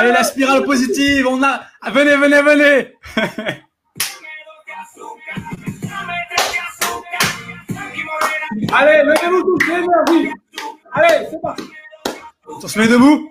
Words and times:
Allez, 0.00 0.12
la 0.12 0.24
spirale 0.24 0.64
positive, 0.64 1.26
on 1.26 1.42
a... 1.42 1.60
Venez, 1.90 2.16
venez, 2.16 2.40
venez 2.40 2.94
Allez, 8.72 9.04
mettez-vous 9.04 9.42
tous 9.42 9.66
l'énergie. 9.68 10.30
Allez, 10.94 11.26
c'est 11.30 11.40
parti. 11.42 11.70
On 12.46 12.60
se 12.66 12.78
met 12.78 12.88
debout 12.88 13.30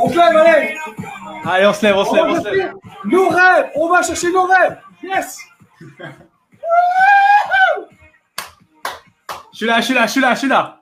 On 0.00 0.08
se 0.08 0.14
lève, 0.16 0.36
allez. 0.36 0.76
Allez, 1.44 1.66
on 1.66 1.72
se 1.72 1.82
lève, 1.84 1.96
on 1.96 2.04
se 2.04 2.10
On 2.10 2.14
lève, 2.14 2.24
va 2.26 2.30
on 2.30 2.42
se 2.44 2.48
lève. 2.50 2.74
nos 3.04 3.28
rêves. 3.30 3.70
On 3.74 3.88
va 3.88 4.02
chercher 4.02 4.30
nos 4.30 4.44
rêves. 4.44 4.78
Yes. 5.02 5.38
Je 9.52 9.56
suis 9.56 9.66
là, 9.66 9.80
je 9.80 9.84
suis 9.86 9.94
là, 9.94 10.06
je 10.06 10.12
suis 10.12 10.20
là, 10.20 10.34
je 10.34 10.38
suis 10.38 10.48
là. 10.48 10.77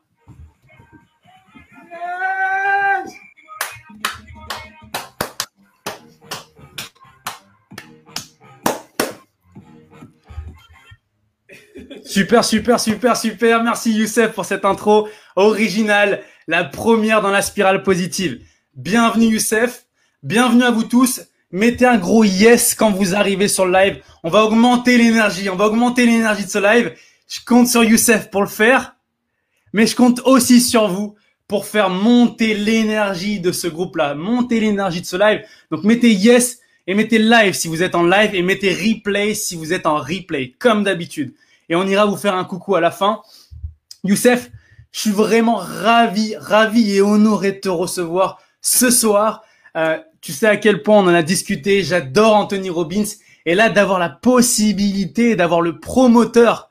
Super, 12.04 12.44
super, 12.44 12.80
super, 12.80 13.16
super. 13.16 13.62
Merci 13.62 13.92
Youssef 13.92 14.32
pour 14.32 14.44
cette 14.44 14.64
intro 14.64 15.08
originale, 15.34 16.22
la 16.46 16.64
première 16.64 17.20
dans 17.20 17.30
la 17.30 17.42
spirale 17.42 17.82
positive. 17.82 18.40
Bienvenue 18.74 19.26
Youssef, 19.26 19.86
bienvenue 20.22 20.62
à 20.62 20.70
vous 20.70 20.84
tous. 20.84 21.22
Mettez 21.52 21.86
un 21.86 21.98
gros 21.98 22.24
yes 22.24 22.74
quand 22.74 22.90
vous 22.90 23.14
arrivez 23.14 23.48
sur 23.48 23.66
le 23.66 23.72
live. 23.72 24.02
On 24.22 24.30
va 24.30 24.44
augmenter 24.44 24.98
l'énergie, 24.98 25.48
on 25.48 25.56
va 25.56 25.66
augmenter 25.66 26.06
l'énergie 26.06 26.44
de 26.44 26.50
ce 26.50 26.58
live. 26.58 26.92
Je 27.28 27.40
compte 27.44 27.68
sur 27.68 27.84
Youssef 27.84 28.30
pour 28.30 28.42
le 28.42 28.48
faire, 28.48 28.96
mais 29.72 29.86
je 29.86 29.96
compte 29.96 30.20
aussi 30.24 30.60
sur 30.60 30.88
vous 30.88 31.14
pour 31.48 31.66
faire 31.66 31.90
monter 31.90 32.54
l'énergie 32.54 33.40
de 33.40 33.52
ce 33.52 33.68
groupe-là, 33.68 34.14
monter 34.14 34.60
l'énergie 34.60 35.00
de 35.00 35.06
ce 35.06 35.16
live. 35.16 35.42
Donc 35.70 35.84
mettez 35.84 36.12
yes 36.12 36.58
et 36.86 36.94
mettez 36.94 37.18
live 37.18 37.54
si 37.54 37.68
vous 37.68 37.82
êtes 37.82 37.94
en 37.94 38.04
live 38.04 38.34
et 38.34 38.42
mettez 38.42 38.72
replay 38.72 39.34
si 39.34 39.56
vous 39.56 39.72
êtes 39.72 39.86
en 39.86 39.96
replay, 39.96 40.54
comme 40.58 40.82
d'habitude 40.82 41.34
et 41.68 41.76
on 41.76 41.86
ira 41.86 42.06
vous 42.06 42.16
faire 42.16 42.34
un 42.34 42.44
coucou 42.44 42.74
à 42.74 42.80
la 42.80 42.90
fin. 42.90 43.22
Youssef, 44.04 44.50
je 44.92 45.00
suis 45.00 45.10
vraiment 45.10 45.56
ravi, 45.56 46.36
ravi 46.36 46.96
et 46.96 47.00
honoré 47.00 47.52
de 47.52 47.58
te 47.58 47.68
recevoir 47.68 48.40
ce 48.60 48.90
soir. 48.90 49.42
Euh, 49.76 49.98
tu 50.20 50.32
sais 50.32 50.46
à 50.46 50.56
quel 50.56 50.82
point 50.82 50.98
on 50.98 51.06
en 51.06 51.14
a 51.14 51.22
discuté. 51.22 51.82
J'adore 51.82 52.34
Anthony 52.34 52.70
Robbins 52.70 53.04
et 53.44 53.54
là 53.54 53.68
d'avoir 53.68 53.98
la 53.98 54.08
possibilité 54.08 55.36
d'avoir 55.36 55.60
le 55.60 55.78
promoteur 55.78 56.68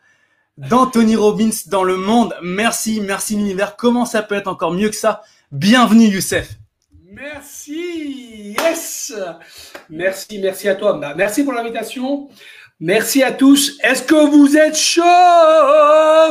d'Anthony 0.58 1.16
Robbins 1.16 1.50
dans 1.68 1.84
le 1.84 1.98
monde. 1.98 2.36
Merci, 2.42 3.02
merci 3.02 3.36
l'univers. 3.36 3.76
Comment 3.76 4.06
ça 4.06 4.24
peut 4.24 4.36
être 4.36 4.48
encore 4.48 4.72
mieux 4.72 4.90
que 4.90 4.96
ça? 4.96 5.22
Bienvenue 5.52 6.08
Youssef. 6.08 6.56
Merci. 7.12 8.56
Yes. 8.60 9.14
Merci, 9.90 10.40
merci 10.40 10.68
à 10.68 10.76
toi. 10.76 10.94
Bah, 10.94 11.14
Merci 11.16 11.44
pour 11.44 11.54
l'invitation. 11.54 12.30
Merci 12.80 13.24
à 13.24 13.32
tous. 13.32 13.78
Est-ce 13.84 14.04
que 14.04 14.30
vous 14.30 14.58
êtes 14.58 14.76
chaud 14.76 15.02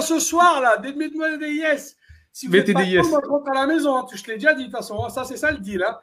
ce 0.02 0.18
soir 0.18 0.60
là 0.60 0.78
Mettez-moi 0.82 1.36
des 1.38 1.52
yes. 1.52 1.96
Si 2.32 2.46
vous 2.46 2.52
Mettez 2.52 2.72
êtes 2.72 2.76
pas 2.76 2.84
des 2.84 2.90
yes. 2.90 3.04
chaud, 3.04 3.10
moi, 3.10 3.20
je 3.46 3.50
à 3.50 3.54
la 3.54 3.66
maison. 3.66 3.96
hein. 3.96 4.06
Je 4.14 4.22
te 4.22 4.28
l'ai 4.30 4.34
déjà 4.36 4.52
dit 4.54 4.62
de 4.62 4.66
toute 4.68 4.76
façon. 4.76 5.08
Ça, 5.08 5.24
c'est 5.24 5.36
ça 5.38 5.50
le 5.52 5.58
deal. 5.58 5.82
Hein. 5.82 5.98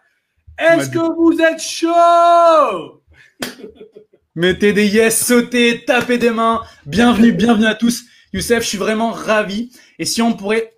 Est-ce 0.57 0.89
dit. 0.89 0.97
que 0.97 1.15
vous 1.15 1.39
êtes 1.41 1.61
chaud 1.61 3.03
Mettez 4.35 4.73
des 4.73 4.87
yes, 4.87 5.25
sautez, 5.25 5.83
tapez 5.85 6.17
des 6.17 6.29
mains. 6.31 6.61
Bienvenue, 6.85 7.33
bienvenue 7.33 7.65
à 7.67 7.75
tous. 7.75 8.03
Youssef, 8.33 8.63
je 8.63 8.67
suis 8.67 8.77
vraiment 8.77 9.11
ravi. 9.11 9.71
Et 9.99 10.05
si 10.05 10.21
on 10.21 10.33
pourrait 10.33 10.73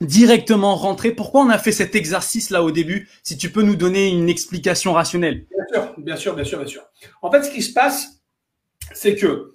directement 0.00 0.74
rentrer, 0.74 1.12
pourquoi 1.12 1.42
on 1.42 1.48
a 1.48 1.58
fait 1.58 1.72
cet 1.72 1.94
exercice 1.94 2.50
là 2.50 2.62
au 2.62 2.72
début? 2.72 3.08
Si 3.22 3.38
tu 3.38 3.50
peux 3.50 3.62
nous 3.62 3.76
donner 3.76 4.08
une 4.08 4.28
explication 4.28 4.92
rationnelle. 4.92 5.46
Bien 5.50 5.64
sûr, 5.72 5.94
bien 5.98 6.16
sûr, 6.16 6.34
bien 6.34 6.44
sûr, 6.44 6.58
bien 6.58 6.66
sûr. 6.66 6.82
En 7.22 7.30
fait, 7.30 7.44
ce 7.44 7.50
qui 7.50 7.62
se 7.62 7.72
passe, 7.72 8.17
c'est 8.92 9.14
que 9.16 9.52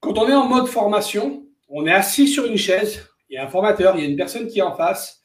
quand 0.00 0.18
on 0.18 0.28
est 0.28 0.34
en 0.34 0.46
mode 0.46 0.66
formation, 0.68 1.44
on 1.68 1.86
est 1.86 1.92
assis 1.92 2.28
sur 2.28 2.44
une 2.46 2.56
chaise, 2.56 3.06
il 3.28 3.34
y 3.34 3.38
a 3.38 3.44
un 3.44 3.48
formateur, 3.48 3.96
il 3.96 4.02
y 4.02 4.06
a 4.06 4.08
une 4.08 4.16
personne 4.16 4.46
qui 4.48 4.58
est 4.60 4.62
en 4.62 4.74
face, 4.74 5.20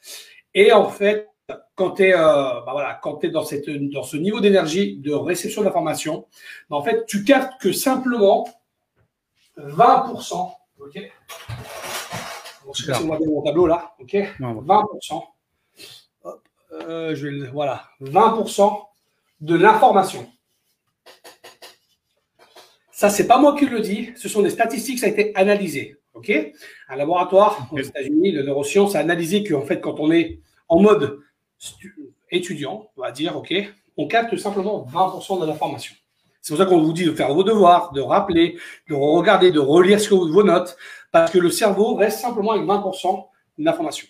et 0.54 0.72
en 0.72 0.88
fait, 0.88 1.28
quand 1.74 1.92
tu 1.92 2.04
es, 2.04 2.12
bah 2.12 2.64
voilà, 2.72 2.98
quand 3.02 3.16
t'es 3.16 3.28
dans, 3.30 3.44
cette, 3.44 3.68
dans 3.90 4.02
ce 4.02 4.16
niveau 4.16 4.40
d'énergie 4.40 4.96
de 4.98 5.12
réception 5.12 5.62
d'information, 5.62 6.26
bah 6.70 6.76
en 6.76 6.82
fait, 6.82 7.04
tu 7.06 7.24
captes 7.24 7.60
que 7.60 7.72
simplement 7.72 8.48
20%, 9.58 10.52
ok? 10.80 11.12
Bon, 12.64 12.72
je 12.72 12.82
sais 12.84 12.92
pas 12.92 12.98
si 12.98 13.02
on 13.04 13.06
voit 13.06 13.18
bien 13.18 13.28
mon 13.28 13.42
tableau 13.42 13.66
là, 13.66 13.94
ok? 14.00 14.16
20%, 14.62 15.22
hop, 16.24 16.42
euh, 16.72 17.14
je 17.14 17.26
vais 17.26 17.32
le- 17.32 17.50
voilà, 17.50 17.84
20% 18.00 18.88
de 19.40 19.54
l'information. 19.56 20.26
Ça, 23.02 23.10
c'est 23.10 23.26
pas 23.26 23.36
moi 23.36 23.56
qui 23.56 23.66
le 23.66 23.80
dis, 23.80 24.12
ce 24.14 24.28
sont 24.28 24.42
des 24.42 24.50
statistiques, 24.50 25.00
ça 25.00 25.06
a 25.06 25.08
été 25.08 25.32
analysé. 25.34 25.96
OK? 26.14 26.30
Un 26.88 26.94
laboratoire 26.94 27.68
aux 27.72 27.78
États-Unis 27.78 28.32
de 28.32 28.42
neurosciences 28.42 28.94
a 28.94 29.00
analysé 29.00 29.42
qu'en 29.42 29.62
fait, 29.62 29.80
quand 29.80 29.98
on 29.98 30.12
est 30.12 30.38
en 30.68 30.78
mode 30.78 31.18
étudiant, 32.30 32.88
on 32.96 33.02
va 33.02 33.10
dire, 33.10 33.36
OK, 33.36 33.52
on 33.96 34.06
capte 34.06 34.36
simplement 34.36 34.86
20% 34.88 35.40
de 35.40 35.46
l'information. 35.46 35.96
C'est 36.40 36.54
pour 36.54 36.62
ça 36.62 36.64
qu'on 36.70 36.80
vous 36.80 36.92
dit 36.92 37.04
de 37.04 37.10
faire 37.10 37.34
vos 37.34 37.42
devoirs, 37.42 37.90
de 37.90 38.00
rappeler, 38.00 38.56
de 38.88 38.94
regarder, 38.94 39.50
de 39.50 39.58
relire 39.58 39.98
ce 39.98 40.08
que 40.08 40.14
vous- 40.14 40.32
vos 40.32 40.44
notes, 40.44 40.76
parce 41.10 41.32
que 41.32 41.38
le 41.40 41.50
cerveau 41.50 41.96
reste 41.96 42.20
simplement 42.20 42.52
avec 42.52 42.64
20% 42.66 43.28
d'information. 43.58 44.06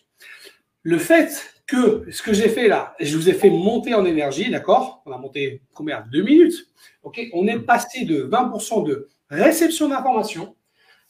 Le 0.83 0.99
fait 0.99 1.63
que 1.67 2.11
ce 2.11 2.23
que 2.23 2.33
j'ai 2.33 2.49
fait 2.49 2.69
là, 2.69 2.95
je 3.01 3.17
vous 3.17 3.29
ai 3.29 3.35
fait 3.35 3.51
monter 3.51 3.95
en 3.95 4.05
énergie, 4.05 4.51
d'accord? 4.51 5.03
On 5.07 5.13
a 5.13 5.19
monté 5.19 5.63
combien? 5.75 6.05
Deux 6.13 6.23
minutes. 6.23 6.69
Ok? 7.03 7.21
On 7.33 7.47
est 7.47 7.61
passé 7.61 8.05
de 8.05 8.25
20% 8.25 8.87
de 8.87 9.09
réception 9.31 9.89
d'information 9.89 10.57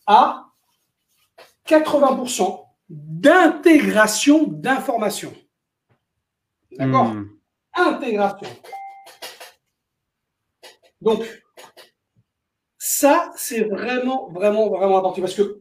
à 0.07 0.47
80% 1.67 2.67
d'intégration 2.89 4.45
d'informations. 4.45 5.33
D'accord? 6.73 7.15
Hmm. 7.15 7.29
intégration. 7.75 8.49
Donc, 11.01 11.25
ça, 12.79 13.33
c'est 13.37 13.65
vraiment, 13.65 14.31
vraiment, 14.31 14.69
vraiment 14.69 14.99
important 14.99 15.21
parce 15.21 15.35
que 15.35 15.61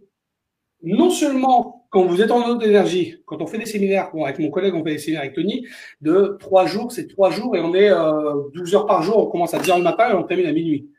non 0.84 1.10
seulement 1.10 1.81
quand 1.92 2.06
vous 2.06 2.22
êtes 2.22 2.32
en 2.32 2.40
mode 2.48 2.60
d'énergie, 2.60 3.18
quand 3.26 3.42
on 3.42 3.46
fait 3.48 3.60
des 3.60 3.66
séminaires, 3.68 4.10
bon, 4.14 4.24
avec 4.26 4.40
mon 4.40 4.50
collègue, 4.50 4.74
on 4.74 4.84
fait 4.84 4.94
des 4.94 4.98
séminaires 4.98 5.22
avec 5.24 5.36
Tony, 5.36 5.68
de 6.02 6.38
trois 6.40 6.66
jours, 6.66 6.92
c'est 6.92 7.06
trois 7.08 7.30
jours 7.30 7.56
et 7.56 7.60
on 7.62 7.76
est 7.76 7.92
euh, 7.92 8.34
12 8.56 8.74
heures 8.76 8.86
par 8.88 9.04
jour, 9.04 9.18
on 9.20 9.28
commence 9.28 9.54
à 9.54 9.60
10 9.60 9.70
heures 9.70 9.78
le 9.78 9.84
matin 9.84 10.10
et 10.10 10.14
on 10.14 10.24
termine 10.24 10.48
à 10.48 10.52
minuit. 10.54 10.90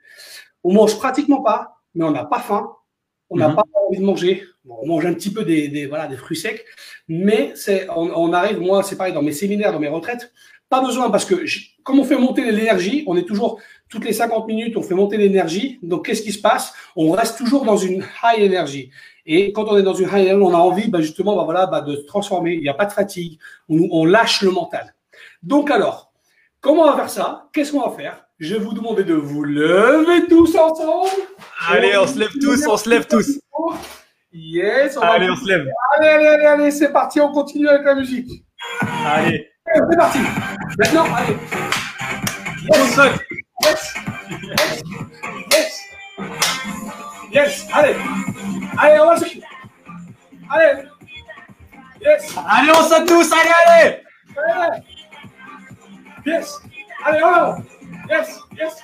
On 0.63 0.73
mange 0.73 0.97
pratiquement 0.99 1.43
pas, 1.43 1.79
mais 1.95 2.05
on 2.05 2.11
n'a 2.13 2.25
pas 2.25 2.39
faim, 2.41 2.71
on 3.31 3.37
n'a 3.37 3.49
Mhm. 3.49 3.57
pas 3.57 3.65
envie 3.89 3.99
de 3.99 4.05
manger. 4.05 4.45
Bon, 4.65 4.77
on 4.83 4.87
mange 4.87 5.05
un 5.07 5.15
petit 5.15 5.33
peu 5.33 5.45
des, 5.45 5.67
des, 5.69 5.87
voilà, 5.87 6.07
des 6.07 6.17
fruits 6.17 6.37
secs, 6.37 6.65
mais 7.09 7.53
c'est, 7.57 7.89
on, 7.91 8.11
on 8.15 8.33
arrive, 8.33 8.61
moi, 8.61 8.83
c'est 8.85 8.97
pareil, 8.97 9.13
dans 9.13 9.23
mes 9.23 9.33
séminaires, 9.33 9.73
dans 9.73 9.81
mes 9.81 9.89
retraites, 9.89 10.31
pas 10.69 10.81
besoin 10.83 11.11
parce 11.11 11.25
que 11.25 11.45
je- 11.47 11.61
comme 11.83 11.99
on 11.99 12.05
fait 12.05 12.17
monter 12.17 12.45
l'énergie, 12.51 13.03
on 13.07 13.17
est 13.17 13.25
toujours 13.27 13.61
toutes 13.89 14.05
les 14.05 14.13
50 14.13 14.47
minutes, 14.47 14.77
on 14.77 14.83
fait 14.83 14.95
monter 14.95 15.17
l'énergie. 15.17 15.79
Donc 15.83 16.07
qu'est-ce 16.07 16.23
qui 16.23 16.33
se 16.33 16.41
passe? 16.41 16.73
On 16.97 17.11
reste 17.11 17.37
toujours 17.39 17.65
dans 17.65 17.77
une 17.77 18.05
high 18.23 18.41
énergie. 18.41 18.91
Et 19.25 19.53
quand 19.53 19.65
on 19.69 19.77
est 19.77 19.83
dans 19.83 19.95
une 19.95 20.09
high 20.09 20.27
énergie, 20.27 20.43
on 20.43 20.55
a 20.55 20.59
envie 20.59 20.89
bah, 20.89 21.01
justement 21.01 21.37
bah, 21.37 21.45
voilà, 21.45 21.67
bah, 21.67 21.81
de 21.81 21.97
se 21.97 22.03
transformer. 22.03 22.55
Il 22.55 22.61
n'y 22.63 22.69
a 22.69 22.75
pas 22.75 22.87
de 22.87 22.93
fatigue. 22.93 23.39
On, 23.69 23.89
on 23.91 24.05
lâche 24.05 24.43
le 24.43 24.51
mental. 24.51 24.95
Donc 25.43 25.71
alors, 25.71 26.13
comment 26.61 26.83
on 26.83 26.91
va 26.91 26.97
faire 26.97 27.11
ça? 27.11 27.49
Qu'est-ce 27.53 27.73
qu'on 27.73 27.89
va 27.89 27.97
faire? 27.97 28.25
Je 28.39 28.55
vais 28.57 28.61
vous 28.61 28.73
demander 28.73 29.05
de 29.05 29.15
vous 29.15 29.45
lever 29.45 30.27
tous 30.29 30.57
ensemble. 30.57 31.09
Allez, 31.69 31.97
on 31.97 32.07
se 32.07 32.19
lève 32.19 32.31
tous, 32.41 32.67
on 32.67 32.77
se 32.77 32.89
lève 32.91 33.07
tous. 33.07 33.39
Yes. 34.33 34.97
On 34.97 35.01
va- 35.01 35.13
Allez, 35.13 35.31
on 35.31 35.37
se 35.37 35.47
lève. 35.47 35.67
allez, 35.99 36.09
allez, 36.09 36.27
allez, 36.27 36.47
allez, 36.47 36.71
c'est 36.73 36.91
parti. 36.93 37.21
On 37.21 37.31
continue 37.31 37.69
avec 37.69 37.85
la 37.85 37.95
musique. 37.95 38.45
Allez, 39.07 39.49
C'est 39.73 39.97
parti. 39.97 40.19
Maintenant, 40.79 41.05
allez. 41.15 41.37
on 42.71 42.87
saute. 42.87 43.21
Yes. 43.65 43.95
Yes. 44.51 44.83
Yes. 45.53 45.83
Yes. 47.33 47.67
Allez. 47.73 47.95
Allez, 48.79 49.01
on 49.01 49.07
va 49.07 49.17
se... 49.17 49.25
Allez. 50.51 50.89
Yes. 52.01 52.35
Allez, 52.49 52.71
on 52.71 52.83
saute 52.83 53.07
tous, 53.07 53.33
allez, 53.33 53.51
allez 53.67 54.03
Allez. 54.37 54.83
Yes. 56.27 56.59
Allez, 57.05 57.19
avant. 57.19 57.57
Yes. 58.09 58.39
Yes. 58.59 58.83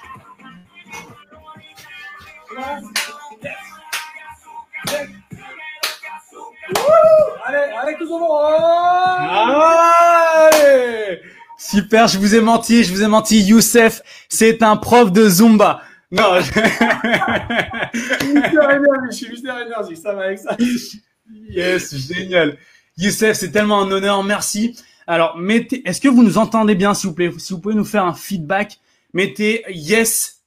Yes. 2.56 2.82
Yes. 3.42 3.56
Wouh. 6.76 6.84
Allez, 7.44 7.72
allez, 7.82 7.96
tous 7.98 8.10
au 8.10 8.18
monde. 8.18 8.44
Allez 10.52 11.20
Super, 11.56 12.06
je 12.06 12.18
vous 12.18 12.34
ai 12.34 12.40
menti, 12.40 12.84
je 12.84 12.92
vous 12.92 13.02
ai 13.02 13.08
menti. 13.08 13.40
Youssef, 13.42 14.00
c'est 14.28 14.62
un 14.62 14.76
prof 14.76 15.10
de 15.10 15.28
Zumba. 15.28 15.82
Non, 16.10 16.40
je- 16.40 16.52
je 19.10 19.14
suis 19.14 19.28
Mister 19.30 19.52
Énergie, 19.66 19.96
ça 19.96 20.14
va 20.14 20.22
avec 20.24 20.38
ça. 20.38 20.56
yes, 21.50 21.94
génial. 21.96 22.56
Youssef, 22.96 23.36
c'est 23.36 23.50
tellement 23.50 23.82
un 23.82 23.90
honneur, 23.90 24.22
merci. 24.24 24.76
Alors, 25.06 25.36
mettez, 25.36 25.86
est-ce 25.88 26.00
que 26.00 26.08
vous 26.08 26.22
nous 26.22 26.38
entendez 26.38 26.74
bien, 26.74 26.94
s'il 26.94 27.10
vous 27.10 27.14
plaît? 27.14 27.30
Si 27.38 27.52
vous 27.52 27.60
pouvez 27.60 27.74
nous 27.74 27.84
faire 27.84 28.04
un 28.04 28.14
feedback, 28.14 28.78
mettez 29.12 29.64
yes, 29.68 30.42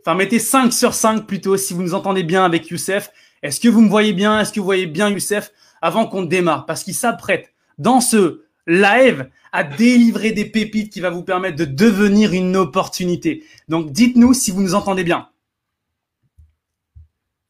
enfin 0.00 0.14
mettez 0.16 0.38
5 0.38 0.72
sur 0.72 0.94
5 0.94 1.26
plutôt, 1.26 1.56
si 1.56 1.74
vous 1.74 1.82
nous 1.82 1.94
entendez 1.94 2.22
bien 2.22 2.44
avec 2.44 2.68
Youssef. 2.68 3.10
Est-ce 3.42 3.60
que 3.60 3.68
vous 3.68 3.80
me 3.82 3.88
voyez 3.88 4.12
bien? 4.12 4.40
Est-ce 4.40 4.52
que 4.52 4.60
vous 4.60 4.64
voyez 4.66 4.86
bien 4.86 5.10
Youssef? 5.10 5.50
Avant 5.82 6.06
qu'on 6.06 6.22
démarre 6.22 6.64
Parce 6.66 6.82
qu'il 6.82 6.94
s'apprête 6.94 7.52
dans 7.78 8.00
ce 8.00 8.43
live 8.66 9.28
à 9.52 9.64
délivrer 9.64 10.32
des 10.32 10.44
pépites 10.44 10.92
qui 10.92 11.00
va 11.00 11.10
vous 11.10 11.22
permettre 11.22 11.56
de 11.56 11.64
devenir 11.64 12.32
une 12.32 12.56
opportunité. 12.56 13.44
Donc 13.68 13.92
dites-nous 13.92 14.34
si 14.34 14.50
vous 14.50 14.62
nous 14.62 14.74
entendez 14.74 15.04
bien. 15.04 15.28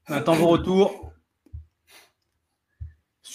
On 0.09 0.15
attend 0.15 0.35
vos 0.35 0.49
retours. 0.49 1.05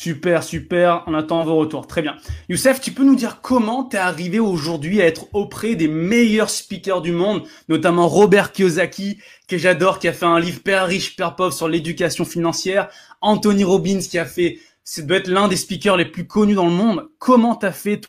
Super, 0.02 0.44
super. 0.44 1.04
On 1.08 1.14
attend 1.14 1.44
vos 1.44 1.58
retours. 1.58 1.86
Très 1.86 2.02
bien. 2.02 2.16
Youssef, 2.48 2.80
tu 2.80 2.92
peux 2.92 3.04
nous 3.04 3.18
dire 3.18 3.42
comment 3.42 3.84
tu 3.84 3.98
es 3.98 4.00
arrivé 4.00 4.40
aujourd'hui 4.40 5.02
à 5.02 5.06
être 5.06 5.26
auprès 5.34 5.76
des 5.76 5.90
meilleurs 5.90 6.50
speakers 6.50 7.02
du 7.02 7.12
monde, 7.12 7.44
notamment 7.68 8.08
Robert 8.08 8.54
Kiyosaki, 8.54 9.18
que 9.50 9.58
j'adore, 9.58 10.00
qui 10.00 10.08
a 10.08 10.14
fait 10.14 10.26
un 10.26 10.40
livre 10.40 10.62
Père 10.64 10.86
riche, 10.86 11.18
Père 11.18 11.36
pauvre 11.36 11.52
sur 11.52 11.68
l'éducation 11.68 12.24
financière, 12.24 12.88
Anthony 13.20 13.66
Robbins, 13.66 14.00
qui 14.00 14.18
a 14.18 14.24
fait, 14.24 14.60
c'est 14.92 15.06
doit 15.06 15.18
être 15.18 15.28
l'un 15.28 15.48
des 15.48 15.56
speakers 15.56 15.98
les 15.98 16.06
plus 16.06 16.26
connus 16.26 16.56
dans 16.56 16.66
le 16.66 16.72
monde. 16.72 17.12
Comment 17.20 17.56
tu 17.56 17.68
as 17.68 17.72
fait, 17.72 18.02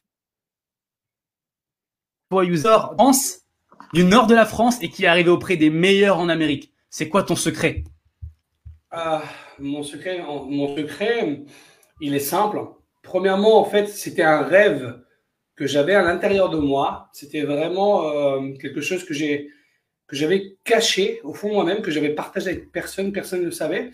toi, 2.31 2.43
user, 2.43 2.79
France, 2.95 3.41
du 3.93 4.03
nord 4.03 4.27
de 4.27 4.35
la 4.35 4.47
France 4.47 4.83
et 4.83 4.89
qui 4.89 5.05
est 5.05 5.07
arrivé 5.07 5.29
auprès 5.29 5.59
des 5.59 5.69
meilleurs 5.69 6.19
en 6.19 6.31
Amérique? 6.31 6.73
C'est 6.89 7.11
quoi 7.11 7.23
ton 7.23 7.37
secret? 7.37 7.85
Ah, 8.91 9.23
mon 9.59 9.83
secret, 9.83 10.23
mon 10.23 10.75
secret, 10.75 11.43
il 12.01 12.15
est 12.15 12.19
simple. 12.19 12.59
Premièrement, 13.03 13.61
en 13.61 13.67
fait, 13.67 13.87
c'était 13.87 14.23
un 14.23 14.41
rêve 14.41 15.03
que 15.57 15.67
j'avais 15.67 15.95
à 15.95 16.01
l'intérieur 16.01 16.49
de 16.49 16.57
moi. 16.57 17.11
C'était 17.13 17.43
vraiment 17.43 18.09
euh, 18.09 18.55
quelque 18.55 18.81
chose 18.81 19.05
que 19.05 19.13
j'ai 19.13 19.51
que 20.07 20.17
j'avais 20.17 20.57
caché 20.65 21.21
au 21.25 21.35
fond 21.35 21.53
moi-même, 21.53 21.83
que 21.83 21.91
j'avais 21.91 22.15
partagé 22.15 22.49
avec 22.49 22.73
personne, 22.73 23.13
personne 23.13 23.41
ne 23.41 23.45
le 23.45 23.51
savait. 23.51 23.91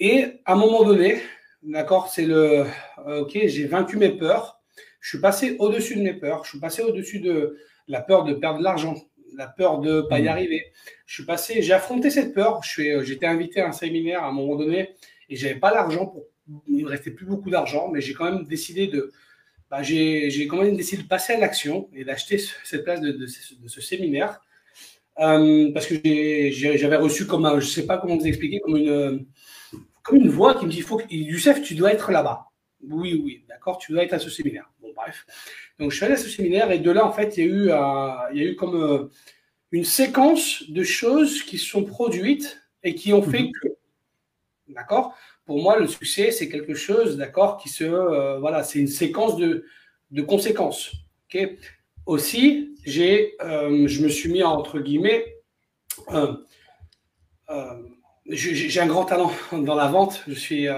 Et 0.00 0.40
à 0.46 0.54
un 0.54 0.56
moment 0.56 0.84
donné, 0.84 1.22
d'accord, 1.62 2.08
c'est 2.08 2.24
le 2.24 2.66
euh, 3.06 3.20
ok, 3.20 3.38
j'ai 3.46 3.66
vaincu 3.66 3.96
mes 3.96 4.10
peurs. 4.10 4.60
Je 5.00 5.10
suis 5.10 5.20
passé 5.20 5.56
au-dessus 5.58 5.96
de 5.96 6.02
mes 6.02 6.14
peurs. 6.14 6.44
Je 6.44 6.50
suis 6.50 6.60
passé 6.60 6.82
au-dessus 6.82 7.20
de 7.20 7.56
la 7.86 8.00
peur 8.00 8.24
de 8.24 8.34
perdre 8.34 8.58
de 8.58 8.64
l'argent, 8.64 8.94
la 9.36 9.46
peur 9.46 9.78
de 9.78 10.02
pas 10.02 10.18
y 10.18 10.24
mmh. 10.24 10.28
arriver. 10.28 10.72
Je 11.06 11.14
suis 11.14 11.24
passé, 11.24 11.62
j'ai 11.62 11.72
affronté 11.72 12.10
cette 12.10 12.34
peur. 12.34 12.64
Suis, 12.64 13.04
j'étais 13.04 13.26
invité 13.26 13.60
à 13.60 13.68
un 13.68 13.72
séminaire 13.72 14.24
à 14.24 14.28
un 14.28 14.32
moment 14.32 14.56
donné 14.56 14.90
et 15.28 15.36
j'avais 15.36 15.56
pas 15.56 15.72
l'argent 15.72 16.06
pour 16.06 16.24
il 16.68 16.84
me 16.84 16.88
restait 16.88 17.10
plus 17.10 17.26
beaucoup 17.26 17.50
d'argent, 17.50 17.90
mais 17.92 18.00
j'ai 18.00 18.14
quand 18.14 18.24
même 18.24 18.44
décidé 18.44 18.86
de, 18.86 19.12
bah, 19.70 19.82
j'ai 19.82 20.46
quand 20.48 20.62
même 20.62 20.76
décidé 20.76 21.02
de 21.02 21.08
passer 21.08 21.34
à 21.34 21.38
l'action 21.38 21.88
et 21.94 22.04
d'acheter 22.04 22.40
cette 22.64 22.84
place 22.84 23.00
de, 23.00 23.26
ce 23.26 23.80
séminaire. 23.80 24.40
Euh, 25.20 25.72
parce 25.72 25.86
que 25.86 25.96
j'avais 26.52 26.96
reçu 26.96 27.26
comme 27.26 27.44
un, 27.44 27.58
je 27.58 27.66
sais 27.66 27.86
pas 27.86 27.98
comment 27.98 28.16
vous 28.16 28.26
expliquer, 28.26 28.60
comme 28.60 28.76
une, 28.76 29.26
une 30.12 30.28
voix 30.28 30.54
qui 30.54 30.66
me 30.66 30.70
dit, 30.70 30.80
faut 30.80 31.00
Youssef, 31.10 31.62
tu 31.62 31.74
dois 31.74 31.92
être 31.92 32.10
là-bas. 32.10 32.46
Oui, 32.82 33.20
oui, 33.24 33.44
d'accord, 33.48 33.78
tu 33.78 33.92
dois 33.92 34.04
être 34.04 34.12
à 34.12 34.18
ce 34.18 34.30
séminaire. 34.30 34.70
Bon, 34.80 34.92
bref. 34.94 35.26
Donc, 35.78 35.90
je 35.90 35.96
suis 35.96 36.04
allé 36.04 36.14
à 36.14 36.18
ce 36.18 36.28
séminaire 36.28 36.70
et 36.70 36.78
de 36.78 36.90
là, 36.90 37.04
en 37.06 37.12
fait, 37.12 37.36
il 37.36 37.44
y 37.44 37.46
a 37.46 37.50
eu, 37.50 37.62
il 38.34 38.42
y 38.42 38.46
a 38.46 38.50
eu 38.50 38.56
comme 38.56 38.76
euh, 38.76 39.10
une 39.72 39.84
séquence 39.84 40.68
de 40.70 40.82
choses 40.82 41.42
qui 41.42 41.58
sont 41.58 41.84
produites 41.84 42.62
et 42.82 42.94
qui 42.94 43.12
ont 43.12 43.22
fait 43.22 43.42
mhm. 43.42 43.52
que, 43.52 43.68
d'accord 44.68 45.14
pour 45.48 45.62
moi, 45.62 45.78
le 45.78 45.86
succès, 45.86 46.30
c'est 46.30 46.50
quelque 46.50 46.74
chose, 46.74 47.16
d'accord, 47.16 47.56
qui 47.56 47.70
se, 47.70 47.82
euh, 47.82 48.38
voilà, 48.38 48.62
c'est 48.62 48.80
une 48.80 48.86
séquence 48.86 49.38
de, 49.38 49.64
de 50.10 50.20
conséquences. 50.20 50.92
ok 51.24 51.56
Aussi, 52.04 52.76
j'ai, 52.84 53.34
euh, 53.40 53.88
je 53.88 54.02
me 54.02 54.10
suis 54.10 54.30
mis 54.30 54.42
entre 54.42 54.78
guillemets, 54.78 55.38
euh, 56.10 56.34
j'ai 58.28 58.80
un 58.80 58.86
grand 58.86 59.04
talent 59.04 59.32
dans 59.52 59.74
la 59.74 59.88
vente. 59.88 60.22
Je 60.28 60.34
suis, 60.34 60.68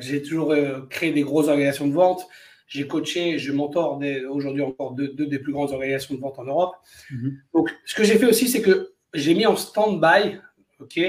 j'ai 0.00 0.22
toujours 0.22 0.54
créé 0.88 1.12
des 1.12 1.22
grosses 1.22 1.48
organisations 1.48 1.86
de 1.86 1.92
vente. 1.92 2.26
J'ai 2.66 2.86
coaché, 2.86 3.38
je 3.38 3.52
mentor 3.52 4.00
aujourd'hui 4.30 4.62
encore 4.62 4.92
deux, 4.92 5.08
des 5.08 5.38
plus 5.38 5.52
grandes 5.52 5.70
organisations 5.70 6.14
de 6.14 6.20
vente 6.20 6.38
en 6.38 6.44
Europe. 6.44 6.74
Mm-hmm. 7.12 7.32
Donc, 7.52 7.70
ce 7.84 7.94
que 7.94 8.04
j'ai 8.04 8.16
fait 8.18 8.26
aussi, 8.26 8.48
c'est 8.48 8.62
que 8.62 8.94
j'ai 9.12 9.34
mis 9.34 9.46
en 9.46 9.54
stand-by, 9.54 10.38
ok, 10.80 11.00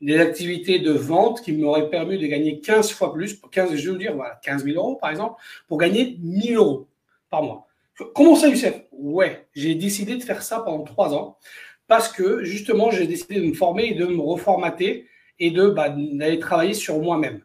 des 0.00 0.18
activités 0.18 0.80
de 0.80 0.90
vente 0.90 1.42
qui 1.42 1.52
m'auraient 1.52 1.88
permis 1.88 2.18
de 2.18 2.26
gagner 2.26 2.60
15 2.60 2.90
fois 2.90 3.12
plus, 3.12 3.40
15, 3.40 3.76
je 3.76 3.90
veux 3.90 3.98
dire, 3.98 4.16
voilà, 4.16 4.40
15 4.42 4.64
000 4.64 4.76
euros 4.76 4.96
par 4.96 5.10
exemple, 5.10 5.40
pour 5.68 5.78
gagner 5.78 6.18
1000 6.20 6.56
euros 6.56 6.88
par 7.30 7.42
mois. 7.42 7.68
Comment 8.14 8.34
ça, 8.34 8.48
Youssef? 8.48 8.82
Ouais, 8.90 9.46
j'ai 9.54 9.74
décidé 9.74 10.16
de 10.16 10.22
faire 10.22 10.42
ça 10.42 10.60
pendant 10.60 10.82
trois 10.82 11.14
ans 11.14 11.38
parce 11.86 12.08
que 12.08 12.42
justement, 12.42 12.90
j'ai 12.90 13.06
décidé 13.06 13.36
de 13.36 13.46
me 13.46 13.54
former 13.54 13.90
et 13.90 13.94
de 13.94 14.06
me 14.06 14.20
reformater 14.20 15.06
et 15.42 15.50
de 15.50 15.66
bah, 15.66 15.88
d'aller 15.88 16.38
travailler 16.38 16.72
sur 16.72 17.00
moi-même. 17.00 17.42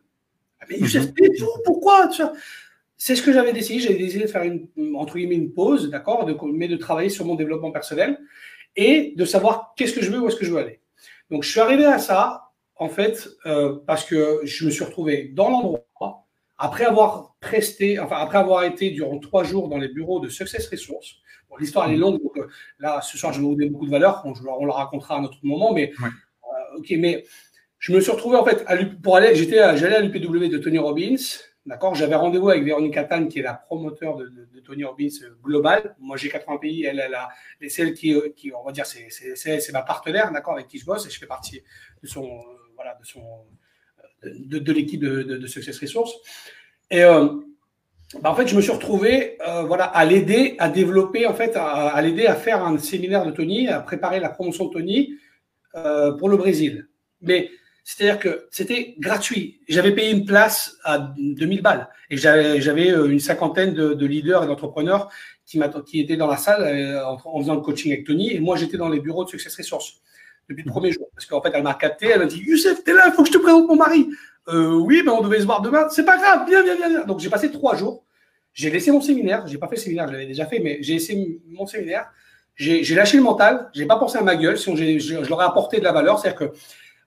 Ah, 0.62 0.66
mais 0.70 0.78
Youssef, 0.78 1.08
mhm. 1.08 1.14
pourquoi 1.66 2.10
C'est 2.96 3.16
ce 3.16 3.24
que 3.24 3.34
j'avais 3.34 3.54
décidé. 3.54 3.80
J'avais 3.80 3.98
décidé 3.98 4.26
de 4.26 4.30
faire 4.30 4.44
une, 4.44 4.68
entre 4.96 5.16
guillemets 5.16 5.36
une 5.36 5.52
pause, 5.52 5.90
d'accord, 5.90 6.30
mais 6.54 6.68
de 6.68 6.78
travailler 6.78 7.10
sur 7.10 7.26
mon 7.26 7.34
développement 7.34 7.72
personnel 7.72 8.20
et 8.76 9.14
de 9.16 9.26
savoir 9.26 9.74
qu'est-ce 9.76 9.94
que 9.94 10.04
je 10.04 10.12
veux, 10.12 10.20
où 10.20 10.28
est-ce 10.28 10.36
que 10.36 10.46
je 10.46 10.52
veux 10.52 10.60
aller. 10.60 10.80
Donc, 11.32 11.42
je 11.42 11.50
suis 11.50 11.60
arrivé 11.60 11.86
à 11.86 11.98
ça 11.98 12.44
en 12.76 12.90
fait, 12.90 13.28
euh, 13.48 13.80
parce 13.88 14.06
que 14.06 14.42
je 14.44 14.66
me 14.66 14.70
suis 14.70 14.84
retrouvé 14.84 15.32
dans 15.34 15.50
l'endroit, 15.50 16.28
après 16.60 16.86
avoir 16.86 17.36
presté, 17.40 18.00
enfin, 18.00 18.18
après 18.18 18.38
avoir 18.38 18.64
été 18.64 18.92
durant 18.92 19.18
trois 19.18 19.44
jours 19.44 19.68
dans 19.68 19.80
les 19.80 19.88
bureaux 19.88 20.20
de 20.20 20.30
Success 20.30 20.70
Resources. 20.70 21.16
Bon, 21.50 21.58
l'histoire, 21.58 21.88
elle 21.88 21.96
est 21.96 21.98
longue, 21.98 22.22
donc 22.22 22.38
euh, 22.38 22.48
là, 22.78 23.02
ce 23.02 23.18
soir, 23.18 23.34
je 23.34 23.40
vais 23.40 23.46
vous 23.48 23.56
donner 23.56 23.70
beaucoup 23.72 23.88
de 23.88 23.92
valeur, 23.92 24.22
on, 24.26 24.34
on 24.48 24.66
la 24.68 24.74
racontera 24.76 25.16
à 25.16 25.18
un 25.18 25.24
autre 25.24 25.40
moment, 25.42 25.74
mais, 25.74 25.92
euh, 26.04 26.78
ok, 26.78 26.94
mais 27.00 27.26
je 27.88 27.94
me 27.94 28.01
suis 28.01 28.12
retrouvé, 28.12 28.36
en 28.36 28.44
fait, 28.44 28.66
à, 28.68 28.75
pour 29.01 29.16
aller, 29.16 29.34
j'étais, 29.34 29.78
j'allais 29.78 29.95
à 29.95 30.01
l'UPW 30.01 30.50
de 30.50 30.57
Tony 30.57 30.78
Robbins, 30.78 31.16
D'accord? 31.66 31.95
J'avais 31.95 32.16
rendez-vous 32.16 32.50
avec 32.50 32.63
Véronique 32.63 32.94
Catane, 32.94 33.28
qui 33.28 33.39
est 33.39 33.44
la 33.44 33.54
promoteur 33.54 34.16
de, 34.16 34.31
Tony 34.66 34.84
Robbins 34.86 35.07
global. 35.44 35.95
Moi, 36.00 36.18
j'ai 36.18 36.28
80 36.30 36.57
pays. 36.57 36.84
Elle, 36.84 37.00
elle 37.00 37.13
a, 37.13 37.30
c'est 37.68 37.81
elle 37.81 37.94
qui, 37.94 38.13
qui, 38.36 38.51
on 38.54 38.63
va 38.63 38.74
dire, 38.74 38.86
c'est 38.86 39.72
ma 39.72 39.81
partenaire, 39.81 40.31
d'accord, 40.34 40.54
avec 40.54 40.68
qui 40.68 40.78
je 40.78 40.86
bosse 40.86 41.06
et 41.07 41.10
je 41.10 41.18
fais 41.18 41.25
partie 41.25 41.62
de 42.04 42.07
son, 42.07 42.42
voilà, 42.76 42.97
de, 43.00 43.06
son, 43.06 43.21
de, 44.23 44.59
de 44.59 44.73
l'équipe 44.73 45.02
de, 45.02 45.23
de, 45.23 45.47
Success 45.47 45.80
Resource. 45.80 46.14
Et 46.92 47.04
euh, 47.04 47.28
bah, 48.21 48.31
en 48.31 48.35
fait, 48.35 48.47
je 48.47 48.56
me 48.56 48.62
suis 48.62 48.71
retrouvé 48.71 49.38
euh, 49.47 49.64
voilà, 49.64 49.85
à 49.85 50.04
l'aider 50.06 50.56
à 50.59 50.69
développer, 50.69 51.26
en 51.26 51.33
fait, 51.33 51.56
à, 51.56 51.88
à 51.90 52.02
l'aider 52.02 52.28
à 52.28 52.35
faire 52.35 52.66
un 52.66 52.78
séminaire 52.78 53.26
de 53.26 53.31
Tony, 53.31 53.69
à 53.69 53.80
préparer 53.81 54.19
la 54.19 54.30
promotion 54.30 54.68
de 54.68 54.73
Tony 54.73 55.16
euh, 55.76 56.14
pour 56.14 56.30
le 56.30 56.38
Brésil. 56.38 56.88
Mais 57.21 57.50
c'est-à-dire 57.90 58.20
que 58.20 58.48
c'était 58.52 58.96
gratuit. 59.00 59.62
J'avais 59.70 59.94
payé 59.94 60.12
une 60.12 60.26
place 60.26 60.76
à 60.84 61.14
2000 61.18 61.62
balles 61.62 61.88
et 62.10 62.18
j'avais 62.18 62.90
une 62.90 63.22
cinquantaine 63.22 63.74
de, 63.74 63.94
de 63.94 64.06
leaders 64.06 64.44
et 64.44 64.48
d'entrepreneurs 64.48 65.10
qui, 65.46 65.62
qui 65.86 66.02
étaient 66.02 66.18
dans 66.18 66.28
la 66.28 66.36
salle 66.36 67.02
en, 67.06 67.18
en, 67.24 67.40
faisant 67.40 67.56
le 67.56 67.62
coaching 67.62 67.94
avec 67.94 68.06
Tony 68.06 68.34
et 68.34 68.42
moi 68.42 68.58
j'étais 68.58 68.76
dans 68.76 68.90
les 68.90 69.00
bureaux 69.00 69.24
de 69.24 69.30
Success 69.30 69.56
Resource 69.56 70.02
depuis 70.50 70.64
le 70.64 70.70
premier 70.70 70.92
jour. 70.92 71.08
Parce 71.14 71.26
qu'en 71.26 71.42
fait, 71.42 71.52
elle 71.54 71.64
m'a 71.64 71.76
capté, 71.76 72.08
elle 72.08 72.20
m'a 72.20 72.26
dit 72.26 72.40
Youssef, 72.40 72.84
t'es 72.84 72.92
là, 72.92 73.06
il 73.08 73.14
faut 73.14 73.24
que 73.24 73.30
je 73.30 73.34
te 73.34 73.38
présente 73.38 73.70
mon 73.70 73.78
mari. 73.78 74.10
Euh, 74.50 74.74
oui, 74.74 75.02
mais 75.06 75.12
on 75.12 75.22
devait 75.22 75.40
se 75.40 75.46
voir 75.46 75.62
demain. 75.62 75.88
C'est 75.90 76.06
pas 76.06 76.18
grave, 76.18 76.42
viens, 76.46 76.64
viens, 76.64 76.76
viens. 76.76 77.06
Donc 77.06 77.22
j'ai 77.22 77.30
passé 77.30 77.50
trois 77.52 77.78
jours. 77.78 78.04
J'ai 78.52 78.70
laissé 78.70 78.92
mon 78.92 79.00
séminaire. 79.00 79.48
J'ai 79.48 79.58
pas 79.58 79.70
fait 79.70 79.76
le 79.76 79.82
séminaire, 79.82 80.08
je 80.08 80.12
l'avais 80.12 80.26
déjà 80.26 80.46
fait, 80.46 80.60
mais 80.60 80.80
j'ai 80.82 80.96
laissé 80.96 81.40
mon 81.48 81.66
séminaire. 81.66 82.10
J'ai 82.56 82.96
lâché 82.96 83.16
le 83.16 83.24
mental. 83.24 83.70
J'ai 83.74 83.86
pas 83.86 83.98
pensé 83.98 84.18
à 84.18 84.24
ma 84.24 84.36
gueule. 84.36 84.58
Sinon, 84.58 84.76
je, 84.76 85.30
leur 85.30 85.42
ai 85.42 85.46
apporté 85.46 85.78
de 85.78 85.84
la 85.86 85.94
valeur. 85.94 86.20
C'est-à-dire 86.20 86.40
que 86.40 86.46
euh, 86.46 86.50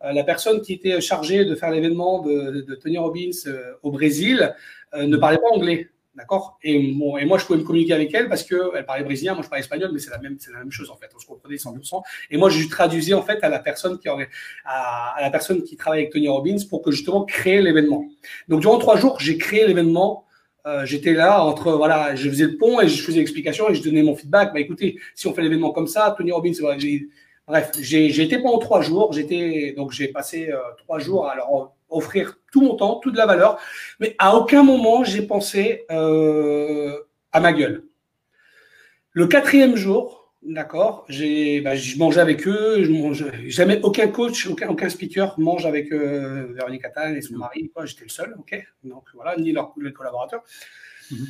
la 0.03 0.25
personne 0.25 0.61
qui 0.63 0.73
était 0.73 1.01
chargée 1.01 1.45
de 1.45 1.55
faire 1.55 1.71
l'événement 1.71 2.23
de, 2.23 2.75
Tony 2.83 2.99
Robbins 2.99 3.31
euh, 3.47 3.73
au 3.83 3.91
Brésil 3.91 4.55
euh, 4.95 5.07
ne 5.07 5.17
parlait 5.17 5.39
pas 5.39 5.49
anglais. 5.53 5.89
D'accord? 6.15 6.59
Et, 6.63 6.93
moi, 6.93 7.39
je 7.39 7.47
pouvais 7.47 7.59
me 7.59 7.65
communiquer 7.65 7.93
avec 7.93 8.13
elle 8.13 8.29
parce 8.29 8.43
qu'elle 8.43 8.85
parlait 8.85 9.05
brésilien, 9.05 9.35
moi 9.35 9.43
je 9.43 9.49
parlais 9.49 9.61
espagnol, 9.61 9.91
mais 9.93 10.01
c'est 10.01 10.11
la, 10.11 10.19
même, 10.19 10.37
chose 10.71 10.91
en 10.91 10.97
fait. 10.97 11.09
On 11.15 11.19
se 11.19 11.27
comprenait 11.27 11.57
100%. 11.57 12.03
Et 12.31 12.37
moi, 12.37 12.51
je 12.51 12.69
traduisais 12.69 13.15
en 13.15 13.23
fait 13.23 13.43
à 13.43 13.49
la 13.49 13.61
personne 13.61 13.99
qui 13.99 14.09
aurait, 14.09 14.29
travaille 15.79 16.01
avec 16.01 16.11
Tony 16.11 16.29
Robbins 16.29 16.57
pour 16.69 16.83
que 16.83 16.91
justement 16.91 17.25
créer 17.25 17.63
l'événement. 17.63 18.05
Donc, 18.49 18.61
durant 18.61 18.79
trois 18.79 18.97
jours, 18.97 19.21
j'ai 19.21 19.39
créé 19.39 19.67
l'événement. 19.67 20.27
Euh, 20.67 20.85
j'étais 20.85 21.15
là 21.15 21.43
entre, 21.43 21.73
voilà, 21.73 22.15
je 22.17 22.29
faisais 22.29 22.45
le 22.45 22.57
pont 22.59 22.81
et 22.81 22.89
je 22.89 23.03
faisais 23.03 23.21
l'explication 23.21 23.71
et 23.71 23.75
je 23.75 23.83
donnais 23.83 24.03
mon 24.03 24.15
feedback. 24.15 24.53
Bah 24.53 24.61
écoutez, 24.61 24.99
si 25.15 25.27
on 25.27 25.33
fait 25.33 25.41
l'événement 25.43 25.71
comme 25.71 25.87
ça, 25.87 26.15
Tony 26.19 26.33
Robbins, 26.33 26.53
voilà, 26.61 26.79
j'ai, 26.79 27.09
bref, 27.51 27.73
j'ai, 27.81 28.07
été 28.23 28.39
pendant 28.39 28.59
trois 28.59 28.81
jours. 28.81 29.13
J'étais, 29.13 29.75
donc 29.77 29.91
j'ai 29.91 30.09
passé 30.09 30.51
euh, 30.51 30.59
trois 30.79 30.99
jours 30.99 31.29
à 31.29 31.35
leur 31.35 31.75
offrir 31.91 32.39
tout 32.53 32.63
mon 32.63 32.77
temps, 32.77 33.01
toute 33.01 33.17
la 33.17 33.27
valeur, 33.27 33.59
mais 33.99 34.15
à 34.19 34.37
aucun 34.37 34.63
moment 34.63 35.03
j'ai 35.03 35.23
pensé 35.23 35.85
euh, 35.91 36.97
à 37.33 37.41
ma 37.41 37.53
gueule. 37.53 37.85
Le 39.13 39.27
quatrième 39.27 39.75
jour, 39.75 40.33
d'accord, 40.43 41.05
j'ai, 41.09 41.61
bah, 41.61 41.75
je 41.75 41.99
mangeais 41.99 42.21
avec 42.21 42.47
eux, 42.47 42.85
je 42.85 43.49
jamais 43.49 43.81
aucun 43.83 44.07
coach, 44.07 44.47
aucun, 44.47 44.69
aucun 44.69 44.89
speaker 44.89 45.39
mange 45.41 45.67
avec 45.67 45.93
euh, 45.93 46.53
Véronique 46.55 46.85
Attal 46.85 47.17
et 47.17 47.23
son 47.23 47.37
mari, 47.37 47.71
quoi, 47.75 47.87
j'étais 47.87 48.05
le 48.05 48.11
seul, 48.11 48.37
ok, 48.39 48.65
donc 48.85 49.05
voilà, 49.15 49.37
ni 49.37 49.51
leurs 49.51 49.75
les 49.81 49.93
collaborateurs. 49.93 50.45
Mhm. 51.11 51.27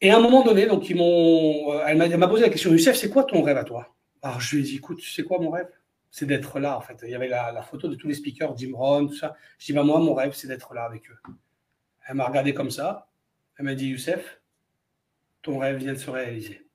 Et 0.00 0.10
à 0.10 0.16
un 0.16 0.20
moment 0.20 0.42
donné, 0.42 0.66
donc 0.66 0.88
ils 0.88 0.96
m'ont, 0.96 1.82
elle 1.86 2.16
m'a 2.16 2.28
posé 2.28 2.44
la 2.44 2.48
question, 2.48 2.70
Youssef, 2.70 2.96
c'est 2.96 3.10
quoi 3.10 3.24
ton 3.24 3.42
rêve 3.42 3.58
à 3.58 3.64
toi? 3.64 3.97
Alors 4.28 4.42
je 4.42 4.56
lui 4.56 4.62
ai 4.62 4.66
dit, 4.66 4.76
écoute, 4.76 4.98
tu 4.98 5.08
sais 5.10 5.22
quoi 5.22 5.38
mon 5.38 5.50
rêve 5.50 5.70
C'est 6.10 6.26
d'être 6.26 6.60
là 6.60 6.76
en 6.76 6.82
fait. 6.82 6.98
Il 7.02 7.08
y 7.08 7.14
avait 7.14 7.28
la, 7.28 7.62
photo 7.62 7.88
de 7.88 7.94
tous 7.94 8.08
les 8.08 8.14
speakers, 8.14 8.54
Jim 8.58 8.72
Rohn, 8.74 9.08
tout 9.08 9.16
ça. 9.16 9.34
Je 9.58 9.64
dis, 9.64 9.72
bah, 9.72 9.84
moi, 9.84 9.98
mon 10.00 10.12
rêve, 10.12 10.34
c'est 10.34 10.48
d'être 10.48 10.74
là 10.74 10.84
avec 10.84 11.10
eux. 11.10 11.16
Elle 12.06 12.16
m'a 12.16 12.26
regardé 12.26 12.52
comme 12.52 12.70
ça. 12.70 13.08
Elle 13.56 13.64
m'a 13.64 13.74
dit, 13.74 13.86
Youssef, 13.86 14.42
ton 15.40 15.58
rêve 15.58 15.78
vient 15.78 15.94
de 15.94 15.98
se 15.98 16.10
réaliser. 16.10 16.68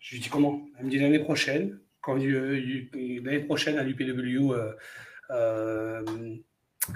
Je 0.00 0.14
lui 0.14 0.22
dis 0.22 0.30
comment? 0.30 0.66
Elle 0.78 0.86
me 0.86 0.90
dit 0.90 0.98
l'année 0.98 1.18
prochaine, 1.18 1.78
quand 2.00 2.14
l'année 2.16 3.44
prochaine 3.44 3.76
à 3.76 3.82
l'UPW, 3.82 4.52
euh, 4.52 4.72
euh, 5.30 6.02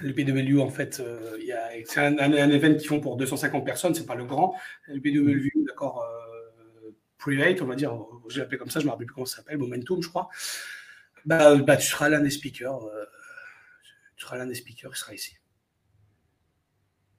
L'UPW, 0.01 0.61
en 0.61 0.71
fait, 0.71 1.01
euh, 1.01 1.37
c'est 1.85 2.01
un, 2.01 2.19
un, 2.19 2.51
événement 2.51 2.79
qu'ils 2.79 2.89
font 2.89 3.01
pour 3.01 3.19
250 3.19 3.67
personnes, 3.67 3.95
c'est 3.95 4.07
pas 4.07 4.15
le 4.15 4.25
grand. 4.25 4.55
L'UPW, 4.89 5.51
d'accord, 5.67 6.03
on 7.27 7.67
va 7.67 7.75
dire, 7.75 7.97
j'ai 8.29 8.43
appelé 8.43 8.59
comme 8.59 8.71
ça, 8.71 8.81
je 8.81 8.87
me 8.87 8.91
rappelle 8.91 9.07
plus 9.07 9.15
comment 9.15 9.27
ça 9.27 9.37
s'appelle, 9.37 9.59
Momentum, 9.59 10.03
je 10.03 10.09
crois. 10.09 10.29
Bah, 11.25 11.57
bah, 11.57 11.77
tu 11.77 11.87
seras 11.87 12.09
l'un 12.09 12.21
des 12.21 12.31
speakers. 12.31 12.85
Euh, 12.85 13.05
tu 14.17 14.25
seras 14.25 14.37
l'un 14.37 14.47
des 14.47 14.55
speakers 14.55 14.93
qui 14.93 14.99
sera 14.99 15.15
ici. 15.15 15.37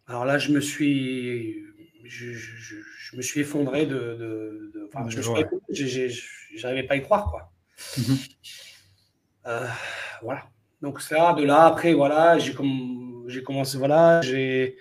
Alors 0.08 0.26
là, 0.26 0.38
je 0.38 0.52
me 0.52 0.60
suis, 0.60 1.64
je, 2.04 3.16
me 3.16 3.22
suis 3.22 3.42
effondré 3.42 3.86
de, 3.86 3.96
de, 3.96 4.72
de 4.74 4.90
enfin, 4.94 5.10
je 5.10 5.22
n'arrivais 6.62 6.84
pas 6.84 6.94
à 6.96 6.98
y 6.98 7.02
croire, 7.02 7.30
quoi. 7.30 7.54
Mhm. 7.98 8.18
Euh, 9.46 9.68
voilà. 10.22 10.50
Donc 10.82 11.02
ça, 11.02 11.34
de 11.34 11.44
là, 11.44 11.66
après, 11.66 11.94
voilà, 11.94 12.38
j'ai 12.40 12.54
commencé, 13.44 13.78
voilà, 13.78 14.22
j'ai, 14.22 14.78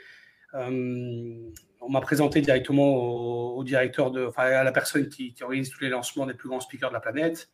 euh, 0.55 1.51
on 1.83 1.91
m'a 1.91 2.01
présenté 2.01 2.41
directement 2.41 3.57
au, 3.57 3.65
directeur 3.65 4.11
de, 4.11 4.27
enfin, 4.27 4.45
à 4.45 4.65
la 4.65 4.73
personne 4.73 5.09
qui, 5.09 5.35
organise 5.41 5.71
tous 5.71 5.83
les 5.83 5.89
lancements 5.89 6.27
des 6.27 6.35
plus 6.35 6.49
grands 6.49 6.61
speakers 6.61 6.89
de 6.89 6.95
la 6.95 7.01
planète. 7.01 7.49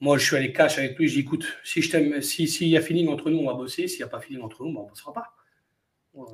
Moi, 0.00 0.18
je 0.18 0.24
suis 0.24 0.36
allé 0.36 0.52
cash 0.52 0.78
avec 0.78 0.98
lui. 0.98 1.08
J'ai 1.08 1.16
dit, 1.16 1.20
écoute, 1.20 1.46
si 1.62 1.80
je 1.80 1.90
t'aime, 1.90 2.22
si 2.22 2.48
s'il 2.48 2.68
y 2.68 2.76
a 2.76 2.80
feeling 2.80 3.08
entre 3.08 3.30
nous, 3.30 3.38
on 3.38 3.46
va 3.46 3.54
bosser. 3.54 3.86
S'il 3.86 3.98
n'y 3.98 4.04
a 4.04 4.08
pas 4.08 4.20
feeling 4.20 4.42
entre 4.42 4.64
nous, 4.64 4.72
ben, 4.72 4.80
on 4.80 4.84
ne 4.84 4.88
bossera 4.90 5.12
pas. 5.12 5.32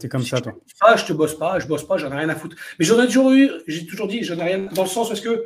C'est 0.01 0.09
comme 0.09 0.25
ça, 0.25 0.41
toi. 0.41 0.55
Ah, 0.81 0.97
je 0.97 1.05
te 1.05 1.13
bosse 1.13 1.39
pas, 1.39 1.59
je 1.59 1.67
bosse 1.67 1.85
pas, 1.85 1.99
j'en 1.99 2.11
ai 2.11 2.17
rien 2.17 2.29
à 2.29 2.35
foutre. 2.35 2.57
Mais 2.79 2.85
j'en 2.85 3.01
ai 3.03 3.07
toujours 3.07 3.31
eu, 3.31 3.51
j'ai 3.67 3.87
toujours 3.87 4.09
dit, 4.09 4.25
j'en 4.25 4.39
ai 4.39 4.43
rien, 4.43 4.59
dans 4.59 4.83
le 4.83 4.89
sens 4.89 5.09
parce 5.09 5.21
que 5.21 5.45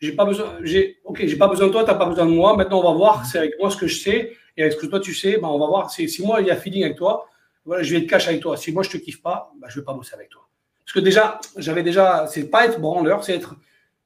j'ai 0.00 0.12
pas 0.12 0.24
besoin, 0.24 0.58
j'ai, 0.62 0.98
ok, 1.04 1.24
j'ai 1.24 1.36
pas 1.36 1.46
besoin 1.46 1.68
de 1.68 1.72
toi, 1.72 1.84
t'as 1.84 1.94
pas 1.94 2.06
besoin 2.06 2.26
de 2.26 2.32
moi. 2.32 2.56
Maintenant, 2.56 2.80
on 2.80 2.92
va 2.92 2.96
voir, 2.96 3.26
c'est 3.26 3.38
avec 3.38 3.58
moi 3.60 3.70
ce 3.70 3.76
que 3.76 3.86
je 3.86 4.00
sais. 4.00 4.32
Et 4.56 4.62
avec 4.62 4.72
ce 4.72 4.78
que 4.78 4.86
toi 4.86 4.98
tu 4.98 5.14
sais, 5.14 5.38
ben, 5.38 5.48
on 5.48 5.58
va 5.58 5.66
voir. 5.66 5.90
Si, 5.90 6.08
si 6.08 6.22
moi 6.22 6.40
il 6.40 6.48
y 6.48 6.50
a 6.50 6.56
feeling 6.56 6.84
avec 6.84 6.96
toi, 6.96 7.28
voilà, 7.64 7.82
je 7.82 7.94
vais 7.94 8.02
être 8.02 8.10
cash 8.10 8.26
avec 8.26 8.40
toi. 8.40 8.56
Si 8.56 8.72
moi 8.72 8.82
je 8.82 8.90
te 8.90 8.96
kiffe 8.96 9.22
pas, 9.22 9.52
ben, 9.60 9.68
je 9.68 9.78
vais 9.78 9.84
pas 9.84 9.92
bosser 9.92 10.14
avec 10.14 10.30
toi. 10.30 10.49
Parce 10.90 11.04
que 11.04 11.04
déjà, 11.04 11.38
j'avais 11.56 11.84
déjà, 11.84 12.26
c'est 12.26 12.50
pas 12.50 12.66
être 12.66 12.80
branleur, 12.80 13.22
c'est 13.22 13.36
être 13.36 13.54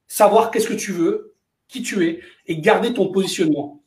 savoir 0.07 0.51
qu'est-ce 0.51 0.69
que 0.69 0.75
tu 0.75 0.93
veux, 0.93 1.33
qui 1.67 1.83
tu 1.83 2.07
es, 2.07 2.21
et 2.47 2.59
garder 2.59 2.93
ton 2.93 3.11
positionnement. 3.11 3.83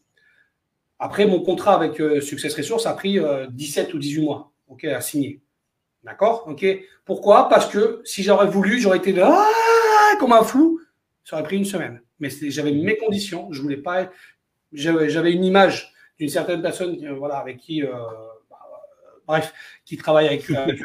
Après, 0.97 1.27
mon 1.27 1.39
contrat 1.41 1.75
avec 1.75 2.01
euh, 2.01 2.21
Success 2.21 2.55
Resource 2.55 2.87
a 2.87 2.93
pris 2.95 3.19
17 3.51 3.89
euh, 3.89 3.93
ou 3.93 3.99
18 3.99 4.21
mois, 4.23 4.51
à 4.85 5.01
signer. 5.01 5.41
D'accord. 6.03 6.51
Pourquoi? 7.05 7.49
Parce 7.49 7.67
que 7.67 8.01
si 8.03 8.23
j'aurais 8.23 8.47
voulu, 8.47 8.79
j'aurais 8.79 8.97
été 8.97 9.13
ah, 9.21 9.45
comme 10.19 10.31
un 10.31 10.43
flou. 10.43 10.81
Ça 11.23 11.35
aurait 11.35 11.43
pris 11.43 11.57
une 11.57 11.65
semaine. 11.65 12.01
Mais 12.19 12.29
j'avais 12.31 12.71
mes 12.71 12.97
conditions. 12.97 13.53
Je 13.53 13.61
voulais 13.61 13.77
pas. 13.77 14.09
J'avais 14.73 15.33
une 15.33 15.45
image 15.45 15.93
d'une 16.17 16.29
certaine 16.29 16.63
personne 16.63 16.97
euh, 17.05 17.13
voilà, 17.13 17.35
avec 17.35 17.59
qui, 17.59 17.83
bref, 19.27 19.53
qui 19.85 19.97
travaille 19.97 20.27
avec, 20.27 20.49
avec, 20.51 20.79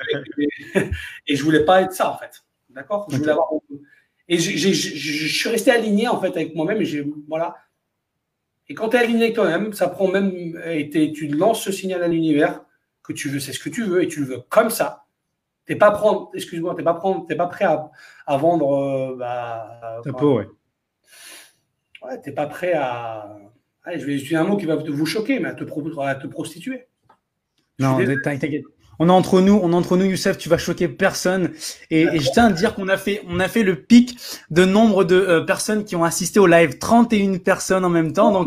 et 1.26 1.36
je 1.36 1.42
voulais 1.42 1.64
pas 1.64 1.82
être 1.82 1.92
ça 1.92 2.10
en 2.10 2.18
fait. 2.18 2.42
D'accord? 2.70 3.06
Je 3.10 3.16
voulais 3.16 3.30
avoir. 3.30 3.48
Et 4.28 4.38
je 4.38 5.28
suis 5.28 5.48
resté 5.48 5.70
aligné 5.70 6.08
en 6.08 6.20
fait 6.20 6.28
avec 6.28 6.54
moi-même 6.54 6.80
et 6.80 6.84
j'ai 6.84 7.06
voilà. 7.28 7.56
Et 8.68 8.74
quand 8.74 8.90
tu 8.90 8.96
es 8.96 9.00
aligné 9.00 9.24
avec 9.24 9.34
toi-même, 9.34 9.72
ça 9.72 9.88
prend 9.88 10.08
même 10.08 10.60
et 10.64 10.90
tu 10.90 11.28
lances 11.28 11.62
ce 11.62 11.72
signal 11.72 12.02
à 12.02 12.08
l'univers 12.08 12.64
que 13.02 13.12
tu 13.12 13.28
veux, 13.28 13.40
c'est 13.40 13.52
ce 13.52 13.58
que 13.58 13.68
tu 13.68 13.84
veux 13.84 14.02
et 14.02 14.08
tu 14.08 14.20
le 14.20 14.26
veux 14.26 14.40
comme 14.48 14.70
ça. 14.70 15.04
T'es 15.66 15.76
pas 15.76 15.90
prendre, 15.90 16.30
excuse-moi, 16.34 16.74
t'es 16.74 16.82
pas 16.82 16.94
prendre, 16.94 17.26
t'es 17.26 17.36
pas 17.36 17.46
prêt 17.46 17.64
à, 17.64 17.90
à 18.26 18.36
vendre. 18.36 18.74
Euh, 18.74 19.16
bah, 19.16 20.00
ouais. 20.04 20.48
Ouais, 22.02 22.20
t'es 22.20 22.32
pas 22.32 22.46
prêt 22.46 22.72
à, 22.72 23.36
je 23.86 24.04
vais 24.04 24.14
utiliser 24.14 24.36
un 24.36 24.44
mot 24.44 24.56
qui 24.56 24.66
va 24.66 24.76
vous 24.76 25.06
choquer, 25.06 25.38
mais 25.38 25.48
à 25.48 25.54
te, 25.54 25.64
te 25.64 26.26
prostituer. 26.26 26.86
Non, 27.82 27.98
t'inquiète. 28.22 28.64
On 28.98 29.08
est 29.08 29.12
entre 29.12 29.40
nous, 29.40 29.58
on 29.60 29.72
est 29.72 29.74
entre 29.74 29.96
nous, 29.96 30.04
Youssef, 30.04 30.38
tu 30.38 30.48
vas 30.48 30.58
choquer 30.58 30.86
personne. 30.86 31.50
Et, 31.90 32.06
je 32.20 32.30
tiens 32.32 32.46
à 32.46 32.52
dire 32.52 32.74
qu'on 32.74 32.88
a 32.88 32.96
fait, 32.96 33.22
on 33.28 33.40
a 33.40 33.48
fait 33.48 33.62
le 33.64 33.76
pic 33.76 34.16
de 34.50 34.64
nombre 34.64 35.02
de 35.04 35.16
euh, 35.16 35.40
personnes 35.40 35.84
qui 35.84 35.96
ont 35.96 36.04
assisté 36.04 36.38
au 36.38 36.46
live. 36.46 36.78
31 36.78 37.38
personnes 37.38 37.84
en 37.84 37.88
même 37.88 38.12
temps. 38.12 38.30
Donc, 38.30 38.46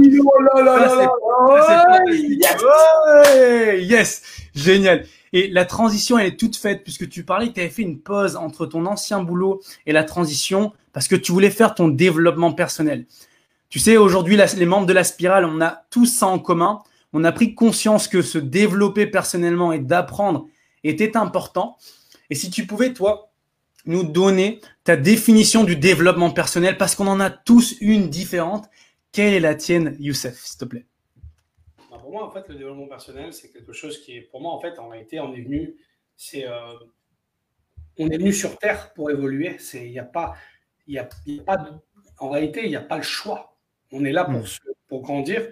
yes, 3.82 4.22
génial. 4.54 5.04
Et 5.34 5.50
la 5.50 5.66
transition, 5.66 6.18
elle 6.18 6.28
est 6.28 6.40
toute 6.40 6.56
faite 6.56 6.84
puisque 6.84 7.10
tu 7.10 7.26
parlais 7.26 7.50
que 7.50 7.54
tu 7.54 7.60
avais 7.60 7.70
fait 7.70 7.82
une 7.82 8.00
pause 8.00 8.38
entre 8.38 8.66
ton 8.66 8.86
ancien 8.86 9.22
boulot 9.22 9.62
et 9.86 9.92
la 9.92 10.06
transition 10.06 10.72
parce 10.94 11.10
que 11.10 11.18
tu 11.18 11.34
voulais 11.34 11.50
faire 11.50 11.76
ton 11.76 11.90
développement 11.90 12.54
personnel. 12.54 13.06
Tu 13.68 13.80
sais, 13.80 13.98
aujourd'hui, 13.98 14.38
les 14.56 14.66
membres 14.66 14.86
de 14.86 14.94
la 14.94 15.04
spirale, 15.04 15.44
on 15.44 15.60
a 15.60 15.84
tous 15.90 16.06
ça 16.06 16.28
en 16.28 16.40
commun. 16.40 16.82
On 17.18 17.24
a 17.24 17.32
pris 17.32 17.56
conscience 17.56 18.10
que 18.10 18.22
se 18.22 18.38
développer 18.38 19.08
personnellement 19.08 19.72
et 19.72 19.80
d'apprendre 19.80 20.50
était 20.84 21.16
important. 21.16 21.78
Et 22.30 22.36
si 22.36 22.50
tu 22.50 22.68
pouvais, 22.68 22.92
toi, 22.92 23.32
nous 23.86 24.04
donner 24.04 24.60
ta 24.84 24.98
définition 24.98 25.64
du 25.64 25.78
développement 25.78 26.32
personnel, 26.32 26.78
parce 26.78 26.94
qu'on 26.94 27.08
en 27.08 27.22
a 27.22 27.30
tous 27.30 27.78
une 27.80 28.10
différente, 28.10 28.66
quelle 29.14 29.34
est 29.34 29.40
la 29.40 29.56
tienne, 29.56 29.96
Youssef, 29.98 30.38
s'il 30.44 30.60
te 30.60 30.66
plaît? 30.66 30.88
Bah, 31.90 32.00
Pour 32.02 32.12
moi, 32.12 32.28
en 32.28 32.32
fait, 32.32 32.50
le 32.50 32.56
développement 32.56 32.88
personnel, 32.88 33.32
c'est 33.32 33.50
quelque 33.50 33.72
chose 33.72 34.02
qui 34.02 34.18
est, 34.18 34.22
pour 34.24 34.42
moi, 34.42 34.52
en 34.52 34.60
fait, 34.60 34.78
en 34.78 34.90
réalité, 34.90 35.22
on 35.22 35.34
est 35.34 35.42
venu, 35.42 35.78
c'est, 36.18 36.46
euh, 36.46 36.74
on 37.98 38.10
est 38.10 38.18
venu 38.18 38.34
sur 38.34 38.58
Terre 38.58 38.92
pour 38.94 39.10
évoluer. 39.10 39.56
C'est, 39.58 39.86
il 39.86 39.92
n'y 39.92 40.00
a 40.00 40.04
pas, 40.04 40.36
il 40.86 40.96
y 40.96 41.00
a, 41.00 41.08
y 41.26 41.40
a 41.40 41.44
pas, 41.44 41.82
en 42.20 42.30
réalité, 42.30 42.64
il 42.66 42.70
n'y 42.72 42.76
a 42.76 42.82
pas 42.82 42.98
le 42.98 43.04
choix. 43.04 43.58
On 43.94 44.04
est 44.04 44.12
là 44.12 44.26
pour, 44.26 44.42
hmm. 44.42 44.74
pour 44.90 45.02
grandir 45.02 45.48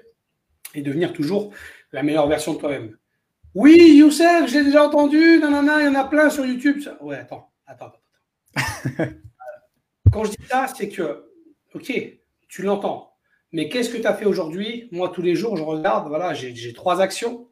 et 0.73 0.81
devenir 0.81 1.13
toujours 1.13 1.51
la 1.91 2.03
meilleure 2.03 2.27
version 2.27 2.53
de 2.53 2.59
toi-même. 2.59 2.97
Oui, 3.55 3.97
Youssef, 3.97 4.47
j'ai 4.47 4.63
déjà 4.63 4.85
entendu, 4.85 5.39
nanana, 5.39 5.81
il 5.81 5.85
y 5.85 5.87
en 5.87 5.95
a 5.95 6.05
plein 6.05 6.29
sur 6.29 6.45
YouTube. 6.45 6.81
Ça. 6.81 7.01
Ouais, 7.03 7.17
attends, 7.17 7.51
attends, 7.67 7.91
attends. 8.55 9.03
Quand 10.11 10.25
je 10.25 10.31
dis 10.31 10.45
ça, 10.49 10.67
c'est 10.75 10.89
que, 10.89 11.29
ok, 11.73 11.93
tu 12.47 12.61
l'entends, 12.63 13.13
mais 13.51 13.69
qu'est-ce 13.69 13.89
que 13.89 13.97
tu 13.97 14.07
as 14.07 14.15
fait 14.15 14.25
aujourd'hui? 14.25 14.89
Moi, 14.91 15.09
tous 15.09 15.21
les 15.21 15.35
jours, 15.35 15.55
je 15.55 15.63
regarde, 15.63 16.07
voilà, 16.07 16.33
j'ai 16.33 16.73
trois 16.73 17.01
actions 17.01 17.47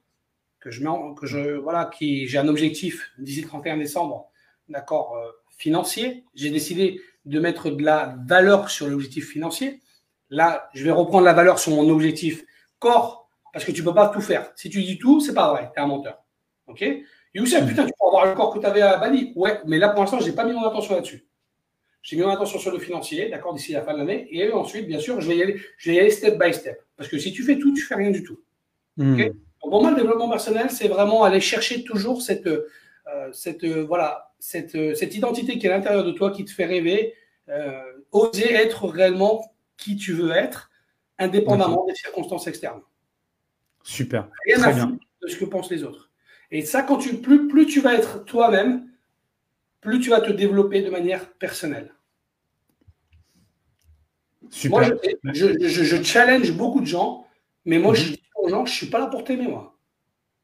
que 0.60 0.72
je 0.72 0.84
mets 0.84 0.90
que 1.20 1.28
je, 1.28 1.58
voilà, 1.58 1.86
qui, 1.86 2.28
j'ai 2.28 2.38
un 2.38 2.48
objectif 2.48 3.12
d'ici 3.18 3.42
le 3.42 3.48
31 3.48 3.78
décembre, 3.78 4.32
d'accord, 4.70 5.16
euh, 5.18 5.30
financier. 5.58 6.24
J'ai 6.34 6.50
décidé 6.50 7.02
de 7.26 7.40
mettre 7.40 7.70
de 7.70 7.84
la 7.84 8.16
valeur 8.26 8.70
sur 8.70 8.88
l'objectif 8.88 9.30
financier. 9.30 9.82
Là, 10.30 10.70
je 10.74 10.84
vais 10.84 10.92
reprendre 10.92 11.26
la 11.26 11.34
valeur 11.34 11.60
sur 11.60 11.72
mon 11.74 11.90
objectif 11.90 12.44
corps, 12.82 13.30
parce 13.54 13.64
que 13.64 13.72
tu 13.72 13.82
ne 13.82 13.86
peux 13.88 13.94
pas 13.94 14.10
tout 14.10 14.20
faire. 14.20 14.52
Si 14.56 14.70
tu 14.70 14.84
dis 14.84 14.98
tout, 14.98 15.22
c'est 15.22 15.34
pas 15.34 15.52
vrai, 15.52 15.72
tu 15.74 15.80
es 15.80 15.84
un 15.84 15.88
menteur. 15.88 16.22
OK? 16.68 16.84
Youssef, 17.34 17.66
putain, 17.66 17.86
tu 17.86 17.94
peux 17.98 18.08
avoir 18.08 18.26
le 18.26 18.34
corps 18.34 18.54
que 18.54 18.60
tu 18.60 18.66
avais 18.66 18.82
à 18.82 18.98
Bali. 18.98 19.32
Ouais, 19.38 19.62
mais 19.66 19.78
là, 19.78 19.90
pour 19.90 20.02
l'instant, 20.02 20.20
je 20.20 20.28
n'ai 20.28 20.36
pas 20.36 20.44
mis 20.44 20.52
mon 20.52 20.66
attention 20.66 20.96
là-dessus. 20.96 21.26
J'ai 22.02 22.18
mis 22.18 22.24
mon 22.24 22.30
attention 22.30 22.60
sur 22.60 22.72
le 22.72 22.80
financier, 22.80 23.30
d'accord, 23.30 23.54
d'ici 23.54 23.72
la 23.72 23.84
fin 23.84 23.94
de 23.94 24.00
l'année. 24.00 24.28
Et 24.32 24.52
ensuite, 24.52 24.88
bien 24.88 25.00
sûr, 25.00 25.22
je 25.22 25.28
vais, 25.28 25.38
y 25.38 25.44
aller, 25.44 25.62
je 25.78 25.90
vais 25.90 25.96
y 25.96 26.00
aller 26.00 26.10
step 26.10 26.38
by 26.38 26.54
step. 26.54 26.82
Parce 26.98 27.10
que 27.10 27.18
si 27.18 27.32
tu 27.32 27.44
fais 27.44 27.58
tout, 27.58 27.74
tu 27.74 27.84
fais 27.84 27.96
rien 27.96 28.12
du 28.12 28.24
tout. 28.24 28.40
OK? 29.00 29.32
Pour 29.62 29.82
moi, 29.82 29.92
le 29.92 29.98
développement 29.98 30.30
personnel, 30.30 30.72
c'est 30.72 30.88
vraiment 30.88 31.24
aller 31.24 31.40
chercher 31.40 31.84
toujours 31.84 32.22
cette, 32.22 32.48
euh, 32.48 33.30
cette, 33.34 33.64
euh, 33.64 33.84
voilà, 33.84 34.32
cette, 34.40 34.76
euh, 34.76 34.96
cette 34.96 35.16
identité 35.16 35.58
qui 35.58 35.68
est 35.68 35.70
à 35.70 35.76
l'intérieur 35.76 36.04
de 36.04 36.12
toi, 36.12 36.32
qui 36.32 36.46
te 36.46 36.52
fait 36.52 36.66
rêver, 36.66 37.14
oser 38.14 38.54
être 38.54 38.88
réellement 38.88 39.54
qui 39.76 39.98
tu 39.98 40.14
veux 40.14 40.32
être, 40.32 40.71
indépendamment 41.22 41.86
des 41.86 41.96
circonstances 41.96 42.48
externes. 42.48 42.82
Super. 43.84 44.30
Rien 44.46 44.58
Très 44.58 44.68
à 44.68 44.74
bien. 44.74 44.98
de 45.22 45.28
ce 45.28 45.38
que 45.38 45.46
pensent 45.46 45.72
les 45.72 45.84
autres. 45.84 46.12
Et 46.50 46.64
ça, 46.64 46.84
quand 46.84 46.98
tu, 46.98 47.16
plus, 47.18 47.48
plus 47.48 47.66
tu 47.66 47.80
vas 47.80 47.94
être 47.94 48.26
toi-même, 48.26 48.90
plus 49.80 50.00
tu 50.00 50.10
vas 50.10 50.22
te 50.22 50.32
développer 50.32 50.82
de 50.82 50.90
manière 50.90 51.32
personnelle. 51.34 51.94
Super. 54.50 54.80
Moi, 54.80 55.34
je, 55.34 56.04
challenge 56.04 56.52
beaucoup 56.52 56.82
de 56.82 56.86
gens, 56.86 57.26
mais 57.66 57.80
moi, 57.80 57.94
je 57.94 58.04
mhm. 58.04 58.12
dis 58.12 58.24
aux 58.36 58.50
gens, 58.50 58.66
je 58.66 58.72
ne 58.72 58.76
suis 58.76 58.88
pas 58.88 59.00
là 59.00 59.08
pour 59.08 59.24
t'aimer, 59.24 59.48
moi. 59.48 59.78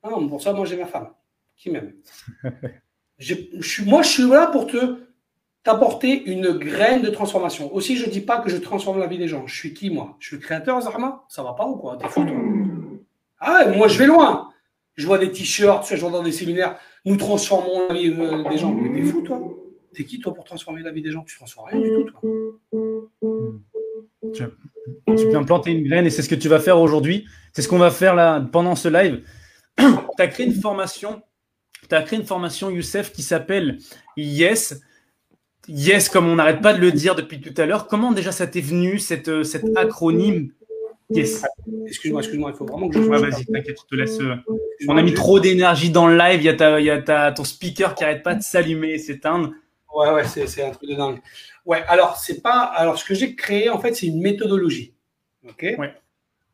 non, 0.03 0.27
pour 0.29 0.41
ça, 0.41 0.53
moi, 0.53 0.65
j'ai 0.65 0.77
ma 0.77 0.85
femme 0.85 1.09
qui 1.57 1.71
m'aime. 1.71 1.93
moi, 2.43 4.01
je 4.03 4.07
suis 4.07 4.29
là 4.29 4.47
pour 4.47 4.67
te 4.67 5.06
apporter 5.67 6.23
une 6.25 6.51
graine 6.51 7.01
de 7.01 7.09
transformation. 7.09 7.73
Aussi, 7.73 7.97
je 7.97 8.05
ne 8.05 8.11
dis 8.11 8.21
pas 8.21 8.39
que 8.39 8.49
je 8.49 8.57
transforme 8.57 8.99
la 8.99 9.07
vie 9.07 9.17
des 9.17 9.27
gens. 9.27 9.45
Je 9.47 9.55
suis 9.55 9.73
qui, 9.73 9.89
moi? 9.89 10.15
Je 10.19 10.27
suis 10.27 10.35
le 10.37 10.41
créateur, 10.41 10.81
Zarma? 10.81 11.25
Ça 11.29 11.43
va 11.43 11.53
pas 11.53 11.65
ou 11.65 11.75
quoi? 11.75 11.97
Des 11.97 12.07
photos. 12.07 12.33
Ah, 13.39 13.65
moi, 13.75 13.87
je 13.87 13.97
vais 13.99 14.07
loin. 14.07 14.49
Je 14.95 15.05
vois 15.05 15.19
des 15.19 15.31
t-shirts, 15.31 15.87
je 15.89 16.01
vois 16.01 16.09
dans 16.09 16.23
des 16.23 16.31
séminaires. 16.31 16.77
Nous 17.05 17.17
transformons 17.17 17.87
la 17.87 17.93
vie 17.93 18.09
euh, 18.09 18.49
des 18.49 18.57
gens. 18.57 18.73
Mais 18.73 18.99
t'es 18.99 19.05
fou, 19.05 19.21
toi 19.21 19.39
T'es 19.93 20.03
qui, 20.05 20.19
toi, 20.19 20.33
pour 20.33 20.43
transformer 20.43 20.81
la 20.81 20.91
vie 20.91 21.01
des 21.01 21.11
gens? 21.11 21.23
Tu 21.23 21.35
transformes 21.35 21.69
rien 21.69 21.81
du 21.81 21.89
tout, 21.89 22.03
toi. 22.03 22.21
Tu, 24.33 25.29
viens 25.29 25.43
planter 25.43 25.71
une 25.71 25.87
graine 25.87 26.05
et 26.05 26.09
c'est 26.09 26.21
ce 26.21 26.29
que 26.29 26.35
tu 26.35 26.49
vas 26.49 26.59
faire 26.59 26.79
aujourd'hui. 26.79 27.25
C'est 27.53 27.61
ce 27.61 27.67
qu'on 27.67 27.77
va 27.77 27.91
faire 27.91 28.15
là 28.15 28.41
pendant 28.51 28.75
ce 28.75 28.87
live. 28.87 29.23
tu 29.77 29.83
as 30.17 30.27
créé 30.27 30.45
une 30.45 30.59
formation, 30.59 31.21
tu 31.87 31.95
as 31.95 32.01
créé 32.01 32.19
une 32.19 32.25
formation, 32.25 32.69
Youssef, 32.69 33.11
qui 33.11 33.21
s'appelle 33.21 33.77
Yes. 34.15 34.81
Yes, 35.67 36.09
comme 36.09 36.27
on 36.27 36.35
n'arrête 36.35 36.61
pas 36.61 36.73
de 36.73 36.79
le 36.79 36.91
dire 36.91 37.15
depuis 37.15 37.41
tout 37.41 37.53
à 37.59 37.65
l'heure. 37.65 37.87
Comment 37.87 38.11
déjà 38.11 38.31
ça 38.31 38.47
t'est 38.47 38.61
venu, 38.61 38.99
cette, 38.99 39.27
euh, 39.27 39.43
cet 39.43 39.65
acronyme? 39.75 40.51
Yes. 41.09 41.45
Excuse-moi, 41.85 42.21
excuse-moi, 42.21 42.51
il 42.53 42.57
faut 42.57 42.65
vraiment 42.65 42.89
que 42.89 43.01
je. 43.01 43.07
Ouais, 43.07 43.19
vas-y, 43.19 43.45
t'inquiète, 43.45 43.77
je 43.81 43.87
te 43.87 43.95
laisse. 43.95 44.19
Euh, 44.19 44.35
on 44.87 44.97
a 44.97 45.01
mis 45.01 45.13
trop 45.13 45.39
d'énergie 45.39 45.89
dans 45.89 46.07
le 46.07 46.17
live. 46.17 46.41
Il 46.41 46.45
y 46.45 46.49
a, 46.49 46.53
ta, 46.53 46.79
il 46.79 46.85
y 46.85 46.89
a 46.89 47.01
ta, 47.01 47.31
ton 47.31 47.45
speaker 47.45 47.95
qui 47.95 48.03
arrête 48.03 48.23
pas 48.23 48.35
de 48.35 48.41
s'allumer 48.43 48.93
et 48.93 48.97
s'éteindre. 48.97 49.53
Ouais, 49.93 50.11
ouais, 50.11 50.25
c'est 50.25 50.63
un 50.63 50.71
truc 50.71 50.89
de 50.89 50.95
dingue. 50.95 51.19
Ouais, 51.65 51.83
alors, 51.87 52.17
c'est 52.17 52.41
pas. 52.41 52.59
Alors, 52.61 52.97
ce 52.97 53.05
que 53.05 53.13
j'ai 53.13 53.35
créé, 53.35 53.69
en 53.69 53.79
fait, 53.79 53.93
c'est 53.95 54.07
une 54.07 54.21
méthodologie. 54.21 54.93
OK? 55.47 55.65
Ouais. 55.77 55.93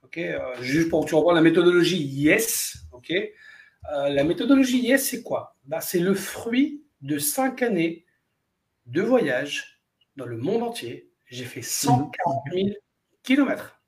OK 0.03 0.17
euh, 0.17 0.39
Juste 0.61 0.89
pour 0.89 1.03
que 1.03 1.09
tu 1.09 1.15
revois 1.15 1.33
la 1.33 1.41
méthodologie 1.41 2.03
Yes. 2.03 2.77
OK? 2.91 3.11
Euh, 3.11 4.09
La 4.09 4.23
méthodologie 4.23 4.79
Yes, 4.79 5.09
c'est 5.09 5.23
quoi? 5.23 5.55
Bah, 5.65 5.81
C'est 5.81 5.99
le 5.99 6.13
fruit 6.13 6.83
de 7.01 7.17
cinq 7.17 7.61
années 7.61 8.05
de 8.85 9.01
voyage 9.01 9.81
dans 10.15 10.25
le 10.25 10.37
monde 10.37 10.63
entier. 10.63 11.11
J'ai 11.25 11.45
fait 11.45 11.61
140 11.61 12.43
000 12.53 12.69
kilomètres. 13.23 13.81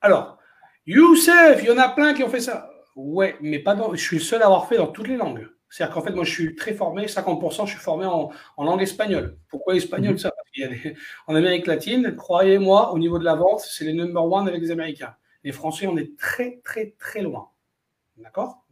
Alors, 0.00 0.38
Youssef, 0.86 1.60
il 1.62 1.66
y 1.66 1.70
en 1.70 1.78
a 1.78 1.88
plein 1.88 2.14
qui 2.14 2.22
ont 2.22 2.28
fait 2.28 2.40
ça. 2.40 2.70
Ouais, 2.96 3.36
mais 3.40 3.58
pas 3.58 3.74
dans. 3.74 3.94
Je 3.94 4.00
suis 4.00 4.18
le 4.18 4.22
seul 4.22 4.42
à 4.42 4.46
avoir 4.46 4.68
fait 4.68 4.76
dans 4.76 4.86
toutes 4.86 5.08
les 5.08 5.16
langues. 5.16 5.48
C'est-à-dire 5.68 5.94
qu'en 5.94 6.02
fait, 6.02 6.12
moi, 6.12 6.24
je 6.24 6.30
suis 6.30 6.54
très 6.54 6.72
formé, 6.72 7.06
50%, 7.06 7.66
je 7.66 7.72
suis 7.72 7.80
formé 7.80 8.06
en, 8.06 8.30
langue 8.58 8.82
espagnole. 8.82 9.38
Pourquoi 9.48 9.74
espagnol 9.74 10.12
mhm. 10.12 10.18
ça? 10.18 10.30
Parce 10.30 10.50
qu'il 10.50 10.62
y 10.62 10.66
a 10.66 10.92
En 11.26 11.34
Amérique 11.34 11.66
latine, 11.66 12.14
croyez-moi, 12.14 12.92
au 12.92 12.98
niveau 12.98 13.18
de 13.18 13.24
la 13.24 13.34
vente, 13.34 13.60
c'est 13.60 13.84
les 13.84 13.92
number 13.92 14.24
one 14.24 14.46
avec 14.46 14.60
les 14.60 14.70
Américains. 14.70 15.16
Les 15.42 15.50
Français, 15.52 15.86
on 15.88 15.96
est 15.96 16.16
très, 16.16 16.60
très, 16.62 16.94
très 16.98 17.22
loin. 17.22 17.50
D'accord? 18.16 18.64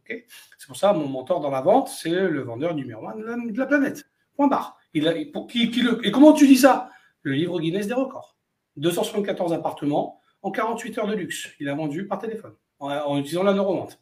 C'est 0.59 0.67
pour 0.67 0.77
ça, 0.77 0.93
mon 0.93 1.09
mentor 1.09 1.41
dans 1.41 1.51
la 1.51 1.61
vente, 1.61 1.89
c'est 1.89 2.11
le 2.11 2.43
vendeur 2.43 2.75
numéro 2.75 3.07
un 3.09 3.17
de 3.17 3.59
la, 3.59 3.67
planète. 3.67 4.05
Point 4.37 4.49
barre. 4.49 4.79
Il 4.95 5.09
a, 5.09 5.15
pour, 5.33 5.47
qui, 5.47 5.67
le, 5.69 6.07
et 6.07 6.11
comment 6.11 6.33
tu 6.33 6.47
dis 6.47 6.57
ça? 6.57 6.91
Le 7.23 7.33
livre 7.33 7.61
Guinness 7.61 7.87
des 7.87 7.95
records. 7.95 8.37
274 8.77 9.53
appartements, 9.53 10.21
en 10.43 10.51
48 10.51 10.99
heures 10.99 11.07
de 11.07 11.15
luxe. 11.15 11.49
Il 11.61 11.69
a 11.69 11.75
vendu 11.75 12.07
par 12.07 12.19
téléphone 12.19 12.55
en, 12.79 13.19
utilisant 13.19 13.43
la 13.43 13.55
neuromante. 13.55 14.01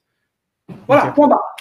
Voilà, 0.87 1.12
point 1.12 1.28
barre. 1.28 1.56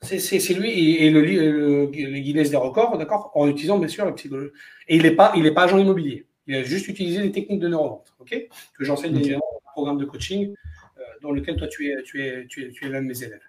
C'est 0.00 0.54
lui 0.54 0.70
et, 0.70 1.10
le, 1.10 1.22
le, 1.22 1.86
Guinness 1.86 2.50
des 2.50 2.56
records, 2.56 2.98
d'accord, 2.98 3.30
en 3.34 3.48
utilisant 3.48 3.78
bien 3.78 3.88
sûr 3.88 4.04
la 4.04 4.12
psychologie. 4.12 4.50
Et 4.88 4.96
il 4.96 5.02
n'est 5.02 5.12
pas, 5.12 5.32
il 5.34 5.54
pas 5.54 5.64
agent 5.64 5.78
immobilier. 5.78 6.26
Il 6.46 6.56
a 6.56 6.62
juste 6.62 6.88
utilisé 6.88 7.22
des 7.22 7.32
techniques 7.32 7.60
de 7.60 7.68
neuromante, 7.68 8.14
ok, 8.18 8.48
que 8.74 8.84
j'enseigne 8.84 9.18
dans 9.18 9.36
un 9.36 9.40
programme 9.72 9.96
de 9.96 10.04
coaching 10.04 10.54
euh, 10.98 11.02
dans 11.22 11.30
lequel 11.30 11.56
toi 11.56 11.68
tu 11.68 11.90
es, 11.90 12.02
tu 12.02 12.22
es, 12.22 12.46
tu 12.46 12.66
es, 12.66 12.70
tu 12.70 12.84
es 12.84 12.88
l'un 12.90 13.00
de 13.00 13.06
mes 13.06 13.22
élèves. 13.22 13.40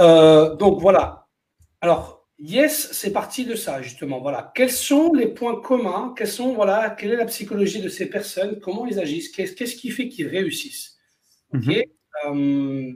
Euh, 0.00 0.56
donc 0.56 0.80
voilà. 0.80 1.28
Alors, 1.80 2.19
Yes, 2.42 2.88
c'est 2.92 3.12
parti 3.12 3.44
de 3.44 3.54
ça, 3.54 3.82
justement. 3.82 4.20
Voilà. 4.20 4.50
Quels 4.54 4.72
sont 4.72 5.12
les 5.12 5.26
points 5.26 5.60
communs? 5.60 6.14
Quels 6.16 6.26
sont, 6.26 6.54
voilà, 6.54 6.88
Quelle 6.88 7.12
est 7.12 7.16
la 7.16 7.26
psychologie 7.26 7.82
de 7.82 7.90
ces 7.90 8.08
personnes? 8.08 8.60
Comment 8.60 8.86
ils 8.86 8.98
agissent? 8.98 9.28
Qu'est-ce 9.30 9.76
qui 9.76 9.90
fait 9.90 10.08
qu'ils 10.08 10.28
réussissent? 10.28 10.96
Ok. 11.52 11.68
Euh, 12.26 12.92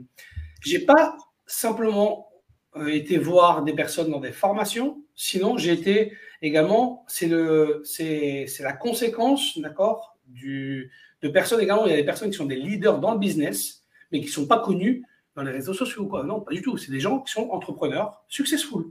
j'ai 0.61 0.79
pas 0.79 1.15
simplement 1.45 2.27
euh, 2.75 2.87
été 2.87 3.19
voir 3.19 3.63
des 3.63 3.73
personnes 3.73 4.09
dans 4.09 4.19
des 4.19 4.31
formations. 4.31 5.03
Sinon, 5.15 5.59
j'ai 5.59 5.73
été 5.73 6.13
également, 6.41 7.05
c'est 7.07 7.27
le, 7.27 7.81
c'est, 7.83 8.47
la 8.59 8.73
conséquence, 8.73 9.59
d'accord, 9.59 10.17
du, 10.25 10.91
de 11.21 11.29
personnes 11.29 11.61
également. 11.61 11.85
Il 11.85 11.91
y 11.91 11.93
a 11.93 11.97
des 11.97 12.03
personnes 12.03 12.31
qui 12.31 12.37
sont 12.37 12.45
des 12.45 12.55
leaders 12.55 12.99
dans 12.99 13.13
le 13.13 13.19
business, 13.19 13.85
mais 14.11 14.21
qui 14.21 14.27
sont 14.27 14.47
pas 14.47 14.59
connus 14.59 15.05
dans 15.35 15.43
les 15.43 15.51
réseaux 15.51 15.73
sociaux, 15.73 16.07
quoi. 16.07 16.23
Non, 16.23 16.41
pas 16.41 16.51
du 16.51 16.63
tout. 16.63 16.77
C'est 16.77 16.91
des 16.91 16.99
gens 16.99 17.19
qui 17.19 17.31
sont 17.31 17.49
entrepreneurs, 17.51 18.23
successful. 18.27 18.85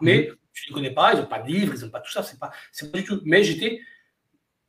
Mais 0.00 0.28
mhm. 0.28 0.36
tu 0.52 0.64
ne 0.64 0.68
les 0.68 0.74
connais 0.74 0.94
pas, 0.94 1.14
ils 1.14 1.20
n'ont 1.20 1.26
pas 1.26 1.40
de 1.40 1.48
livres, 1.48 1.74
ils 1.76 1.84
n'ont 1.84 1.90
pas 1.90 2.00
tout 2.00 2.10
ça, 2.10 2.22
c'est 2.22 2.38
pas, 2.38 2.50
c'est 2.72 2.90
pas 2.90 2.98
du 2.98 3.04
tout. 3.04 3.20
Mais 3.24 3.42
j'étais, 3.44 3.80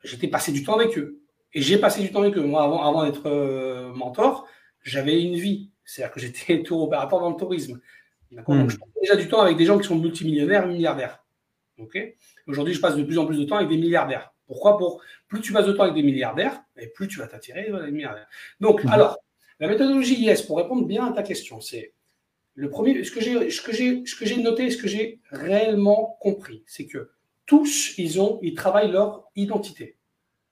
j'étais 0.04 0.28
passé 0.28 0.52
du 0.52 0.64
temps 0.64 0.76
avec 0.76 0.98
eux. 0.98 1.20
Et 1.54 1.62
j'ai 1.62 1.78
passé 1.78 2.02
du 2.02 2.12
temps 2.12 2.22
avec 2.22 2.38
eux. 2.38 2.44
Moi, 2.44 2.64
avant, 2.64 2.88
avant 2.88 3.06
d'être 3.06 3.28
euh, 3.28 3.92
mentor, 3.94 4.48
j'avais 4.84 5.22
une 5.22 5.36
vie. 5.36 5.70
C'est-à-dire 5.84 6.14
que 6.14 6.20
j'étais 6.20 6.64
tour 6.64 6.84
opérateur 6.84 7.20
dans 7.20 7.30
le 7.30 7.36
tourisme. 7.36 7.80
D'accord 8.32 8.56
Donc, 8.56 8.66
mhm. 8.66 8.70
je 8.70 8.78
passe 8.78 8.90
déjà 9.02 9.16
du 9.16 9.28
temps 9.28 9.42
avec 9.42 9.58
des 9.58 9.66
gens 9.66 9.78
qui 9.78 9.88
sont 9.88 9.98
multimillionnaires, 9.98 10.68
milliardaires. 10.68 11.24
Ok 11.78 11.98
Aujourd'hui, 12.48 12.74
je 12.74 12.80
passe 12.82 12.96
de 12.96 13.04
plus 13.04 13.18
en 13.18 13.26
plus 13.26 13.38
de 13.38 13.44
temps 13.44 13.58
avec 13.58 13.70
des 13.70 13.78
milliardaires. 13.78 14.34
Pourquoi? 14.48 14.78
Pour 14.78 15.02
plus 15.28 15.42
tu 15.42 15.54
passes 15.54 15.66
de 15.66 15.74
temps 15.74 15.84
avec 15.84 15.96
des 15.96 16.04
milliardaires, 16.04 16.62
et 16.78 16.88
plus 16.88 17.08
tu 17.08 17.20
vas 17.20 17.28
t'attirer 17.28 17.72
les 17.86 17.92
milliardaires. 17.92 18.28
Donc, 18.60 18.84
mhm. 18.84 18.92
alors, 18.92 19.18
la 19.60 19.68
méthodologie 19.68 20.16
IS, 20.26 20.42
pour 20.44 20.58
répondre 20.58 20.86
bien 20.86 21.06
à 21.06 21.14
ta 21.14 21.24
question, 21.24 21.62
c'est 21.62 21.94
le 22.56 22.70
premier, 22.70 23.04
ce 23.04 23.12
que 23.12 23.22
j'ai, 23.22 23.50
ce 23.50 23.62
que 23.62 23.74
j'ai, 23.74 24.06
ce 24.06 24.16
que 24.16 24.26
j'ai 24.26 24.38
noté, 24.42 24.70
ce 24.70 24.78
que 24.78 24.88
j'ai 24.88 25.20
réellement 25.32 26.18
compris, 26.20 26.64
c'est 26.66 26.86
que 26.86 27.12
tous, 27.46 27.98
ils 27.98 28.20
ont, 28.22 28.40
ils 28.42 28.54
travaillent 28.54 28.92
leur 28.92 29.30
identité. 29.36 29.98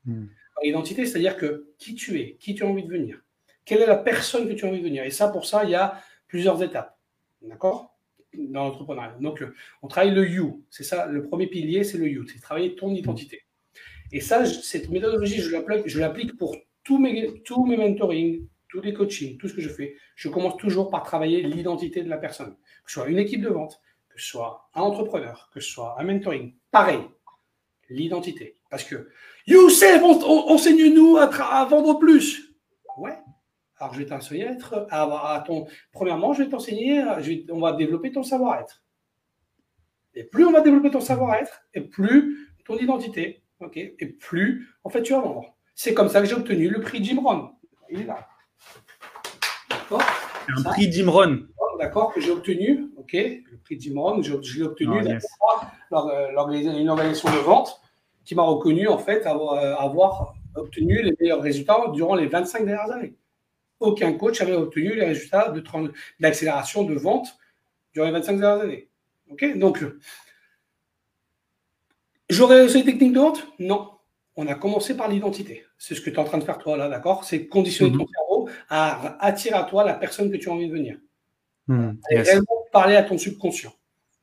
Hmm. 0.06 0.28
identité, 0.64 1.06
c'est-à-dire 1.06 1.38
que 1.38 1.74
qui 1.78 1.94
tu 1.94 2.20
es, 2.20 2.36
qui 2.40 2.56
tu 2.56 2.64
as 2.64 2.68
envie 2.68 2.84
de 2.84 2.88
devenir, 2.88 3.22
quelle 3.66 3.82
est 3.82 3.88
la 3.88 3.98
personne 3.98 4.48
que 4.48 4.54
tu 4.54 4.66
as 4.66 4.68
envie 4.70 4.80
de 4.80 4.84
devenir. 4.84 5.04
Et 5.04 5.12
ça, 5.12 5.28
pour 5.28 5.46
ça, 5.46 5.64
il 5.64 5.72
y 5.72 5.76
a 5.76 6.02
plusieurs 6.28 6.64
étapes. 6.64 6.98
D'accord? 7.42 7.98
Dans 8.34 8.66
l'entrepreneuriat. 8.66 9.18
Donc, 9.20 9.44
on 9.82 9.88
travaille 9.88 10.14
le 10.14 10.28
you. 10.28 10.66
C'est 10.70 10.84
ça, 10.84 11.08
le 11.08 11.24
premier 11.24 11.48
pilier, 11.48 11.84
c'est 11.84 11.98
le 11.98 12.08
you. 12.08 12.26
C'est 12.28 12.40
travailler 12.40 12.76
ton 12.76 12.94
identité. 12.94 13.44
Et 14.12 14.22
ça, 14.22 14.46
cette 14.46 14.90
méthodologie, 14.90 15.42
je 15.42 15.52
l'applique, 15.52 15.84
je 15.86 16.00
l'applique 16.00 16.38
pour 16.38 16.56
tous 16.84 16.98
mes, 16.98 17.42
tous 17.44 17.66
mes 17.66 17.78
mentoring, 17.78 18.48
tous 18.70 18.82
les 18.82 18.94
coachings, 18.94 19.38
tout 19.38 19.48
ce 19.48 19.54
que 19.54 19.62
je 19.62 19.70
fais, 19.70 19.96
je 20.16 20.30
commence 20.30 20.58
toujours 20.58 20.90
par 20.90 21.04
travailler 21.04 21.42
l'identité 21.42 22.02
de 22.04 22.10
la 22.10 22.18
personne. 22.18 22.56
Que 22.86 22.92
ce 22.92 23.00
soit 23.00 23.10
une 23.10 23.18
équipe 23.18 23.42
de 23.42 23.50
vente, 23.50 23.82
que 24.10 24.22
ce 24.22 24.28
soit 24.28 24.70
un 24.76 24.82
entrepreneur, 24.82 25.50
que 25.54 25.60
ce 25.60 25.70
soit 25.70 25.96
un 26.00 26.04
mentoring. 26.04 26.54
Pareil, 26.72 27.02
l'identité. 27.90 28.56
Parce 28.70 28.84
que, 28.84 29.10
Youssef, 29.48 30.02
enseigne-nous 30.04 31.18
à, 31.18 31.66
vendre 31.66 31.98
plus. 31.98 32.56
Ouais. 32.98 33.18
Alors, 33.78 33.94
je 33.94 34.00
vais 34.00 34.06
t'enseigner 34.06 34.48
à 34.48 34.52
être, 34.52 34.88
à, 34.92 35.44
ton, 35.46 35.66
premièrement, 35.92 36.34
je 36.34 36.44
vais 36.44 36.50
t'enseigner, 36.50 37.04
on 37.50 37.60
va 37.60 37.74
développer 37.74 38.12
ton 38.12 38.24
savoir-être. 38.24 38.84
Et 40.14 40.24
plus 40.24 40.46
on 40.46 40.52
va 40.52 40.62
développer 40.62 40.92
ton 40.92 41.02
savoir-être, 41.02 41.62
et 41.74 41.82
plus 41.82 42.56
ton 42.66 42.78
identité, 42.78 43.44
et 43.76 44.06
plus, 44.08 44.68
en 44.84 44.90
fait, 44.90 45.02
tu 45.02 45.14
vas 45.14 45.22
vendre. 45.22 45.56
C'est 45.76 45.94
comme 45.94 46.10
ça 46.10 46.22
que 46.22 46.28
j'ai 46.28 46.36
obtenu 46.36 46.70
le 46.70 46.82
prix 46.82 47.04
Jim 47.04 47.22
Rohn. 47.24 47.50
Il 47.90 48.02
est 48.02 48.06
là. 48.06 48.28
Un 49.92 50.64
prix 50.64 50.88
Dimron. 50.88 51.44
D'accord, 51.80 52.14
que 52.14 52.20
j'ai 52.20 52.32
obtenu. 52.32 52.90
OK, 52.98 53.14
le 53.14 53.58
prix 53.64 53.78
Dimron, 53.78 54.22
je, 54.22 54.34
l'ai 54.58 54.64
obtenu 54.64 54.92
oh, 55.92 56.10
une 56.12 56.90
organisation 56.90 57.32
de 57.32 57.38
vente 57.38 57.80
qui 58.26 58.36
m'a 58.36 58.44
reconnu 58.44 58.88
en 58.88 58.98
fait 58.98 59.26
avoir, 59.26 59.54
euh, 59.54 59.76
avoir, 59.76 60.34
obtenu 60.56 61.02
les 61.02 61.16
meilleurs 61.20 61.42
résultats 61.42 61.86
durant 61.94 62.16
les 62.16 62.28
25 62.28 62.66
dernières 62.66 62.92
années. 62.92 63.14
Aucun 63.80 64.14
coach 64.14 64.42
avait 64.42 64.54
obtenu 64.54 64.94
les 64.94 65.06
résultats 65.06 65.50
de 65.50 65.64
d'accélération 66.20 66.84
de 66.84 66.96
vente 66.96 67.38
durant 67.94 68.08
les 68.08 68.12
25 68.12 68.40
dernières 68.40 68.64
années. 68.64 68.90
OK 69.32 69.58
Donc, 69.58 69.84
j'aurais 72.30 72.68
ces 72.68 72.84
techniques 72.84 73.14
de 73.14 73.20
vente? 73.20 73.48
Non. 73.58 73.90
On 74.36 74.48
a 74.48 74.56
commencé 74.56 74.98
par 74.98 75.08
l'identité. 75.08 75.66
C'est 75.78 75.96
ce 75.96 76.02
que 76.02 76.10
tu 76.10 76.16
es 76.18 76.20
en 76.20 76.24
train 76.26 76.40
de 76.40 76.44
faire 76.44 76.58
toi 76.58 76.78
là, 76.78 76.90
d'accord? 76.90 77.24
C'est 77.24 77.48
conditionner 77.48 77.92
ton 77.92 78.04
mhm. 78.04 78.10
cerveau 78.14 78.29
à 78.70 79.24
attirer 79.24 79.56
à 79.56 79.64
toi 79.64 79.84
la 79.84 79.94
personne 79.94 80.32
que 80.32 80.38
tu 80.38 80.50
as 80.50 80.52
envie 80.52 80.68
de 80.68 80.72
devenir. 80.72 80.98
Hmm, 81.68 81.92
et 82.10 82.22
réellement 82.22 82.66
parler 82.72 82.96
à 82.96 83.04
ton 83.04 83.18
subconscient. 83.18 83.74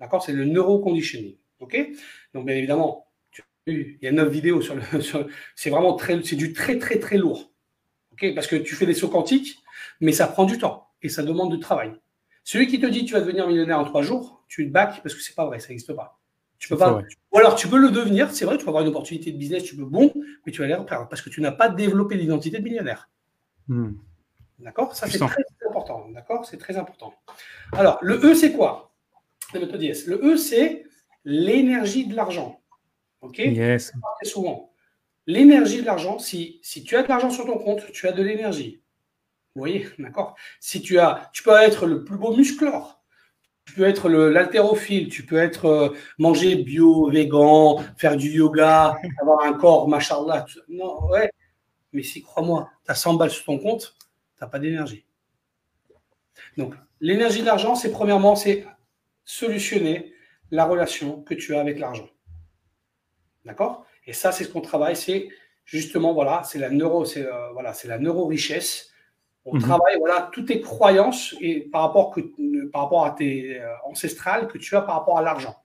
D'accord? 0.00 0.22
C'est 0.22 0.32
le 0.32 0.44
neuroconditioning. 0.44 1.36
OK? 1.60 1.76
Donc, 2.34 2.46
bien 2.46 2.56
évidemment, 2.56 3.06
il 3.66 3.98
y 4.02 4.06
a 4.06 4.12
neuf 4.12 4.28
vidéos 4.28 4.60
sur 4.60 4.74
le. 4.74 4.82
c'est 5.54 5.70
vraiment 5.70 5.94
très, 5.94 6.22
c'est 6.22 6.36
du 6.36 6.52
très, 6.52 6.78
très, 6.78 6.98
très 6.98 7.18
lourd. 7.18 7.50
OK? 8.12 8.34
Parce 8.34 8.46
que 8.46 8.56
tu 8.56 8.74
fais 8.74 8.86
des 8.86 8.94
sauts 8.94 9.08
quantiques, 9.08 9.58
mais 10.00 10.12
ça 10.12 10.26
prend 10.26 10.44
du 10.44 10.58
temps 10.58 10.88
et 11.02 11.08
ça 11.08 11.22
demande 11.22 11.52
du 11.52 11.60
travail. 11.60 11.92
Celui 12.44 12.68
qui 12.68 12.78
te 12.78 12.86
dit 12.86 13.04
tu 13.04 13.14
vas 13.14 13.20
devenir 13.20 13.46
millionnaire 13.48 13.78
en 13.78 13.84
trois 13.84 14.02
jours, 14.02 14.44
tu 14.48 14.66
te 14.66 14.72
bacs 14.72 15.02
parce 15.02 15.14
que 15.14 15.20
c'est 15.20 15.34
pas 15.34 15.46
vrai, 15.46 15.58
ça 15.58 15.68
n'existe 15.68 15.92
pas. 15.94 16.20
Tu 16.58 16.68
peux 16.68 16.76
pas. 16.76 17.02
Ou 17.32 17.38
alors 17.38 17.54
tu 17.54 17.68
peux 17.68 17.78
le 17.78 17.90
devenir, 17.90 18.30
c'est 18.30 18.44
vrai, 18.44 18.56
tu 18.56 18.64
peux 18.64 18.70
avoir 18.70 18.82
une 18.82 18.88
opportunité 18.88 19.32
de 19.32 19.36
business, 19.36 19.64
tu 19.64 19.76
peux 19.76 19.84
bon, 19.84 20.12
mais 20.46 20.52
tu 20.52 20.60
vas 20.60 20.66
l'air 20.66 20.84
perdre 20.86 21.08
parce 21.08 21.20
que 21.20 21.28
tu 21.28 21.40
n'as 21.40 21.52
pas 21.52 21.68
développé 21.68 22.16
l'identité 22.16 22.58
de 22.58 22.62
millionnaire. 22.62 23.10
Hmm. 23.68 23.94
D'accord? 24.58 24.94
Ça, 24.94 25.06
c'est 25.06 25.18
très 25.18 25.44
important. 25.68 26.08
D'accord? 26.10 26.46
C'est 26.46 26.56
très 26.56 26.76
important. 26.76 27.14
Alors, 27.72 27.98
le 28.02 28.14
E, 28.24 28.34
c'est 28.34 28.52
quoi? 28.52 28.94
Le 29.54 30.32
E, 30.32 30.36
c'est 30.36 30.84
l'énergie 31.24 32.06
de 32.06 32.14
l'argent. 32.14 32.60
OK? 33.20 33.38
Yes. 33.38 33.92
Très 34.16 34.30
souvent. 34.30 34.72
L'énergie 35.26 35.80
de 35.80 35.86
l'argent, 35.86 36.18
si, 36.18 36.60
si 36.62 36.84
tu 36.84 36.96
as 36.96 37.02
de 37.02 37.08
l'argent 37.08 37.30
sur 37.30 37.46
ton 37.46 37.58
compte, 37.58 37.90
tu 37.92 38.06
as 38.06 38.12
de 38.12 38.22
l'énergie. 38.22 38.82
Vous 39.54 39.60
voyez? 39.60 39.88
D'accord? 39.98 40.36
Si 40.60 40.80
tu 40.80 40.98
as, 40.98 41.30
tu 41.32 41.42
peux 41.42 41.56
être 41.56 41.86
le 41.86 42.04
plus 42.04 42.16
beau 42.16 42.34
musclore, 42.34 43.02
Tu 43.66 43.74
peux 43.74 43.84
être 43.84 44.08
l'haltérophile, 44.08 45.08
tu 45.08 45.26
peux 45.26 45.38
être 45.38 45.64
euh, 45.66 45.88
manger 46.18 46.54
bio, 46.54 47.10
végan, 47.10 47.82
faire 47.96 48.16
du 48.16 48.30
yoga, 48.30 48.96
avoir 49.20 49.44
un 49.44 49.54
corps, 49.54 49.88
machallah. 49.88 50.46
Non, 50.68 51.06
ouais. 51.08 51.30
Mais 51.92 52.04
si, 52.04 52.22
crois-moi, 52.22 52.70
tu 52.84 52.92
as 52.92 52.94
100 52.94 53.14
balles 53.14 53.30
sur 53.30 53.44
ton 53.44 53.58
compte, 53.58 53.96
tu 54.38 54.44
n'as 54.44 54.48
pas 54.48 54.58
d'énergie. 54.58 55.04
Donc, 56.56 56.74
l'énergie 57.00 57.40
de 57.40 57.46
l'argent, 57.46 57.74
c'est 57.74 57.90
premièrement, 57.90 58.36
c'est 58.36 58.66
solutionner 59.24 60.12
la 60.50 60.64
relation 60.64 61.22
que 61.22 61.34
tu 61.34 61.54
as 61.54 61.60
avec 61.60 61.78
l'argent. 61.78 62.08
D'accord? 63.44 63.86
Et 64.06 64.12
ça, 64.12 64.32
c'est 64.32 64.44
ce 64.44 64.50
qu'on 64.50 64.60
travaille, 64.60 64.96
c'est 64.96 65.28
justement, 65.64 66.12
voilà, 66.12 66.42
c'est 66.44 66.58
la 66.58 66.70
neuro, 66.70 67.04
c'est 67.04 67.26
euh, 67.26 67.50
voilà, 67.52 67.72
c'est 67.72 67.88
la 67.88 67.98
neuro-richesse 67.98 68.92
on 69.46 69.54
mhm. 69.54 69.62
travaille 69.62 69.96
voilà, 69.98 70.28
toutes 70.32 70.48
tes 70.48 70.60
croyances 70.60 71.34
et 71.40 71.60
par 71.60 71.82
rapport, 71.82 72.10
que, 72.10 72.20
par 72.70 72.82
rapport 72.82 73.06
à 73.06 73.12
tes 73.12 73.60
euh, 73.60 73.68
ancestrales 73.84 74.48
que 74.48 74.58
tu 74.58 74.74
as 74.76 74.82
par 74.82 74.96
rapport 74.96 75.18
à 75.18 75.22
l'argent. 75.22 75.56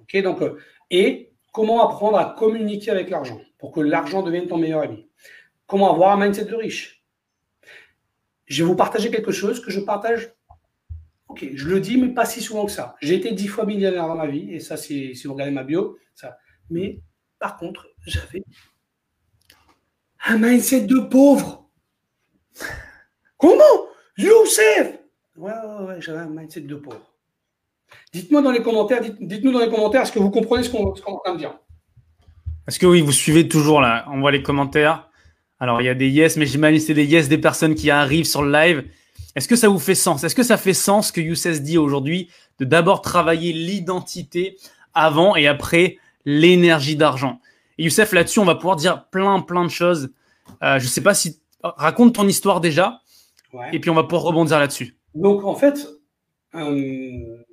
Ok? 0.00 0.22
Donc, 0.22 0.40
euh, 0.42 0.58
et 0.90 1.32
comment 1.52 1.84
apprendre 1.84 2.18
à 2.18 2.36
communiquer 2.38 2.92
avec 2.92 3.10
l'argent 3.10 3.40
pour 3.58 3.72
que 3.72 3.80
l'argent 3.80 4.22
devienne 4.22 4.46
ton 4.46 4.58
meilleur 4.58 4.82
ami? 4.82 5.08
Comment 5.66 5.92
avoir 5.92 6.12
un 6.12 6.24
mindset 6.24 6.44
de 6.44 6.54
riche? 6.54 6.95
Je 8.46 8.62
vais 8.62 8.68
vous 8.68 8.76
partager 8.76 9.10
quelque 9.10 9.32
chose 9.32 9.60
que 9.64 9.70
je 9.70 9.80
partage. 9.80 10.32
Ok, 11.28 11.46
je 11.54 11.68
le 11.68 11.80
dis, 11.80 11.96
mais 11.96 12.08
pas 12.08 12.24
si 12.24 12.40
souvent 12.40 12.64
que 12.64 12.72
ça. 12.72 12.94
J'ai 13.02 13.16
été 13.16 13.32
dix 13.32 13.48
fois 13.48 13.66
millionnaire 13.66 14.06
dans 14.06 14.14
ma 14.14 14.26
vie, 14.26 14.54
et 14.54 14.60
ça, 14.60 14.76
si 14.76 15.12
vous 15.24 15.32
regardez 15.32 15.52
ma 15.52 15.64
bio, 15.64 15.98
ça. 16.14 16.38
Mais 16.70 17.00
par 17.38 17.56
contre, 17.56 17.88
j'avais 18.06 18.42
un 20.26 20.38
mindset 20.38 20.82
de 20.82 21.00
pauvre. 21.00 21.68
Comment? 23.36 23.62
Youssef 24.16 24.98
Ouais, 25.36 25.52
ouais, 25.52 25.86
ouais, 25.86 26.00
j'avais 26.00 26.20
un 26.20 26.28
mindset 26.28 26.62
de 26.62 26.76
pauvre. 26.76 27.12
Dites-moi 28.12 28.40
dans 28.40 28.52
les 28.52 28.62
commentaires, 28.62 29.02
dites-nous 29.02 29.52
dans 29.52 29.60
les 29.60 29.68
commentaires, 29.68 30.02
est-ce 30.02 30.12
que 30.12 30.18
vous 30.18 30.30
comprenez 30.30 30.62
ce 30.62 30.70
qu'on 30.70 30.94
est 30.94 31.04
en 31.06 31.18
train 31.18 31.34
de 31.34 31.38
dire? 31.38 31.58
Est-ce 32.66 32.78
que 32.78 32.86
oui, 32.86 33.02
vous 33.02 33.12
suivez 33.12 33.46
toujours 33.46 33.80
là? 33.80 34.06
On 34.08 34.20
voit 34.20 34.32
les 34.32 34.42
commentaires. 34.42 35.10
Alors, 35.58 35.80
il 35.80 35.84
y 35.84 35.88
a 35.88 35.94
des 35.94 36.08
yes, 36.08 36.36
mais 36.36 36.46
j'imagine 36.46 36.80
c'est 36.80 36.94
des 36.94 37.06
yes 37.06 37.28
des 37.28 37.38
personnes 37.38 37.74
qui 37.74 37.90
arrivent 37.90 38.26
sur 38.26 38.42
le 38.42 38.52
live. 38.52 38.84
Est-ce 39.34 39.48
que 39.48 39.56
ça 39.56 39.68
vous 39.68 39.78
fait 39.78 39.94
sens? 39.94 40.24
Est-ce 40.24 40.34
que 40.34 40.42
ça 40.42 40.56
fait 40.56 40.74
sens 40.74 41.12
que 41.12 41.20
Youssef 41.20 41.60
dit 41.62 41.78
aujourd'hui 41.78 42.30
de 42.58 42.64
d'abord 42.64 43.02
travailler 43.02 43.52
l'identité 43.52 44.56
avant 44.94 45.36
et 45.36 45.46
après 45.46 45.98
l'énergie 46.24 46.96
d'argent? 46.96 47.40
Et 47.78 47.84
Youssef, 47.84 48.12
là-dessus, 48.12 48.38
on 48.38 48.44
va 48.44 48.54
pouvoir 48.54 48.76
dire 48.76 49.06
plein, 49.10 49.40
plein 49.40 49.64
de 49.64 49.70
choses. 49.70 50.10
Euh, 50.62 50.78
je 50.78 50.84
ne 50.84 50.88
sais 50.88 51.02
pas 51.02 51.14
si... 51.14 51.40
Raconte 51.62 52.14
ton 52.14 52.28
histoire 52.28 52.60
déjà 52.60 53.00
et 53.72 53.80
puis 53.80 53.90
on 53.90 53.94
va 53.94 54.04
pouvoir 54.04 54.22
rebondir 54.22 54.58
là-dessus. 54.58 54.96
Donc 55.14 55.42
en 55.44 55.54
fait, 55.54 55.88
euh, 56.54 57.44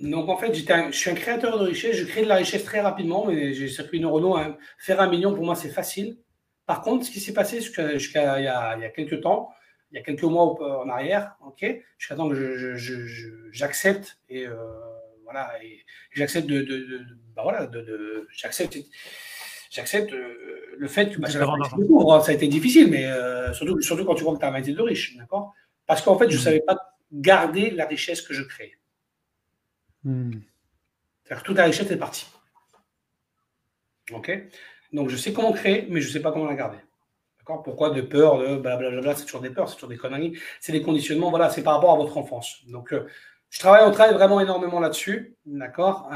donc 0.00 0.28
en 0.28 0.36
fait, 0.36 0.54
je 0.54 0.92
suis 0.92 1.10
un 1.10 1.14
créateur 1.14 1.58
de 1.58 1.64
richesse. 1.64 1.96
Je 1.96 2.04
crée 2.04 2.22
de 2.22 2.28
la 2.28 2.36
richesse 2.36 2.64
très 2.64 2.80
rapidement, 2.80 3.24
mais 3.26 3.54
j'ai 3.54 3.68
circuit 3.68 4.00
neuronaux. 4.00 4.36
Hein. 4.36 4.56
Faire 4.78 5.00
un 5.00 5.08
million 5.08 5.34
pour 5.34 5.44
moi 5.44 5.54
c'est 5.56 5.70
facile. 5.70 6.18
Par 6.68 6.82
contre, 6.82 7.06
ce 7.06 7.10
qui 7.10 7.18
s'est 7.18 7.32
passé 7.32 7.62
jusqu'à 7.62 8.38
il, 8.38 8.44
y 8.44 8.46
a 8.46 8.90
quelques 8.90 9.22
temps, 9.22 9.50
il 9.90 9.96
y 9.96 9.98
a 9.98 10.02
quelques 10.02 10.22
mois 10.22 10.44
en 10.44 10.88
arrière, 10.90 11.34
ok, 11.40 11.64
jusqu'à 11.96 12.14
temps 12.14 12.28
que 12.28 12.76
j'accepte 13.52 14.18
et 14.28 14.46
euh, 14.46 14.54
voilà, 15.24 15.50
et 15.64 15.82
j'accepte 16.12 16.46
de, 16.46 16.60
de, 16.60 16.76
de, 16.76 17.06
bah 17.34 17.40
voilà, 17.42 17.66
de, 17.66 18.28
j'accepte 18.30 18.76
j'accepte 19.70 20.12
euh, 20.12 20.74
le 20.76 20.88
fait 20.88 21.10
que 21.10 21.18
bah, 21.18 21.28
hein. 21.30 22.20
ça 22.20 22.32
a 22.32 22.34
été 22.34 22.48
difficile, 22.48 22.90
mais 22.90 23.06
euh, 23.06 23.54
surtout, 23.54 23.80
surtout 23.80 24.04
quand 24.04 24.14
tu 24.14 24.24
vois 24.24 24.34
que 24.34 24.40
tu 24.40 24.44
as 24.44 24.48
un 24.48 24.52
métier 24.52 24.74
de 24.74 24.82
riche, 24.82 25.16
d'accord? 25.16 25.54
Parce 25.86 26.02
qu'en 26.02 26.18
fait, 26.18 26.28
je 26.28 26.36
ne 26.36 26.40
mmh. 26.40 26.44
savais 26.44 26.60
pas 26.60 26.98
garder 27.10 27.70
la 27.70 27.86
richesse 27.86 28.20
que 28.20 28.34
je 28.34 28.42
crée. 28.42 28.78
C'est-à-dire 30.04 31.42
que 31.42 31.46
toute 31.46 31.56
la 31.56 31.64
richesse 31.64 31.90
est 31.90 31.96
partie. 31.96 32.26
Ok? 34.12 34.30
Donc, 34.92 35.08
je 35.08 35.16
sais 35.16 35.32
comment 35.32 35.52
créer, 35.52 35.86
mais 35.90 36.00
je 36.00 36.08
ne 36.08 36.12
sais 36.12 36.20
pas 36.20 36.32
comment 36.32 36.46
la 36.46 36.54
garder. 36.54 36.78
D'accord? 37.38 37.62
Pourquoi 37.62 37.90
de 37.90 38.00
peur, 38.00 38.38
de 38.38 38.56
blablabla, 38.56 39.14
c'est 39.14 39.24
toujours 39.24 39.40
des 39.40 39.50
peurs, 39.50 39.68
c'est 39.68 39.74
toujours 39.74 39.88
des 39.88 39.96
conneries, 39.96 40.38
c'est 40.60 40.72
des 40.72 40.82
conditionnements, 40.82 41.30
voilà, 41.30 41.50
c'est 41.50 41.62
par 41.62 41.74
rapport 41.74 41.92
à 41.92 41.96
votre 41.96 42.16
enfance. 42.16 42.64
Donc, 42.68 42.92
euh, 42.92 43.06
je 43.50 43.60
travaille, 43.60 43.86
on 43.86 43.90
travaille 43.90 44.14
vraiment 44.14 44.40
énormément 44.40 44.80
là-dessus, 44.80 45.36
d'accord? 45.46 46.10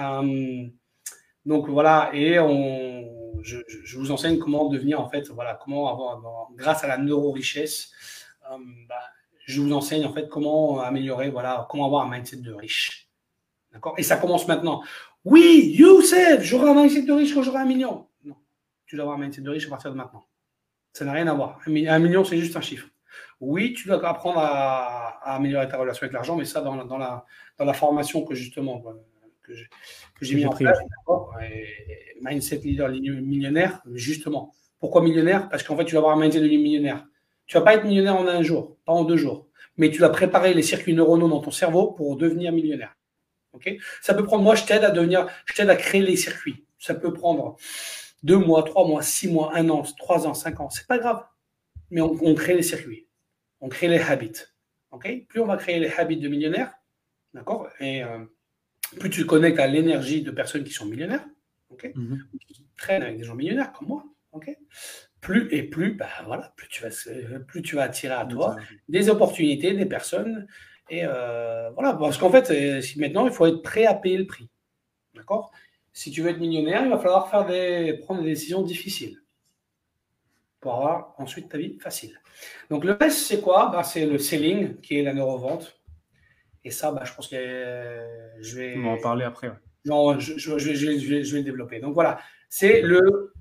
Donc, 1.44 1.68
voilà, 1.68 2.10
et 2.12 2.38
on 2.38 3.22
je, 3.42 3.98
vous 3.98 4.10
enseigne 4.10 4.38
comment 4.38 4.68
devenir, 4.68 5.00
en 5.00 5.08
fait, 5.08 5.28
voilà, 5.28 5.58
comment 5.62 5.88
avoir, 5.88 6.48
grâce 6.54 6.84
à 6.84 6.88
la 6.88 6.98
neuro-richesse, 6.98 7.90
euh, 8.50 8.56
bah, 8.88 8.94
je 9.46 9.60
vous 9.60 9.72
enseigne, 9.72 10.04
en 10.06 10.12
fait, 10.12 10.28
comment 10.28 10.80
améliorer, 10.80 11.30
voilà, 11.30 11.66
comment 11.70 11.86
avoir 11.86 12.06
un 12.06 12.10
mindset 12.10 12.36
de 12.36 12.52
riche. 12.52 13.08
D'accord? 13.72 13.94
Et 13.98 14.02
ça 14.02 14.16
commence 14.16 14.46
maintenant. 14.48 14.82
Oui, 15.24 15.72
Youssef, 15.76 16.42
j'aurai 16.42 16.70
un 16.70 16.74
mindset 16.74 17.02
de 17.02 17.12
riche 17.12 17.34
quand 17.34 17.42
j'aurai 17.42 17.60
un 17.60 17.66
million. 17.66 18.06
Tu 18.92 18.96
dois 18.96 19.04
avoir 19.04 19.16
un 19.16 19.22
mindset 19.22 19.40
de 19.40 19.48
riche 19.48 19.64
à 19.68 19.70
partir 19.70 19.90
de 19.90 19.96
maintenant. 19.96 20.26
Ça 20.92 21.06
n'a 21.06 21.12
rien 21.12 21.26
à 21.26 21.32
voir. 21.32 21.58
Un 21.66 21.98
million, 21.98 22.24
c'est 22.24 22.36
juste 22.36 22.54
un 22.58 22.60
chiffre. 22.60 22.88
Oui, 23.40 23.72
tu 23.72 23.88
dois 23.88 24.06
apprendre 24.06 24.38
à, 24.38 25.34
améliorer 25.34 25.66
ta 25.66 25.78
relation 25.78 26.02
avec 26.02 26.12
l'argent, 26.12 26.36
mais 26.36 26.44
ça, 26.44 26.60
dans 26.60 26.74
la, 26.74 26.84
dans 26.84 26.98
la, 26.98 27.24
dans 27.56 27.64
la 27.64 27.72
formation 27.72 28.22
que 28.22 28.34
justement, 28.34 28.84
que 29.40 29.54
j'ai 30.20 30.34
mis 30.34 30.44
en 30.44 30.50
place. 30.50 30.76
mindset 32.20 32.58
leader 32.58 32.90
millionnaire, 32.90 33.80
justement. 33.94 34.52
Pourquoi 34.78 35.00
millionnaire? 35.00 35.48
Parce 35.48 35.62
qu'en 35.62 35.74
fait, 35.74 35.86
tu 35.86 35.94
vas 35.94 36.00
avoir 36.00 36.14
un 36.14 36.20
mindset 36.20 36.40
de 36.40 36.48
millionnaire. 36.48 37.06
Tu 37.46 37.56
vas 37.56 37.62
pas 37.62 37.74
être 37.76 37.86
millionnaire 37.86 38.16
en 38.16 38.28
un 38.28 38.42
jour, 38.42 38.76
pas 38.84 38.92
en 38.92 39.04
deux 39.04 39.16
jours, 39.16 39.48
mais 39.78 39.90
tu 39.90 40.02
vas 40.02 40.10
préparer 40.10 40.52
les 40.52 40.62
circuits 40.62 40.92
neuronaux 40.92 41.30
dans 41.30 41.40
ton 41.40 41.50
cerveau 41.50 41.92
pour 41.92 42.18
devenir 42.18 42.52
millionnaire. 42.52 42.94
Ok? 43.54 43.74
Ça 44.02 44.12
peut 44.12 44.24
prendre, 44.24 44.42
moi, 44.44 44.54
je 44.54 44.64
t'aide 44.64 44.84
à 44.84 44.90
devenir, 44.90 45.28
je 45.46 45.54
t'aide 45.54 45.70
à 45.70 45.76
créer 45.76 46.02
les 46.02 46.16
circuits. 46.16 46.66
Ça 46.78 46.94
peut 46.94 47.14
prendre 47.14 47.56
deux 48.22 48.38
mois, 48.38 48.62
trois 48.62 48.86
mois, 48.86 49.02
six 49.02 49.28
mois, 49.28 49.56
un 49.56 49.68
an, 49.68 49.82
trois 49.98 50.26
ans, 50.26 50.34
cinq 50.34 50.60
ans. 50.60 50.70
C'est 50.70 50.86
pas 50.86 50.98
grave. 50.98 51.24
Mais 51.90 52.00
on, 52.00 52.34
crée 52.34 52.54
les 52.54 52.62
circuits. 52.62 53.08
On 53.60 53.68
crée 53.68 53.88
les 53.88 54.00
habits. 54.00 54.32
Plus 55.28 55.40
on 55.40 55.46
va 55.46 55.56
créer 55.56 55.78
les 55.78 55.90
habits 55.92 56.18
de 56.18 56.28
millionnaire, 56.28 56.72
d'accord? 57.34 57.68
Et 57.80 58.02
euh, 58.02 58.24
plus 58.98 59.10
tu 59.10 59.22
te 59.22 59.26
connectes 59.26 59.58
à 59.58 59.66
l'énergie 59.66 60.22
de 60.22 60.30
personnes 60.30 60.64
qui 60.64 60.72
sont 60.72 60.86
millionnaires, 60.86 61.26
mhm. 61.70 62.24
qui 62.46 62.66
traînent 62.76 63.02
avec 63.02 63.18
des 63.18 63.24
gens 63.24 63.34
millionnaires 63.34 63.72
comme 63.72 63.88
moi, 63.88 64.04
plus 65.20 65.48
et 65.52 65.62
plus, 65.62 65.94
bah 65.94 66.08
voilà, 66.26 66.52
plus 66.56 66.68
tu 66.68 66.82
vas, 66.82 66.90
plus 67.46 67.62
tu 67.62 67.76
vas 67.76 67.84
attirer 67.84 68.14
à 68.14 68.26
toi 68.26 68.56
des 68.88 69.08
opportunités, 69.08 69.72
des 69.72 69.86
personnes, 69.86 70.46
et 70.90 71.02
euh, 71.04 71.70
voilà, 71.70 71.94
parce 71.94 72.18
qu'en 72.18 72.30
fait, 72.30 72.50
euh, 72.50 72.82
maintenant 72.96 73.26
il 73.26 73.32
faut 73.32 73.46
être 73.46 73.62
prêt 73.62 73.86
à 73.86 73.94
payer 73.94 74.18
le 74.18 74.26
prix, 74.26 74.48
d'accord? 75.14 75.52
Si 75.92 76.10
tu 76.10 76.22
veux 76.22 76.30
être 76.30 76.40
millionnaire, 76.40 76.84
il 76.84 76.90
va 76.90 76.98
falloir 76.98 77.30
faire 77.30 77.44
des, 77.44 77.98
prendre 78.02 78.22
des 78.22 78.30
décisions 78.30 78.62
difficiles 78.62 79.18
pour 80.60 80.74
avoir 80.74 81.14
ensuite 81.18 81.48
ta 81.48 81.58
vie 81.58 81.78
facile. 81.78 82.18
Donc 82.70 82.84
le 82.84 82.92
reste, 82.92 83.18
c'est 83.18 83.40
quoi? 83.40 83.70
Bah, 83.70 83.82
C'est 83.82 84.06
le 84.06 84.18
selling, 84.18 84.80
qui 84.80 84.98
est 84.98 85.02
la 85.02 85.12
neurovente. 85.12 85.80
Et 86.64 86.70
ça, 86.70 86.92
bah, 86.92 87.02
je 87.04 87.12
pense 87.12 87.28
que 87.28 87.36
je 88.40 88.56
vais. 88.56 88.76
On 88.78 88.84
va 88.84 88.90
en 88.90 89.00
parler 89.00 89.24
après. 89.24 89.48
Ouais. 89.48 90.14
je, 90.18 90.38
je, 90.38 90.58
je, 90.58 90.74
je, 90.74 90.86
vais, 90.86 90.98
je 91.24 91.32
vais 91.32 91.38
le 91.38 91.44
développer. 91.44 91.80
Donc 91.80 91.94
voilà, 91.94 92.20
c'est 92.48 92.80
le. 92.80 93.32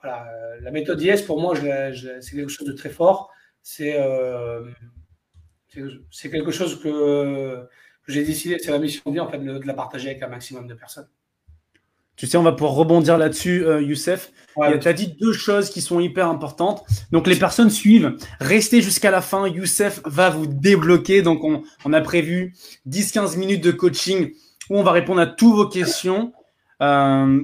Voilà, 0.00 0.30
la 0.60 0.70
méthode 0.70 1.00
IS, 1.02 1.22
pour 1.22 1.40
moi, 1.40 1.56
c'est 1.56 2.36
quelque 2.36 2.48
chose 2.48 2.68
de 2.68 2.72
très 2.72 2.90
fort. 2.90 3.32
C'est 3.62 3.96
euh, 3.98 4.64
c'est 6.10 6.30
quelque 6.30 6.50
chose 6.50 6.80
que, 6.80 7.66
que 8.02 8.12
j'ai 8.12 8.24
décidé, 8.24 8.58
c'est 8.58 8.70
la 8.70 8.78
mission 8.78 9.02
de 9.06 9.12
vie, 9.12 9.20
en 9.20 9.28
fait, 9.28 9.38
de 9.38 9.66
la 9.66 9.74
partager 9.74 10.10
avec 10.10 10.22
un 10.22 10.28
maximum 10.28 10.66
de 10.66 10.74
personnes. 10.74 11.08
Tu 12.18 12.26
sais, 12.26 12.36
on 12.36 12.42
va 12.42 12.50
pouvoir 12.50 12.72
rebondir 12.72 13.16
là-dessus, 13.16 13.64
euh, 13.64 13.80
Youssef. 13.80 14.32
tu 14.56 14.88
as 14.88 14.92
dit 14.92 15.14
deux 15.20 15.32
choses 15.32 15.70
qui 15.70 15.80
sont 15.80 16.00
hyper 16.00 16.28
importantes. 16.28 16.82
Donc, 17.12 17.28
les 17.28 17.36
personnes 17.36 17.70
suivent. 17.70 18.16
Restez 18.40 18.82
jusqu'à 18.82 19.12
la 19.12 19.22
fin. 19.22 19.46
Youssef 19.46 20.00
va 20.04 20.28
vous 20.28 20.48
débloquer. 20.48 21.22
Donc, 21.22 21.44
on, 21.44 21.62
on 21.84 21.92
a 21.92 22.00
prévu 22.00 22.54
10-15 22.88 23.38
minutes 23.38 23.62
de 23.62 23.70
coaching 23.70 24.32
où 24.68 24.76
on 24.76 24.82
va 24.82 24.90
répondre 24.90 25.20
à 25.20 25.26
toutes 25.26 25.54
vos 25.54 25.68
questions. 25.68 26.32
Euh, 26.82 27.40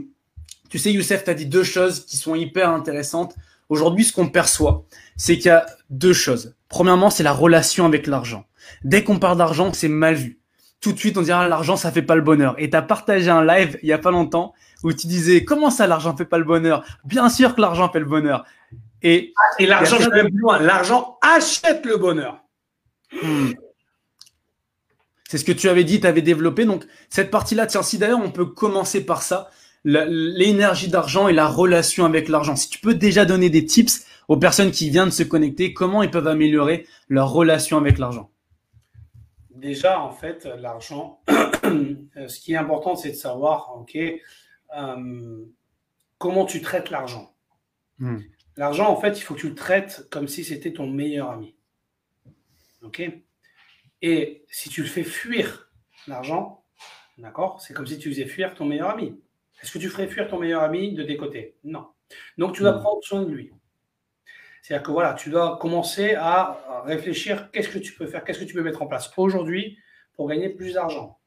tu 0.71 0.79
sais, 0.81 0.93
Youssef, 0.93 1.23
tu 1.23 1.31
as 1.31 1.35
dit 1.35 1.47
deux 1.47 1.63
choses 1.63 2.05
qui 2.05 2.17
sont 2.17 2.35
hyper 2.35 2.69
intéressantes. 2.71 3.37
Aujourd'hui, 3.69 4.05
ce 4.05 4.13
qu'on 4.13 4.29
perçoit, 4.29 4.87
c'est 5.17 5.37
qu'il 5.37 5.47
y 5.47 5.51
a 5.51 5.67
deux 5.89 6.13
choses. 6.13 6.57
Premièrement, 6.69 7.11
c'est 7.11 7.23
la 7.23 7.33
relation 7.33 7.87
avec 7.87 8.09
l'argent. 8.09 8.45
Dès 8.83 9.05
qu'on 9.05 9.21
parle 9.21 9.39
d'argent, 9.39 9.73
c'est 9.73 9.89
mal 9.89 10.17
vu 10.17 10.41
tout 10.85 10.93
de 10.93 10.99
suite 10.99 11.17
on 11.17 11.23
dira 11.23 11.49
l'argent 11.49 11.77
ça 11.77 11.91
fait 11.91 12.03
pas 12.03 12.15
le 12.15 12.21
bonheur. 12.21 12.55
Et 12.59 12.69
tu 12.69 12.77
as 12.77 12.83
partagé 12.83 13.31
un 13.31 13.43
live 13.43 13.79
il 13.83 13.89
y 13.89 13.93
a 13.93 13.99
pas 13.99 14.11
longtemps 14.11 14.53
où 14.83 14.93
tu 14.93 15.07
disais 15.07 15.43
comment 15.43 15.71
ça 15.71 15.87
l'argent 15.87 16.15
fait 16.15 16.27
pas 16.27 16.37
le 16.37 16.45
bonheur? 16.45 16.85
Bien 17.05 17.31
sûr 17.31 17.55
que 17.55 17.61
l'argent 17.63 17.89
fait 17.91 18.01
le 18.01 18.05
bonheur. 18.05 18.45
Et, 19.03 19.33
ah, 19.37 19.43
et 19.59 19.67
l'argent, 19.67 19.97
loin, 20.35 20.59
l'argent 20.59 21.19
achète 21.23 21.87
le 21.87 21.97
bonheur. 21.97 22.41
Hmm. 23.23 23.53
C'est 25.29 25.39
ce 25.39 25.45
que 25.45 25.53
tu 25.53 25.71
avais 25.71 25.85
dit, 25.85 26.01
tu 26.01 26.07
avais 26.07 26.23
développé. 26.23 26.67
Donc 26.67 26.85
cette 27.09 27.31
partie-là, 27.31 27.67
tiens, 27.67 27.83
si 27.83 27.97
d'ailleurs 27.97 28.21
on 28.23 28.31
peut 28.31 28.47
commencer 28.47 29.07
par 29.07 29.23
ça, 29.23 29.51
l'énergie 29.85 30.89
d'argent 30.89 31.29
et 31.29 31.33
la 31.33 31.47
relation 31.47 32.05
avec 32.05 32.29
l'argent. 32.29 32.57
Si 32.57 32.69
tu 32.69 32.79
peux 32.79 32.95
déjà 32.95 33.25
donner 33.25 33.49
des 33.49 33.65
tips 33.65 34.05
aux 34.29 34.37
personnes 34.37 34.71
qui 34.71 34.91
viennent 34.91 35.07
de 35.07 35.11
se 35.11 35.23
connecter, 35.23 35.73
comment 35.73 36.03
ils 36.03 36.11
peuvent 36.11 36.29
améliorer 36.29 36.87
leur 37.09 37.31
relation 37.31 37.79
avec 37.79 37.99
l'argent. 37.99 38.31
Déjà, 39.65 40.01
en 40.01 40.11
fait, 40.11 40.45
l'argent, 40.45 41.23
ce 41.29 42.39
qui 42.39 42.53
est 42.53 42.57
important, 42.57 42.95
c'est 42.95 43.11
de 43.11 43.17
savoir, 43.17 43.75
OK, 43.77 43.97
euh, 43.97 45.45
comment 46.19 46.45
tu 46.45 46.61
traites 46.61 46.91
l'argent. 46.91 47.35
Hmm. 47.99 48.19
L'argent, 48.57 48.89
en 48.91 48.97
fait, 48.97 49.19
il 49.19 49.23
faut 49.23 49.35
que 49.35 49.41
tu 49.41 49.49
le 49.49 49.55
traites 49.55 50.07
comme 50.11 50.29
si 50.29 50.45
c'était 50.45 50.73
ton 50.73 50.87
meilleur 50.87 51.31
ami. 51.31 51.57
OK? 52.83 53.03
Et 54.03 54.45
si 54.51 54.69
tu 54.69 54.83
le 54.83 54.87
fais 54.89 55.03
fuir, 55.03 55.73
l'argent, 56.07 56.65
d'accord? 57.17 57.61
C'est 57.61 57.73
comme 57.73 57.87
si 57.87 57.99
tu 57.99 58.11
faisais 58.11 58.27
fuir 58.27 58.55
ton 58.55 58.67
meilleur 58.67 58.91
ami. 58.91 59.19
Est-ce 59.63 59.73
que 59.73 59.79
tu 59.79 59.89
ferais 59.89 60.09
fuir 60.09 60.29
ton 60.29 60.39
meilleur 60.39 60.63
ami 60.63 60.93
de 60.93 61.03
tes 61.03 61.17
côtés? 61.17 61.57
Non. 61.65 61.89
Donc, 62.37 62.55
tu 62.55 62.61
dois 62.63 62.77
hmm. 62.77 62.81
prendre 62.81 63.03
soin 63.03 63.23
de 63.23 63.31
lui. 63.31 63.51
C'est-à-dire 64.65 64.87
que 64.87 64.93
voilà, 64.93 65.13
tu 65.13 65.29
dois 65.29 65.59
commencer 65.59 66.15
à 66.15 66.83
réfléchir 66.87 67.51
qu'est-ce 67.51 67.69
que 67.69 67.79
tu 67.79 67.93
peux 67.93 68.07
faire, 68.07 68.25
qu'est-ce 68.25 68.39
que 68.39 68.45
tu 68.47 68.55
peux 68.55 68.63
mettre 68.63 68.81
en 68.81 68.87
place 68.87 69.13
aujourd'hui 69.19 69.77
pour 70.15 70.27
gagner 70.27 70.49
plus 70.49 70.73
d'argent. 70.73 71.21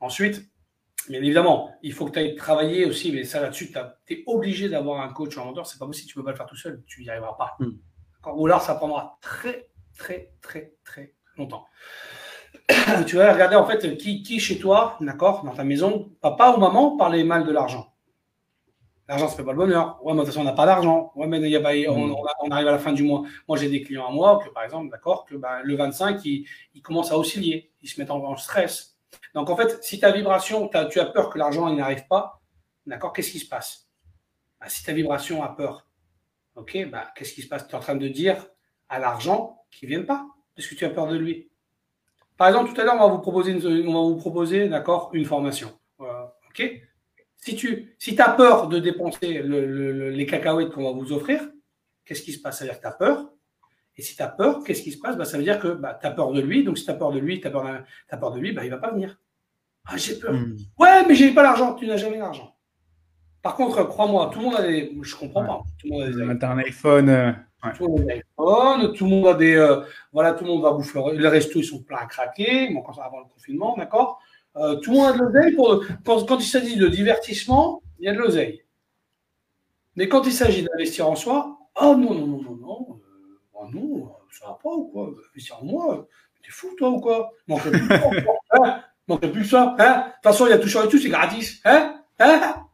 Ensuite, 0.00 0.50
Bien 1.08 1.18
évidemment, 1.18 1.70
il 1.82 1.92
faut 1.92 2.06
que 2.06 2.12
tu 2.12 2.18
ailles 2.18 2.34
travailler 2.34 2.86
aussi, 2.86 3.12
mais 3.12 3.24
ça 3.24 3.38
là-dessus, 3.40 3.70
tu 4.06 4.14
es 4.14 4.24
obligé 4.26 4.70
d'avoir 4.70 5.02
un 5.02 5.12
coach 5.12 5.36
ou 5.36 5.40
un 5.40 5.44
mentor. 5.44 5.66
C'est 5.66 5.78
pas 5.78 5.84
possible, 5.84 6.08
tu 6.08 6.14
peux 6.14 6.24
pas 6.24 6.30
le 6.30 6.36
faire 6.36 6.46
tout 6.46 6.56
seul, 6.56 6.82
tu 6.86 7.02
n'y 7.02 7.10
arriveras 7.10 7.34
pas. 7.34 7.56
Hmm. 7.58 7.72
Ou 8.34 8.46
alors, 8.46 8.62
ça 8.62 8.74
prendra 8.74 9.18
très, 9.20 9.68
très, 9.98 10.32
très, 10.40 10.72
très 10.82 11.14
longtemps. 11.36 11.66
tu 13.06 13.16
vas 13.16 13.30
regarder 13.34 13.56
en 13.56 13.66
fait 13.66 13.98
qui, 13.98 14.22
qui 14.22 14.40
chez 14.40 14.58
toi, 14.58 14.96
d'accord, 15.00 15.44
dans 15.44 15.54
ta 15.54 15.64
maison, 15.64 16.10
papa 16.22 16.54
ou 16.56 16.60
maman 16.60 16.96
parlait 16.96 17.22
mal 17.22 17.44
de 17.44 17.52
l'argent. 17.52 17.93
L'argent, 19.06 19.28
ça 19.28 19.36
fait 19.36 19.44
pas 19.44 19.52
le 19.52 19.58
bonheur. 19.58 19.98
Ouais, 20.02 20.14
mais 20.14 20.20
de 20.20 20.24
toute 20.24 20.32
façon, 20.32 20.40
on 20.40 20.44
n'a 20.44 20.52
pas 20.52 20.66
d'argent. 20.66 21.12
Ouais, 21.14 21.26
mais 21.26 21.38
y 21.50 21.56
a 21.56 21.60
pas, 21.60 21.72
on, 21.88 22.08
hmm. 22.08 22.16
on, 22.42 22.50
arrive 22.50 22.68
à 22.68 22.72
la 22.72 22.78
fin 22.78 22.92
du 22.92 23.02
mois. 23.02 23.22
Moi, 23.46 23.58
j'ai 23.58 23.68
des 23.68 23.82
clients 23.82 24.08
à 24.08 24.10
moi 24.10 24.40
que, 24.42 24.48
par 24.48 24.64
exemple, 24.64 24.90
d'accord, 24.90 25.24
que 25.26 25.34
bah, 25.34 25.60
le 25.62 25.76
25, 25.76 26.24
ils, 26.24 26.46
ils 26.74 26.82
commencent 26.82 27.12
à 27.12 27.18
osciller. 27.18 27.70
Ils 27.82 27.88
se 27.88 28.00
mettent 28.00 28.10
en 28.10 28.36
stress 28.36 28.94
donc, 29.34 29.50
en 29.50 29.56
fait, 29.56 29.82
si 29.82 29.98
ta 29.98 30.12
vibration, 30.12 30.68
tu 30.68 30.76
as 30.76 31.06
peur 31.06 31.30
que 31.30 31.38
l'argent 31.38 31.72
n'arrive 31.72 32.06
pas, 32.06 32.40
d'accord, 32.86 33.12
qu'est-ce 33.12 33.30
qui 33.30 33.38
se 33.38 33.48
passe? 33.48 33.88
Bah, 34.60 34.68
Si 34.68 34.84
ta 34.84 34.92
vibration 34.92 35.42
a 35.42 35.48
peur, 35.48 35.86
ok, 36.54 36.88
bah, 36.90 37.12
qu'est-ce 37.14 37.34
qui 37.34 37.42
se 37.42 37.48
passe? 37.48 37.66
Tu 37.66 37.72
es 37.72 37.74
en 37.76 37.80
train 37.80 37.96
de 37.96 38.08
dire 38.08 38.46
à 38.88 38.98
l'argent 38.98 39.64
qu'il 39.70 39.88
ne 39.88 39.94
vienne 39.94 40.06
pas, 40.06 40.26
parce 40.54 40.68
que 40.68 40.74
tu 40.74 40.84
as 40.84 40.90
peur 40.90 41.08
de 41.08 41.16
lui. 41.16 41.50
Par 42.36 42.48
exemple, 42.48 42.72
tout 42.72 42.80
à 42.80 42.84
l'heure, 42.84 42.96
on 42.96 43.08
va 43.08 43.14
vous 43.14 43.20
proposer, 43.20 43.52
une, 43.52 43.88
on 43.88 43.92
va 43.92 44.14
vous 44.14 44.16
proposer 44.16 44.68
d'accord, 44.68 45.10
une 45.12 45.24
formation. 45.24 45.72
Euh, 46.00 46.24
ok? 46.48 46.80
Si 47.44 47.56
tu 47.56 47.94
si 47.98 48.18
as 48.18 48.30
peur 48.30 48.68
de 48.68 48.78
dépenser 48.78 49.42
les 49.42 50.24
cacahuètes 50.24 50.70
qu'on 50.70 50.84
va 50.84 50.98
vous 50.98 51.12
offrir, 51.12 51.42
qu'est-ce 52.06 52.22
qui 52.22 52.32
se 52.32 52.40
passe? 52.40 52.60
Ça 52.60 52.64
veut 52.64 52.70
dire 52.70 52.78
que 52.78 52.82
tu 52.82 52.88
as 52.88 52.92
peur, 52.92 53.34
et 53.98 54.00
si 54.00 54.16
tu 54.16 54.22
as 54.22 54.28
peur, 54.28 54.64
qu'est-ce 54.64 54.80
qui 54.80 54.92
se 54.92 54.98
passe? 54.98 55.18
Bah, 55.18 55.26
Ça 55.26 55.36
veut 55.36 55.44
dire 55.44 55.58
que 55.58 55.68
bah, 55.68 55.98
tu 56.00 56.06
as 56.06 56.10
peur 56.10 56.32
de 56.32 56.40
lui. 56.40 56.64
Donc, 56.64 56.78
si 56.78 56.86
tu 56.86 56.90
as 56.90 56.94
peur 56.94 57.12
de 57.12 57.18
lui, 57.18 57.42
tu 57.42 57.46
as, 57.46 57.50
peur 57.50 58.32
de 58.32 58.40
lui, 58.40 58.52
bah, 58.52 58.64
il 58.64 58.70
ne 58.70 58.74
va 58.76 58.80
pas 58.80 58.92
venir. 58.92 59.18
Ah, 59.84 59.98
j'ai 59.98 60.18
peur. 60.18 60.32
Hmm. 60.32 60.56
Ouais, 60.78 61.06
mais 61.06 61.14
j'ai 61.14 61.34
pas 61.34 61.42
l'argent. 61.42 61.74
Tu 61.74 61.86
n'as 61.86 61.98
jamais 61.98 62.16
l'argent. 62.16 62.56
Par 63.42 63.56
contre, 63.56 63.84
crois-moi, 63.84 64.30
tout 64.32 64.38
le 64.38 64.44
monde 64.46 64.56
a 64.56 64.62
des. 64.62 64.96
Je 65.02 65.14
comprends 65.14 65.44
pas. 65.44 65.62
Tout 65.78 65.88
le 65.88 65.92
monde 65.92 66.30
a 66.30 66.34
des 66.34 66.44
un 66.46 66.58
iPhone. 66.60 67.08
Euh, 67.10 67.32
tout 67.76 67.84
le 67.84 67.90
monde 67.90 68.00
a 68.00 68.14
des 68.14 68.22
iPhones. 68.22 68.94
Tout 68.94 69.04
le 69.04 69.10
monde 69.10 69.26
a 69.26 69.34
des. 69.34 69.54
Euh, 69.54 69.82
voilà, 70.14 70.32
tout 70.32 70.44
le 70.44 70.50
monde 70.50 70.62
va 70.62 70.72
bouffer. 70.72 70.98
Les 71.12 71.28
restos, 71.28 71.58
ils 71.58 71.64
sont 71.64 71.82
pleins 71.82 71.98
à 71.98 72.06
craquer. 72.06 72.72
Bon, 72.72 72.82
avant 72.82 73.18
le 73.18 73.26
confinement, 73.26 73.76
d'accord 73.76 74.18
euh, 74.56 74.76
Tout 74.76 74.92
le 74.92 74.96
monde 74.96 75.06
a 75.06 75.12
de 75.12 75.18
l'oseille. 75.18 75.52
Pour... 75.54 75.84
Quand, 76.26 76.38
il 76.38 76.46
s'agit 76.46 76.76
de 76.76 76.88
divertissement, 76.88 77.82
il 77.98 78.06
y 78.06 78.08
a 78.08 78.12
de 78.12 78.18
l'oseille. 78.18 78.64
Mais 79.96 80.08
quand 80.08 80.24
il 80.26 80.32
s'agit 80.32 80.62
d'investir 80.64 81.08
en 81.08 81.16
soi, 81.16 81.58
oh 81.80 81.94
non, 81.96 82.14
non, 82.14 82.26
non, 82.26 82.42
non, 82.42 82.56
non. 82.56 83.00
Oh 83.54 83.66
non, 83.72 84.12
ça 84.30 84.48
va 84.48 84.58
pas 84.62 84.70
ou 84.70 84.88
quoi 84.88 85.14
Investir 85.30 85.58
en 85.60 85.64
moi 85.64 86.08
T'es 86.42 86.50
fou, 86.50 86.68
toi 86.76 86.90
ou 86.90 87.00
quoi? 87.00 87.30
Manque 87.48 87.62
plus, 87.70 87.88
hein 88.60 88.82
Manque 89.08 89.32
plus 89.32 89.44
ça, 89.44 89.74
hein 89.78 89.98
De 89.98 90.12
toute 90.12 90.22
façon, 90.24 90.46
il 90.46 90.50
y 90.50 90.52
a 90.52 90.58
tout 90.58 90.68
sur 90.68 90.84
et 90.84 90.88
tout, 90.88 90.98
c'est 90.98 91.08
gratis, 91.08 91.60
hein 91.64 92.00
Hein 92.18 92.66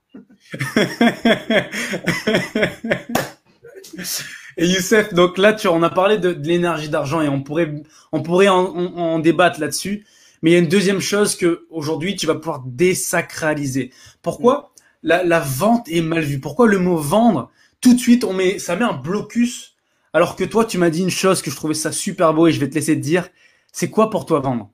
Et 4.57 4.67
Youssef, 4.67 5.15
donc 5.15 5.39
là, 5.39 5.53
tu 5.53 5.69
en 5.69 5.83
as 5.83 5.91
parlé 5.91 6.19
de, 6.19 6.31
l'énergie 6.31 6.89
d'argent 6.89 7.21
et 7.23 7.29
on 7.29 7.43
pourrait, 7.43 7.73
on 8.13 8.23
pourrait 8.23 8.49
en, 8.49 9.19
débattre 9.19 9.61
là-dessus. 9.61 10.07
Mais 10.43 10.51
il 10.51 10.53
y 10.55 10.57
a 10.57 10.61
une 10.61 10.69
deuxième 10.69 11.01
chose 11.01 11.37
que 11.37 11.67
aujourd'hui, 11.71 12.17
tu 12.17 12.27
vas 12.27 12.35
pouvoir 12.35 12.63
désacraliser. 12.65 13.93
Pourquoi? 14.23 14.73
La, 15.03 15.23
la, 15.25 15.41
vente 15.41 15.89
est 15.89 16.03
mal 16.03 16.23
vue 16.23 16.41
Pourquoi 16.41 16.67
le 16.67 16.79
mot 16.79 16.97
vendre, 16.97 17.51
tout 17.81 17.95
de 17.95 17.99
suite, 17.99 18.25
on 18.25 18.33
met, 18.33 18.59
ça 18.59 18.77
met 18.77 18.85
un 18.85 18.95
blocus? 18.95 19.77
Alors 20.13 20.37
que 20.37 20.45
toi, 20.45 20.65
tu 20.65 20.79
m'as 20.79 20.91
dit 20.91 21.03
une 21.03 21.11
chose 21.11 21.41
que 21.41 21.51
je 21.51 21.57
trouvais 21.57 21.75
ça 21.75 21.93
super 21.93 22.35
beau 22.35 22.47
et 22.47 22.53
je 22.53 22.61
vais 22.61 22.69
te 22.69 22.75
laisser 22.75 22.97
te 22.97 23.01
dire. 23.01 23.29
C'est 23.73 23.91
quoi 23.91 24.11
pour 24.11 24.27
toi 24.27 24.41
vendre? 24.41 24.73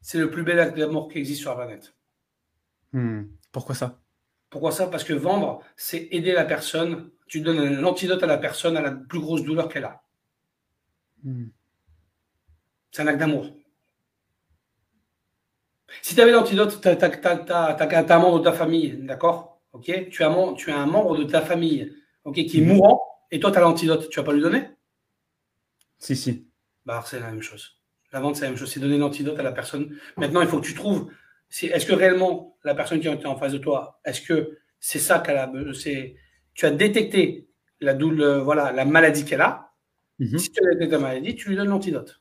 C'est 0.00 0.18
le 0.18 0.30
plus 0.30 0.42
bel 0.42 0.58
acte 0.58 0.76
d'amour 0.76 1.08
qui 1.08 1.18
existe 1.18 1.40
sur 1.40 1.50
la 1.50 1.56
planète. 1.56 1.94
Hmm. 2.92 3.24
Pourquoi 3.52 3.74
ça? 3.74 4.00
Pourquoi 4.50 4.72
ça? 4.72 4.86
Parce 4.86 5.04
que 5.04 5.12
vendre, 5.12 5.62
c'est 5.76 6.08
aider 6.10 6.32
la 6.32 6.44
personne. 6.44 7.10
Tu 7.26 7.40
donnes 7.40 7.80
l'antidote 7.80 8.22
à 8.22 8.26
la 8.26 8.38
personne 8.38 8.76
à 8.76 8.82
la 8.82 8.92
plus 8.92 9.20
grosse 9.20 9.42
douleur 9.42 9.68
qu'elle 9.68 9.84
a. 9.84 10.02
Hmm. 11.22 11.46
C'est 12.90 13.02
un 13.02 13.06
acte 13.06 13.18
d'amour. 13.18 13.52
Si 16.02 16.14
tu 16.14 16.20
avais 16.20 16.32
l'antidote, 16.32 16.80
tu 16.80 16.88
as, 16.88 18.14
un 18.14 18.18
membre 18.18 18.38
de 18.38 18.44
ta 18.44 18.52
famille, 18.52 18.98
d'accord? 19.02 19.60
Ok? 19.72 20.08
Tu 20.10 20.22
as, 20.24 20.54
tu 20.56 20.70
as 20.70 20.78
un 20.78 20.86
membre 20.86 21.16
de 21.16 21.24
ta 21.24 21.40
famille 21.40 21.92
ok, 22.24 22.34
qui 22.34 22.58
est 22.58 22.60
hmm. 22.60 22.74
mourant 22.74 23.00
et 23.30 23.40
toi, 23.40 23.50
tu 23.50 23.58
as 23.58 23.60
l'antidote, 23.60 24.08
tu 24.08 24.20
vas 24.20 24.24
pas 24.24 24.32
lui 24.32 24.40
donner? 24.40 24.68
Si, 25.98 26.14
si. 26.14 26.48
Bah, 26.84 27.02
c'est 27.04 27.20
la 27.20 27.30
même 27.30 27.42
chose. 27.42 27.80
La 28.12 28.20
vente, 28.20 28.36
c'est 28.36 28.42
la 28.44 28.50
même 28.50 28.58
chose. 28.58 28.70
C'est 28.70 28.80
donner 28.80 28.98
l'antidote 28.98 29.38
à 29.38 29.42
la 29.42 29.52
personne. 29.52 29.96
Maintenant, 30.16 30.42
il 30.42 30.48
faut 30.48 30.60
que 30.60 30.66
tu 30.66 30.74
trouves. 30.74 31.10
Est-ce 31.62 31.86
que 31.86 31.92
réellement, 31.92 32.56
la 32.64 32.74
personne 32.74 33.00
qui 33.00 33.08
est 33.08 33.26
en 33.26 33.36
face 33.36 33.52
de 33.52 33.58
toi, 33.58 34.00
est-ce 34.04 34.20
que 34.20 34.58
c'est 34.78 34.98
ça 34.98 35.18
qu'elle 35.18 35.38
a 35.38 35.50
Tu 36.54 36.66
as 36.66 36.70
détecté 36.70 37.48
la, 37.80 37.94
douleur, 37.94 38.44
voilà, 38.44 38.72
la 38.72 38.84
maladie 38.84 39.24
qu'elle 39.24 39.40
a? 39.40 39.72
Mhm. 40.18 40.38
Si 40.38 40.50
tu 40.50 40.60
as 40.64 40.72
détecté 40.74 40.92
la 40.92 40.98
maladie, 40.98 41.34
tu 41.34 41.48
lui 41.48 41.56
donnes 41.56 41.68
l'antidote. 41.68 42.20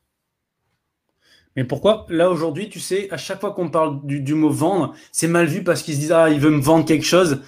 Mais 1.55 1.63
pourquoi? 1.63 2.05
Là, 2.09 2.29
aujourd'hui, 2.29 2.69
tu 2.69 2.79
sais, 2.79 3.07
à 3.11 3.17
chaque 3.17 3.39
fois 3.39 3.51
qu'on 3.51 3.69
parle 3.69 4.05
du, 4.05 4.19
du, 4.19 4.33
mot 4.33 4.49
vendre, 4.49 4.93
c'est 5.11 5.27
mal 5.27 5.45
vu 5.45 5.63
parce 5.63 5.83
qu'ils 5.83 5.95
se 5.95 5.99
disent 5.99 6.11
Ah, 6.11 6.29
il 6.29 6.39
veut 6.39 6.49
me 6.49 6.61
vendre 6.61 6.85
quelque 6.85 7.05
chose. 7.05 7.41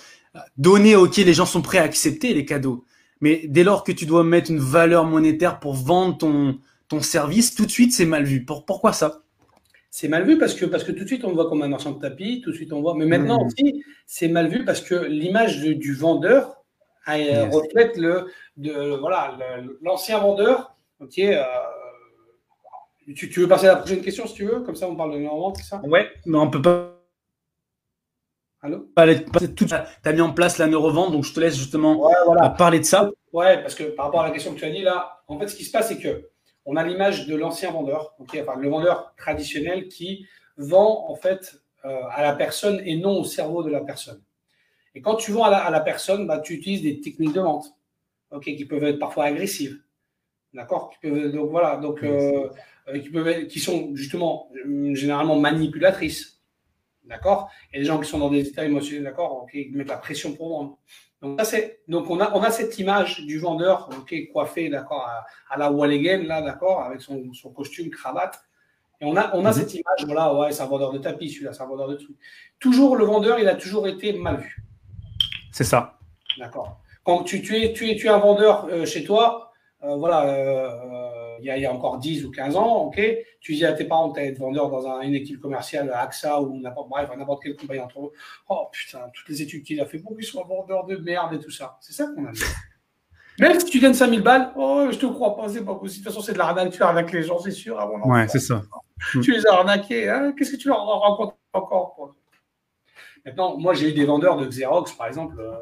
Donner, 0.58 0.96
ok, 0.96 1.18
les 1.18 1.34
gens 1.34 1.46
sont 1.46 1.62
prêts 1.62 1.80
à 1.80 1.84
accepter 1.84 2.34
les 2.34 2.46
cadeaux. 2.46 2.86
Mais 3.22 3.42
dès 3.48 3.64
lors 3.64 3.84
que 3.84 3.92
tu 3.92 4.06
dois 4.06 4.24
mettre 4.24 4.52
une 4.52 4.60
valeur 4.60 5.04
monétaire 5.06 5.60
pour 5.60 5.74
vendre 5.74 6.18
ton, 6.18 6.60
ton 6.88 7.02
service, 7.02 7.56
tout 7.56 7.66
de 7.66 7.72
suite, 7.72 7.94
c'est 7.94 8.06
mal 8.06 8.24
vu. 8.24 8.46
pourquoi 8.46 8.94
ça? 8.94 9.24
C'est 9.90 10.08
mal 10.08 10.26
vu 10.26 10.38
parce 10.38 10.54
que, 10.54 10.66
parce 10.66 10.84
que 10.84 10.92
tout 10.92 11.04
de 11.04 11.08
suite, 11.08 11.26
on 11.26 11.34
voit 11.34 11.50
comme 11.50 11.62
un 11.64 11.68
marchand 11.68 11.92
de 11.92 12.00
tapis, 12.00 12.42
tout 12.42 12.52
de 12.52 12.56
suite, 12.56 12.72
on 12.72 12.82
voit. 12.82 12.94
Mais 12.96 13.06
maintenant 13.06 13.44
mmh. 13.44 13.48
aussi, 13.48 13.84
c'est 14.06 14.28
mal 14.28 14.48
vu 14.48 14.64
parce 14.64 14.82
que 14.82 14.96
l'image 14.96 15.62
du 15.62 15.96
vendeur 15.96 16.64
euh, 17.10 17.46
reflète 17.50 17.98
le, 17.98 18.28
de, 18.58 18.98
voilà, 19.00 19.38
l'ancien 19.82 20.20
vendeur. 20.20 20.76
Ok. 21.00 21.20
Euh, 21.20 21.44
tu, 23.14 23.40
veux 23.40 23.48
passer 23.48 23.68
à 23.68 23.74
la 23.74 23.76
prochaine 23.78 24.02
question 24.02 24.28
si 24.28 24.34
tu 24.34 24.46
veux? 24.46 24.62
Comme 24.62 24.76
ça, 24.76 24.90
on 24.90 24.96
parle 24.96 25.14
de 25.14 25.26
vente, 25.26 25.58
c'est 25.58 25.64
ça? 25.64 25.82
Ouais, 25.84 26.10
mais 26.26 26.38
on 26.38 26.50
peut 26.50 26.62
pas. 26.62 26.94
Allô? 28.62 28.90
Tu 29.56 29.66
as 29.72 30.14
mis 30.14 30.22
en 30.22 30.34
place 30.34 30.58
la 30.58 30.68
neurovente, 30.68 31.12
donc 31.12 31.24
je 31.24 31.34
te 31.34 31.40
laisse 31.40 31.56
justement 31.56 32.10
parler 32.58 32.80
de 32.80 32.86
ça. 32.86 33.12
Ouais, 33.34 33.62
parce 33.62 33.76
que 33.76 33.84
par 33.84 34.06
rapport 34.06 34.22
à 34.22 34.28
la 34.28 34.32
question 34.32 34.54
que 34.54 34.60
tu 34.60 34.66
as 34.66 34.72
dit 34.72 34.82
là, 34.82 35.22
en 35.28 35.40
fait, 35.40 35.48
ce 35.48 35.56
qui 35.56 35.64
se 35.64 35.72
passe, 35.72 35.90
c'est 35.90 36.00
que 36.00 36.30
on 36.66 36.76
a 36.76 36.84
l'image 36.84 37.28
de 37.28 37.36
l'ancien 37.36 37.72
vendeur, 37.72 38.16
enfin, 38.20 38.56
le 38.60 38.70
vendeur 38.70 39.14
traditionnel 39.16 39.88
qui 39.88 40.26
vend 40.58 41.06
en 41.08 41.16
fait 41.16 41.62
euh, 41.86 42.02
à 42.12 42.22
la 42.22 42.34
personne 42.34 42.82
et 42.84 42.98
non 42.98 43.20
au 43.20 43.24
cerveau 43.24 43.64
de 43.64 43.70
la 43.70 43.82
personne. 43.82 44.22
Et 44.94 45.02
quand 45.02 45.16
tu 45.16 45.32
vends 45.32 45.44
à 45.44 45.70
la, 45.70 45.80
personne, 45.80 46.26
bah, 46.28 46.40
tu 46.40 46.56
utilises 46.56 46.82
des 46.82 47.00
techniques 47.00 47.34
de 47.34 47.42
vente, 47.42 47.68
qui 48.42 48.66
peuvent 48.66 48.84
être 48.84 49.00
parfois 49.00 49.26
agressives, 49.26 49.80
d'accord, 50.54 50.92
donc 51.04 51.52
voilà, 51.52 51.78
donc 51.78 52.04
euh, 52.04 52.50
qui 52.94 53.10
peuvent 53.10 53.48
qui 53.48 53.60
sont 53.60 53.96
justement 53.96 54.50
généralement 54.94 55.40
manipulatrices 55.40 56.38
D'accord? 57.08 57.50
Et 57.74 57.80
les 57.80 57.86
gens 57.86 58.00
qui 58.00 58.10
sont 58.10 58.20
dans 58.20 58.30
des 58.30 58.48
états 58.48 58.66
émotionnels, 58.66 59.04
d'accord, 59.04 59.46
qui 59.50 59.70
mettent 59.72 59.88
la 59.88 59.98
pression 59.98 60.34
pour 60.34 60.50
vendre. 60.50 60.78
Donc, 61.22 61.40
c'est, 61.44 61.80
donc 61.88 62.10
on, 62.10 62.20
a, 62.20 62.36
on 62.36 62.44
a 62.44 62.52
cette 62.52 62.78
image 62.78 63.22
du 63.26 63.40
vendeur 63.40 63.90
coiffé 64.32 64.70
d'accord, 64.70 65.10
à, 65.50 65.58
la 65.58 65.72
Walligan, 65.72 66.24
là, 66.26 66.42
d'accord, 66.42 66.84
avec 66.84 67.02
son, 67.02 67.34
son, 67.34 67.52
costume, 67.52 67.90
cravate. 67.90 68.40
Et 69.02 69.06
on 69.06 69.16
a, 69.16 69.36
on 69.36 69.46
a 69.46 69.50
mhm. 69.50 69.54
cette 69.54 69.74
image, 69.74 70.06
voilà, 70.06 70.34
ouais, 70.34 70.52
c'est 70.52 70.62
un 70.62 70.68
vendeur 70.68 70.92
de 70.92 71.00
tapis, 71.00 71.30
celui-là, 71.30 71.54
c'est 71.54 71.64
un 71.64 71.68
vendeur 71.68 71.88
de 71.88 71.96
trucs. 71.96 72.18
Toujours, 72.60 72.96
le 72.96 73.06
vendeur, 73.06 73.40
il 73.40 73.48
a 73.48 73.56
toujours 73.56 73.88
été 73.88 74.14
mal 74.14 74.38
vu. 74.38 74.64
C'est 75.52 75.64
ça. 75.64 75.98
D'accord. 76.38 76.82
Quand 77.04 77.24
tu, 77.24 77.42
tu, 77.42 77.56
es, 77.56 77.74
tu, 77.74 77.90
es, 77.90 77.96
tu 77.96 78.08
es 78.08 78.10
un 78.10 78.20
vendeur 78.20 78.66
euh, 78.66 78.86
chez 78.86 79.04
toi, 79.04 79.54
euh, 79.84 79.96
voilà, 79.96 80.28
euh, 80.28 81.17
il 81.40 81.46
y, 81.46 81.66
a, 81.66 81.74
encore 81.74 81.98
10 81.98 82.26
ou 82.26 82.32
15 82.32 82.56
ans, 82.56 82.86
ok, 82.86 83.02
tu 83.40 83.54
dis 83.54 83.66
à 83.66 83.74
tes 83.74 83.86
parents 83.86 84.12
que 84.12 84.20
tu 84.20 84.26
être 84.26 84.40
vendeur 84.40 84.70
dans 84.70 85.02
une 85.02 85.14
équipe 85.14 85.40
commerciale, 85.40 85.92
AXA 85.94 86.42
ou 86.42 86.60
n'importe 86.60 86.90
bref, 86.90 87.10
n'importe 87.18 87.44
quelle 87.44 87.56
compagnie 87.56 87.82
entre 87.82 88.00
eux. 88.00 88.12
Oh 88.50 88.68
putain, 88.72 89.10
toutes 89.14 89.30
les 89.30 89.42
études 89.42 89.64
qu'il 89.64 89.80
a 89.82 89.86
fait 89.86 90.00
pour 90.00 90.16
qu'il 90.16 90.26
soit 90.26 90.44
vendeur 90.44 90.86
de 90.86 90.98
merde 90.98 91.34
et 91.34 91.40
tout 91.40 91.52
ça. 91.52 91.78
C'est 91.82 91.94
ça 91.94 92.08
qu'on 92.08 92.26
a 92.26 92.32
dit. 92.32 92.42
Même 93.40 93.60
si 93.60 93.66
tu 93.68 93.80
gagnes 93.80 93.94
5000 93.94 94.22
balles, 94.22 94.52
oh, 94.56 94.88
je 94.92 94.98
te 94.98 95.06
crois 95.06 95.36
pas, 95.36 95.48
c'est 95.48 95.64
pas 95.64 95.76
possible. 95.76 96.04
De 96.04 96.10
toute 96.10 96.16
façon, 96.16 96.26
c'est 96.26 96.34
de 96.34 96.40
l'arnaque, 96.40 96.72
tu 96.72 96.82
arnaques 96.82 97.12
les 97.12 97.22
gens, 97.22 97.40
c'est 97.40 97.52
sûr. 97.52 97.78
ouais, 98.06 98.28
c'est 98.28 98.40
ça. 98.40 98.64
tu 99.22 99.32
les 99.32 99.46
as 99.46 99.54
arnaqués. 99.54 100.10
Hein. 100.10 100.34
Qu'est-ce 100.36 100.54
que 100.54 100.58
tu 100.58 100.70
leur 100.70 100.80
rencontres 100.80 101.36
encore 101.54 102.16
Maintenant, 103.26 103.58
moi, 103.58 103.74
j'ai 103.74 103.90
eu 103.90 103.94
des 103.94 104.06
vendeurs 104.06 104.38
de 104.38 104.46
Xerox, 104.46 104.94
par 104.94 105.08
exemple, 105.08 105.40
euh, 105.40 105.54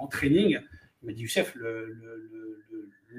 en, 0.00 0.06
training. 0.06 0.58
Il 1.02 1.06
m'a 1.06 1.12
dit, 1.12 1.22
Youssef, 1.22 1.54
le, 1.56 1.86
le, 1.86 2.30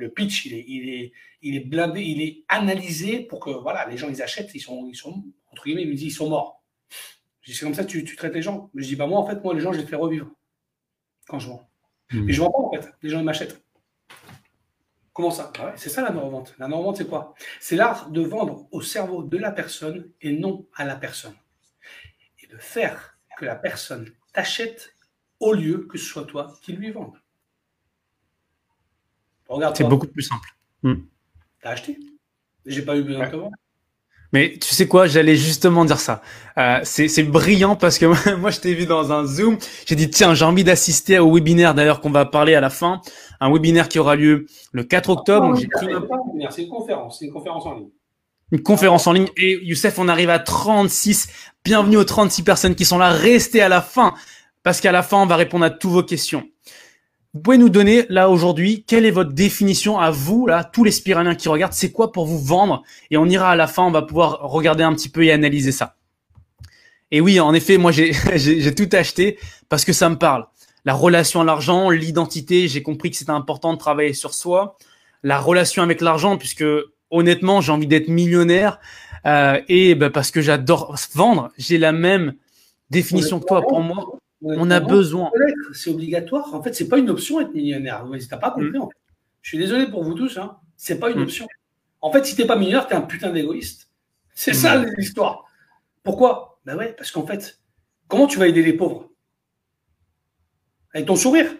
pitch, 0.07 0.45
il 0.45 0.53
est, 0.53 0.65
il, 0.67 0.89
est, 0.89 1.11
il 1.41 1.55
est 1.55 1.65
blindé, 1.65 2.01
il 2.01 2.21
est 2.21 2.43
analysé 2.47 3.19
pour 3.19 3.39
que 3.39 3.49
voilà, 3.49 3.87
les 3.89 3.97
gens, 3.97 4.09
ils 4.09 4.21
achètent, 4.21 4.53
ils 4.55 4.59
sont, 4.61 4.87
ils 4.87 4.95
sont 4.95 5.23
entre 5.51 5.63
guillemets, 5.63 5.83
il 5.83 5.89
me 5.89 5.95
dit, 5.95 6.07
ils 6.07 6.11
sont 6.11 6.29
morts. 6.29 6.63
Je 7.41 7.51
dis, 7.51 7.57
c'est 7.57 7.65
comme 7.65 7.73
ça 7.73 7.83
que 7.83 7.89
tu, 7.89 8.03
tu, 8.03 8.15
traites 8.15 8.33
les 8.33 8.41
gens. 8.41 8.69
Mais 8.73 8.83
je 8.83 8.89
dis, 8.89 8.95
bah, 8.95 9.07
moi, 9.07 9.19
en 9.19 9.25
fait, 9.25 9.43
moi, 9.43 9.53
les 9.53 9.61
gens, 9.61 9.73
je 9.73 9.79
les 9.79 9.85
fais 9.85 9.95
revivre 9.95 10.29
quand 11.27 11.39
je 11.39 11.49
vends. 11.49 11.69
Mais 12.11 12.19
hmm. 12.19 12.29
je 12.29 12.41
ne 12.41 12.45
vends 12.45 12.51
pas, 12.51 12.77
en 12.77 12.81
fait. 12.81 12.89
Les 13.01 13.09
gens, 13.09 13.19
ils 13.19 13.25
m'achètent. 13.25 13.63
Comment 15.13 15.31
ça? 15.31 15.51
Bah 15.57 15.73
C'est 15.75 15.89
ça 15.89 16.01
la 16.01 16.11
non-vente. 16.11 16.55
La 16.59 16.67
non-vente, 16.67 16.97
c'est 16.97 17.07
quoi? 17.07 17.33
C'est 17.59 17.75
l'art 17.75 18.09
de 18.09 18.21
vendre 18.21 18.67
au 18.71 18.81
cerveau 18.81 19.23
de 19.23 19.37
la 19.37 19.51
personne 19.51 20.09
et 20.21 20.31
non 20.31 20.65
à 20.75 20.85
la 20.85 20.95
personne. 20.95 21.35
Et 22.41 22.47
de 22.47 22.57
faire 22.57 23.19
que 23.37 23.45
la 23.45 23.55
personne 23.55 24.09
t'achète 24.33 24.95
au 25.39 25.53
lieu 25.53 25.87
que 25.87 25.97
ce 25.97 26.05
soit 26.05 26.25
toi 26.25 26.53
qui 26.61 26.73
lui 26.73 26.91
vende. 26.91 27.18
C'est 29.73 29.87
beaucoup 29.87 30.07
plus 30.07 30.23
simple. 30.23 30.49
Hmm. 30.83 30.95
T'as 31.61 31.71
acheté? 31.71 31.97
J'ai 32.65 32.81
pas 32.83 32.95
eu 32.95 33.03
besoin 33.03 33.25
de 33.25 33.31
te 33.31 33.35
vendre. 33.35 33.55
Mais 34.31 34.57
tu 34.61 34.75
sais 34.75 34.87
quoi, 34.87 35.07
j'allais 35.07 35.35
justement 35.35 35.85
dire 35.85 35.99
ça. 35.99 36.21
Euh, 36.57 36.79
c'est 36.83 37.23
brillant 37.23 37.75
parce 37.75 37.97
que 37.97 38.05
moi, 38.35 38.51
je 38.51 38.59
t'ai 38.59 38.75
vu 38.75 38.85
dans 38.85 39.11
un 39.11 39.25
Zoom. 39.25 39.57
J'ai 39.87 39.95
dit, 39.95 40.09
tiens, 40.09 40.35
j'ai 40.35 40.45
envie 40.45 40.63
d'assister 40.63 41.17
au 41.17 41.33
webinaire 41.33 41.73
d'ailleurs 41.73 41.99
qu'on 41.99 42.11
va 42.11 42.25
parler 42.25 42.53
à 42.53 42.61
la 42.61 42.69
fin. 42.69 43.01
Un 43.39 43.51
webinaire 43.51 43.89
qui 43.89 43.97
aura 43.97 44.15
lieu 44.15 44.45
le 44.71 44.83
4 44.83 45.09
octobre. 45.09 45.57
C'est 45.57 46.61
une 46.61 46.69
conférence, 46.69 47.19
c'est 47.19 47.25
une 47.25 47.33
conférence 47.33 47.65
en 47.65 47.73
ligne. 47.73 47.89
Une 48.51 48.61
conférence 48.61 49.07
en 49.07 49.13
ligne. 49.13 49.29
Et 49.35 49.59
Youssef, 49.63 49.97
on 49.97 50.07
arrive 50.07 50.29
à 50.29 50.39
36. 50.39 51.29
Bienvenue 51.63 51.97
aux 51.97 52.03
36 52.03 52.43
personnes 52.43 52.75
qui 52.75 52.85
sont 52.85 52.99
là. 52.99 53.09
Restez 53.09 53.61
à 53.61 53.69
la 53.69 53.81
fin 53.81 54.13
parce 54.61 54.81
qu'à 54.81 54.91
la 54.91 55.01
fin, 55.01 55.17
on 55.17 55.25
va 55.25 55.37
répondre 55.37 55.65
à 55.65 55.69
toutes 55.71 55.91
vos 55.91 56.03
questions. 56.03 56.47
Vous 57.35 57.41
pouvez 57.41 57.59
nous 57.59 57.69
donner 57.69 58.07
là 58.09 58.27
aujourd'hui 58.27 58.83
quelle 58.87 59.05
est 59.05 59.11
votre 59.11 59.33
définition 59.33 59.99
à 59.99 60.09
vous 60.09 60.47
là 60.47 60.63
tous 60.63 60.83
les 60.83 60.89
spiraliens 60.89 61.35
qui 61.35 61.47
regardent? 61.47 61.73
C'est 61.73 61.91
quoi 61.91 62.11
pour 62.11 62.25
vous 62.25 62.39
vendre? 62.39 62.81
Et 63.11 63.17
on 63.17 63.25
ira 63.27 63.51
à 63.51 63.55
la 63.55 63.67
fin 63.67 63.83
on 63.83 63.91
va 63.91 64.01
pouvoir 64.01 64.39
regarder 64.41 64.83
un 64.83 64.95
petit 64.95 65.09
peu 65.09 65.23
et 65.23 65.31
analyser 65.31 65.71
ça. 65.71 65.95
Et 67.11 67.21
oui 67.21 67.39
en 67.39 67.53
effet 67.53 67.77
moi 67.77 67.91
j'ai 67.91 68.73
tout 68.73 68.89
acheté 68.93 69.37
parce 69.69 69.85
que 69.85 69.93
ça 69.93 70.09
me 70.09 70.17
parle. 70.17 70.47
La 70.85 70.95
relation 70.95 71.41
à 71.41 71.43
l'argent, 71.43 71.91
l'identité, 71.91 72.67
j'ai 72.67 72.81
compris 72.81 73.11
que 73.11 73.17
c'était 73.17 73.29
important 73.29 73.73
de 73.73 73.77
travailler 73.77 74.13
sur 74.13 74.33
soi. 74.33 74.77
La 75.21 75.39
relation 75.39 75.83
avec 75.83 76.01
l'argent 76.01 76.35
puisque 76.35 76.65
honnêtement 77.11 77.61
j'ai 77.61 77.71
envie 77.71 77.85
d'être 77.85 78.07
millionnaire 78.07 78.79
euh, 79.27 79.61
et 79.67 79.93
bah, 79.93 80.09
parce 80.09 80.31
que 80.31 80.41
j'adore 80.41 80.95
vendre 81.13 81.51
j'ai 81.59 81.77
la 81.77 81.91
même 81.91 82.33
définition 82.89 83.39
que 83.39 83.45
toi 83.45 83.61
pour 83.61 83.81
moi 83.81 84.17
on 84.41 84.71
a 84.71 84.79
besoin. 84.79 85.31
C'est 85.73 85.89
obligatoire. 85.89 86.53
En 86.53 86.61
fait, 86.61 86.73
c'est 86.73 86.87
pas 86.87 86.97
une 86.97 87.09
option 87.09 87.39
être 87.41 87.53
millionnaire. 87.53 88.05
Tu 88.11 88.27
n'as 88.31 88.37
pas 88.37 88.51
compris. 88.51 88.69
Mm. 88.77 88.87
Je 89.41 89.49
suis 89.49 89.57
désolé 89.57 89.87
pour 89.87 90.03
vous 90.03 90.13
tous. 90.13 90.37
Hein. 90.37 90.57
C'est 90.77 90.99
pas 90.99 91.09
une 91.11 91.19
mm. 91.19 91.23
option. 91.23 91.47
En 92.01 92.11
fait, 92.11 92.25
si 92.25 92.35
t'es 92.35 92.45
pas 92.45 92.55
millionnaire, 92.55 92.87
tu 92.87 92.93
es 92.93 92.97
un 92.97 93.01
putain 93.01 93.31
d'égoïste. 93.31 93.89
C'est 94.33 94.53
ça 94.53 94.79
mm. 94.79 94.93
l'histoire. 94.97 95.45
Pourquoi? 96.03 96.59
Ben 96.65 96.77
ouais, 96.77 96.93
parce 96.93 97.11
qu'en 97.11 97.25
fait, 97.25 97.59
comment 98.07 98.27
tu 98.27 98.39
vas 98.39 98.47
aider 98.47 98.63
les 98.63 98.73
pauvres? 98.73 99.09
Avec 100.93 101.07
ton 101.07 101.15
sourire 101.15 101.51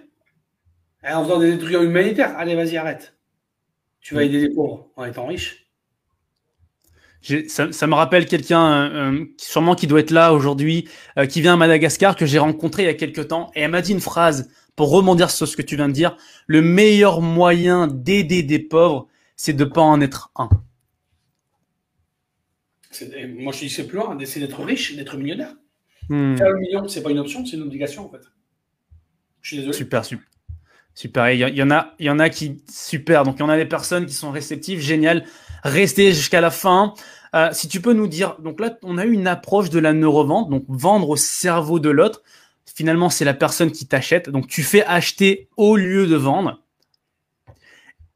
En 1.04 1.24
faisant 1.24 1.40
des 1.40 1.58
trucs 1.58 1.74
humanitaires. 1.74 2.38
Allez, 2.38 2.56
vas-y, 2.56 2.78
arrête. 2.78 3.16
Tu 4.00 4.16
vas 4.16 4.24
aider 4.24 4.40
les 4.40 4.54
pauvres 4.54 4.92
en 4.96 5.06
étant 5.06 5.28
riche. 5.28 5.59
Ça, 7.22 7.72
ça, 7.74 7.88
me 7.88 7.96
rappelle 7.96 8.26
quelqu'un, 8.26 8.72
euh, 8.72 9.12
euh, 9.12 9.26
sûrement 9.38 9.76
qui 9.76 9.88
doit 9.88 10.00
être 10.00 10.12
là 10.12 10.34
aujourd'hui, 10.34 10.88
euh, 11.18 11.26
qui 11.26 11.42
vient 11.42 11.54
à 11.54 11.58
Madagascar, 11.58 12.16
que 12.16 12.26
j'ai 12.26 12.40
rencontré 12.40 12.84
il 12.84 12.86
y 12.86 12.90
a 12.90 12.94
quelques 12.94 13.28
temps, 13.28 13.52
et 13.56 13.62
elle 13.62 13.72
m'a 13.72 13.82
dit 13.82 13.92
une 13.92 14.00
phrase 14.00 14.50
pour 14.78 14.90
rebondir 14.90 15.30
sur 15.30 15.48
ce 15.48 15.58
que 15.58 15.62
tu 15.62 15.76
viens 15.76 15.90
de 15.90 15.94
dire. 15.94 16.16
Le 16.48 16.62
meilleur 16.62 17.22
moyen 17.22 17.88
d'aider 17.88 18.42
des 18.42 18.60
pauvres, 18.60 19.10
c'est 19.36 19.54
de 19.54 19.66
pas 19.66 19.82
en 19.82 20.00
être 20.00 20.32
un. 20.38 20.50
Moi, 23.28 23.54
je 23.54 23.60
dis 23.60 23.70
c'est 23.70 23.86
plus 23.86 23.98
loin, 23.98 24.18
c'est 24.26 24.40
d'être 24.40 24.64
riche, 24.64 24.96
d'être 24.96 25.18
millionnaire. 25.18 25.54
Hmm. 26.08 26.38
Faire 26.38 26.50
le 26.50 26.60
million, 26.60 26.88
c'est 26.88 27.04
pas 27.04 27.12
une 27.12 27.20
option, 27.20 27.46
c'est 27.46 27.58
une 27.58 27.64
obligation 27.64 28.06
en 28.06 28.10
fait. 28.10 28.26
Je 29.42 29.50
suis 29.50 29.58
désolé. 29.58 29.78
Super, 29.78 30.06
super. 30.06 30.26
Super. 30.96 31.32
Il 31.32 31.38
y, 31.38 31.58
y, 31.58 31.64
en 31.64 31.72
a, 31.72 31.94
il 32.00 32.08
y 32.08 32.10
en 32.10 32.20
a 32.20 32.30
qui 32.30 32.62
super. 32.70 33.24
Donc 33.24 33.36
il 33.38 33.40
y 33.42 33.44
en 33.44 33.50
a 33.50 33.58
des 33.58 33.66
personnes 33.66 34.06
qui 34.06 34.14
sont 34.14 34.32
réceptives, 34.32 34.80
génial 34.80 35.26
rester 35.64 36.14
jusqu'à 36.14 36.42
la 36.42 36.52
fin. 36.52 36.94
Euh, 37.36 37.50
si 37.52 37.68
tu 37.68 37.82
peux 37.82 37.94
nous 37.94 38.08
dire, 38.08 38.38
donc 38.40 38.60
là, 38.60 38.78
on 38.84 38.98
a 38.98 39.06
eu 39.06 39.12
une 39.12 39.28
approche 39.28 39.70
de 39.70 39.80
la 39.80 39.94
neurovente, 39.94 40.50
donc 40.50 40.66
vendre 40.68 41.10
au 41.10 41.16
cerveau 41.16 41.80
de 41.80 41.90
l'autre. 41.90 42.24
Finalement, 42.66 43.10
c'est 43.10 43.26
la 43.26 43.34
personne 43.34 43.72
qui 43.72 43.88
t'achète. 43.88 44.30
Donc, 44.30 44.48
tu 44.48 44.64
fais 44.64 44.84
acheter 44.86 45.50
au 45.58 45.76
lieu 45.76 46.08
de 46.08 46.16
vendre. 46.16 46.62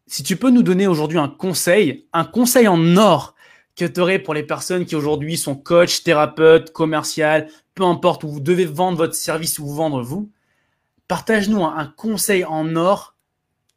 Si 0.07 0.23
tu 0.23 0.35
peux 0.35 0.49
nous 0.49 0.63
donner 0.63 0.87
aujourd'hui 0.87 1.17
un 1.17 1.27
conseil, 1.27 2.05
un 2.13 2.23
conseil 2.23 2.67
en 2.67 2.97
or 2.97 3.35
que 3.75 3.85
tu 3.85 3.99
aurais 3.99 4.19
pour 4.19 4.33
les 4.33 4.43
personnes 4.43 4.85
qui 4.85 4.95
aujourd'hui 4.95 5.37
sont 5.37 5.55
coach, 5.55 6.03
thérapeute, 6.03 6.71
commercial, 6.71 7.47
peu 7.73 7.83
importe 7.83 8.23
où 8.23 8.29
vous 8.29 8.39
devez 8.39 8.65
vendre 8.65 8.97
votre 8.97 9.15
service 9.15 9.57
ou 9.57 9.65
vous 9.65 9.75
vendre 9.75 10.03
vous, 10.03 10.31
partage-nous 11.07 11.63
un, 11.63 11.75
un 11.75 11.87
conseil 11.87 12.45
en 12.45 12.75
or, 12.75 13.15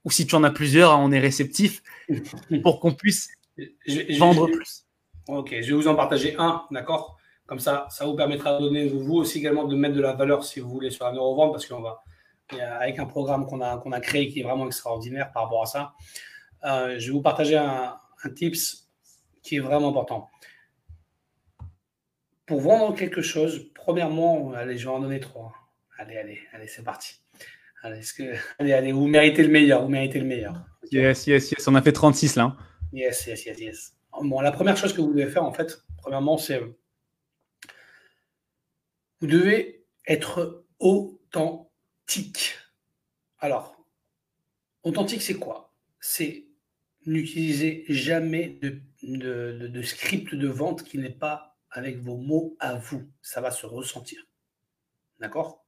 ou 0.05 0.11
si 0.11 0.27
tu 0.27 0.35
en 0.35 0.45
as 0.45 0.51
plusieurs, 0.51 0.93
hein, 0.93 1.01
on 1.01 1.11
est 1.11 1.19
réceptif, 1.19 1.83
pour 2.63 2.81
qu'on 2.81 2.93
puisse 2.93 3.31
je, 3.59 4.19
vendre 4.19 4.47
plus. 4.47 4.87
Ok, 5.29 5.51
je 5.61 5.67
vais 5.67 5.73
vous 5.73 5.89
en 5.89 5.95
partager 5.95 6.37
un, 6.39 6.65
d'accord? 6.71 7.19
Comme 7.47 7.59
ça, 7.59 7.87
ça 7.91 8.05
vous 8.05 8.15
permettra 8.15 8.59
de 8.59 8.65
donner, 8.65 8.89
vous 8.89 9.15
aussi 9.15 9.39
également, 9.39 9.65
de 9.65 9.77
mettre 9.77 9.95
de 9.95 10.01
la 10.01 10.13
valeur 10.13 10.45
si 10.45 10.61
vous 10.61 10.69
voulez 10.69 10.91
sur 10.91 11.05
la 11.05 11.13
neurovente, 11.13 11.53
parce 11.53 11.67
qu'on 11.67 11.81
va, 11.81 12.03
avec 12.81 12.99
un 12.99 13.07
programme 13.07 13.47
qu'on 13.47 13.61
a, 13.61 13.79
qu'on 13.79 13.93
a 13.93 14.01
créé 14.01 14.29
qui 14.29 14.41
est 14.41 14.43
vraiment 14.43 14.67
extraordinaire 14.67 15.31
par 15.33 15.45
rapport 15.45 15.63
à 15.63 15.67
ça, 15.67 15.93
euh, 16.65 16.99
je 16.99 17.07
vais 17.07 17.13
vous 17.13 17.23
partager 17.23 17.57
un, 17.57 17.97
un 18.25 18.31
tips 18.31 18.89
qui 19.43 19.57
est 19.57 19.61
vraiment 19.61 19.91
important. 19.91 20.29
Pour 22.47 22.61
vendre 22.61 22.95
quelque 22.95 23.23
chose, 23.23 23.71
premièrement, 23.75 24.53
allez, 24.53 24.77
je 24.77 24.87
vais 24.89 24.95
en 24.95 25.01
donner 25.01 25.21
trois. 25.21 25.53
Allez, 25.99 26.17
allez, 26.17 26.39
allez, 26.53 26.67
c'est 26.67 26.85
parti. 26.85 27.21
Allez, 27.83 28.01
que... 28.17 28.35
allez, 28.59 28.73
allez, 28.73 28.93
vous 28.93 29.07
méritez 29.07 29.43
le 29.43 29.49
meilleur, 29.49 29.83
vous 29.83 29.89
méritez 29.89 30.19
le 30.19 30.27
meilleur. 30.27 30.55
Yes, 30.91 31.27
yes, 31.27 31.51
yes, 31.51 31.69
on 31.69 31.75
a 31.75 31.83
fait 31.83 31.93
36 31.93 32.37
là. 32.37 32.57
Yes, 32.93 33.27
yes, 33.27 33.45
yes, 33.45 33.59
yes. 33.59 33.97
Bon, 34.23 34.41
la 34.41 34.53
première 34.53 34.77
chose 34.77 34.93
que 34.93 35.01
vous 35.01 35.13
devez 35.13 35.31
faire, 35.31 35.45
en 35.45 35.53
fait, 35.53 35.83
premièrement, 35.99 36.39
c'est 36.39 36.61
vous 39.21 39.27
devez 39.27 39.87
être 40.07 40.65
authentique. 40.79 42.55
Alors, 43.39 43.77
authentique, 44.83 45.23
c'est 45.23 45.39
quoi? 45.39 45.75
C'est 46.01 46.47
n'utiliser 47.07 47.85
jamais 47.89 48.59
de, 49.03 49.83
script 49.83 50.35
de 50.35 50.49
vente 50.49 50.83
qui 50.83 50.99
n'est 50.99 51.11
pas 51.11 51.57
avec 51.71 51.99
vos 51.99 52.17
mots 52.17 52.57
à 52.61 52.75
vous. 52.75 53.11
Ça 53.23 53.41
va 53.41 53.51
se 53.51 53.67
ressentir. 53.67 54.27
D'accord? 55.19 55.66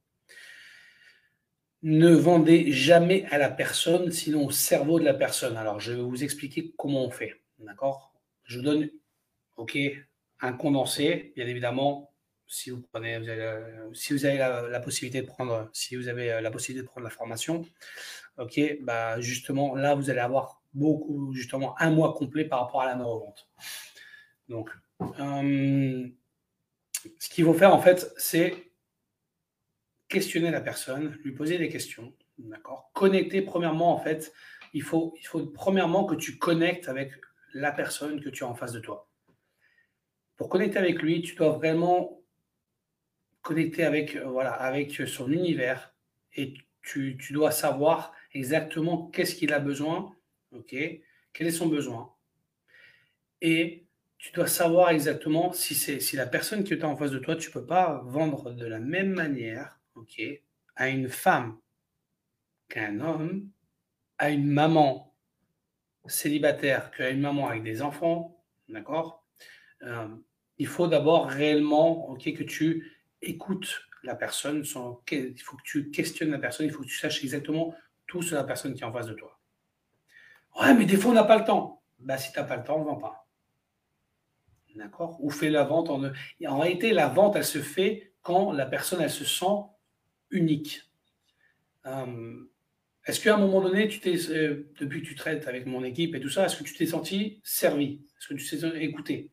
Ne 1.81 2.09
vendez 2.09 2.71
jamais 2.71 3.25
à 3.31 3.37
la 3.37 3.49
personne, 3.49 4.11
sinon 4.11 4.47
au 4.47 4.51
cerveau 4.51 4.99
de 4.99 5.05
la 5.05 5.13
personne. 5.13 5.57
Alors, 5.57 5.79
je 5.79 5.93
vais 5.93 6.01
vous 6.01 6.23
expliquer 6.23 6.73
comment 6.77 7.05
on 7.05 7.09
fait. 7.09 7.41
D'accord? 7.59 8.13
Je 8.43 8.57
vous 8.57 8.63
donne, 8.63 8.89
OK, 9.57 9.77
un 10.41 10.53
condensé, 10.53 11.33
bien 11.35 11.47
évidemment. 11.47 12.13
Si 12.47 12.71
vous 12.71 12.81
prenez, 12.81 13.19
si 13.93 14.13
vous 14.13 14.25
avez 14.25 14.37
la, 14.37 14.79
possibilité 14.79 15.21
de 15.21 15.27
prendre, 15.27 15.69
si 15.71 15.95
vous 15.95 16.07
avez 16.07 16.31
euh, 16.31 16.41
la 16.41 16.49
possibilité 16.49 16.83
de 16.83 16.89
prendre 16.89 17.03
la 17.03 17.11
formation, 17.11 17.63
ok, 18.39 18.79
bah 18.81 19.21
justement 19.21 19.75
là 19.75 19.93
vous 19.93 20.09
allez 20.09 20.19
avoir 20.19 20.63
beaucoup, 20.73 21.31
justement 21.33 21.79
un 21.79 21.91
mois 21.91 22.15
complet 22.15 22.45
par 22.45 22.61
rapport 22.61 22.81
à 22.81 22.87
la 22.87 22.95
neuro-vente. 22.95 23.47
Donc, 24.47 24.71
euh, 25.19 26.07
ce 27.19 27.29
qu'il 27.29 27.45
faut 27.45 27.53
faire 27.53 27.73
en 27.73 27.79
fait, 27.79 28.11
c'est 28.17 28.68
questionner 30.09 30.51
la 30.51 30.59
personne, 30.59 31.17
lui 31.23 31.31
poser 31.31 31.57
des 31.57 31.69
questions, 31.69 32.13
d'accord? 32.39 32.91
Connecter, 32.93 33.41
premièrement, 33.41 33.93
en 33.93 33.99
fait, 33.99 34.33
il 34.73 34.81
faut, 34.81 35.13
il 35.21 35.25
faut 35.25 35.45
premièrement 35.45 36.05
que 36.05 36.15
tu 36.15 36.37
connectes 36.37 36.89
avec 36.89 37.13
la 37.53 37.71
personne 37.71 38.19
que 38.21 38.29
tu 38.29 38.43
as 38.43 38.47
en 38.47 38.55
face 38.55 38.73
de 38.73 38.79
toi. 38.79 39.07
Pour 40.35 40.49
connecter 40.49 40.79
avec 40.79 41.01
lui, 41.01 41.21
tu 41.21 41.35
dois 41.35 41.49
vraiment 41.49 42.21
connecter 43.41 43.83
avec, 43.83 44.15
euh, 44.15 44.25
voilà, 44.25 44.51
avec 44.51 44.91
son 45.07 45.31
univers 45.31 45.93
et 46.35 46.53
tu, 46.81 47.17
tu 47.17 47.33
dois 47.33 47.51
savoir 47.51 48.13
exactement 48.33 49.07
qu'est-ce 49.07 49.35
qu'il 49.35 49.53
a 49.53 49.59
besoin, 49.59 50.15
ok? 50.51 50.75
Quel 51.33 51.47
est 51.47 51.51
son 51.51 51.67
besoin? 51.67 52.13
Et 53.41 53.85
tu 54.17 54.31
dois 54.33 54.47
savoir 54.47 54.89
exactement 54.89 55.53
si 55.53 55.75
c'est 55.75 55.99
si 55.99 56.15
la 56.15 56.25
personne 56.25 56.63
qui 56.63 56.73
est 56.73 56.83
en 56.83 56.97
face 56.97 57.11
de 57.11 57.19
toi, 57.19 57.35
tu 57.35 57.49
ne 57.49 57.53
peux 57.53 57.65
pas 57.65 58.01
vendre 58.05 58.51
de 58.51 58.65
la 58.65 58.79
même 58.79 59.11
manière 59.11 59.78
ok, 59.99 60.21
à 60.75 60.89
une 60.89 61.09
femme 61.09 61.57
qu'un 62.67 62.99
homme, 62.99 63.49
à 64.17 64.29
une 64.29 64.47
maman 64.47 65.15
célibataire 66.05 66.91
qu'à 66.91 67.09
une 67.09 67.21
maman 67.21 67.47
avec 67.47 67.63
des 67.63 67.81
enfants, 67.81 68.43
d'accord 68.67 69.25
euh, 69.83 70.07
il 70.57 70.67
faut 70.67 70.87
d'abord 70.87 71.27
réellement 71.27 72.09
ok, 72.09 72.33
que 72.33 72.43
tu 72.43 72.97
écoutes 73.21 73.81
la 74.03 74.15
personne, 74.15 74.63
il 74.63 74.65
faut 74.65 75.57
que 75.57 75.63
tu 75.63 75.91
questionnes 75.91 76.31
la 76.31 76.39
personne, 76.39 76.65
il 76.65 76.71
faut 76.71 76.83
que 76.83 76.87
tu 76.87 76.97
saches 76.97 77.23
exactement 77.23 77.75
tout 78.07 78.21
sur 78.21 78.35
la 78.35 78.43
personne 78.43 78.73
qui 78.73 78.81
est 78.81 78.85
en 78.85 78.93
face 78.93 79.07
de 79.07 79.13
toi. 79.13 79.39
Ouais, 80.59 80.73
mais 80.73 80.85
des 80.85 80.97
fois, 80.97 81.11
on 81.11 81.15
n'a 81.15 81.23
pas 81.23 81.37
le 81.37 81.45
temps. 81.45 81.81
Bah, 81.99 82.17
si 82.17 82.31
tu 82.31 82.39
n'as 82.39 82.45
pas 82.45 82.57
le 82.57 82.63
temps, 82.63 82.77
on 82.77 82.79
ne 82.79 82.85
vend 82.85 82.95
pas. 82.97 83.27
D'accord? 84.75 85.17
Ou 85.23 85.29
fais 85.29 85.49
la 85.49 85.63
vente. 85.63 85.89
En... 85.89 86.03
en 86.03 86.59
réalité, 86.59 86.91
la 86.91 87.07
vente, 87.07 87.35
elle 87.35 87.45
se 87.45 87.61
fait 87.61 88.13
quand 88.21 88.51
la 88.51 88.65
personne, 88.65 89.01
elle 89.01 89.09
se 89.09 89.25
sent 89.25 89.45
unique. 90.31 90.83
Euh, 91.85 92.43
est-ce 93.05 93.21
qu'à 93.21 93.35
un 93.35 93.37
moment 93.37 93.61
donné, 93.61 93.87
tu 93.87 93.99
t'es, 93.99 94.15
euh, 94.29 94.69
depuis 94.79 95.01
que 95.01 95.07
tu 95.07 95.15
traites 95.15 95.47
avec 95.47 95.65
mon 95.65 95.83
équipe 95.83 96.15
et 96.15 96.19
tout 96.19 96.29
ça, 96.29 96.45
est-ce 96.45 96.57
que 96.57 96.63
tu 96.63 96.75
t'es 96.75 96.85
senti 96.85 97.39
servi? 97.43 98.01
Est-ce 98.17 98.27
que 98.27 98.33
tu 98.35 98.45
t'es 98.45 98.83
écouté? 98.83 99.31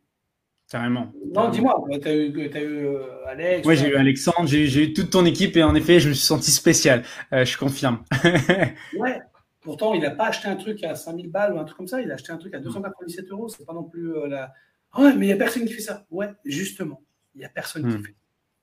Carrément. 0.69 1.13
Non, 1.33 1.49
dis-moi, 1.49 1.81
tu 2.03 2.09
as 2.09 2.15
eu, 2.15 2.51
as 2.53 2.61
eu 2.61 2.87
euh, 2.87 3.27
Alex 3.27 3.67
Oui, 3.67 3.77
j'ai 3.77 3.89
eu 3.89 3.95
Alexandre, 3.95 4.47
j'ai, 4.47 4.83
eu 4.83 4.93
toute 4.93 5.11
ton 5.11 5.25
équipe 5.25 5.57
et 5.57 5.63
en 5.63 5.75
effet, 5.77 6.01
je 6.01 6.09
me 6.09 6.15
suis 6.15 6.27
senti 6.27 6.51
spécial. 6.51 7.05
je 7.31 7.57
confirme. 7.57 8.03
ouais, 8.99 9.21
pourtant, 9.61 9.95
il 9.95 10.01
n'a 10.01 10.11
pas 10.11 10.27
acheté 10.27 10.49
un 10.49 10.57
truc 10.57 10.83
à 10.83 10.97
5000 10.97 11.31
balles 11.31 11.53
ou 11.53 11.59
un 11.59 11.65
truc 11.65 11.77
comme 11.77 11.87
ça, 11.87 12.01
il 12.01 12.11
a 12.11 12.15
acheté 12.15 12.33
un 12.33 12.39
truc 12.39 12.55
à 12.55 12.59
297 12.59 13.31
euros. 13.31 13.49
C'est 13.49 13.65
pas 13.65 13.75
non 13.75 13.85
plus 13.85 14.13
la. 14.29 14.53
Ah 14.93 15.03
ouais, 15.03 15.15
mais 15.15 15.27
il 15.27 15.29
n'y 15.29 15.35
a 15.35 15.37
personne 15.37 15.67
qui 15.67 15.73
fait 15.73 15.83
ça. 15.83 16.05
Ouais, 16.11 16.31
justement, 16.45 17.03
il 17.35 17.41
n'y 17.41 17.45
a 17.45 17.51
personne 17.51 17.89
qui 17.89 17.99
hmm. 17.99 18.03
fait. 18.03 18.15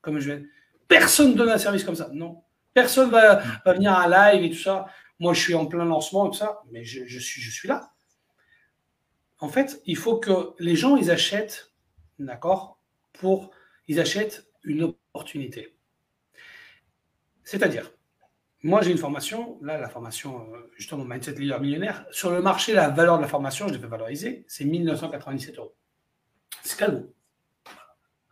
Comme 0.02 0.20
je 0.20 0.34
vais. 0.34 0.44
Personne 0.88 1.32
ne 1.32 1.36
donne 1.36 1.50
un 1.50 1.58
service 1.58 1.84
comme 1.84 1.96
ça. 1.96 2.10
Non. 2.14 2.44
Personne 2.74 3.10
va, 3.10 3.44
va 3.66 3.74
venir 3.74 3.94
à 3.94 4.34
live 4.34 4.44
et 4.44 4.50
tout 4.50 4.62
ça. 4.62 4.88
Moi, 5.20 5.34
je 5.34 5.40
suis 5.40 5.56
en 5.56 5.66
plein 5.66 5.86
lancement 5.86 6.28
et 6.28 6.32
tout 6.32 6.38
ça, 6.38 6.62
mais 6.72 6.84
je, 6.84 7.20
suis, 7.20 7.68
là. 7.68 7.94
En 9.40 9.48
fait, 9.48 9.82
il 9.86 9.96
faut 9.96 10.18
que 10.18 10.54
les 10.60 10.76
gens, 10.76 10.98
ils 10.98 11.12
achètent, 11.12 11.72
d'accord, 12.20 12.80
pour, 13.14 13.52
ils 13.88 14.00
achètent 14.00 14.48
une 14.64 14.84
opportunité. 14.84 15.78
C'est-à-dire, 17.44 17.92
moi, 18.64 18.82
j'ai 18.82 18.92
une 18.92 18.98
formation, 18.98 19.60
là, 19.62 19.78
la 19.78 19.90
formation, 19.90 20.48
euh, 20.54 20.72
justement, 20.78 21.04
Mindset 21.04 21.34
Leader 21.34 21.62
Millionnaire. 21.62 22.06
Sur 22.12 22.32
le 22.32 22.42
marché, 22.42 22.74
la 22.74 22.90
valeur 22.90 23.18
de 23.18 23.22
la 23.22 23.28
formation, 23.28 23.68
je 23.68 23.74
l'ai 23.74 23.80
fait 23.80 23.88
valoriser, 23.88 24.46
c'est 24.48 24.66
1997 24.66 25.58
euros. 25.58 25.76
C'est 26.64 26.78
cadeau. 26.78 27.14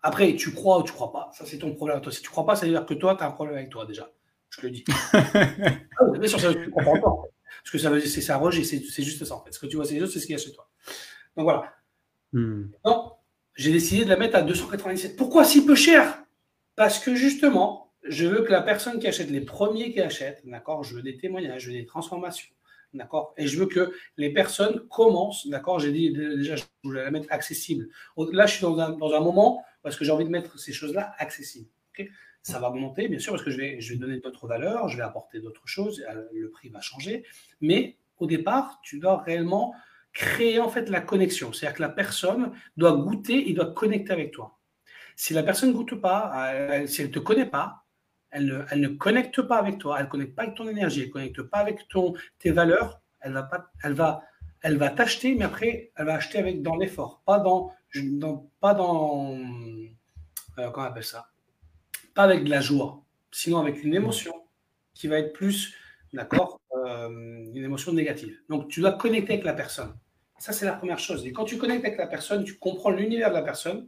Après, 0.04 0.36
tu 0.36 0.52
crois 0.52 0.80
ou 0.80 0.84
tu 0.84 0.94
crois 0.94 1.12
pas, 1.12 1.30
ça 1.34 1.46
c'est 1.46 1.60
ton 1.60 1.74
problème. 1.76 2.02
Toi, 2.02 2.12
si 2.12 2.22
tu 2.22 2.30
crois 2.30 2.46
pas, 2.46 2.56
ça 2.56 2.66
veut 2.66 2.72
dire 2.72 2.86
que 2.86 2.94
toi, 2.94 3.16
tu 3.16 3.24
as 3.24 3.28
un 3.28 3.32
problème 3.32 3.56
avec 3.56 3.70
toi 3.70 3.86
déjà 3.86 4.10
je 4.52 4.62
le 4.62 4.72
dis. 4.72 4.84
ah, 5.14 6.06
bien 6.14 6.28
sûr, 6.28 6.40
ça, 6.40 6.54
comprends 6.54 7.00
pas. 7.00 7.30
Parce 7.64 7.72
que 7.72 7.78
ça 7.78 7.90
veut 7.90 8.00
dire, 8.00 8.10
c'est 8.10 8.32
un 8.32 8.38
rejet, 8.38 8.64
c'est 8.64 9.04
juste 9.04 9.24
ça 9.24 9.36
en 9.36 9.44
fait. 9.44 9.52
Ce 9.52 9.60
que 9.60 9.66
tu 9.66 9.76
vois 9.76 9.86
c'est 9.86 9.96
les 9.96 10.04
autres, 10.04 10.14
c'est 10.14 10.20
ce 10.20 10.26
qu'il 10.26 10.36
y 10.36 10.40
a 10.40 10.42
chez 10.42 10.52
toi. 10.52 10.70
Donc 11.36 11.44
voilà. 11.44 11.74
Hmm. 12.34 12.66
Non, 12.86 13.14
j'ai 13.56 13.72
décidé 13.72 14.04
de 14.04 14.10
la 14.10 14.18
mettre 14.18 14.36
à 14.36 14.42
297. 14.42 15.16
Pourquoi 15.16 15.44
si 15.44 15.66
peu 15.66 15.76
cher? 15.76 16.24
Parce 16.76 17.00
que 17.00 17.16
justement, 17.16 17.94
je 18.04 18.26
veux 18.26 18.44
que 18.44 18.52
la 18.52 18.62
personne 18.62 19.00
qui 19.00 19.08
achète, 19.08 19.30
les 19.30 19.42
premiers 19.42 19.92
qui 19.92 20.02
achètent, 20.02 20.42
d'accord, 20.46 20.84
je 20.84 20.96
veux 20.96 21.02
des 21.02 21.18
témoignages, 21.18 21.64
je 21.64 21.68
veux 21.68 21.78
des 21.78 21.86
transformations, 21.86 22.50
d'accord, 22.94 23.34
et 23.38 23.48
je 23.48 23.60
veux 23.60 23.68
que 23.68 23.94
les 24.18 24.34
personnes 24.34 24.88
commencent, 24.90 25.48
d'accord, 25.48 25.80
j'ai 25.80 25.92
dit 25.92 26.12
déjà, 26.12 26.56
je 26.56 26.64
voulais 26.84 27.04
la 27.04 27.12
mettre 27.12 27.28
accessible. 27.30 27.90
Là, 28.18 28.48
je 28.48 28.54
suis 28.54 28.62
dans 28.62 28.80
un, 28.80 28.92
dans 28.92 29.14
un 29.14 29.20
moment 29.20 29.64
parce 29.84 29.96
que 29.96 30.06
j'ai 30.06 30.12
envie 30.12 30.26
de 30.26 30.30
mettre 30.30 30.60
ces 30.60 30.74
choses-là 30.74 31.14
accessibles. 31.18 31.70
ça 32.42 32.60
va 32.60 32.70
augmenter, 32.70 33.08
bien 33.08 33.20
sûr, 33.20 33.34
parce 33.34 33.44
que 33.44 33.52
je 33.52 33.58
vais, 33.58 33.82
je 33.82 33.94
vais 33.94 34.00
donner 34.00 34.20
d'autres 34.20 34.48
valeurs, 34.48 34.88
je 34.88 34.98
vais 34.98 35.04
apporter 35.04 35.40
d'autres 35.40 35.68
choses, 35.68 36.04
euh, 36.10 36.24
le 36.34 36.50
prix 36.50 36.70
va 36.70 36.82
changer. 36.82 37.24
Mais 37.62 37.98
au 38.18 38.28
départ, 38.28 38.80
tu 38.84 39.00
dois 39.00 39.22
réellement 39.22 39.74
créer 40.14 40.60
en 40.60 40.70
fait 40.70 40.90
la 40.90 41.02
connexion. 41.02 41.54
C'est-à-dire 41.54 41.78
que 41.78 41.82
la 41.82 41.90
personne 41.90 42.52
doit 42.78 42.94
goûter 42.94 43.50
et 43.50 43.54
doit 43.54 43.74
connecter 43.74 44.12
avec 44.12 44.32
toi. 44.32 44.58
Si 45.16 45.34
la 45.34 45.44
personne 45.44 45.70
ne 45.70 45.74
goûte 45.74 45.96
pas, 45.96 46.32
euh, 46.54 46.88
si 46.88 47.02
elle 47.02 47.08
ne 47.08 47.14
te 47.14 47.20
connaît 47.20 47.46
pas, 47.46 47.86
elle 48.32 48.46
ne, 48.46 48.62
elle 48.72 48.80
ne, 48.80 48.88
connecte 48.88 49.42
pas 49.42 49.58
avec 49.58 49.78
toi, 49.78 49.98
elle 50.00 50.06
ne 50.06 50.10
connecte 50.10 50.36
pas 50.36 50.44
avec 50.44 50.56
ton 50.56 50.68
énergie, 50.68 51.02
elle 51.02 51.08
ne 51.08 51.12
connecte 51.12 51.42
pas 51.44 51.60
avec 51.60 51.88
ton, 51.90 52.14
tes 52.40 52.52
valeurs, 52.52 53.02
elle 53.20 53.34
va, 53.34 53.44
pas, 53.44 53.72
elle 53.84 53.94
va, 53.94 54.24
elle 54.62 54.78
va 54.78 54.90
t'acheter, 54.90 55.36
mais 55.36 55.46
après, 55.46 55.92
elle 55.96 56.06
va 56.06 56.16
acheter 56.16 56.38
avec, 56.40 56.62
dans 56.62 56.76
l'effort, 56.76 57.22
pas 57.26 57.40
dans, 57.40 57.74
pas 58.60 58.74
dans, 58.74 59.36
euh, 59.36 60.70
comment 60.72 60.88
on 60.88 60.90
appelle 60.90 61.04
ça? 61.04 61.30
Pas 62.14 62.24
avec 62.24 62.44
de 62.44 62.50
la 62.50 62.62
joie, 62.62 63.04
sinon 63.32 63.60
avec 63.60 63.84
une 63.84 63.94
émotion 63.94 64.34
qui 64.94 65.08
va 65.08 65.20
être 65.20 65.34
plus, 65.34 65.74
d'accord, 66.14 66.60
euh, 66.76 67.08
une 67.10 67.64
émotion 67.64 67.94
négative. 67.94 68.38
Donc, 68.50 68.68
tu 68.68 68.82
dois 68.82 68.94
connecter 68.94 69.34
avec 69.34 69.46
la 69.46 69.54
personne. 69.54 69.96
Ça, 70.38 70.54
c'est 70.54 70.66
la 70.66 70.74
première 70.74 71.00
chose. 71.00 71.26
Et 71.26 71.32
quand 71.32 71.46
tu 71.46 71.58
connectes 71.58 71.86
avec 71.86 71.98
la 71.98 72.08
personne, 72.08 72.44
tu 72.44 72.58
comprends 72.58 72.90
l'univers 72.90 73.30
de 73.30 73.36
la 73.36 73.44
personne 73.44 73.88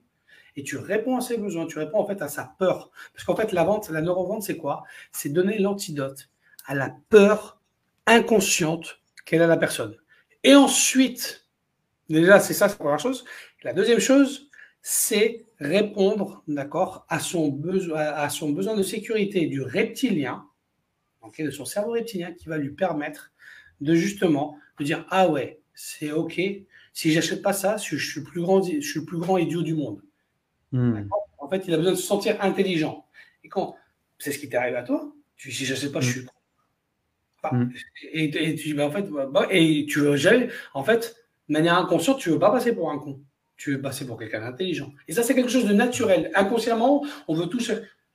et 0.55 0.63
tu 0.63 0.77
réponds 0.77 1.17
à 1.17 1.21
ses 1.21 1.37
besoins, 1.37 1.65
tu 1.65 1.79
réponds 1.79 1.99
en 1.99 2.05
fait 2.05 2.21
à 2.21 2.27
sa 2.27 2.53
peur. 2.59 2.91
Parce 3.13 3.25
qu'en 3.25 3.35
fait, 3.35 3.51
la 3.51 3.63
vente, 3.63 3.89
la 3.89 4.01
neurovente, 4.01 4.43
c'est 4.43 4.57
quoi? 4.57 4.83
C'est 5.11 5.29
donner 5.29 5.57
l'antidote 5.57 6.29
à 6.65 6.75
la 6.75 6.95
peur 7.09 7.59
inconsciente 8.05 8.99
qu'elle 9.25 9.41
a 9.41 9.47
la 9.47 9.57
personne. 9.57 9.95
Et 10.43 10.55
ensuite, 10.55 11.47
déjà, 12.09 12.39
c'est 12.39 12.53
ça, 12.53 12.67
c'est 12.69 12.75
la 12.75 12.83
première 12.83 12.99
chose. 12.99 13.25
La 13.63 13.73
deuxième 13.73 13.99
chose, 13.99 14.49
c'est 14.81 15.45
répondre, 15.59 16.43
d'accord, 16.47 17.05
à 17.07 17.19
son 17.19 17.47
besoin, 17.47 18.01
à 18.01 18.29
son 18.29 18.49
besoin 18.49 18.75
de 18.75 18.83
sécurité 18.83 19.45
du 19.45 19.61
reptilien, 19.61 20.45
de 21.39 21.51
son 21.51 21.63
cerveau 21.63 21.91
reptilien, 21.91 22.33
qui 22.33 22.49
va 22.49 22.57
lui 22.57 22.71
permettre 22.71 23.31
de 23.79 23.95
justement 23.95 24.57
de 24.79 24.83
dire 24.83 25.05
ah 25.09 25.29
ouais, 25.29 25.61
c'est 25.73 26.11
ok. 26.11 26.39
Si 26.93 27.11
j'achète 27.11 27.41
pas 27.41 27.53
ça, 27.53 27.77
je 27.77 27.95
suis 27.95 28.19
le 28.19 28.25
plus 28.25 28.41
grand, 28.41 28.61
je 28.61 28.81
suis 28.81 28.99
le 28.99 29.05
plus 29.05 29.17
grand 29.17 29.37
idiot 29.37 29.61
du 29.61 29.73
monde. 29.73 30.01
Hmm. 30.73 31.07
En 31.37 31.49
fait, 31.49 31.63
il 31.67 31.73
a 31.73 31.77
besoin 31.77 31.93
de 31.93 31.97
se 31.97 32.03
sentir 32.03 32.37
intelligent. 32.41 33.05
Et 33.43 33.49
quand 33.49 33.75
c'est 34.19 34.31
ce 34.31 34.39
qui 34.39 34.49
t'est 34.49 34.57
arrivé 34.57 34.77
à 34.77 34.83
toi, 34.83 35.13
tu 35.37 35.49
dis 35.49 35.55
si 35.55 35.65
j'achète 35.65 35.91
pas, 35.91 36.01
je 36.01 36.11
suis 36.11 36.27
hmm. 37.49 37.69
et, 38.11 38.55
tu 38.55 38.79
en 38.81 38.91
fait, 38.91 39.09
bah, 39.09 39.47
et 39.49 39.85
tu 39.85 39.99
veux, 39.99 40.15
en 40.73 40.83
fait, 40.83 41.15
de 41.47 41.53
manière 41.53 41.77
inconsciente, 41.77 42.19
tu 42.19 42.29
veux 42.29 42.39
pas 42.39 42.51
passer 42.51 42.75
pour 42.75 42.91
un 42.91 42.99
con 42.99 43.21
tu 43.63 43.71
veux 43.71 43.81
passer 43.81 44.05
pour 44.05 44.19
quelqu'un 44.19 44.41
d'intelligent. 44.41 44.91
Et 45.07 45.13
ça, 45.13 45.23
c'est 45.23 45.33
quelque 45.33 45.49
chose 45.49 45.65
de 45.65 45.73
naturel. 45.73 46.31
Inconsciemment, 46.35 47.05
on 47.29 47.33
veut 47.33 47.45
tous. 47.45 47.71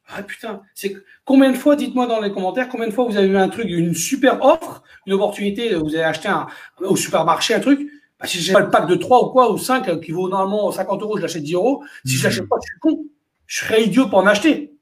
Ah 0.06 0.22
putain, 0.22 0.60
c'est 0.74 0.94
combien 1.24 1.50
de 1.50 1.56
fois, 1.56 1.74
dites-moi 1.74 2.06
dans 2.06 2.20
les 2.20 2.30
commentaires, 2.30 2.68
combien 2.68 2.86
de 2.86 2.92
fois 2.92 3.06
vous 3.06 3.16
avez 3.16 3.28
eu 3.28 3.36
un 3.36 3.48
truc, 3.48 3.66
une 3.66 3.94
super 3.94 4.42
offre, 4.44 4.82
une 5.06 5.14
opportunité, 5.14 5.74
vous 5.74 5.94
avez 5.94 6.04
acheté 6.04 6.28
un, 6.28 6.48
au 6.80 6.96
supermarché 6.96 7.54
un 7.54 7.60
truc, 7.60 7.80
bah, 8.20 8.26
si 8.26 8.38
j'ai 8.40 8.52
pas 8.52 8.60
le 8.60 8.68
pack 8.68 8.86
de 8.88 8.94
3 8.94 9.24
ou 9.24 9.30
quoi, 9.30 9.50
ou 9.50 9.56
5, 9.56 10.00
qui 10.00 10.12
vaut 10.12 10.28
normalement 10.28 10.70
50 10.70 11.00
euros, 11.00 11.16
je 11.16 11.22
l'achète 11.22 11.42
10 11.42 11.54
euros. 11.54 11.82
Si 12.04 12.16
je 12.16 12.24
l'achète 12.24 12.46
pas, 12.46 12.56
je 12.62 12.66
suis 12.66 12.80
con. 12.80 13.04
Je 13.46 13.58
serais 13.60 13.84
idiot 13.84 14.08
pour 14.08 14.18
en 14.18 14.26
acheter. 14.26 14.74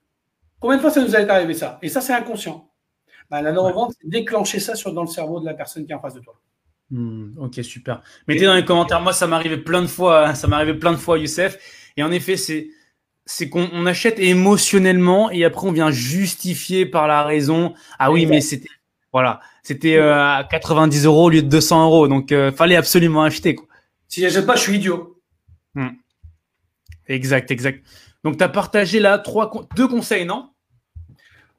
Combien 0.59 0.79
de 0.79 0.83
fois 0.83 0.91
ça 0.91 1.01
nous 1.01 1.15
est 1.15 1.31
arrivé 1.31 1.55
ça? 1.55 1.79
Et 1.83 1.89
ça, 1.89 2.01
c'est 2.01 2.13
inconscient. 2.13 2.69
Bah, 3.31 3.41
la 3.41 3.53
neuro-vente, 3.53 3.93
c'est 4.01 4.09
déclencher 4.09 4.59
ça 4.59 4.75
sur, 4.75 4.93
dans 4.93 5.03
le 5.03 5.09
cerveau 5.09 5.39
de 5.39 5.45
la 5.45 5.55
personne 5.55 5.87
qui 5.87 5.93
est 5.93 5.95
en 5.95 6.01
face 6.01 6.15
de 6.15 6.21
toi. 6.21 6.41
Hmm, 6.91 7.37
ok, 7.39 7.65
super. 7.65 8.03
Mettez 8.29 8.47
dans 8.47 8.55
les 8.55 8.65
commentaires. 8.65 9.01
Moi, 9.01 9.13
ça 9.13 9.27
m'arrivait 9.27 9.59
plein 9.59 9.83
de 9.83 9.87
fois. 9.87 10.29
Hein. 10.29 10.35
ça 10.35 10.47
m'arrivait 10.47 10.75
plein 10.75 10.93
de 10.93 10.97
fois, 10.97 11.19
Youssef. 11.19 11.59
Et 11.97 12.03
en 12.03 12.13
effet, 12.13 12.37
c'est 12.37 12.69
c'est 13.29 13.49
qu'on 13.49 13.87
achète 13.87 14.21
émotionnellement 14.21 15.33
et 15.33 15.45
après 15.45 15.67
on 15.67 15.73
vient 15.73 15.91
justifier 15.91 16.87
par 16.87 17.09
la 17.09 17.25
raison. 17.25 17.75
Ah 17.99 18.13
oui, 18.13 18.25
mais 18.25 18.41
c'était 18.41 18.69
voilà, 19.13 19.41
c'était 19.63 19.97
euh, 19.97 20.15
à 20.15 20.47
90 20.49 21.07
euros 21.07 21.25
au 21.25 21.31
lieu 21.31 21.43
de 21.43 21.49
200 21.49 21.87
euros, 21.87 22.07
donc 22.07 22.31
euh, 22.31 22.53
fallait 22.53 22.77
absolument 22.77 23.23
acheter. 23.25 23.55
Quoi. 23.55 23.67
Si 24.09 24.21
j'achète 24.21 24.47
pas, 24.47 24.55
je 24.55 24.61
suis 24.61 24.77
idiot. 24.77 25.21
Hmm. 25.75 25.89
Exact, 27.09 27.51
exact. 27.51 27.85
Donc 28.23 28.39
tu 28.39 28.45
as 28.45 28.49
partagé 28.49 29.01
là 29.01 29.19
trois 29.19 29.51
deux 29.75 29.89
conseils, 29.89 30.25
non? 30.25 30.51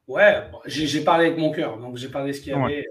Ouais, 0.07 0.43
j'ai 0.67 1.01
parlé 1.01 1.25
avec 1.25 1.37
mon 1.37 1.51
cœur, 1.51 1.77
donc 1.77 1.97
j'ai 1.97 2.07
parlé 2.07 2.31
de 2.31 2.37
ce 2.37 2.41
qu'il 2.41 2.53
y 2.53 2.55
avait. 2.55 2.85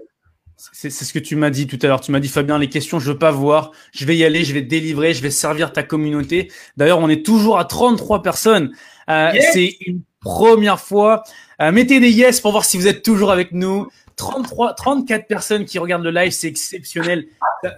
C'est 0.57 0.89
ce 0.89 1.13
que 1.13 1.19
tu 1.19 1.35
m'as 1.35 1.51
dit 1.51 1.67
tout 1.67 1.77
à 1.83 1.87
l'heure. 1.87 2.01
Tu 2.01 2.11
m'as 2.11 2.19
dit, 2.19 2.27
Fabien, 2.27 2.57
les 2.57 2.69
questions, 2.69 2.99
je 2.99 3.11
veux 3.11 3.17
pas 3.17 3.31
voir. 3.31 3.71
Je 3.93 4.05
vais 4.05 4.17
y 4.17 4.25
aller, 4.25 4.43
je 4.43 4.53
vais 4.53 4.63
délivrer, 4.63 5.13
je 5.13 5.21
vais 5.21 5.29
servir 5.29 5.71
ta 5.71 5.83
communauté. 5.83 6.51
D'ailleurs, 6.77 6.99
on 6.99 7.09
est 7.09 7.23
toujours 7.23 7.59
à 7.59 7.65
33 7.65 8.23
personnes. 8.23 8.71
Euh, 9.09 9.31
C'est 9.53 9.77
une 9.85 10.01
première 10.19 10.79
fois. 10.79 11.23
Euh, 11.61 11.71
mettez 11.71 11.99
des 11.99 12.09
yes 12.11 12.41
pour 12.41 12.51
voir 12.51 12.65
si 12.65 12.77
vous 12.77 12.87
êtes 12.87 13.03
toujours 13.03 13.31
avec 13.31 13.51
nous. 13.51 13.87
33, 14.15 14.73
34 14.73 15.27
personnes 15.27 15.65
qui 15.65 15.77
regardent 15.77 16.03
le 16.03 16.11
live, 16.11 16.31
c'est 16.31 16.47
exceptionnel. 16.47 17.27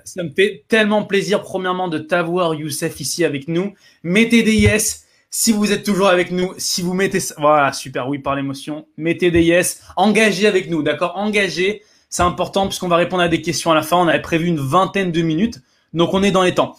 Ça, 0.05 0.23
me 0.23 0.30
fait 0.30 0.63
tellement 0.69 1.03
plaisir, 1.03 1.41
premièrement, 1.41 1.89
de 1.89 1.99
t'avoir, 1.99 2.55
Youssef, 2.55 2.99
ici 3.01 3.25
avec 3.25 3.49
nous. 3.49 3.73
Mettez 4.03 4.41
des 4.41 4.55
yes 4.55 5.05
si 5.30 5.51
vous 5.51 5.73
êtes 5.73 5.84
toujours 5.84 6.07
avec 6.07 6.32
nous. 6.32 6.53
Si 6.57 6.82
vous 6.82 6.93
mettez, 6.93 7.19
voilà, 7.38 7.73
super, 7.73 8.07
oui, 8.07 8.19
par 8.19 8.36
l'émotion. 8.36 8.88
Mettez 8.97 9.32
des 9.32 9.43
yes. 9.43 9.82
Engagez 9.97 10.47
avec 10.47 10.69
nous, 10.69 10.82
d'accord? 10.82 11.13
Engagez. 11.15 11.84
C'est 12.10 12.24
important 12.24 12.68
puisqu'on 12.68 12.88
va 12.88 12.95
répondre 12.95 13.22
à 13.22 13.28
des 13.28 13.41
questions 13.41 13.72
à 13.72 13.76
la 13.76 13.84
fin. 13.84 13.97
On 13.97 14.07
avait 14.07 14.22
prévu 14.22 14.47
une 14.47 14.60
vingtaine 14.60 15.12
de 15.12 15.22
minutes, 15.22 15.62
donc 15.93 16.14
on 16.14 16.24
est 16.24 16.32
dans 16.32 16.43
les 16.43 16.55
temps. 16.55 16.76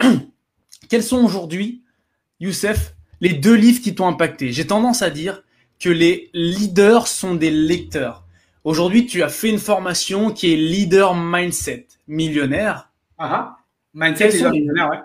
Quels 0.88 1.02
sont 1.02 1.18
aujourd'hui, 1.24 1.82
Youssef, 2.38 2.94
les 3.20 3.32
deux 3.32 3.54
livres 3.54 3.82
qui 3.82 3.94
t'ont 3.94 4.06
impacté? 4.06 4.52
J'ai 4.52 4.66
tendance 4.66 5.02
à 5.02 5.10
dire 5.10 5.42
que 5.80 5.88
les 5.88 6.30
leaders 6.34 7.08
sont 7.08 7.34
des 7.34 7.50
lecteurs. 7.50 8.24
Aujourd'hui, 8.64 9.06
tu 9.06 9.22
as 9.22 9.28
fait 9.28 9.48
une 9.48 9.58
formation 9.58 10.30
qui 10.30 10.52
est 10.52 10.56
leader 10.56 11.14
mindset 11.14 11.88
millionnaire. 12.06 12.90
Ah, 13.18 13.30
ah. 13.32 13.56
mindset 13.94 14.30
leader 14.30 14.52
millionnaire, 14.52 14.90
ouais. 14.90 14.98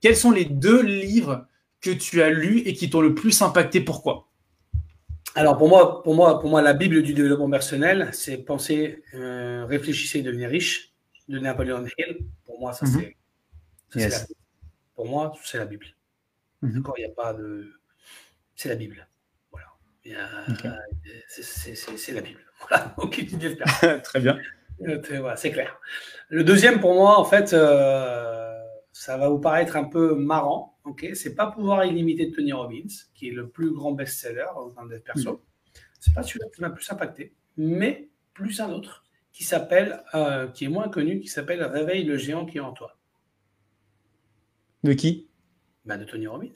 Quels 0.00 0.16
sont 0.16 0.30
les 0.30 0.44
deux 0.44 0.82
livres 0.82 1.46
que 1.80 1.90
tu 1.90 2.22
as 2.22 2.30
lus 2.30 2.60
et 2.60 2.74
qui 2.74 2.88
t'ont 2.88 3.00
le 3.00 3.14
plus 3.14 3.42
impacté? 3.42 3.80
Pourquoi? 3.80 4.28
Alors 5.36 5.58
pour 5.58 5.68
moi, 5.68 6.02
pour 6.02 6.14
moi, 6.14 6.40
pour 6.40 6.48
moi, 6.50 6.62
la 6.62 6.72
Bible 6.72 7.02
du 7.02 7.12
développement 7.12 7.50
personnel, 7.50 8.08
c'est 8.12 8.38
penser, 8.38 9.02
euh, 9.14 9.66
réfléchissez 9.66 10.20
et 10.20 10.22
devenir 10.22 10.48
riche 10.48 10.92
de 11.28 11.38
Napoleon 11.38 11.84
Hill. 11.98 12.18
Pour 12.46 12.58
moi, 12.58 12.72
ça 12.72 12.86
Mhm. 12.86 13.02
c'est. 13.92 14.00
Yes. 14.00 14.32
Pour 14.94 15.06
moi, 15.06 15.32
c'est 15.44 15.58
la 15.58 15.66
Bible. 15.66 15.86
Mhm. 16.62 16.72
D'accord, 16.76 16.94
il 16.98 17.04
n'y 17.04 17.10
a 17.10 17.14
pas 17.14 17.34
de. 17.34 17.70
C'est 18.54 18.70
la 18.70 18.76
Bible. 18.76 19.06
Voilà. 19.52 19.66
C'est- 21.28 22.12
la 22.12 22.20
Bible. 22.22 22.40
Voilà. 22.68 22.94
Aucune 22.96 23.26
idée 23.28 23.54
de. 23.54 24.00
Très 24.02 24.20
bien. 24.20 24.38
Euh, 24.82 24.98
Voilà, 25.20 25.36
c'est 25.36 25.50
clair. 25.50 25.78
Le 26.30 26.42
deuxième, 26.44 26.80
pour 26.80 26.94
moi, 26.94 27.18
en 27.18 27.24
fait, 27.24 27.52
euh, 27.52 28.58
ça 28.92 29.18
va 29.18 29.28
vous 29.28 29.38
paraître 29.38 29.76
un 29.76 29.84
peu 29.84 30.14
marrant. 30.14 30.75
Ok, 30.86 31.04
c'est 31.14 31.34
pas 31.34 31.50
pouvoir 31.50 31.84
illimité 31.84 32.26
de 32.26 32.34
Tony 32.34 32.52
Robbins, 32.52 32.86
qui 33.12 33.28
est 33.28 33.32
le 33.32 33.48
plus 33.48 33.72
grand 33.72 33.92
best-seller 33.92 34.46
dans 34.76 34.84
le 34.84 34.90
dev 34.90 35.00
perso. 35.02 35.44
C'est 35.98 36.14
pas 36.14 36.22
celui 36.22 36.40
qui 36.54 36.60
m'a 36.60 36.68
le 36.68 36.74
plus 36.74 36.90
impacté, 36.90 37.34
mais 37.56 38.08
plus 38.32 38.60
un 38.60 38.70
autre 38.70 39.04
qui 39.32 39.42
s'appelle, 39.42 40.02
euh, 40.14 40.46
qui 40.46 40.64
est 40.64 40.68
moins 40.68 40.88
connu, 40.88 41.18
qui 41.18 41.26
s'appelle 41.28 41.62
Réveille 41.64 42.04
le 42.04 42.16
géant 42.16 42.46
qui 42.46 42.58
est 42.58 42.60
en 42.60 42.72
toi. 42.72 42.96
De 44.84 44.92
qui? 44.92 45.28
Bah, 45.84 45.96
de 45.96 46.04
Tony 46.04 46.28
Robbins. 46.28 46.52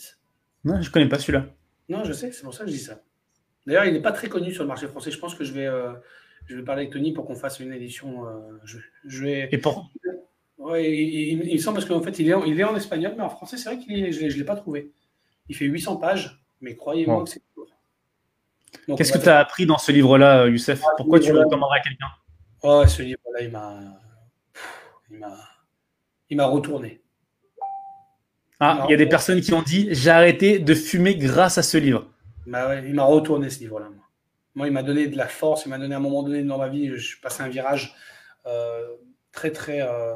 Non, 0.65 0.81
je 0.81 0.91
connais 0.91 1.09
pas 1.09 1.19
celui-là. 1.19 1.47
Non, 1.89 2.05
je 2.05 2.13
sais, 2.13 2.31
c'est 2.31 2.45
pour 2.45 2.55
ça 2.55 2.65
que 2.65 2.71
je 2.71 2.77
dis 2.77 2.83
ça. 2.83 3.03
D'ailleurs, 3.67 3.85
il 3.87 3.93
n'est 3.93 4.03
pas 4.03 4.13
très 4.13 4.29
connu 4.29 4.53
sur 4.53 4.63
le 4.63 4.69
marché 4.69 4.87
français. 4.87 5.11
Je 5.11 5.19
pense 5.19 5.35
que 5.35 5.43
je 5.43 5.53
vais, 5.53 5.67
euh, 5.67 5.93
je 6.47 6.57
vais 6.57 6.63
parler 6.63 6.83
avec 6.83 6.93
Tony 6.93 7.13
pour 7.13 7.27
qu'on 7.27 7.35
fasse 7.35 7.59
une 7.59 7.73
édition. 7.73 8.27
euh, 8.29 8.59
je, 8.63 8.79
je 9.05 9.25
vais. 9.25 9.49
Et 9.51 9.59
pour 9.59 9.91
Ouais, 10.71 10.91
il, 10.93 11.53
me 11.53 11.59
semble 11.59 11.79
parce 11.79 11.89
qu'en 11.89 12.01
fait, 12.01 12.19
il 12.19 12.29
est, 12.29 12.35
en, 12.35 12.45
il 12.45 12.59
est 12.61 12.65
en 12.65 12.77
espagnol, 12.77 13.15
mais 13.17 13.25
en 13.25 13.29
français, 13.31 13.57
c'est 13.57 13.75
vrai 13.75 13.79
qu'il 13.79 14.05
est, 14.05 14.13
je 14.13 14.25
ne 14.25 14.31
l'ai 14.31 14.45
pas 14.45 14.57
trouvé. 14.57 14.93
Il 15.49 15.57
fait 15.57 15.65
800 15.65 15.97
pages, 15.97 16.41
mais 16.61 16.77
croyez-moi 16.77 17.25
que 17.25 17.31
c'est 17.31 17.43
court. 17.55 17.67
Qu'est-ce 18.97 19.13
que 19.13 19.19
tu 19.19 19.29
as 19.29 19.39
appris 19.39 19.67
dans 19.67 19.79
ce 19.79 19.91
livre-là, 19.91 20.47
Youssef? 20.47 20.81
Ah, 20.85 20.93
Pourquoi 20.97 21.19
tu 21.19 21.33
le 21.33 21.41
recommanderais 21.41 21.79
à 21.79 21.83
quelqu'un? 21.83 22.07
Ouais, 22.63 22.87
ce 22.87 23.03
livre-là, 23.03 23.43
il 23.43 23.51
m'a, 23.51 23.81
il 25.11 25.19
m'a, 25.19 25.37
il 26.29 26.37
m'a 26.37 26.47
retourné. 26.47 27.01
Ah, 28.61 28.85
il 28.87 28.91
y 28.91 28.95
a 28.95 28.99
des 28.99 29.07
personnes 29.07 29.41
qui 29.41 29.55
ont 29.55 29.63
dit 29.63 29.89
j'ai 29.91 30.11
arrêté 30.11 30.59
de 30.59 30.75
fumer 30.75 31.17
grâce 31.17 31.57
à 31.59 31.63
ce 31.63 31.79
livre. 31.79 32.07
Bah 32.47 32.69
ouais, 32.69 32.85
il 32.87 32.95
m'a 32.95 33.05
retourné 33.05 33.49
ce 33.49 33.61
livre-là. 33.61 33.89
Moi. 33.89 34.05
Moi, 34.55 34.67
il 34.67 34.73
m'a 34.73 34.83
donné 34.83 35.07
de 35.07 35.17
la 35.17 35.27
force. 35.27 35.65
Il 35.65 35.71
m'a 35.71 35.79
donné 35.79 35.95
à 35.95 35.99
un 35.99 36.01
moment 36.01 36.23
donné 36.23 36.43
dans 36.43 36.59
ma 36.59 36.69
vie, 36.69 36.89
je 36.89 36.99
suis 36.99 37.21
passé 37.21 37.43
un 37.43 37.49
virage 37.49 37.95
euh, 38.47 38.89
très, 39.33 39.51
très, 39.51 39.81
euh, 39.81 40.15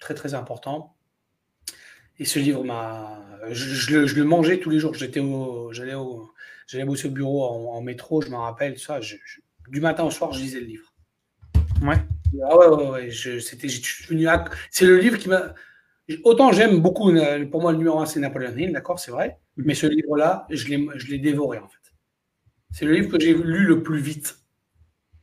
très, 0.00 0.14
très 0.14 0.34
important. 0.34 0.96
Et 2.18 2.24
ce 2.24 2.38
livre 2.38 2.64
m'a, 2.64 3.22
je, 3.50 3.64
je 3.74 3.92
le, 3.96 4.06
je 4.06 4.16
le 4.16 4.24
mangeais 4.24 4.58
tous 4.58 4.70
les 4.70 4.78
jours. 4.80 4.94
J'étais 4.94 5.20
au, 5.20 5.72
j'allais 5.72 5.94
au, 5.94 6.30
j'allais 6.66 6.84
bosser 6.84 7.08
au 7.08 7.12
bureau 7.12 7.44
en, 7.44 7.76
en 7.76 7.80
métro. 7.82 8.20
Je 8.20 8.28
m'en 8.30 8.42
rappelle 8.42 8.78
ça. 8.78 9.00
Je- 9.00 9.16
du 9.68 9.80
matin 9.80 10.02
au 10.04 10.10
soir, 10.10 10.32
je 10.32 10.40
lisais 10.40 10.60
le 10.60 10.66
livre. 10.66 10.92
Ouais. 11.82 11.96
Ah 12.42 12.58
ouais, 12.58 12.66
ouais, 12.66 12.88
ouais. 12.90 13.10
C'était. 13.40 13.68
C'est 13.68 14.84
le 14.84 14.98
livre 14.98 15.16
qui 15.18 15.28
m'a. 15.28 15.54
Autant 16.24 16.50
j'aime 16.50 16.80
beaucoup, 16.80 17.08
euh, 17.10 17.46
pour 17.46 17.60
moi, 17.62 17.70
le 17.70 17.78
numéro 17.78 18.00
un, 18.00 18.06
c'est 18.06 18.18
Napoleon 18.18 18.56
Hill, 18.56 18.72
d'accord, 18.72 18.98
c'est 18.98 19.12
vrai. 19.12 19.38
Mais 19.56 19.74
ce 19.74 19.86
livre-là, 19.86 20.44
je 20.50 20.66
l'ai, 20.66 20.88
je 20.96 21.06
l'ai 21.06 21.18
dévoré, 21.18 21.58
en 21.58 21.68
fait. 21.68 21.92
C'est 22.72 22.84
le 22.84 22.92
livre 22.94 23.10
que 23.16 23.20
j'ai 23.20 23.32
lu 23.32 23.64
le 23.64 23.82
plus 23.84 24.00
vite. 24.00 24.36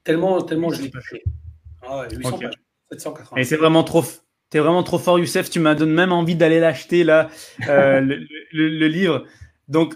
Tellement, 0.06 0.42
tellement 0.42 0.70
je 0.70 0.82
l'ai 0.84 0.90
kiffé. 0.90 1.24
Ah 1.82 2.00
ouais, 2.02 2.16
800 2.16 2.36
Ok. 2.36 2.42
pages. 2.44 2.54
780. 2.94 3.38
Et 3.42 3.44
c'est 3.44 3.58
vraiment 3.58 3.84
trop. 3.84 4.04
T'es 4.50 4.60
vraiment 4.60 4.84
trop 4.84 4.98
fort, 5.00 5.20
Youssef. 5.20 5.50
Tu 5.50 5.60
m'as 5.60 5.76
donné 5.76 5.92
même 5.94 6.12
envie 6.14 6.36
d'aller 6.36 6.60
l'acheter 6.60 7.04
là, 7.04 7.30
euh, 7.68 8.00
le, 8.02 8.16
le- 8.52 8.70
le 8.80 8.88
livre. 8.88 9.26
Donc, 9.68 9.96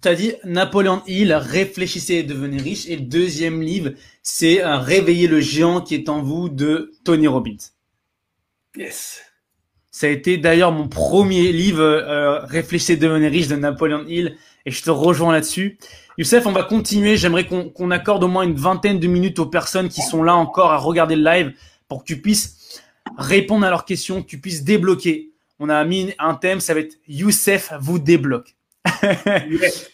tu 0.00 0.08
as 0.08 0.14
dit 0.14 0.32
Napoléon 0.44 1.02
Hill, 1.06 1.32
réfléchissez 1.34 2.14
et 2.14 2.22
devenez 2.22 2.56
riche. 2.58 2.86
Et 2.88 2.96
le 2.96 3.02
deuxième 3.02 3.60
livre, 3.62 3.90
c'est 4.22 4.60
Réveiller 4.64 5.26
le 5.28 5.40
géant 5.40 5.80
qui 5.80 5.94
est 5.94 6.08
en 6.08 6.22
vous 6.22 6.48
de 6.48 6.92
Tony 7.04 7.26
Robbins. 7.26 7.56
Yes. 8.76 9.20
Ça 9.90 10.06
a 10.06 10.10
été 10.10 10.38
d'ailleurs 10.38 10.72
mon 10.72 10.88
premier 10.88 11.52
livre, 11.52 11.82
euh, 11.82 12.38
Réfléchissez 12.46 12.94
et 12.94 12.96
devenez 12.96 13.28
riche 13.28 13.48
de 13.48 13.56
Napoléon 13.56 14.04
Hill. 14.06 14.36
Et 14.64 14.70
je 14.70 14.82
te 14.82 14.90
rejoins 14.90 15.32
là-dessus. 15.32 15.78
Youssef, 16.16 16.46
on 16.46 16.52
va 16.52 16.62
continuer. 16.62 17.16
J'aimerais 17.16 17.46
qu'on 17.46 17.68
qu'on 17.68 17.90
accorde 17.90 18.24
au 18.24 18.28
moins 18.28 18.44
une 18.44 18.54
vingtaine 18.54 18.98
de 19.00 19.06
minutes 19.08 19.38
aux 19.40 19.46
personnes 19.46 19.88
qui 19.88 20.00
sont 20.02 20.22
là 20.22 20.34
encore 20.34 20.70
à 20.72 20.78
regarder 20.78 21.16
le 21.16 21.24
live 21.24 21.52
pour 21.88 22.00
que 22.00 22.04
tu 22.06 22.20
puisses 22.22 22.61
répondre 23.18 23.66
à 23.66 23.70
leurs 23.70 23.84
questions, 23.84 24.22
que 24.22 24.26
tu 24.28 24.38
puisses 24.38 24.64
débloquer. 24.64 25.30
On 25.58 25.68
a 25.68 25.84
mis 25.84 26.12
un 26.18 26.34
thème, 26.34 26.60
ça 26.60 26.74
va 26.74 26.80
être 26.80 26.96
Youssef 27.08 27.72
vous 27.80 27.98
débloque. 27.98 28.56
Yes. 29.48 29.90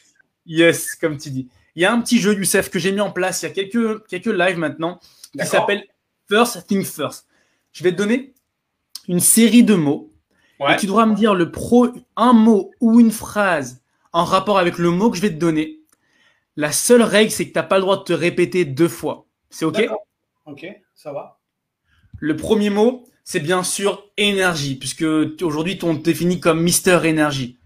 Yes, 0.46 0.94
comme 0.94 1.18
tu 1.18 1.30
dis. 1.30 1.48
Il 1.74 1.82
y 1.82 1.84
a 1.84 1.92
un 1.92 2.00
petit 2.00 2.18
jeu, 2.18 2.34
Youssef, 2.34 2.70
que 2.70 2.78
j'ai 2.78 2.90
mis 2.92 3.00
en 3.00 3.10
place 3.12 3.42
il 3.42 3.46
y 3.46 3.48
a 3.48 3.52
quelques, 3.52 4.06
quelques 4.06 4.26
lives 4.26 4.56
maintenant, 4.58 4.98
qui 5.38 5.46
s'appelle 5.46 5.84
First 6.28 6.66
Thing 6.66 6.84
First. 6.84 7.26
Je 7.72 7.84
vais 7.84 7.92
te 7.92 7.96
donner 7.96 8.32
une 9.08 9.20
série 9.20 9.62
de 9.62 9.74
mots 9.74 10.12
Ouais. 10.60 10.74
et 10.74 10.76
tu 10.76 10.86
devras 10.86 11.06
me 11.06 11.14
dire 11.14 11.34
le 11.36 11.52
pro, 11.52 11.88
un 12.16 12.32
mot 12.32 12.72
ou 12.80 12.98
une 12.98 13.12
phrase 13.12 13.80
en 14.12 14.24
rapport 14.24 14.58
avec 14.58 14.76
le 14.78 14.90
mot 14.90 15.08
que 15.08 15.16
je 15.16 15.22
vais 15.22 15.30
te 15.30 15.38
donner. 15.38 15.78
La 16.56 16.72
seule 16.72 17.02
règle, 17.02 17.30
c'est 17.30 17.46
que 17.46 17.52
tu 17.52 17.58
n'as 17.58 17.62
pas 17.62 17.76
le 17.76 17.82
droit 17.82 17.98
de 17.98 18.02
te 18.02 18.12
répéter 18.12 18.64
deux 18.64 18.88
fois. 18.88 19.26
C'est 19.50 19.64
OK? 19.64 19.80
Ok, 20.46 20.66
ça 20.96 21.12
va. 21.12 21.37
Le 22.20 22.36
premier 22.36 22.70
mot, 22.70 23.06
c'est 23.24 23.40
bien 23.40 23.62
sûr 23.62 24.04
énergie, 24.16 24.76
puisque 24.76 25.02
aujourd'hui, 25.42 25.78
on 25.82 25.96
te 25.96 26.02
définit 26.02 26.40
comme 26.40 26.62
Mister 26.62 27.00
Énergie. 27.04 27.58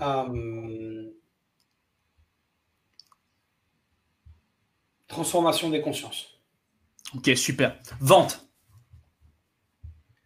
Euh, 0.00 1.10
Transformation 5.06 5.70
des 5.70 5.80
consciences. 5.80 6.26
Ok, 7.14 7.30
super. 7.36 7.78
Vente, 8.00 8.48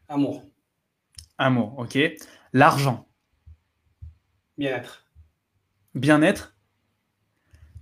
Amour. 0.08 0.42
amour, 1.36 1.78
ok. 1.78 1.98
L'argent, 2.54 3.06
Bien-être. 4.56 5.04
bien-être, 5.94 6.56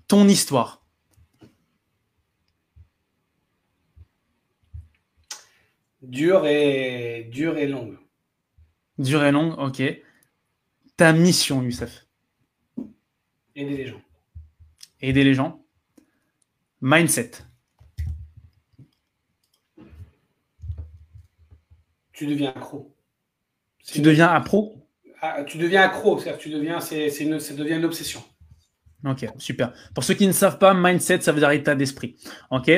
ton 0.08 0.26
histoire, 0.26 0.84
Dur 6.08 6.46
et, 6.46 7.24
dur 7.32 7.58
et 7.58 7.66
longue. 7.66 7.98
longue, 9.32 9.58
ok. 9.58 9.82
Ta 10.96 11.12
mission, 11.12 11.62
Youssef, 11.62 12.06
Aider 13.54 13.76
les 13.76 13.86
gens. 13.86 14.00
aider 15.00 15.24
les 15.24 15.34
gens. 15.34 15.62
Mindset, 16.80 17.32
Tu 22.12 22.26
deviens 22.26 22.50
accro. 22.56 22.94
Tu 23.84 23.98
une- 23.98 24.04
deviens 24.04 24.32
un 24.32 24.40
pro? 24.40 24.88
Ah, 25.20 25.44
tu 25.44 25.58
deviens 25.58 25.82
accro, 25.82 26.18
c'est-à-dire 26.18 26.38
que 26.38 26.42
tu 26.42 26.50
deviens, 26.50 26.80
c'est, 26.80 27.10
c'est 27.10 27.24
une, 27.24 27.40
ça 27.40 27.54
devient 27.54 27.74
une 27.74 27.84
obsession. 27.84 28.22
Ok, 29.04 29.26
super. 29.38 29.72
Pour 29.94 30.02
ceux 30.04 30.14
qui 30.14 30.26
ne 30.26 30.32
savent 30.32 30.58
pas, 30.58 30.72
mindset, 30.74 31.20
ça 31.20 31.32
veut 31.32 31.40
dire 31.40 31.50
état 31.50 31.74
d'esprit. 31.74 32.16
Ok? 32.50 32.70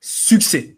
Succès, 0.00 0.76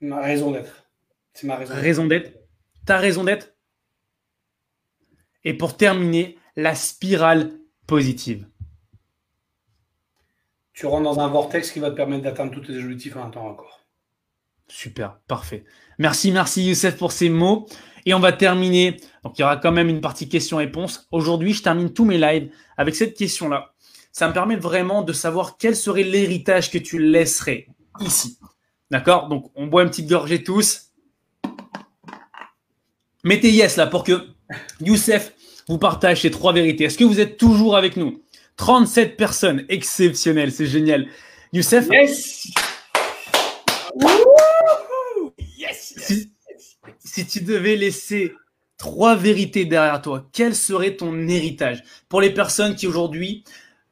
Ma 0.00 0.20
raison 0.20 0.50
d'être. 0.50 0.84
C'est 1.32 1.46
ma 1.46 1.56
raison 1.56 1.74
d'être. 1.74 1.82
raison 1.82 2.06
d'être, 2.06 2.32
ta 2.84 2.98
raison 2.98 3.24
d'être. 3.24 3.54
Et 5.44 5.54
pour 5.54 5.76
terminer, 5.76 6.38
la 6.56 6.74
spirale 6.74 7.52
positive. 7.86 8.48
Tu 10.72 10.86
rentres 10.86 11.04
dans 11.04 11.20
un 11.20 11.28
vortex 11.28 11.70
qui 11.70 11.78
va 11.78 11.90
te 11.90 11.96
permettre 11.96 12.24
d'atteindre 12.24 12.52
tous 12.52 12.60
tes 12.60 12.76
objectifs 12.76 13.16
en 13.16 13.24
un 13.24 13.30
temps 13.30 13.48
record. 13.48 13.86
Super, 14.68 15.20
parfait. 15.28 15.64
Merci, 15.98 16.32
merci 16.32 16.66
Youssef 16.66 16.96
pour 16.96 17.12
ces 17.12 17.30
mots. 17.30 17.66
Et 18.04 18.14
on 18.14 18.20
va 18.20 18.32
terminer. 18.32 18.96
Donc 19.24 19.38
il 19.38 19.42
y 19.42 19.44
aura 19.44 19.56
quand 19.56 19.72
même 19.72 19.88
une 19.88 20.00
partie 20.00 20.28
questions-réponses. 20.28 21.08
Aujourd'hui, 21.12 21.52
je 21.52 21.62
termine 21.62 21.92
tous 21.92 22.04
mes 22.04 22.18
lives 22.18 22.50
avec 22.76 22.94
cette 22.94 23.16
question-là. 23.16 23.74
Ça 24.12 24.28
me 24.28 24.32
permet 24.32 24.56
vraiment 24.56 25.02
de 25.02 25.12
savoir 25.12 25.56
quel 25.58 25.76
serait 25.76 26.02
l'héritage 26.02 26.70
que 26.70 26.78
tu 26.78 26.98
laisserais 26.98 27.66
ici. 28.00 28.38
D'accord? 28.90 29.28
Donc 29.28 29.50
on 29.54 29.66
boit 29.66 29.82
une 29.82 29.90
petite 29.90 30.08
gorgée 30.08 30.42
tous. 30.42 30.92
Mettez 33.24 33.50
yes 33.50 33.76
là 33.76 33.86
pour 33.86 34.04
que 34.04 34.28
Youssef 34.80 35.32
vous 35.68 35.78
partage 35.78 36.22
ces 36.22 36.30
trois 36.30 36.52
vérités. 36.52 36.84
Est-ce 36.84 36.98
que 36.98 37.04
vous 37.04 37.20
êtes 37.20 37.36
toujours 37.36 37.76
avec 37.76 37.96
nous? 37.96 38.22
37 38.56 39.16
personnes, 39.16 39.64
exceptionnel, 39.68 40.52
c'est 40.52 40.66
génial. 40.66 41.08
Youssef, 41.52 41.88
Yes! 41.90 42.48
Yes! 45.58 45.94
Si, 45.96 46.32
si 47.04 47.26
tu 47.26 47.40
devais 47.40 47.76
laisser 47.76 48.32
trois 48.78 49.16
vérités 49.16 49.64
derrière 49.64 50.00
toi, 50.00 50.26
quel 50.32 50.54
serait 50.54 50.96
ton 50.96 51.28
héritage? 51.28 51.82
Pour 52.08 52.20
les 52.20 52.32
personnes 52.32 52.76
qui 52.76 52.86
aujourd'hui 52.86 53.44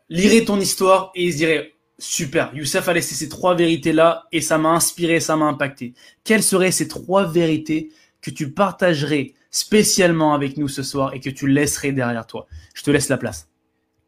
liraient 0.09 0.45
ton 0.45 0.61
histoire 0.61 1.11
et 1.15 1.25
ils 1.25 1.33
se 1.33 1.39
diraient 1.39 1.74
super, 1.99 2.55
Youssef 2.55 2.89
a 2.89 2.93
laissé 2.93 3.15
ces 3.15 3.29
trois 3.29 3.55
vérités 3.55 3.93
là 3.93 4.25
et 4.33 4.41
ça 4.41 4.59
m'a 4.59 4.71
inspiré, 4.71 5.21
ça 5.21 5.37
m'a 5.37 5.47
impacté. 5.47 5.95
Quelles 6.25 6.43
seraient 6.43 6.71
ces 6.71 6.89
trois 6.89 7.27
vérités 7.27 7.91
que 8.21 8.31
tu 8.31 8.53
partagerais 8.53 9.35
spécialement 9.51 10.35
avec 10.35 10.57
nous 10.57 10.69
ce 10.69 10.83
soir 10.83 11.15
et 11.15 11.21
que 11.21 11.31
tu 11.31 11.47
laisserais 11.47 11.93
derrière 11.93 12.27
toi? 12.27 12.47
Je 12.75 12.83
te 12.83 12.91
laisse 12.91 13.09
la 13.09 13.17
place. 13.17 13.49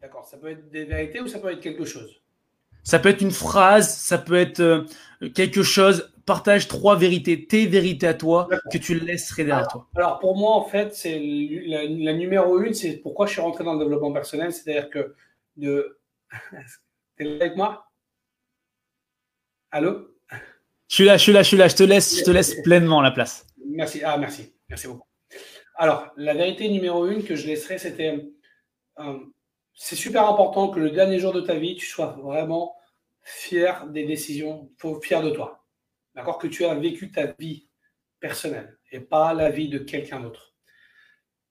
D'accord. 0.03 0.25
Ça 0.25 0.37
peut 0.37 0.51
être 0.51 0.71
des 0.71 0.85
vérités 0.85 1.21
ou 1.21 1.29
ça 1.29 1.39
peut 1.39 1.51
être 1.51 1.61
quelque 1.61 1.85
chose? 1.85 2.21
Ça 2.83 3.01
peut 3.01 3.09
être 3.09 3.21
une 3.21 3.33
phrase, 3.33 3.97
ça 3.97 4.17
peut 4.17 4.37
être 4.37 4.61
euh, 4.61 4.85
quelque 5.35 5.63
chose. 5.63 6.13
Partage 6.25 6.67
trois 6.67 6.97
vérités, 6.97 7.47
tes 7.47 7.67
vérités 7.67 8.07
à 8.09 8.15
toi, 8.15 8.49
que 8.73 8.79
tu 8.79 8.99
laisserais 8.99 9.45
derrière 9.45 9.69
toi. 9.69 9.87
Alors 9.95 10.19
pour 10.19 10.37
moi, 10.37 10.55
en 10.57 10.65
fait, 10.65 10.93
c'est 10.95 11.21
la, 11.21 11.85
la, 11.85 12.13
numéro 12.15 12.61
une, 12.61 12.75
c'est 12.75 12.97
pourquoi 12.97 13.27
je 13.27 13.33
suis 13.33 13.41
rentré 13.41 13.63
dans 13.63 13.75
le 13.75 13.79
développement 13.79 14.13
personnel. 14.13 14.53
C'est-à-dire 14.53 14.91
que 14.91 15.15
de. 15.57 15.99
T'es 17.17 17.25
là 17.25 17.37
avec 17.37 17.57
moi? 17.57 17.91
Allô? 19.71 20.09
Je 20.89 20.95
suis 20.95 21.05
là, 21.05 21.17
je 21.17 21.23
suis 21.23 21.33
là, 21.33 21.43
je 21.43 21.49
suis 21.49 21.57
là. 21.57 21.69
Je 21.69 21.77
te 21.77 21.83
laisse, 21.83 22.19
je 22.19 22.25
te 22.25 22.31
laisse 22.31 22.63
pleinement 22.63 23.01
la 23.01 23.11
place. 23.11 23.47
Merci. 23.69 24.03
Ah, 24.05 24.17
merci. 24.17 24.55
Merci 24.69 24.87
beaucoup. 24.87 25.07
Alors, 25.75 26.11
la 26.17 26.35
vérité 26.35 26.69
numéro 26.69 27.07
une 27.07 27.25
que 27.25 27.35
je 27.35 27.47
laisserai, 27.47 27.79
c'était 27.79 28.31
euh, 28.99 29.19
c'est 29.75 29.97
super 29.97 30.27
important 30.29 30.69
que 30.69 30.81
le 30.81 30.91
dernier 30.91 31.19
jour 31.19 31.33
de 31.33 31.41
ta 31.41 31.55
vie, 31.55 31.77
tu 31.77 31.87
sois 31.87 32.17
vraiment 32.23 32.77
fier 33.23 33.87
des 33.89 34.05
décisions, 34.05 34.71
fier 35.03 35.23
de 35.23 35.31
toi. 35.31 35.67
D'accord? 36.15 36.39
Que 36.39 36.47
tu 36.47 36.65
as 36.65 36.75
vécu 36.75 37.11
ta 37.11 37.27
vie 37.39 37.69
personnelle 38.21 38.79
et 38.91 39.01
pas 39.01 39.35
la 39.35 39.51
vie 39.51 39.69
de 39.69 39.79
quelqu'un 39.79 40.21
d'autre. 40.21 40.46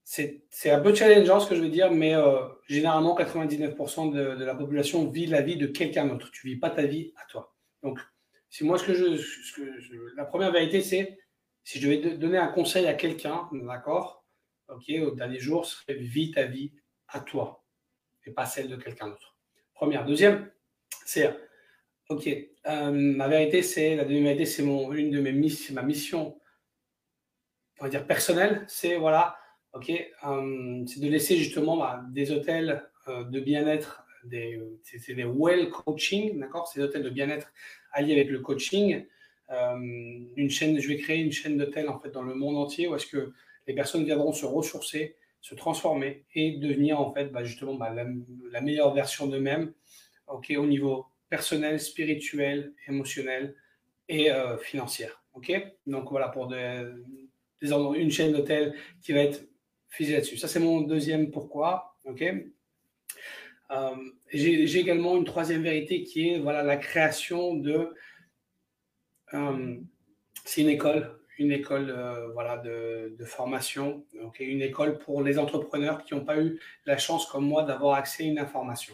C'est 0.07 0.69
un 0.69 0.79
peu 0.81 0.93
challengeant 0.93 1.39
ce 1.39 1.49
que 1.49 1.55
je 1.55 1.61
veux 1.61 1.69
dire, 1.69 1.91
mais 1.91 2.13
euh, 2.13 2.47
généralement 2.67 3.17
99% 3.17 4.13
de, 4.13 4.43
la 4.43 4.53
population 4.53 5.09
vit 5.09 5.25
la 5.25 5.41
vie 5.41 5.57
de 5.57 5.65
quelqu'un 5.65 6.05
d'autre. 6.05 6.29
Tu 6.31 6.47
vis 6.47 6.57
pas 6.57 6.69
ta 6.69 6.83
vie 6.83 7.11
à 7.17 7.25
toi. 7.25 7.55
Donc, 7.81 7.99
si 8.47 8.63
moi 8.63 8.77
ce 8.77 8.83
que 8.85 8.93
je, 8.93 10.15
la 10.15 10.25
première 10.25 10.51
vérité 10.51 10.81
c'est 10.81 11.17
si 11.63 11.79
je 11.79 11.89
devais 11.89 12.17
donner 12.17 12.37
un 12.37 12.47
conseil 12.47 12.85
à 12.85 12.93
quelqu'un, 12.93 13.49
d'accord, 13.51 14.23
ok, 14.69 14.83
au 15.07 15.11
dernier 15.11 15.39
jour, 15.39 15.65
serait 15.65 15.95
vis 15.95 16.31
ta 16.31 16.43
vie 16.43 16.71
à 17.07 17.19
toi 17.19 17.65
et 18.25 18.31
pas 18.31 18.45
celle 18.45 18.69
de 18.69 18.75
quelqu'un 18.75 19.07
d'autre. 19.07 19.35
Première. 19.73 20.05
Deuxième, 20.05 20.51
c'est, 21.03 21.35
ok, 22.09 22.29
euh, 22.67 22.91
ma 22.91 23.27
vérité, 23.27 23.63
c'est, 23.63 23.95
la 23.95 24.03
deuxième 24.03 24.25
vérité, 24.25 24.45
c'est 24.45 24.61
mon, 24.61 24.93
une 24.93 25.09
de 25.09 25.19
mes 25.19 25.31
missions, 25.31 25.73
ma 25.73 25.81
mission, 25.81 26.39
on 27.79 27.85
va 27.85 27.89
dire 27.89 28.05
personnelle, 28.05 28.63
c'est, 28.67 28.97
voilà, 28.97 29.35
ok, 29.75 29.91
euh, 29.91 30.83
c'est 30.87 31.01
de 31.01 31.09
laisser 31.09 31.35
justement 31.35 31.77
bah, 31.77 32.03
des 32.09 32.31
hôtels 32.31 32.83
euh, 33.07 33.23
de 33.25 33.39
bien-être, 33.39 34.03
c'est 34.83 35.13
des 35.13 35.25
well 35.25 35.69
coaching, 35.69 36.39
d'accord, 36.39 36.67
ces 36.67 36.81
hôtels 36.81 37.03
de 37.03 37.09
bien-être 37.09 37.51
alliés 37.91 38.13
avec 38.13 38.29
le 38.29 38.39
coaching, 38.39 39.05
euh, 39.51 39.77
une 40.35 40.49
chaîne, 40.49 40.79
je 40.79 40.87
vais 40.87 40.97
créer 40.97 41.19
une 41.19 41.31
chaîne 41.31 41.57
d'hôtels 41.57 41.89
en 41.89 41.99
fait 41.99 42.09
dans 42.09 42.23
le 42.23 42.33
monde 42.33 42.57
entier 42.57 42.87
où 42.87 42.95
est-ce 42.95 43.05
que 43.05 43.33
les 43.67 43.75
personnes 43.75 44.03
viendront 44.03 44.33
se 44.33 44.45
ressourcer, 44.45 45.15
se 45.41 45.53
transformer 45.53 46.25
et 46.33 46.57
devenir 46.57 46.99
en 46.99 47.13
fait 47.13 47.25
bah, 47.25 47.43
justement 47.43 47.75
bah, 47.75 47.93
la, 47.93 48.61
meilleure 48.61 48.93
version 48.93 49.27
d'eux-mêmes, 49.27 49.73
ok, 50.27 50.53
au 50.57 50.65
niveau 50.65 51.05
personnel, 51.29 51.79
spirituel, 51.79 52.73
émotionnel 52.87 53.55
et 54.07 54.31
euh, 54.31 54.57
financière, 54.57 55.21
ok. 55.33 55.51
Donc 55.85 56.09
voilà 56.09 56.29
pour 56.29 56.47
des, 56.47 56.83
une 57.61 58.11
chaîne 58.11 58.31
d'hôtels 58.31 58.73
qui 59.01 59.11
va 59.11 59.19
être 59.19 59.43
Ça 60.37 60.47
c'est 60.47 60.59
mon 60.59 60.81
deuxième 60.81 61.31
pourquoi. 61.31 61.97
Euh, 63.71 63.95
j'ai 64.31 64.79
également 64.79 65.17
une 65.17 65.25
troisième 65.25 65.63
vérité 65.63 66.03
qui 66.03 66.29
est 66.29 66.39
voilà 66.39 66.61
la 66.61 66.77
création 66.77 67.55
de 67.55 67.93
euh, 69.33 69.77
c'est 70.43 70.61
une 70.61 70.69
école, 70.69 71.19
une 71.39 71.51
école 71.51 71.89
euh, 71.89 72.31
voilà, 72.33 72.57
de, 72.57 73.15
formation, 73.25 74.05
une 74.39 74.61
école 74.61 74.99
pour 74.99 75.23
les 75.23 75.39
entrepreneurs 75.39 76.03
qui 76.03 76.13
n'ont 76.13 76.23
pas 76.23 76.39
eu 76.39 76.59
la 76.85 76.97
chance, 76.97 77.25
comme 77.25 77.45
moi, 77.45 77.63
d'avoir 77.63 77.95
accès 77.95 78.23
à 78.23 78.27
une 78.27 78.37
information. 78.37 78.93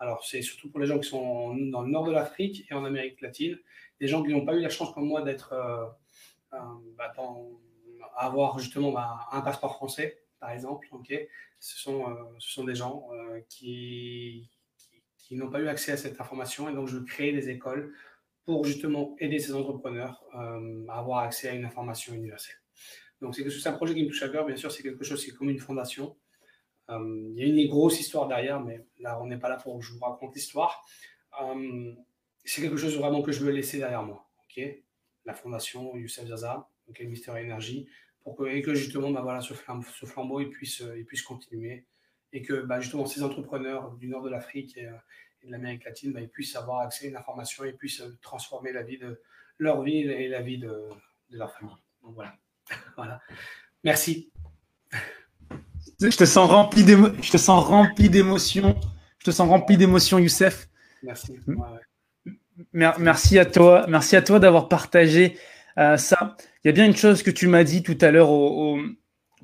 Alors, 0.00 0.24
c'est 0.24 0.40
surtout 0.42 0.70
pour 0.70 0.80
les 0.80 0.86
gens 0.86 0.98
qui 0.98 1.08
sont 1.08 1.54
dans 1.54 1.82
le 1.82 1.90
nord 1.90 2.04
de 2.04 2.12
l'Afrique 2.12 2.66
et 2.70 2.74
en 2.74 2.84
Amérique 2.84 3.20
latine, 3.20 3.58
des 4.00 4.08
gens 4.08 4.22
qui 4.22 4.32
n'ont 4.32 4.46
pas 4.46 4.54
eu 4.54 4.60
la 4.60 4.70
chance, 4.70 4.92
comme 4.94 5.06
moi, 5.06 5.22
d'être, 5.22 5.54
bah, 6.50 7.12
avoir 8.16 8.58
justement 8.58 8.92
bah, 8.92 9.28
un 9.32 9.42
passeport 9.42 9.74
français, 9.74 10.18
par 10.40 10.50
exemple. 10.50 10.88
ok 10.92 11.12
ce, 11.60 11.76
sont, 11.78 12.04
ce 12.38 12.52
sont 12.52 12.64
des 12.64 12.74
gens 12.74 13.08
qui, 13.48 14.48
qui, 14.76 15.02
qui 15.16 15.34
n'ont 15.36 15.50
pas 15.50 15.60
eu 15.60 15.68
accès 15.68 15.92
à 15.92 15.96
cette 15.96 16.20
information 16.20 16.68
et 16.68 16.72
donc 16.72 16.88
je 16.88 16.98
crée 16.98 17.32
des 17.32 17.50
écoles 17.50 17.92
pour 18.48 18.64
justement 18.64 19.14
aider 19.18 19.38
ces 19.38 19.54
entrepreneurs 19.54 20.24
euh, 20.34 20.86
à 20.88 21.00
avoir 21.00 21.18
accès 21.18 21.50
à 21.50 21.52
une 21.52 21.66
information 21.66 22.14
universelle. 22.14 22.56
Donc 23.20 23.34
c'est 23.34 23.66
un 23.66 23.72
projet 23.72 23.92
qui 23.94 24.04
me 24.04 24.08
touche 24.08 24.22
à 24.22 24.30
cœur, 24.30 24.46
bien 24.46 24.56
sûr, 24.56 24.72
c'est 24.72 24.82
quelque 24.82 25.04
chose, 25.04 25.22
c'est 25.22 25.32
comme 25.32 25.50
une 25.50 25.58
fondation. 25.58 26.16
Euh, 26.88 27.30
il 27.36 27.38
y 27.38 27.42
a 27.42 27.46
une 27.46 27.68
grosse 27.68 28.00
histoire 28.00 28.26
derrière, 28.26 28.58
mais 28.60 28.86
là, 29.00 29.20
on 29.20 29.26
n'est 29.26 29.36
pas 29.36 29.50
là 29.50 29.56
pour 29.56 29.78
que 29.78 29.84
je 29.84 29.92
vous 29.92 29.98
raconte 29.98 30.34
l'histoire. 30.34 30.82
Euh, 31.42 31.92
c'est 32.42 32.62
quelque 32.62 32.78
chose 32.78 32.96
vraiment 32.96 33.20
que 33.20 33.32
je 33.32 33.44
veux 33.44 33.50
laisser 33.50 33.76
derrière 33.76 34.02
moi. 34.02 34.26
ok 34.44 34.64
la 35.26 35.34
fondation 35.34 35.94
Youssef 35.94 36.26
Zaza, 36.28 36.70
ok 36.88 37.00
Mister 37.00 37.32
Énergie, 37.36 37.86
pour 38.28 38.36
que, 38.36 38.44
et 38.44 38.60
que 38.60 38.74
justement, 38.74 39.10
bah, 39.10 39.22
voilà, 39.22 39.40
ce, 39.40 39.54
flambeau, 39.54 40.40
il 40.40 40.50
puisse, 40.50 40.82
il 40.96 41.06
puisse 41.06 41.22
continuer 41.22 41.86
et 42.34 42.42
que 42.42 42.60
bah, 42.60 42.78
justement 42.78 43.06
ces 43.06 43.22
entrepreneurs 43.22 43.92
du 43.92 44.06
nord 44.06 44.22
de 44.22 44.28
l'Afrique 44.28 44.76
et, 44.76 44.90
et 45.42 45.46
de 45.46 45.52
l'Amérique 45.52 45.84
latine, 45.84 46.12
bah, 46.12 46.20
ils 46.20 46.28
puissent 46.28 46.56
avoir 46.56 46.80
accès 46.80 47.06
à 47.06 47.08
une 47.08 47.16
information 47.16 47.64
et 47.64 47.72
puissent 47.72 48.02
euh, 48.02 48.18
transformer 48.20 48.72
la 48.72 48.82
vie 48.82 48.98
de 48.98 49.22
leur 49.58 49.82
vie 49.82 50.00
et 50.00 50.28
la 50.28 50.42
vie 50.42 50.58
de, 50.58 50.90
de 51.30 51.38
leur 51.38 51.50
famille. 51.52 51.74
Donc 52.02 52.14
voilà. 52.14 52.34
voilà. 52.96 53.22
Merci. 53.82 54.30
Je 55.98 56.16
te 56.16 56.26
sens 56.26 56.50
rempli 56.50 56.84
d'émotions. 56.84 57.22
Je 57.22 57.30
te 57.30 57.38
sens 57.38 57.64
rempli 57.64 58.10
d'émotions. 58.10 58.78
Je 59.18 59.24
te 59.24 59.30
sens 59.30 59.48
rempli 59.48 59.78
d'émotions, 59.78 60.18
Youssef. 60.18 60.68
Merci. 61.02 61.38
Merci 62.74 63.38
à 63.38 63.46
toi. 63.46 63.86
Merci 63.88 64.16
à 64.16 64.22
toi 64.22 64.38
d'avoir 64.38 64.68
partagé 64.68 65.38
euh, 65.78 65.96
ça. 65.96 66.36
Il 66.64 66.68
y 66.68 66.70
a 66.70 66.72
bien 66.72 66.86
une 66.86 66.96
chose 66.96 67.22
que 67.22 67.30
tu 67.30 67.46
m'as 67.46 67.64
dit 67.64 67.82
tout 67.82 67.98
à 68.00 68.10
l'heure 68.10 68.30
au, 68.30 68.78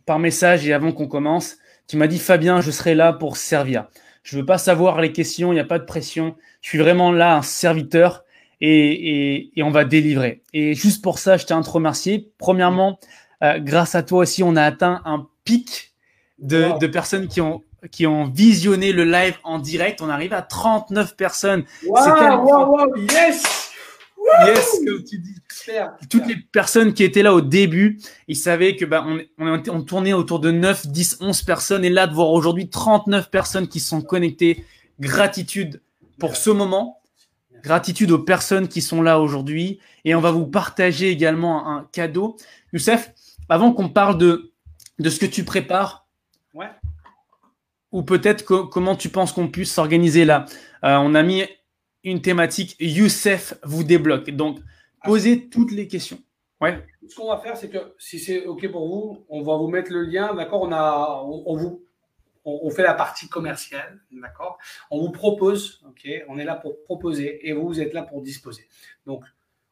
par 0.07 0.19
message 0.19 0.67
et 0.67 0.73
avant 0.73 0.93
qu'on 0.93 1.07
commence. 1.07 1.57
Tu 1.89 1.97
m'as 1.97 2.07
dit 2.07 2.19
Fabien, 2.19 2.61
je 2.61 2.71
serai 2.71 2.95
là 2.95 3.13
pour 3.13 3.37
servir. 3.37 3.87
Je 4.23 4.39
veux 4.39 4.47
pas 4.47 4.59
savoir 4.59 5.01
les 5.01 5.13
questions, 5.13 5.53
il 5.53 5.57
n'y 5.57 5.61
a 5.61 5.65
pas 5.65 5.79
de 5.79 5.85
pression. 5.85 6.35
Je 6.63 6.71
suis 6.71 6.79
vraiment 6.79 7.13
là, 7.13 7.37
un 7.37 7.43
serviteur, 7.43 8.25
et, 8.61 9.51
et, 9.57 9.63
on 9.63 9.71
va 9.71 9.85
délivrer. 9.85 10.43
Et 10.55 10.75
juste 10.75 11.03
pour 11.03 11.19
ça, 11.19 11.37
je 11.37 11.45
tiens 11.45 11.61
à 11.61 11.63
te 11.63 11.69
remercier. 11.69 12.31
Premièrement, 12.39 12.99
euh, 13.43 13.59
grâce 13.59 13.95
à 13.95 14.03
toi 14.03 14.21
aussi, 14.21 14.43
on 14.43 14.57
a 14.57 14.63
atteint 14.63 15.03
un 15.05 15.27
pic 15.45 15.93
de, 16.39 16.79
de 16.79 16.87
personnes 16.87 17.29
qui 17.29 17.41
ont 17.41 17.63
qui 17.91 18.07
ont 18.07 18.25
visionné 18.25 18.93
le 18.93 19.05
live 19.05 19.37
en 19.45 19.59
direct. 19.59 20.01
On 20.01 20.09
arrive 20.09 20.33
à 20.33 20.41
39 20.41 21.17
personnes. 21.17 21.65
Wow, 21.87 22.43
wow, 22.43 22.67
wow, 22.71 22.97
yes! 22.97 23.64
Yes, 24.47 24.81
comme 24.85 25.05
tu 25.05 25.19
dis. 25.19 25.35
Toutes 26.11 26.27
les 26.27 26.37
personnes 26.37 26.95
qui 26.95 27.05
étaient 27.05 27.23
là 27.23 27.35
au 27.35 27.41
début, 27.41 28.01
ils 28.29 28.37
savaient 28.37 28.77
que 28.77 28.85
bah, 28.85 29.05
on, 29.39 29.63
on, 29.69 29.83
tournait 29.83 30.13
autour 30.13 30.41
de 30.41 30.51
9, 30.51 30.89
10, 30.89 31.19
11 31.21 31.43
personnes. 31.43 31.85
Et 31.85 31.91
là, 31.91 32.07
de 32.07 32.15
voir 32.15 32.31
aujourd'hui 32.31 32.69
39 32.69 33.31
personnes 33.31 33.69
qui 33.69 33.81
sont 33.81 34.03
connectées, 34.03 34.65
gratitude 35.01 35.83
pour 36.19 36.37
ce 36.37 36.51
moment. 36.51 37.01
Gratitude 37.63 38.11
aux 38.11 38.19
personnes 38.19 38.69
qui 38.69 38.83
sont 38.83 39.03
là 39.03 39.21
aujourd'hui. 39.21 39.81
Et 40.05 40.15
on 40.15 40.21
va 40.21 40.31
vous 40.31 40.47
partager 40.47 41.11
également 41.11 41.69
un 41.69 41.89
cadeau. 41.93 42.37
Youssef, 42.73 43.13
avant 43.49 43.73
qu'on 43.73 43.89
parle 43.89 44.19
de, 44.19 44.53
de 44.99 45.11
ce 45.11 45.19
que 45.19 45.27
tu 45.27 45.45
prépares, 45.45 46.07
ouais. 46.53 46.69
ou 47.93 48.03
peut-être 48.03 48.43
comment 48.43 48.97
tu 48.97 49.09
penses 49.09 49.33
qu'on 49.33 49.49
puisse 49.49 49.73
s'organiser 49.73 50.25
là. 50.25 50.45
Euh, 50.85 50.97
on 50.97 51.15
a 51.15 51.23
mis 51.23 51.45
une 52.05 52.21
thématique 52.21 52.77
Youssef 52.79 53.55
vous 53.63 53.83
débloque. 53.83 54.31
Donc, 54.31 54.59
posez 55.03 55.49
toutes 55.49 55.73
les 55.73 55.89
questions. 55.89 56.19
Ouais. 56.61 56.87
Ce 57.09 57.17
qu'on 57.17 57.29
va 57.29 57.39
faire, 57.39 57.57
c'est 57.57 57.69
que 57.69 57.95
si 57.99 58.19
c'est 58.19 58.47
OK 58.47 58.71
pour 58.71 58.87
vous, 58.89 59.27
on 59.29 59.43
va 59.43 59.57
vous 59.57 59.69
mettre 59.69 59.93
le 59.93 60.03
lien. 60.03 60.35
D'accord? 60.35 60.63
On, 60.63 60.73
a, 60.73 61.23
on, 61.25 61.57
vous, 61.57 61.85
on, 62.45 62.71
fait 62.71 62.83
la 62.83 62.95
partie 62.95 63.29
commerciale. 63.29 64.01
D'accord? 64.13 64.59
On 64.91 65.01
vous 65.01 65.11
propose. 65.11 65.83
OK 65.89 66.09
On 66.29 66.39
est 66.39 66.45
là 66.45 66.55
pour 66.55 66.83
proposer 66.85 67.49
et 67.49 67.53
vous, 67.53 67.67
vous 67.67 67.81
êtes 67.81 67.93
là 67.93 68.03
pour 68.03 68.23
disposer. 68.23 68.69
Donc, 69.07 69.25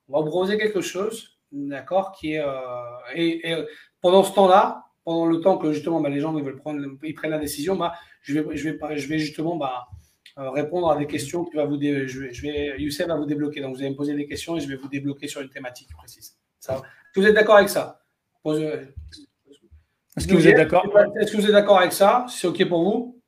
on 0.08 0.14
va 0.14 0.20
vous 0.20 0.30
proposer 0.30 0.58
quelque 0.58 0.80
chose. 0.80 1.38
D'accord 1.52 2.12
Qui 2.12 2.34
est. 2.34 2.40
Euh, 2.40 3.14
et, 3.14 3.54
pendant 4.00 4.22
ce 4.22 4.34
temps-là, 4.34 4.86
pendant 5.04 5.26
le 5.26 5.40
temps 5.40 5.58
que 5.58 5.72
justement 5.72 6.00
bah, 6.00 6.08
les 6.08 6.20
gens 6.20 6.36
ils 6.36 6.44
veulent 6.44 6.56
prendre, 6.56 6.80
ils 7.02 7.14
prennent 7.14 7.30
la 7.30 7.38
décision, 7.38 7.76
bah, 7.76 7.94
je, 8.22 8.38
vais, 8.38 8.56
je, 8.56 8.70
vais, 8.70 8.98
je 8.98 9.08
vais 9.08 9.18
justement. 9.18 9.56
Bah, 9.56 9.86
euh, 9.90 10.01
répondre 10.36 10.90
à 10.90 10.96
des 10.96 11.06
questions 11.06 11.44
que 11.44 11.56
va 11.56 11.64
vous 11.64 11.80
je, 11.80 12.42
vais, 12.42 12.74
Youssef 12.78 13.06
va 13.06 13.16
vous 13.16 13.26
débloquer. 13.26 13.60
Donc, 13.60 13.74
vous 13.74 13.80
allez 13.80 13.90
me 13.90 13.96
poser 13.96 14.14
des 14.14 14.26
questions 14.26 14.56
et 14.56 14.60
je 14.60 14.68
vais 14.68 14.76
vous 14.76 14.88
débloquer 14.88 15.28
sur 15.28 15.40
une 15.40 15.50
thématique 15.50 15.88
précise. 15.96 16.36
Ça 16.58 16.82
vous 17.14 17.26
êtes 17.26 17.34
d'accord 17.34 17.56
avec 17.56 17.68
ça? 17.68 18.00
Est-ce 18.44 20.26
que 20.26 20.34
vous 20.34 20.48
êtes 20.48 20.56
d'accord? 20.56 20.86
Est-ce 21.20 21.32
que 21.32 21.36
vous 21.36 21.46
êtes 21.46 21.52
d'accord 21.52 21.78
avec 21.78 21.92
ça? 21.92 22.26
C'est 22.28 22.46
OK 22.46 22.66
pour 22.68 22.82
vous? 22.82 23.20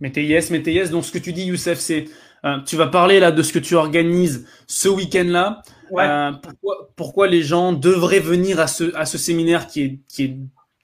Mettez 0.00 0.24
yes, 0.24 0.50
mettez 0.50 0.72
yes. 0.72 0.90
Donc, 0.90 1.04
ce 1.04 1.12
que 1.12 1.18
tu 1.18 1.32
dis, 1.32 1.44
Youssef, 1.44 1.78
c'est 1.78 2.06
Euh, 2.46 2.60
tu 2.64 2.76
vas 2.76 2.86
parler 2.86 3.18
là 3.18 3.32
de 3.32 3.42
ce 3.42 3.52
que 3.52 3.58
tu 3.58 3.74
organises 3.74 4.46
ce 4.68 4.88
week-end-là. 4.88 5.62
Euh, 5.92 6.32
pourquoi, 6.96 7.26
les 7.26 7.42
gens 7.42 7.72
devraient 7.72 8.20
venir 8.20 8.60
à 8.60 8.66
ce, 8.68 8.94
à 8.94 9.04
ce 9.04 9.18
séminaire 9.18 9.66
qui 9.66 9.82
est, 9.82 9.98
qui 10.08 10.24
est 10.24 10.36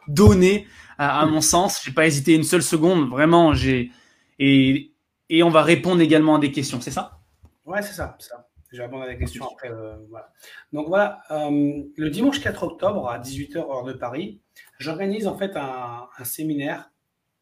donné, 0.08 0.66
à, 1.10 1.26
mon 1.26 1.40
sens. 1.40 1.82
J'ai 1.84 1.92
pas 1.92 2.06
hésité 2.06 2.34
une 2.34 2.44
seule 2.44 2.62
seconde. 2.62 3.08
Vraiment, 3.08 3.54
j'ai 3.54 3.90
et, 4.38 4.92
et 5.28 5.42
on 5.42 5.50
va 5.50 5.62
répondre 5.62 6.00
également 6.00 6.36
à 6.36 6.38
des 6.38 6.52
questions. 6.52 6.80
C'est 6.80 6.90
ça? 6.90 7.20
Ouais, 7.64 7.82
c'est 7.82 7.94
ça, 7.94 8.16
ça. 8.18 8.48
Je 8.72 8.78
vais 8.78 8.84
répondre 8.84 9.04
à 9.04 9.08
des 9.08 9.18
questions 9.18 9.46
après. 9.46 9.70
Euh, 9.70 9.96
voilà. 10.08 10.32
Donc 10.72 10.88
voilà, 10.88 11.22
le 11.30 12.08
dimanche 12.08 12.40
4 12.40 12.62
octobre 12.62 13.08
à 13.08 13.18
18h 13.18 13.58
heure 13.58 13.84
de 13.84 13.92
Paris, 13.92 14.40
j'organise 14.78 15.26
en 15.26 15.36
fait 15.36 15.56
un, 15.56 16.08
séminaire 16.24 16.90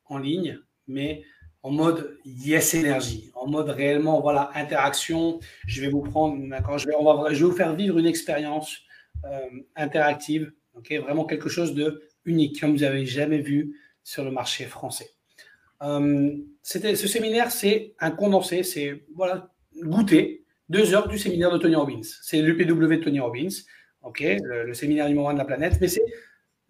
en 0.07 0.19
ligne, 0.19 0.59
mais 0.89 1.23
en 1.63 1.71
mode 1.71 2.19
yes 2.25 2.75
énergie, 2.75 3.31
en 3.35 3.47
mode 3.47 3.69
réellement 3.69 4.21
voilà 4.21 4.51
interaction. 4.55 5.39
Je 5.67 5.81
vais 5.81 5.89
vous 5.89 6.03
prendre, 6.03 6.37
d'accord, 6.49 6.79
on 6.99 7.23
va, 7.23 7.33
je 7.33 7.45
vous 7.45 7.53
faire 7.53 7.75
vivre 7.75 7.99
une 7.99 8.07
expérience 8.07 8.79
euh, 9.25 9.41
interactive, 9.77 10.53
ok, 10.75 10.93
vraiment 11.01 11.25
quelque 11.25 11.49
chose 11.49 11.75
de 11.75 12.03
unique 12.25 12.61
comme 12.61 12.73
vous 12.73 12.81
n'avez 12.81 13.07
jamais 13.07 13.41
vu 13.41 13.77
sur 14.03 14.25
le 14.25 14.31
marché 14.31 14.65
français. 14.65 15.11
Euh, 15.83 16.37
ce 16.63 17.09
séminaire, 17.09 17.51
c'est 17.51 17.95
un 18.01 18.11
condensé, 18.11 18.63
c'est 18.63 19.05
voilà 19.15 19.51
goûter 19.83 20.45
deux 20.69 20.95
heures 20.95 21.09
du 21.09 21.19
séminaire 21.19 21.51
de 21.51 21.59
Tony 21.59 21.75
Robbins. 21.75 22.03
C'est 22.23 22.43
l'UPW 22.43 22.97
de 22.97 22.97
Tony 22.97 23.21
Robbins, 23.21 23.49
le 24.17 24.75
séminaire 24.75 25.09
numéro 25.09 25.29
un 25.29 25.33
de 25.33 25.39
la 25.39 25.45
planète, 25.45 25.79
mais 25.81 25.89
c'est 25.89 26.05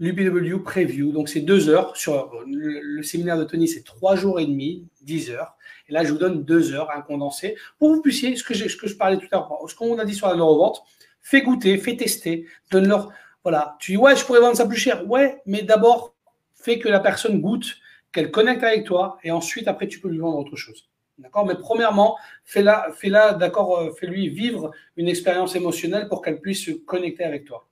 l'UPW 0.01 0.63
Preview. 0.65 1.13
Donc, 1.13 1.29
c'est 1.29 1.43
deux 1.43 1.69
heures. 1.69 1.97
Sur 1.97 2.33
le, 2.47 3.03
séminaire 3.03 3.39
de 3.39 3.45
Tony, 3.45 3.69
c'est 3.69 3.85
trois 3.85 4.17
jours 4.17 4.41
et 4.41 4.47
demi, 4.47 4.89
dix 5.03 5.31
heures. 5.31 5.57
Et 5.89 5.93
là, 5.93 6.03
je 6.03 6.13
vous 6.13 6.19
donne 6.19 6.43
deux 6.43 6.73
heures, 6.73 6.91
un 6.91 7.03
condensé, 7.03 7.57
pour 7.79 7.91
que 7.91 7.97
vous 7.97 8.03
puissiez, 8.03 8.35
ce 8.35 8.43
que, 8.43 8.55
ce 8.55 8.77
que 8.77 8.89
je 8.89 8.97
parlais 8.97 9.19
tout 9.19 9.27
à 9.31 9.37
l'heure, 9.37 9.59
ce 9.69 9.75
qu'on 9.75 9.99
a 9.99 10.05
dit 10.05 10.15
sur 10.15 10.27
la 10.27 10.35
neurovente, 10.35 10.83
fais 11.21 11.43
goûter, 11.43 11.77
fais 11.79 11.97
tester, 11.97 12.47
donne-leur. 12.71 13.13
Voilà. 13.43 13.77
Tu 13.81 13.93
dis, 13.93 13.97
ouais, 13.97 14.17
je 14.17 14.25
pourrais 14.25 14.41
vendre 14.41 14.57
ça 14.57 14.67
plus 14.67 14.77
cher. 14.77 15.09
Ouais, 15.09 15.41
mais 15.47 15.63
d'abord, 15.63 16.15
fais 16.55 16.79
que 16.79 16.89
la 16.89 17.01
personne 17.01 17.41
goûte, 17.41 17.77
qu'elle 18.13 18.31
connecte 18.31 18.63
avec 18.63 18.85
toi, 18.85 19.19
et 19.23 19.31
ensuite, 19.31 19.69
après, 19.69 19.89
tu 19.89 20.01
peux 20.01 20.09
lui 20.09 20.19
vendre 20.19 20.39
autre 20.39 20.57
chose. 20.57 20.89
D'accord? 21.19 21.47
Mais 21.47 21.55
premièrement, 21.55 22.17
fais-la, 22.45 22.89
fais-la, 22.95 23.35
d'accord, 23.35 23.79
euh, 23.79 23.93
fais-lui 23.93 24.29
vivre 24.29 24.73
une 24.97 25.09
expérience 25.09 25.55
émotionnelle 25.55 26.09
pour 26.09 26.23
qu'elle 26.23 26.41
puisse 26.41 26.65
se 26.65 26.71
connecter 26.71 27.25
avec 27.25 27.45
toi. 27.45 27.69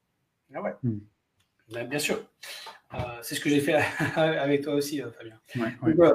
Ah 0.55 0.63
ouais. 0.63 0.75
Hmm. 0.83 0.99
Ben, 1.73 1.89
bien 1.89 1.99
sûr. 1.99 2.21
Euh, 2.95 2.99
c'est 3.23 3.35
ce 3.35 3.41
que 3.41 3.51
j'ai 3.51 3.61
fait 3.61 3.75
avec 4.17 4.63
toi 4.63 4.75
aussi, 4.75 5.03
euh, 5.03 5.11
Fabien. 5.11 6.15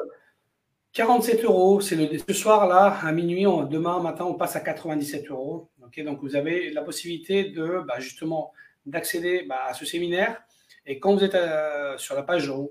47 0.93 1.43
euros, 1.43 1.81
c'est 1.81 1.95
le 1.95 2.07
ce 2.19 2.33
soir-là, 2.33 2.99
à 3.01 3.11
minuit, 3.11 3.45
demain 3.67 3.99
matin, 3.99 4.25
on 4.25 4.35
passe 4.35 4.55
à 4.55 4.59
97 4.59 5.27
euros. 5.31 5.71
donc 5.79 6.21
vous 6.21 6.35
avez 6.35 6.69
la 6.69 6.83
possibilité 6.83 7.45
de 7.45 7.83
bah, 7.87 7.99
justement 7.99 8.53
d'accéder 8.85 9.45
bah, 9.47 9.65
à 9.67 9.73
ce 9.73 9.85
séminaire. 9.85 10.41
Et 10.85 10.99
quand 10.99 11.15
vous 11.15 11.23
êtes 11.23 11.35
euh, 11.35 11.97
sur 11.97 12.15
la 12.15 12.23
page, 12.23 12.49
on, 12.49 12.67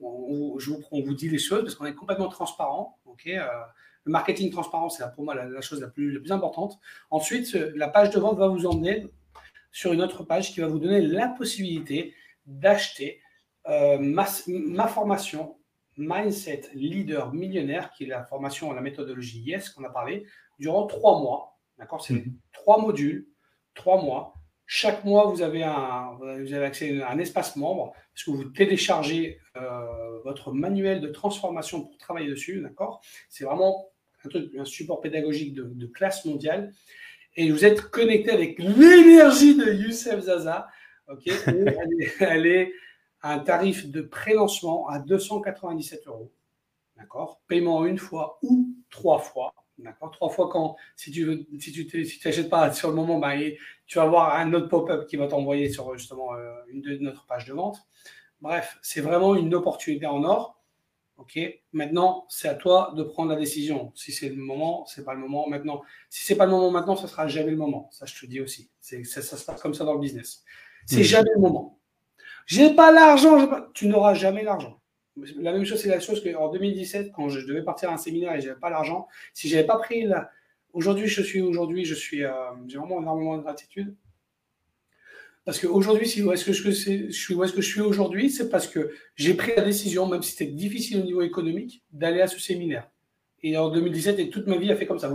vous, 0.59 1.15
dit 1.15 1.29
les 1.29 1.39
choses 1.39 1.63
parce 1.63 1.75
qu'on 1.75 1.87
est 1.87 1.95
complètement 1.95 2.29
transparent. 2.29 2.99
le 3.25 4.11
marketing 4.11 4.51
transparent, 4.51 4.91
c'est 4.91 5.05
pour 5.15 5.25
moi 5.25 5.35
la, 5.35 5.61
chose 5.61 5.81
la 5.81 5.89
plus, 5.89 6.13
la 6.13 6.21
plus 6.21 6.33
importante. 6.33 6.79
Ensuite, 7.11 7.55
la 7.75 7.89
page 7.89 8.11
de 8.11 8.21
vente 8.21 8.39
va 8.39 8.49
vous 8.49 8.67
emmener 8.67 9.07
sur 9.71 9.93
une 9.93 10.03
autre 10.03 10.23
page 10.25 10.53
qui 10.53 10.61
va 10.61 10.67
vous 10.67 10.79
donner 10.79 11.01
la 11.01 11.29
possibilité 11.29 12.15
d'acheter 12.47 13.21
euh, 13.69 13.99
ma, 13.99 14.89
formation 14.89 15.57
Mindset 15.97 16.71
Leader 16.75 17.33
Millionnaire, 17.33 17.91
qui 17.93 18.05
est 18.05 18.09
la 18.09 18.25
formation, 18.25 18.73
la 18.73 18.81
méthodologie 18.81 19.41
Yes 19.41 19.71
qu'on 19.71 19.85
a 19.85 19.91
parlé, 19.91 20.27
durant 20.59 20.87
trois 20.87 21.21
mois. 21.21 21.59
D'accord 21.79 22.05
C'est 22.05 22.15
mhm. 22.15 22.39
trois 22.53 22.81
modules, 22.81 23.29
trois 23.75 24.03
mois. 24.03 24.35
Chaque 24.75 25.05
mois, 25.05 25.27
vous 25.27 25.43
avez, 25.43 25.65
un, 25.65 26.17
vous 26.19 26.55
avez 26.55 26.65
accès 26.65 27.03
à 27.03 27.11
un 27.11 27.19
espace 27.19 27.57
membre, 27.57 27.93
parce 28.15 28.25
que 28.25 28.31
vous 28.31 28.45
téléchargez 28.45 29.39
euh, 29.59 30.19
votre 30.25 30.51
manuel 30.51 31.03
de 31.03 31.09
transformation 31.09 31.83
pour 31.83 31.99
travailler 31.99 32.31
dessus. 32.31 32.63
D'accord? 32.63 33.03
C'est 33.29 33.45
vraiment 33.45 33.91
un, 34.25 34.31
truc, 34.31 34.51
un 34.59 34.65
support 34.65 35.03
pédagogique 35.03 35.53
de, 35.53 35.65
de 35.65 35.87
classe 35.87 36.25
mondiale. 36.25 36.73
Et 37.37 37.51
vous 37.51 37.67
êtes 37.67 37.83
connecté 37.83 38.31
avec 38.31 38.59
l'énergie 38.59 39.59
de 39.59 39.71
Youssef 39.75 40.21
Zaza 40.21 40.69
Ok, 41.07 41.25
elle, 42.21 42.47
est, 42.47 42.73
à 43.21 43.35
un 43.35 43.41
tarif 43.41 43.91
de 43.91 44.01
pré-lancement 44.01 44.89
à 44.89 45.01
297 45.01 46.07
euros. 46.07 46.33
D'accord? 46.97 47.43
Paiement 47.47 47.85
une 47.85 47.99
fois 47.99 48.39
ou 48.41 48.71
trois 48.89 49.19
fois. 49.19 49.53
D'accord 49.79 50.11
Trois 50.11 50.29
fois 50.29 50.49
quand, 50.51 50.77
si 50.97 51.11
tu 51.11 51.25
veux, 51.25 51.47
si 51.59 51.73
tu 51.73 52.05
si 52.05 52.21
n'achètes 52.25 52.51
pas 52.51 52.73
sur 52.73 52.91
le 52.91 52.95
moment, 52.95 53.19
bah, 53.19 53.33
tu 53.87 53.99
vas 53.99 54.05
avoir 54.05 54.37
un 54.37 54.53
autre 54.53 54.69
pop-up 54.69 55.07
qui 55.07 55.17
va 55.17 55.27
t'envoyer 55.27 55.71
sur 55.71 55.97
justement 55.97 56.35
euh, 56.35 56.55
une 56.69 56.83
de 56.83 56.97
notre 56.99 57.27
page 57.27 57.47
de 57.47 57.53
vente. 57.53 57.79
Bref, 58.41 58.79
c'est 58.83 59.01
vraiment 59.01 59.35
une 59.35 59.55
opportunité 59.55 60.07
en 60.07 60.25
or. 60.25 60.63
Ok. 61.17 61.39
Maintenant, 61.73 62.27
c'est 62.29 62.49
à 62.49 62.55
toi 62.55 62.93
de 62.97 63.03
prendre 63.03 63.31
la 63.31 63.37
décision. 63.37 63.93
Si 63.95 64.13
c'est 64.13 64.29
le 64.29 64.43
moment, 64.43 64.85
c'est 64.87 65.05
pas 65.05 65.15
le 65.15 65.21
moment. 65.21 65.49
Maintenant, 65.49 65.83
si 66.11 66.25
c'est 66.25 66.37
pas 66.37 66.47
le 66.47 66.51
moment 66.51 66.71
maintenant, 66.71 66.97
ce 66.97 67.07
sera 67.07 67.29
jamais 67.29 67.53
le 67.53 67.57
moment. 67.57 67.89
Ça, 67.93 68.07
je 68.07 68.19
te 68.19 68.27
dis 68.27 68.41
aussi. 68.41 68.71
Ça, 68.81 69.23
ça 69.23 69.37
se 69.37 69.45
passe 69.45 69.63
comme 69.63 69.75
ça 69.75 69.85
dans 69.85 69.95
le 69.95 70.01
business. 70.01 70.43
C'est 70.87 71.01
hmm. 71.01 71.05
jamais 71.05 71.31
le 71.35 71.41
moment. 71.41 71.79
J'ai 72.47 72.75
pas 72.75 72.91
l'argent, 72.91 73.47
pas... 73.47 73.71
tu 73.73 73.87
n'auras 73.87 74.15
jamais 74.15 74.43
l'argent. 74.43 74.82
La 75.17 75.53
même 75.53 75.65
chose, 75.65 75.81
c'est 75.81 75.89
la 75.89 76.01
chose 76.01 76.23
qu'en 76.23 76.51
2017, 76.51 77.13
quand 77.13 77.29
je 77.29 77.47
devais 77.47 77.63
partir 77.63 77.91
à 77.91 77.95
un 77.95 77.99
séminaire 77.99 78.35
et 78.35 78.41
j'avais 78.41 78.59
pas 78.59 78.71
l'argent, 78.71 79.09
si 79.35 79.49
j'avais 79.49 79.67
pas 79.67 79.77
pris 79.77 80.05
la. 80.05 80.31
Aujourd'hui, 80.73 81.07
je 81.07 81.21
suis 81.21 81.43
aujourd'hui, 81.43 81.85
je 81.85 81.95
suis, 81.95 82.25
euh, 82.25 82.33
j'ai 82.67 82.79
vraiment 82.79 83.01
énormément 83.01 83.37
de 83.37 83.43
gratitude. 83.43 83.95
Parce 85.45 85.59
qu'aujourd'hui, 85.59 86.23
où 86.23 86.33
est-ce 86.33 86.45
que 86.45 86.53
je, 86.53 86.71
suis, 86.71 86.93
est-ce 87.03 87.53
que 87.53 87.61
je 87.61 87.69
suis 87.69 87.81
aujourd'hui, 87.81 88.31
c'est 88.31 88.49
parce 88.49 88.69
que 88.69 88.93
j'ai 89.17 89.35
pris 89.35 89.53
la 89.57 89.63
décision, 89.63 90.07
même 90.07 90.23
si 90.23 90.33
c'était 90.33 90.51
difficile 90.51 91.01
au 91.01 91.05
niveau 91.05 91.23
économique, 91.23 91.83
d'aller 91.93 92.21
à 92.21 92.29
ce 92.29 92.39
séminaire. 92.39 92.89
Et 93.43 93.57
en 93.57 93.69
2017, 93.69 94.21
et 94.21 94.31
toute 94.31 94.47
ma 94.47 94.57
vie 94.57 94.71
a 94.71 94.77
fait 94.77 94.87
comme 94.87 95.01
ça. 95.01 95.13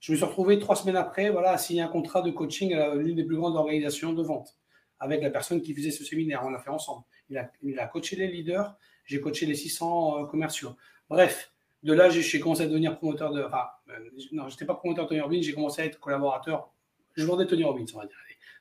Je 0.00 0.12
me 0.12 0.16
suis 0.16 0.24
retrouvé 0.24 0.58
trois 0.58 0.74
semaines 0.74 0.96
après, 0.96 1.30
voilà, 1.30 1.52
à 1.52 1.58
signer 1.58 1.82
un 1.82 1.88
contrat 1.88 2.22
de 2.22 2.30
coaching 2.32 2.74
à 2.74 2.96
l'une 2.96 3.14
des 3.14 3.24
plus 3.24 3.36
grandes 3.36 3.56
organisations 3.56 4.12
de 4.12 4.22
vente 4.22 4.56
avec 4.98 5.22
la 5.22 5.30
personne 5.30 5.62
qui 5.62 5.74
faisait 5.74 5.92
ce 5.92 6.04
séminaire. 6.04 6.42
On 6.44 6.50
l'a 6.50 6.58
fait 6.58 6.70
ensemble. 6.70 7.04
Il 7.30 7.78
a, 7.78 7.86
coaché 7.86 8.16
les 8.16 8.26
leaders, 8.28 8.76
j'ai 9.04 9.20
coaché 9.20 9.46
les 9.46 9.54
600 9.54 10.22
euh, 10.22 10.26
commerciaux. 10.26 10.76
Bref, 11.08 11.52
de 11.82 11.92
là, 11.92 12.10
j'ai 12.10 12.40
commencé 12.40 12.62
à 12.62 12.66
devenir 12.66 12.96
promoteur 12.96 13.32
de. 13.32 13.42
Enfin, 13.42 13.68
euh, 13.88 14.10
non, 14.32 14.48
je 14.48 14.54
n'étais 14.54 14.66
pas 14.66 14.74
promoteur 14.74 15.04
de 15.04 15.10
Tony 15.10 15.20
Robbins, 15.20 15.40
j'ai 15.40 15.54
commencé 15.54 15.82
à 15.82 15.86
être 15.86 15.98
collaborateur. 16.00 16.70
Je 17.14 17.24
vendais 17.24 17.46
Tony 17.46 17.64
Robbins, 17.64 17.84
on 17.94 17.98
va 17.98 18.06
dire. 18.06 18.16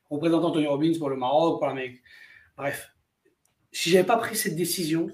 représentant 0.10 0.52
Tony 0.52 0.68
Robbins 0.68 0.94
pour 0.98 1.10
le 1.10 1.16
Maroc, 1.16 1.60
pour 1.60 1.68
l'Amérique. 1.68 2.02
Bref, 2.58 2.94
si 3.72 3.90
je 3.90 3.96
n'avais 3.96 4.08
pas 4.08 4.18
pris 4.18 4.36
cette 4.36 4.56
décision, 4.56 5.10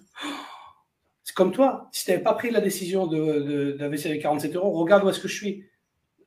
c'est 1.24 1.36
comme 1.36 1.52
toi. 1.52 1.90
Si 1.92 2.06
tu 2.06 2.12
n'avais 2.12 2.24
pas 2.24 2.34
pris 2.34 2.52
la 2.52 2.62
décision 2.62 3.08
d'investir 3.08 4.12
de, 4.12 4.16
les 4.16 4.22
47 4.22 4.56
euros, 4.56 4.72
regarde 4.72 5.04
où 5.04 5.10
est-ce 5.10 5.20
que 5.20 5.28
je 5.28 5.36
suis. 5.36 5.66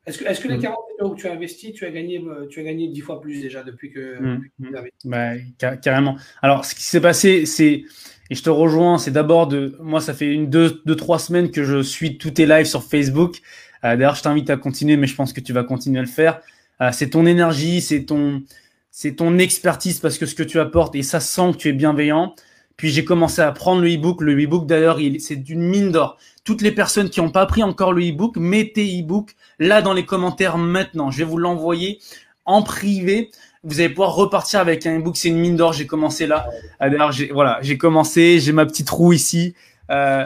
Est-ce 0.08 0.18
que, 0.18 0.24
est 0.24 0.42
que, 0.42 0.48
les 0.48 0.58
40 0.58 0.76
mm. 0.76 1.02
euros 1.04 1.14
que 1.14 1.20
tu 1.20 1.28
as 1.28 1.32
investis, 1.32 1.72
tu 1.74 1.84
as 1.84 1.90
gagné, 1.90 2.18
euh, 2.18 2.46
tu 2.48 2.60
as 2.60 2.62
gagné 2.62 2.88
10 2.88 3.00
fois 3.00 3.20
plus 3.20 3.42
déjà 3.42 3.62
depuis 3.62 3.90
que, 3.90 4.20
mm. 4.20 4.42
tu 4.62 4.72
l'avais 4.72 4.92
bah, 5.04 5.76
Carrément. 5.76 6.16
Alors, 6.40 6.64
ce 6.64 6.74
qui 6.74 6.82
s'est 6.82 7.00
passé, 7.00 7.44
c'est, 7.44 7.84
et 8.30 8.34
je 8.34 8.42
te 8.42 8.48
rejoins, 8.48 8.98
c'est 8.98 9.10
d'abord 9.10 9.46
de, 9.46 9.76
moi, 9.80 10.00
ça 10.00 10.14
fait 10.14 10.32
une, 10.32 10.48
deux, 10.48 10.80
deux, 10.86 10.96
trois 10.96 11.18
semaines 11.18 11.50
que 11.50 11.62
je 11.62 11.82
suis 11.82 12.16
tous 12.16 12.30
tes 12.30 12.46
lives 12.46 12.66
sur 12.66 12.82
Facebook. 12.82 13.36
Euh, 13.84 13.96
d'ailleurs, 13.96 14.14
je 14.14 14.22
t'invite 14.22 14.48
à 14.48 14.56
continuer, 14.56 14.96
mais 14.96 15.06
je 15.06 15.14
pense 15.14 15.34
que 15.34 15.40
tu 15.40 15.52
vas 15.52 15.62
continuer 15.62 15.98
à 15.98 16.02
le 16.02 16.08
faire. 16.08 16.40
Euh, 16.80 16.90
c'est 16.92 17.10
ton 17.10 17.26
énergie, 17.26 17.82
c'est 17.82 18.04
ton, 18.04 18.42
c'est 18.90 19.16
ton 19.16 19.38
expertise 19.38 20.00
parce 20.00 20.16
que 20.16 20.24
ce 20.24 20.34
que 20.34 20.42
tu 20.42 20.58
apportes, 20.58 20.94
et 20.94 21.02
ça 21.02 21.20
sent 21.20 21.52
que 21.52 21.58
tu 21.58 21.68
es 21.68 21.72
bienveillant. 21.72 22.34
Puis 22.78 22.90
j'ai 22.90 23.04
commencé 23.04 23.42
à 23.42 23.50
prendre 23.50 23.82
le 23.82 23.92
e-book. 23.92 24.22
Le 24.22 24.40
e-book 24.40 24.66
d'ailleurs, 24.66 24.98
c'est 25.18 25.36
d'une 25.36 25.60
mine 25.60 25.90
d'or. 25.90 26.16
Toutes 26.44 26.62
les 26.62 26.70
personnes 26.70 27.10
qui 27.10 27.20
n'ont 27.20 27.30
pas 27.30 27.44
pris 27.44 27.64
encore 27.64 27.92
le 27.92 28.08
e-book, 28.08 28.36
mettez 28.36 29.00
e-book 29.00 29.34
là 29.58 29.82
dans 29.82 29.92
les 29.92 30.06
commentaires 30.06 30.56
maintenant. 30.56 31.10
Je 31.10 31.18
vais 31.18 31.24
vous 31.24 31.38
l'envoyer 31.38 31.98
en 32.46 32.62
privé. 32.62 33.30
Vous 33.64 33.80
allez 33.80 33.88
pouvoir 33.88 34.14
repartir 34.14 34.60
avec 34.60 34.86
un 34.86 35.00
e-book. 35.00 35.16
C'est 35.16 35.28
une 35.28 35.40
mine 35.40 35.56
d'or. 35.56 35.72
J'ai 35.72 35.88
commencé 35.88 36.28
là. 36.28 36.46
Euh, 36.80 36.88
d'ailleurs, 36.88 37.10
j'ai 37.10 37.32
voilà, 37.32 37.58
j'ai 37.62 37.76
commencé. 37.76 38.38
J'ai 38.38 38.52
ma 38.52 38.64
petite 38.64 38.88
roue 38.88 39.12
ici. 39.12 39.54
Euh, 39.90 40.24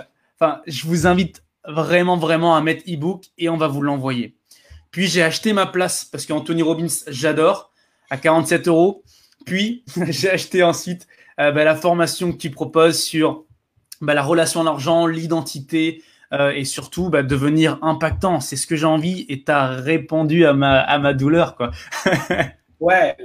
je 0.67 0.87
vous 0.87 1.07
invite 1.07 1.43
vraiment, 1.67 2.19
vraiment 2.19 2.55
à 2.55 2.61
mettre 2.61 2.83
e-book 2.87 3.25
et 3.39 3.49
on 3.49 3.57
va 3.57 3.67
vous 3.67 3.81
l'envoyer. 3.81 4.37
Puis 4.91 5.07
j'ai 5.07 5.23
acheté 5.23 5.55
ma 5.55 5.65
place 5.65 6.05
parce 6.05 6.27
qu'Anthony 6.27 6.61
Robbins, 6.61 6.87
j'adore, 7.09 7.73
à 8.11 8.19
47 8.19 8.69
euros. 8.69 9.05
Puis 9.47 9.85
j'ai 10.09 10.31
acheté 10.31 10.63
ensuite 10.63 11.07
euh, 11.41 11.51
bah, 11.53 11.65
la 11.65 11.75
formation 11.75 12.33
que 12.33 12.37
tu 12.37 12.51
proposes 12.51 13.01
sur 13.01 13.45
bah, 14.01 14.15
la 14.15 14.23
relation 14.23 14.61
à 14.61 14.65
l'argent, 14.65 15.07
l'identité 15.07 16.03
euh, 16.33 16.51
et 16.51 16.65
surtout 16.65 17.09
bah, 17.11 17.23
devenir 17.23 17.79
impactant. 17.83 18.41
C'est 18.41 18.57
ce 18.57 18.67
que 18.67 18.77
j'ai 18.77 18.87
envie 18.87 19.27
et 19.29 19.45
tu 19.45 19.53
as 19.53 19.69
répondu 19.69 20.45
à 20.45 20.55
ma, 20.55 20.81
à 20.81 20.99
ma 20.99 21.15
douleur. 21.15 21.57
Quoi. 21.57 21.71
ouais, 22.81 23.17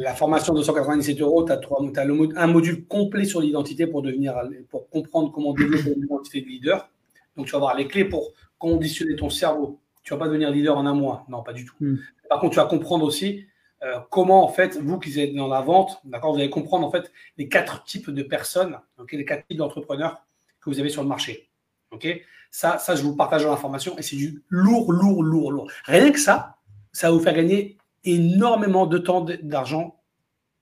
la, 0.00 0.14
formation 0.14 0.54
de 0.54 0.62
197 0.62 1.20
euros, 1.20 1.44
tu 1.44 1.52
as, 1.52 1.56
as 1.56 2.06
un 2.36 2.46
module 2.46 2.86
complet 2.86 3.24
sur 3.24 3.40
l'identité 3.40 3.86
pour, 3.86 4.02
devenir, 4.02 4.34
pour 4.70 4.88
comprendre 4.88 5.32
comment 5.32 5.52
développer 5.52 5.92
une 5.96 6.04
identité 6.04 6.40
de 6.40 6.46
leader. 6.46 6.88
Donc 7.36 7.46
tu 7.46 7.52
vas 7.52 7.58
avoir 7.58 7.76
les 7.76 7.86
clés 7.86 8.04
pour 8.04 8.32
conditionner 8.58 9.16
ton 9.16 9.30
cerveau 9.30 9.80
Tu 10.04 10.12
vas 10.12 10.18
pas 10.18 10.26
devenir 10.26 10.50
leader 10.50 10.76
en 10.76 10.86
un 10.86 10.94
mois. 10.94 11.24
Non, 11.28 11.42
pas 11.42 11.52
du 11.52 11.64
tout. 11.64 11.74
Hmm. 11.80 11.96
Par 12.28 12.40
contre, 12.40 12.52
tu 12.54 12.60
vas 12.60 12.66
comprendre 12.66 13.04
aussi 13.04 13.44
euh, 13.82 13.98
comment, 14.10 14.44
en 14.44 14.48
fait, 14.48 14.76
vous 14.76 14.98
qui 14.98 15.18
êtes 15.20 15.34
dans 15.34 15.48
la 15.48 15.60
vente, 15.60 16.00
d'accord, 16.04 16.32
vous 16.32 16.38
allez 16.38 16.50
comprendre, 16.50 16.86
en 16.86 16.90
fait, 16.90 17.12
les 17.36 17.48
quatre 17.48 17.84
types 17.84 18.10
de 18.10 18.22
personnes, 18.22 18.78
les 19.10 19.24
quatre 19.24 19.46
types 19.46 19.58
d'entrepreneurs 19.58 20.24
que 20.60 20.70
vous 20.70 20.78
avez 20.78 20.88
sur 20.88 21.02
le 21.02 21.08
marché. 21.08 21.50
OK 21.90 22.06
ça, 22.52 22.76
ça, 22.78 22.94
je 22.94 23.02
vous 23.02 23.16
partage 23.16 23.44
l'information 23.46 23.98
et 23.98 24.02
c'est 24.02 24.14
du 24.14 24.44
lourd, 24.50 24.92
lourd, 24.92 25.24
lourd, 25.24 25.50
lourd. 25.50 25.70
Rien 25.86 26.12
que 26.12 26.20
ça, 26.20 26.58
ça 26.92 27.08
va 27.08 27.16
vous 27.16 27.22
faire 27.22 27.32
gagner 27.32 27.78
énormément 28.04 28.86
de 28.86 28.98
temps, 28.98 29.26
d'argent 29.42 29.98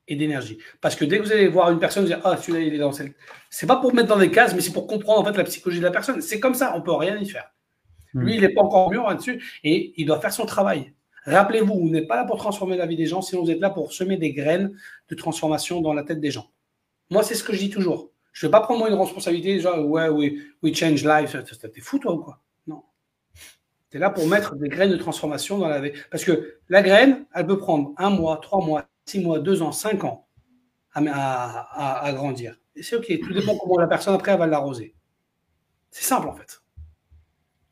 et 0.07 0.15
d'énergie. 0.15 0.59
Parce 0.81 0.95
que 0.95 1.05
dès 1.05 1.19
que 1.19 1.25
vous 1.25 1.33
allez 1.33 1.49
voir 1.49 1.71
une 1.73 1.81
personne, 1.81 2.05
vous 2.05 2.13
allez 2.13 2.21
dire, 2.21 2.31
ah, 2.31 2.37
celui-là, 2.37 2.61
il 2.61 2.75
est 2.75 2.79
dans 2.79 2.93
cette. 2.93 3.13
C'est 3.51 3.67
pas 3.67 3.77
pour 3.77 3.93
mettre 3.93 4.09
dans 4.09 4.19
des 4.19 4.31
cases, 4.31 4.55
mais 4.55 4.61
c'est 4.61 4.73
pour 4.73 4.87
comprendre, 4.87 5.21
en 5.21 5.25
fait, 5.25 5.37
la 5.37 5.45
psychologie 5.45 5.81
de 5.81 5.85
la 5.85 5.91
personne. 5.91 6.21
C'est 6.23 6.39
comme 6.39 6.55
ça, 6.55 6.75
on 6.77 6.81
peut 6.81 6.93
rien 6.93 7.17
y 7.19 7.29
faire. 7.29 7.51
Hmm. 8.15 8.21
Lui, 8.21 8.37
il 8.37 8.41
n'est 8.43 8.55
pas 8.55 8.63
encore 8.63 8.89
mûr 8.91 9.09
là-dessus 9.09 9.43
et 9.65 9.93
il 9.97 10.07
doit 10.07 10.21
faire 10.21 10.33
son 10.33 10.47
travail. 10.47 10.95
Rappelez-vous, 11.31 11.75
vous 11.75 11.89
n'êtes 11.91 12.09
pas 12.09 12.17
là 12.17 12.25
pour 12.25 12.37
transformer 12.37 12.77
la 12.77 12.87
vie 12.87 12.97
des 12.97 13.07
gens, 13.07 13.23
sinon 13.23 13.43
vous 13.45 13.51
êtes 13.51 13.61
là 13.61 13.71
pour 13.71 13.93
semer 13.93 14.17
des 14.17 14.33
graines 14.33 14.77
de 15.09 15.15
transformation 15.15 15.81
dans 15.81 15.93
la 15.93 16.03
tête 16.03 16.21
des 16.21 16.31
gens. 16.31 16.51
Moi, 17.11 17.23
c'est 17.23 17.35
ce 17.35 17.45
que 17.45 17.53
je 17.53 17.59
dis 17.59 17.71
toujours. 17.71 18.11
Je 18.33 18.47
ne 18.47 18.49
vais 18.49 18.53
pas 18.53 18.61
prendre 18.61 18.81
moi 18.81 18.89
une 18.89 18.99
responsabilité, 18.99 19.61
genre, 19.61 19.85
ouais, 19.87 20.09
we, 20.09 20.75
change 20.75 21.05
life. 21.05 21.37
T'es 21.61 21.81
fou, 21.81 21.99
toi, 21.99 22.15
ou 22.15 22.19
quoi? 22.19 22.41
Non. 22.67 22.83
Tu 23.91 23.97
es 23.97 24.01
là 24.01 24.11
pour 24.11 24.27
mettre 24.27 24.57
des 24.57 24.69
graines 24.69 24.91
de 24.91 24.97
transformation 24.97 25.59
dans 25.59 25.69
la 25.69 25.81
vie. 25.81 25.93
Parce 26.11 26.25
que 26.25 26.59
la 26.69 26.83
graine, 26.83 27.27
elle 27.35 27.47
peut 27.47 27.59
prendre 27.59 27.93
un 27.97 28.11
mois, 28.11 28.39
trois 28.43 28.65
mois, 28.65 28.87
six 29.05 29.21
mois, 29.21 29.39
deux 29.39 29.63
ans, 29.63 29.73
cinq 29.73 30.05
ans 30.05 30.27
à, 30.95 32.05
à, 32.05 32.13
grandir. 32.13 32.57
Et 32.77 32.83
c'est 32.83 32.97
OK. 32.97 33.13
Tout 33.23 33.33
dépend 33.33 33.57
comment 33.57 33.79
la 33.79 33.89
personne, 33.89 34.15
après, 34.15 34.33
elle 34.33 34.39
va 34.39 34.47
l'arroser. 34.47 34.95
C'est 35.91 36.05
simple, 36.05 36.29
en 36.29 36.35
fait. 36.35 36.63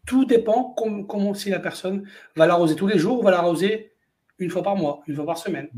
Tout 0.08 0.24
dépend 0.24 0.74
comment, 0.74 1.34
si 1.34 1.50
la 1.50 1.60
personne 1.60 2.08
va 2.34 2.46
l'arroser 2.46 2.74
tous 2.74 2.86
les 2.86 2.98
jours 2.98 3.20
ou 3.20 3.22
va 3.22 3.30
l'arroser 3.30 3.92
une 4.38 4.48
fois 4.48 4.62
par 4.62 4.74
mois, 4.74 5.02
une 5.06 5.14
fois 5.14 5.26
par 5.26 5.36
semaine. 5.36 5.68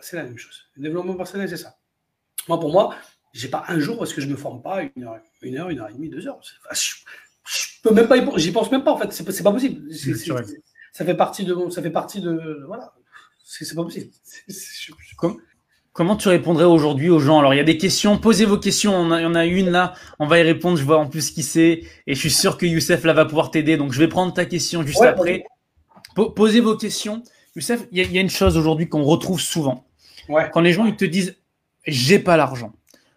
C'est 0.00 0.16
la 0.16 0.24
même 0.24 0.36
chose. 0.36 0.64
Le 0.74 0.82
développement 0.82 1.14
personnel, 1.14 1.48
c'est 1.48 1.56
ça. 1.56 1.78
Moi, 2.48 2.58
pour 2.58 2.72
moi, 2.72 2.96
j'ai 3.32 3.46
pas 3.46 3.64
un 3.68 3.78
jour 3.78 3.96
parce 3.96 4.12
que 4.12 4.20
je 4.20 4.26
me 4.26 4.34
forme 4.34 4.60
pas 4.60 4.82
une 4.82 5.04
heure, 5.04 5.20
une 5.40 5.56
heure, 5.56 5.70
une 5.70 5.78
heure 5.78 5.88
et 5.88 5.92
demie, 5.92 6.08
deux 6.08 6.26
heures. 6.26 6.40
je, 6.72 7.80
peux 7.84 7.94
même 7.94 8.08
pas, 8.08 8.16
j'y 8.36 8.50
pense 8.50 8.72
même 8.72 8.82
pas 8.82 8.90
en 8.90 8.98
fait. 8.98 9.12
C'est 9.12 9.24
pas, 9.24 9.50
pas 9.50 9.52
possible. 9.52 9.88
ça 10.92 11.04
fait 11.04 11.14
partie 11.14 11.44
de, 11.44 11.70
ça 11.70 11.80
fait 11.80 11.90
partie 11.90 12.20
de, 12.20 12.64
voilà. 12.66 12.92
C'est 13.44 13.72
pas 13.76 13.84
possible. 13.84 14.10
Comment 15.96 16.16
tu 16.16 16.28
répondrais 16.28 16.64
aujourd'hui 16.64 17.08
aux 17.08 17.20
gens? 17.20 17.38
Alors, 17.38 17.54
il 17.54 17.56
y 17.56 17.60
a 17.60 17.64
des 17.64 17.78
questions. 17.78 18.18
Posez 18.18 18.44
vos 18.44 18.58
questions. 18.58 19.16
Il 19.16 19.22
y 19.22 19.24
en 19.24 19.34
a 19.34 19.46
une 19.46 19.70
là. 19.70 19.94
On 20.18 20.26
va 20.26 20.38
y 20.38 20.42
répondre. 20.42 20.76
Je 20.76 20.84
vois 20.84 20.98
en 20.98 21.06
plus 21.06 21.30
qui 21.30 21.42
c'est. 21.42 21.84
Et 22.06 22.14
je 22.14 22.20
suis 22.20 22.30
sûr 22.30 22.58
que 22.58 22.66
Youssef 22.66 23.02
là 23.04 23.14
va 23.14 23.24
pouvoir 23.24 23.50
t'aider. 23.50 23.78
Donc, 23.78 23.94
je 23.94 23.98
vais 23.98 24.06
prendre 24.06 24.34
ta 24.34 24.44
question 24.44 24.82
juste 24.82 25.00
après. 25.00 25.46
Posez 26.34 26.60
vos 26.60 26.76
questions. 26.76 27.22
Youssef, 27.54 27.88
il 27.92 28.12
y, 28.12 28.18
a 28.18 28.20
une 28.20 28.28
chose 28.28 28.58
aujourd'hui 28.58 28.90
qu'on 28.90 29.04
retrouve 29.04 29.40
souvent. 29.40 29.86
Quand 30.52 30.60
les 30.60 30.74
gens 30.74 30.84
ils 30.84 30.96
te 30.96 31.06
disent 31.06 31.38
j'ai 31.86 32.18
pas 32.18 32.36
l'argent. 32.36 32.72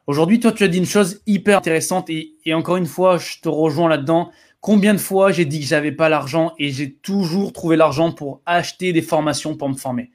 Aujourd'hui, 0.07 0.39
toi, 0.39 0.53
tu 0.53 0.63
as 0.63 0.69
dit 0.69 0.77
une 0.77 0.85
chose 0.85 1.21
hyper 1.27 1.57
intéressante 1.57 2.09
et, 2.09 2.37
encore 2.53 2.77
une 2.77 2.85
fois, 2.85 3.17
je 3.17 3.41
te 3.41 3.49
rejoins 3.49 3.89
là-dedans. 3.89 4.31
Combien 4.61 4.93
de 4.93 4.99
fois 4.99 5.33
j'ai 5.33 5.43
dit 5.43 5.59
que 5.59 5.65
j'avais 5.65 5.91
pas 5.91 6.07
l'argent 6.07 6.53
et 6.57 6.71
j'ai 6.71 6.93
toujours 6.93 7.51
trouvé 7.51 7.75
l'argent 7.75 8.13
pour 8.13 8.41
acheter 8.45 8.93
des 8.93 9.01
formations 9.01 9.57
pour 9.57 9.67
me 9.67 9.75
former? 9.75 10.11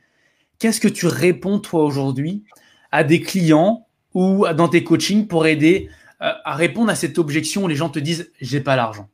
Qu'est-ce 0.65 0.81
que 0.81 0.89
tu 0.89 1.07
réponds 1.07 1.59
toi 1.59 1.85
aujourd'hui 1.85 2.43
à 2.91 3.05
des 3.05 3.21
clients 3.21 3.87
ou 4.15 4.47
dans 4.57 4.67
tes 4.67 4.83
coachings 4.83 5.29
pour 5.29 5.47
aider 5.47 5.91
euh, 6.23 6.33
à 6.43 6.55
répondre 6.55 6.89
à 6.91 6.95
cette 6.95 7.19
objection 7.19 7.65
où 7.65 7.69
les 7.69 7.75
gens 7.75 7.91
te 7.91 7.99
disent 7.99 8.33
j'ai 8.41 8.63
pas 8.63 8.75
l'argent? 8.75 9.11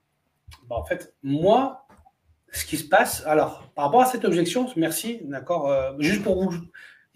Bah, 0.69 0.77
En 0.77 0.85
fait, 0.85 1.13
moi, 1.25 1.89
ce 2.53 2.65
qui 2.65 2.77
se 2.77 2.85
passe, 2.85 3.27
alors 3.27 3.69
par 3.75 3.87
rapport 3.87 4.03
à 4.03 4.07
cette 4.07 4.25
objection, 4.25 4.69
merci, 4.77 5.23
d'accord, 5.25 5.69
euh, 5.73 5.91
juste 5.99 6.23
pour 6.23 6.41
vous 6.41 6.55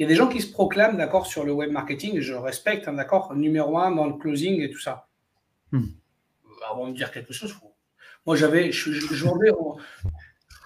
il 0.01 0.03
y 0.03 0.05
a 0.05 0.09
des 0.09 0.17
gens 0.17 0.27
qui 0.27 0.41
se 0.41 0.51
proclament, 0.51 0.97
d'accord, 0.97 1.29
sur 1.29 1.45
le 1.45 1.53
web 1.53 1.71
marketing, 1.71 2.17
et 2.17 2.21
je 2.21 2.35
respecte, 2.35 2.89
hein, 2.89 2.95
d'accord, 2.95 3.37
numéro 3.37 3.79
un 3.79 3.93
dans 3.93 4.09
le 4.09 4.15
closing 4.15 4.61
et 4.63 4.71
tout 4.73 4.81
ça. 4.81 5.07
Hmm. 5.71 5.91
Avant 6.69 6.89
de 6.89 6.93
dire 6.97 7.13
quelque 7.13 7.33
chose, 7.33 7.55
moi 8.27 8.35
j'avais, 8.35 8.73
je, 8.73 8.91
je, 8.91 9.07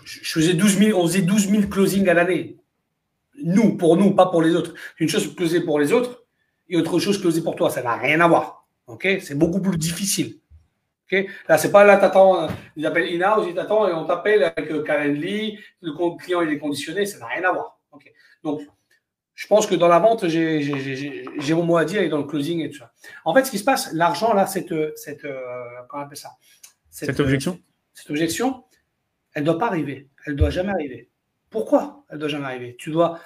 faisais 0.06 0.54
12 0.54 0.78
000, 0.78 0.98
on 0.98 1.06
faisait 1.06 1.20
12 1.20 1.50
000 1.50 1.62
closings 1.64 2.08
à 2.08 2.14
l'année. 2.14 2.57
Nous, 3.44 3.76
pour 3.76 3.96
nous, 3.96 4.14
pas 4.14 4.26
pour 4.26 4.42
les 4.42 4.54
autres. 4.54 4.74
Une 4.98 5.08
chose 5.08 5.34
closer 5.34 5.60
pour 5.60 5.78
les 5.78 5.92
autres 5.92 6.24
et 6.68 6.76
autre 6.76 6.98
chose 6.98 7.20
closer 7.20 7.42
pour 7.42 7.56
toi, 7.56 7.70
ça 7.70 7.82
n'a 7.82 7.96
rien 7.96 8.20
à 8.20 8.28
voir. 8.28 8.66
Ok, 8.86 9.06
c'est 9.20 9.36
beaucoup 9.36 9.60
plus 9.60 9.76
difficile. 9.76 10.38
Ok, 11.10 11.26
là 11.48 11.56
c'est 11.56 11.72
pas 11.72 11.84
là 11.84 11.96
t'attends, 11.96 12.48
ils 12.76 12.84
appellent 12.84 13.14
in-house, 13.14 13.46
ils 13.48 13.54
t'attendent 13.54 13.88
et 13.88 13.92
on 13.94 14.04
t'appelle 14.04 14.42
avec 14.42 14.70
euh, 14.70 14.82
Calendly, 14.82 15.58
le 15.80 15.92
client 16.18 16.42
il 16.42 16.50
est 16.50 16.58
conditionné, 16.58 17.06
ça 17.06 17.18
n'a 17.18 17.26
rien 17.26 17.44
à 17.44 17.52
voir. 17.52 17.80
Ok, 17.92 18.12
donc 18.42 18.60
je 19.38 19.46
pense 19.46 19.68
que 19.68 19.76
dans 19.76 19.86
la 19.86 20.00
vente, 20.00 20.26
j'ai 20.26 21.54
mon 21.54 21.62
mot 21.62 21.76
à 21.76 21.84
dire 21.84 22.02
et 22.02 22.08
dans 22.08 22.18
le 22.18 22.24
closing 22.24 22.60
et 22.60 22.70
tout 22.70 22.78
ça. 22.78 22.92
En 23.24 23.32
fait, 23.32 23.44
ce 23.44 23.52
qui 23.52 23.58
se 23.58 23.62
passe, 23.62 23.92
l'argent, 23.92 24.34
là, 24.34 24.48
cette, 24.48 24.74
cette, 24.96 25.24
euh, 25.24 25.40
comment 25.88 26.02
on 26.02 26.06
appelle 26.06 26.18
ça? 26.18 26.30
Cette, 26.90 27.20
objection? 27.20 27.60
Cette 27.94 28.10
objection, 28.10 28.64
elle 29.32 29.44
ne 29.44 29.46
doit 29.46 29.58
pas 29.58 29.68
arriver. 29.68 30.08
Elle 30.26 30.32
ne 30.32 30.38
doit 30.38 30.50
jamais 30.50 30.72
arriver. 30.72 31.08
Pourquoi 31.50 32.04
elle 32.08 32.18
doit 32.18 32.28
jamais 32.28 32.46
arriver? 32.46 32.76
Tu 32.78 32.90
dois 32.90 33.20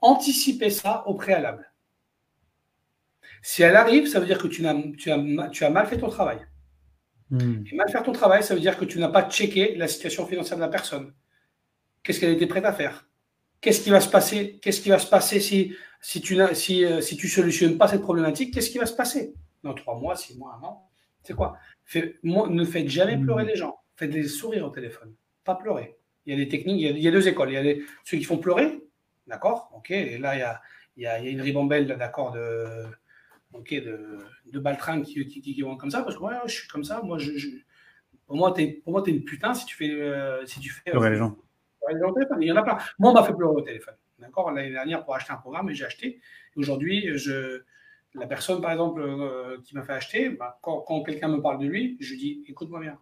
anticiper 0.00 0.70
ça 0.70 1.06
au 1.06 1.14
préalable. 1.14 1.72
Si 3.42 3.62
elle 3.62 3.76
arrive, 3.76 4.08
ça 4.08 4.18
veut 4.18 4.26
dire 4.26 4.38
que 4.38 4.48
tu, 4.48 4.66
as, 4.66 4.74
tu, 4.96 5.10
as, 5.10 5.48
tu 5.50 5.64
as 5.64 5.70
mal 5.70 5.86
fait 5.86 5.98
ton 5.98 6.08
travail. 6.08 6.44
Hmm. 7.30 7.62
Et 7.70 7.76
mal 7.76 7.88
faire 7.90 8.02
ton 8.02 8.12
travail, 8.12 8.42
ça 8.42 8.54
veut 8.54 8.60
dire 8.60 8.76
que 8.78 8.84
tu 8.84 8.98
n'as 8.98 9.08
pas 9.08 9.28
checké 9.28 9.76
la 9.76 9.86
situation 9.86 10.26
financière 10.26 10.56
de 10.56 10.62
la 10.62 10.68
personne. 10.68 11.14
Qu'est-ce 12.02 12.20
qu'elle 12.20 12.32
était 12.32 12.46
prête 12.46 12.64
à 12.64 12.72
faire? 12.72 13.06
Qu'est-ce 13.60 13.80
qui 13.80 13.90
va 13.90 14.00
se 14.00 14.08
passer? 14.08 14.58
Qu'est-ce 14.62 14.80
qui 14.80 14.88
va 14.88 14.98
se 14.98 15.06
passer 15.06 15.40
si, 15.40 15.74
si 16.00 16.20
tu 16.20 16.36
ne 16.36 16.54
si, 16.54 16.84
euh, 16.84 17.00
si 17.00 17.16
tu 17.16 17.28
solutionnes 17.28 17.76
pas 17.76 17.88
cette 17.88 18.02
problématique? 18.02 18.54
Qu'est-ce 18.54 18.70
qui 18.70 18.78
va 18.78 18.86
se 18.86 18.94
passer? 18.94 19.34
Dans 19.62 19.74
trois 19.74 19.98
mois, 19.98 20.16
six 20.16 20.38
mois, 20.38 20.58
un 20.60 20.64
an? 20.64 20.88
C'est 21.22 21.34
quoi? 21.34 21.58
Ne 22.22 22.64
faites 22.64 22.88
jamais 22.88 23.16
mmh. 23.16 23.24
pleurer 23.24 23.44
les 23.44 23.56
gens. 23.56 23.78
Faites-les 23.96 24.26
sourire 24.28 24.64
au 24.64 24.70
téléphone. 24.70 25.14
Pas 25.44 25.56
pleurer. 25.56 25.97
Il 26.28 26.32
y 26.32 26.34
a 26.34 26.44
des 26.44 26.48
techniques, 26.48 26.78
il 26.78 26.98
y 26.98 27.08
a, 27.08 27.10
deux 27.10 27.26
écoles. 27.26 27.50
Il 27.50 27.54
y 27.54 27.70
a 27.70 27.74
ceux 28.04 28.18
qui 28.18 28.24
font 28.24 28.36
pleurer, 28.36 28.82
d'accord 29.26 29.70
Ok. 29.74 29.90
Et 29.92 30.18
là, 30.18 30.36
il 30.36 30.40
y 30.40 30.42
a, 30.42 30.60
il 30.98 31.02
y 31.04 31.06
a, 31.06 31.18
il 31.20 31.24
y 31.24 31.28
a 31.28 31.30
une 31.30 31.40
ribambelle, 31.40 31.86
d'accord, 31.86 32.32
de, 32.32 32.84
ok, 33.54 33.72
de, 33.72 34.18
de 34.52 34.58
baltringues 34.58 35.04
qui, 35.04 35.26
qui, 35.26 35.62
vont 35.62 35.78
comme 35.78 35.90
ça, 35.90 36.02
parce 36.02 36.16
que 36.16 36.20
moi, 36.20 36.42
je 36.44 36.52
suis 36.52 36.68
comme 36.68 36.84
ça. 36.84 37.00
Moi, 37.02 37.16
je, 37.16 37.30
pour 38.26 38.36
moi, 38.36 38.52
tu 38.52 38.60
es, 38.60 38.82
es, 38.86 39.10
une 39.10 39.24
putain 39.24 39.54
si 39.54 39.64
tu 39.64 39.74
fais. 39.74 39.90
Euh, 39.90 40.44
si 40.44 40.60
tu 40.60 40.68
fais 40.68 40.90
pleurer 40.90 41.10
les 41.10 41.16
gens. 41.16 41.34
Il 41.90 42.46
y 42.46 42.52
en 42.52 42.56
a 42.56 42.62
plein. 42.62 42.76
Moi, 42.98 43.10
on 43.10 43.14
m'a 43.14 43.24
fait 43.24 43.32
pleurer 43.32 43.54
au 43.54 43.62
téléphone. 43.62 43.94
D'accord 44.18 44.50
L'année 44.50 44.70
dernière, 44.70 45.06
pour 45.06 45.14
acheter 45.14 45.32
un 45.32 45.36
programme, 45.36 45.70
et 45.70 45.74
j'ai 45.74 45.86
acheté. 45.86 46.20
Aujourd'hui, 46.56 47.16
je, 47.16 47.62
la 48.12 48.26
personne, 48.26 48.60
par 48.60 48.72
exemple, 48.72 49.00
euh, 49.00 49.58
qui 49.64 49.74
m'a 49.74 49.82
fait 49.82 49.92
acheter, 49.92 50.28
bah, 50.30 50.58
quand, 50.62 51.02
quelqu'un 51.04 51.28
me 51.28 51.40
parle 51.40 51.58
de 51.58 51.66
lui, 51.66 51.96
je 52.00 52.14
dis 52.14 52.44
écoute-moi 52.48 52.80
bien. 52.80 52.98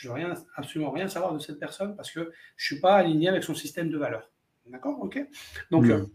Je 0.00 0.08
veux 0.08 0.14
rien, 0.14 0.32
absolument 0.56 0.90
rien 0.90 1.08
savoir 1.08 1.34
de 1.34 1.38
cette 1.38 1.58
personne 1.58 1.94
parce 1.94 2.10
que 2.10 2.20
je 2.56 2.72
ne 2.72 2.76
suis 2.76 2.80
pas 2.80 2.94
aligné 2.94 3.28
avec 3.28 3.44
son 3.44 3.54
système 3.54 3.90
de 3.90 3.98
valeurs. 3.98 4.30
D'accord? 4.64 4.98
Ok? 5.02 5.22
Donc, 5.70 5.84
euh, 5.84 6.06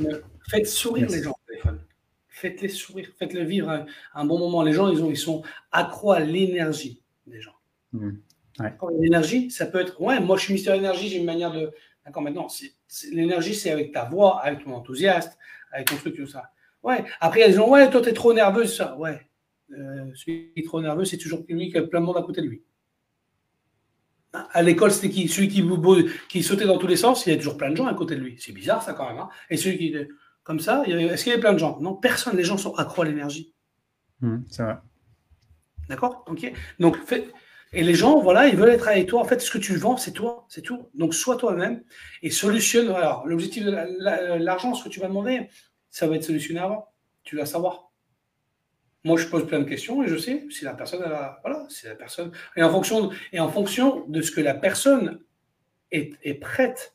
euh, 0.00 0.20
faites 0.50 0.66
sourire 0.66 1.08
les 1.08 1.22
gens 1.22 1.30
au 1.30 1.46
téléphone. 1.46 1.78
Faites-les 2.26 2.68
sourire. 2.68 3.08
Faites-les 3.16 3.44
vivre 3.44 3.86
un, 4.14 4.24
bon 4.24 4.40
moment. 4.40 4.64
Les 4.64 4.72
gens, 4.72 4.90
ils, 4.90 5.00
ont, 5.00 5.10
ils 5.10 5.16
sont 5.16 5.44
accros 5.70 6.10
à 6.10 6.18
l'énergie 6.18 7.00
des 7.28 7.40
gens. 7.40 7.54
Mmh. 7.92 8.16
L'énergie, 8.98 9.48
ça 9.52 9.66
peut 9.66 9.78
être, 9.78 10.00
ouais, 10.00 10.18
moi 10.18 10.36
je 10.36 10.42
suis 10.42 10.54
Mister 10.54 10.74
Énergie, 10.74 11.08
j'ai 11.08 11.18
une 11.18 11.24
manière 11.24 11.52
de. 11.52 11.70
D'accord, 12.04 12.22
maintenant, 12.22 12.48
l'énergie, 13.12 13.54
c'est 13.54 13.70
avec 13.70 13.92
ta 13.92 14.06
voix, 14.06 14.40
avec 14.42 14.64
ton 14.64 14.72
enthousiasme, 14.72 15.30
avec 15.70 15.86
ton 15.86 15.96
truc, 15.98 16.16
tout 16.16 16.26
ça. 16.26 16.50
Ouais. 16.82 17.04
Après, 17.20 17.42
elles 17.42 17.60
ont, 17.60 17.70
ouais, 17.70 17.88
toi, 17.90 18.00
t'es 18.00 18.12
trop 18.12 18.32
nerveux, 18.32 18.66
ça. 18.66 18.96
Ouais. 18.96 19.20
Euh, 19.70 20.10
celui 20.14 20.52
qui 20.52 20.60
est 20.60 20.64
trop 20.64 20.80
nerveux, 20.80 21.04
c'est 21.04 21.18
toujours 21.18 21.44
lui 21.48 21.70
qui 21.70 21.78
a 21.78 21.82
plein 21.82 22.00
de 22.00 22.06
monde 22.06 22.16
à 22.16 22.22
côté 22.22 22.40
de 22.40 22.48
lui. 22.48 22.64
À 24.52 24.62
l'école, 24.62 24.90
c'était 24.90 25.10
qui 25.10 25.28
Celui 25.28 25.48
qui, 25.48 25.64
qui 26.28 26.42
sautait 26.42 26.66
dans 26.66 26.78
tous 26.78 26.86
les 26.86 26.96
sens, 26.96 27.26
il 27.26 27.30
y 27.30 27.32
a 27.32 27.36
toujours 27.36 27.56
plein 27.56 27.70
de 27.70 27.76
gens 27.76 27.86
à 27.86 27.94
côté 27.94 28.16
de 28.16 28.20
lui. 28.20 28.36
C'est 28.38 28.52
bizarre, 28.52 28.82
ça, 28.82 28.92
quand 28.92 29.08
même. 29.08 29.18
Hein. 29.18 29.28
Et 29.50 29.56
celui 29.56 29.78
qui 29.78 29.94
comme 30.48 30.60
ça, 30.60 30.82
est-ce 30.86 31.24
qu'il 31.24 31.30
y 31.30 31.32
avait 31.34 31.42
plein 31.42 31.52
de 31.52 31.58
gens? 31.58 31.78
Non, 31.78 31.94
personne. 31.94 32.34
Les 32.34 32.42
gens 32.42 32.56
sont 32.56 32.74
accro 32.76 33.02
à 33.02 33.04
l'énergie. 33.04 33.54
Mmh, 34.20 34.38
c'est 34.48 34.62
vrai. 34.62 34.78
D'accord? 35.90 36.24
Ok. 36.26 36.50
Donc, 36.78 36.96
fait, 37.04 37.30
et 37.74 37.82
les 37.82 37.92
gens, 37.92 38.20
voilà, 38.22 38.48
ils 38.48 38.56
veulent 38.56 38.70
être 38.70 38.88
avec 38.88 39.08
toi. 39.08 39.20
En 39.20 39.24
fait, 39.24 39.40
ce 39.40 39.50
que 39.50 39.58
tu 39.58 39.76
vends, 39.76 39.98
c'est 39.98 40.12
toi, 40.12 40.46
c'est 40.48 40.62
tout. 40.62 40.88
Donc, 40.94 41.12
sois 41.12 41.36
toi-même 41.36 41.82
et 42.22 42.30
solutionne. 42.30 42.88
Alors, 42.88 43.26
l'objectif 43.26 43.62
de 43.62 43.70
l'argent, 44.42 44.72
ce 44.72 44.84
que 44.84 44.88
tu 44.88 45.00
vas 45.00 45.08
demander, 45.08 45.50
ça 45.90 46.06
va 46.06 46.16
être 46.16 46.24
solutionné 46.24 46.60
avant. 46.60 46.88
Tu 47.24 47.36
vas 47.36 47.44
savoir. 47.44 47.87
Moi, 49.08 49.16
je 49.16 49.26
pose 49.26 49.46
plein 49.46 49.60
de 49.60 49.64
questions 49.64 50.02
et 50.02 50.08
je 50.08 50.18
sais 50.18 50.44
si 50.50 50.66
la 50.66 50.74
personne, 50.74 51.02
a, 51.02 51.40
voilà, 51.42 51.64
si 51.70 51.86
la 51.86 51.94
personne. 51.94 52.30
Et 52.56 52.62
en 52.62 52.70
fonction 52.70 53.06
de, 53.06 53.14
et 53.32 53.40
en 53.40 53.48
fonction 53.48 54.04
de 54.06 54.20
ce 54.20 54.30
que 54.30 54.42
la 54.42 54.52
personne 54.52 55.20
est, 55.90 56.12
est 56.22 56.34
prête 56.34 56.94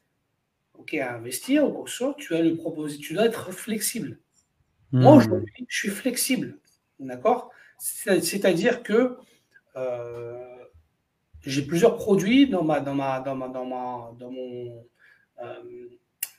ok, 0.78 0.94
à 0.94 1.16
investir 1.16 1.66
ou 1.66 1.72
quoi 1.72 1.84
que 1.86 1.90
ce 1.90 1.98
soit, 1.98 2.16
tu 2.20 2.34
vas 2.34 2.42
lui 2.44 2.54
proposer. 2.54 3.00
Tu 3.00 3.16
dois 3.16 3.26
être 3.26 3.52
flexible. 3.52 4.20
Moi, 4.92 5.12
hmm. 5.12 5.18
aujourd'hui, 5.18 5.66
je 5.68 5.76
suis 5.76 5.90
flexible. 5.90 6.60
D'accord? 7.00 7.50
C'est-à-dire 7.80 8.84
que. 8.84 9.18
Euh, 9.76 10.38
j'ai 11.42 11.64
plusieurs 11.64 11.96
produits 11.96 12.48
dans, 12.48 12.64
ma, 12.64 12.80
dans, 12.80 12.94
ma, 12.94 13.20
dans, 13.22 13.36
ma, 13.36 13.48
dans, 13.48 13.66
ma, 13.66 14.12
dans, 14.20 14.32
mon, 14.32 14.86
euh, 15.42 15.90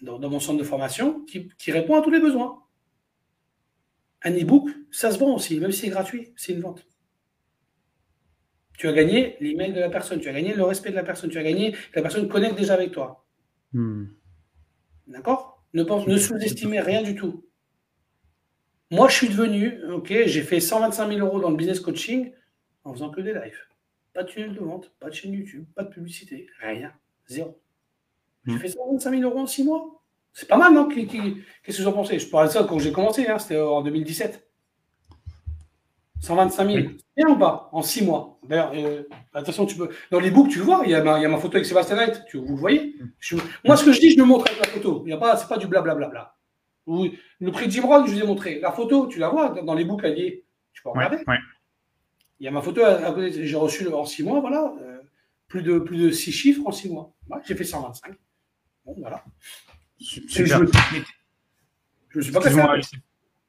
dans, 0.00 0.30
mon 0.30 0.38
centre 0.38 0.58
de 0.58 0.64
formation 0.64 1.20
qui, 1.24 1.50
qui 1.58 1.72
répond 1.72 1.98
à 1.98 2.00
tous 2.00 2.10
les 2.10 2.20
besoins. 2.20 2.63
Un 4.24 4.32
e-book, 4.32 4.70
ça 4.90 5.10
se 5.10 5.18
vend 5.18 5.34
aussi, 5.34 5.60
même 5.60 5.70
si 5.70 5.82
c'est 5.82 5.88
gratuit, 5.88 6.32
c'est 6.36 6.54
une 6.54 6.60
vente. 6.60 6.86
Tu 8.78 8.88
as 8.88 8.92
gagné 8.92 9.36
l'email 9.40 9.72
de 9.72 9.80
la 9.80 9.90
personne, 9.90 10.18
tu 10.18 10.28
as 10.28 10.32
gagné 10.32 10.54
le 10.54 10.64
respect 10.64 10.90
de 10.90 10.96
la 10.96 11.04
personne, 11.04 11.30
tu 11.30 11.38
as 11.38 11.42
gagné 11.42 11.72
que 11.72 11.96
la 11.96 12.02
personne 12.02 12.28
connecte 12.28 12.56
déjà 12.56 12.74
avec 12.74 12.90
toi. 12.90 13.26
Hmm. 13.72 14.06
D'accord? 15.06 15.62
Ne, 15.74 15.82
pense, 15.84 16.06
ne 16.06 16.16
sous-estimez 16.16 16.80
rien 16.80 17.02
du 17.02 17.14
tout. 17.14 17.44
Moi, 18.90 19.08
je 19.08 19.14
suis 19.14 19.28
devenu, 19.28 19.82
ok, 19.90 20.12
j'ai 20.26 20.42
fait 20.42 20.60
125 20.60 21.08
000 21.08 21.20
euros 21.26 21.40
dans 21.40 21.50
le 21.50 21.56
business 21.56 21.80
coaching 21.80 22.32
en 22.84 22.92
faisant 22.92 23.10
que 23.10 23.20
des 23.20 23.34
lives. 23.34 23.58
Pas 24.12 24.22
de 24.22 24.28
tunnel 24.28 24.54
de 24.54 24.60
vente, 24.60 24.92
pas 25.00 25.10
de 25.10 25.14
chaîne 25.14 25.32
YouTube, 25.32 25.66
pas 25.74 25.82
de 25.82 25.90
publicité, 25.90 26.46
rien, 26.60 26.92
zéro. 27.26 27.60
J'ai 28.46 28.54
hmm. 28.54 28.58
fait 28.58 28.68
125 28.68 29.10
000 29.10 29.22
euros 29.22 29.40
en 29.40 29.46
6 29.46 29.64
mois. 29.64 30.03
C'est 30.34 30.48
pas 30.48 30.58
mal, 30.58 30.74
non 30.74 30.88
Qu'est-ce 30.88 31.78
que 31.78 31.82
vous 31.82 31.88
en 31.88 31.92
pensez? 31.92 32.18
Je 32.18 32.28
parlais 32.28 32.48
de 32.48 32.52
ça 32.52 32.66
quand 32.68 32.78
j'ai 32.80 32.92
commencé, 32.92 33.26
hein, 33.28 33.38
c'était 33.38 33.60
en 33.60 33.82
2017. 33.82 34.44
125 36.20 36.70
000, 36.70 36.88
c'est 36.96 37.24
bien 37.24 37.34
ou 37.34 37.38
pas? 37.38 37.68
En 37.72 37.82
6 37.82 38.04
mois. 38.04 38.38
D'ailleurs, 38.42 38.72
euh, 38.74 39.02
attention, 39.32 39.66
tu 39.66 39.76
peux. 39.76 39.90
Dans 40.10 40.18
les 40.18 40.30
books, 40.30 40.50
tu 40.50 40.58
le 40.58 40.64
vois, 40.64 40.82
il 40.84 40.90
y 40.90 40.94
a 40.94 41.02
ma, 41.02 41.36
photo 41.36 41.56
avec 41.56 41.66
Sébastien 41.66 41.96
Knight, 41.96 42.24
tu, 42.26 42.38
vous 42.38 42.54
le 42.54 42.60
voyez? 42.60 42.96
Moi, 43.64 43.76
ce 43.76 43.84
que 43.84 43.92
je 43.92 44.00
dis, 44.00 44.10
je 44.10 44.18
le 44.18 44.24
montre 44.24 44.46
avec 44.46 44.58
la 44.58 44.66
photo. 44.66 45.04
Y 45.06 45.12
a 45.12 45.18
pas, 45.18 45.36
c'est 45.36 45.48
pas 45.48 45.58
du 45.58 45.66
blablabla. 45.66 46.34
Le 46.86 47.50
prix 47.50 47.66
de 47.66 47.72
Jim 47.72 47.86
Rohn, 47.86 48.06
je 48.06 48.12
vous 48.12 48.20
ai 48.20 48.26
montré. 48.26 48.58
La 48.58 48.72
photo, 48.72 49.06
tu 49.06 49.18
la 49.18 49.28
vois 49.28 49.50
dans 49.50 49.74
les 49.74 49.84
books 49.84 50.04
alliés. 50.04 50.44
Tu 50.72 50.82
peux 50.82 50.90
regarder. 50.90 51.18
Il 52.40 52.44
y 52.44 52.48
a 52.48 52.50
ma 52.50 52.62
photo 52.62 52.82
à, 52.82 53.12
côté. 53.12 53.46
J'ai 53.46 53.56
reçu 53.56 53.86
en 53.88 54.04
6 54.04 54.24
mois, 54.24 54.40
voilà. 54.40 54.74
Euh, 54.82 54.98
plus, 55.46 55.62
de, 55.62 55.78
plus 55.78 55.98
de 55.98 56.10
6 56.10 56.32
chiffres 56.32 56.62
en 56.66 56.72
6 56.72 56.90
mois. 56.90 57.14
j'ai 57.46 57.54
fait 57.54 57.64
125. 57.64 58.14
Bon, 58.84 58.94
voilà. 58.98 59.22
Super. 59.98 60.58
Je, 62.10 62.18
me, 62.18 62.22
suis 62.22 62.32
pas 62.32 62.40
cassé 62.40 62.56
la 62.56 62.68
tête. 62.76 62.90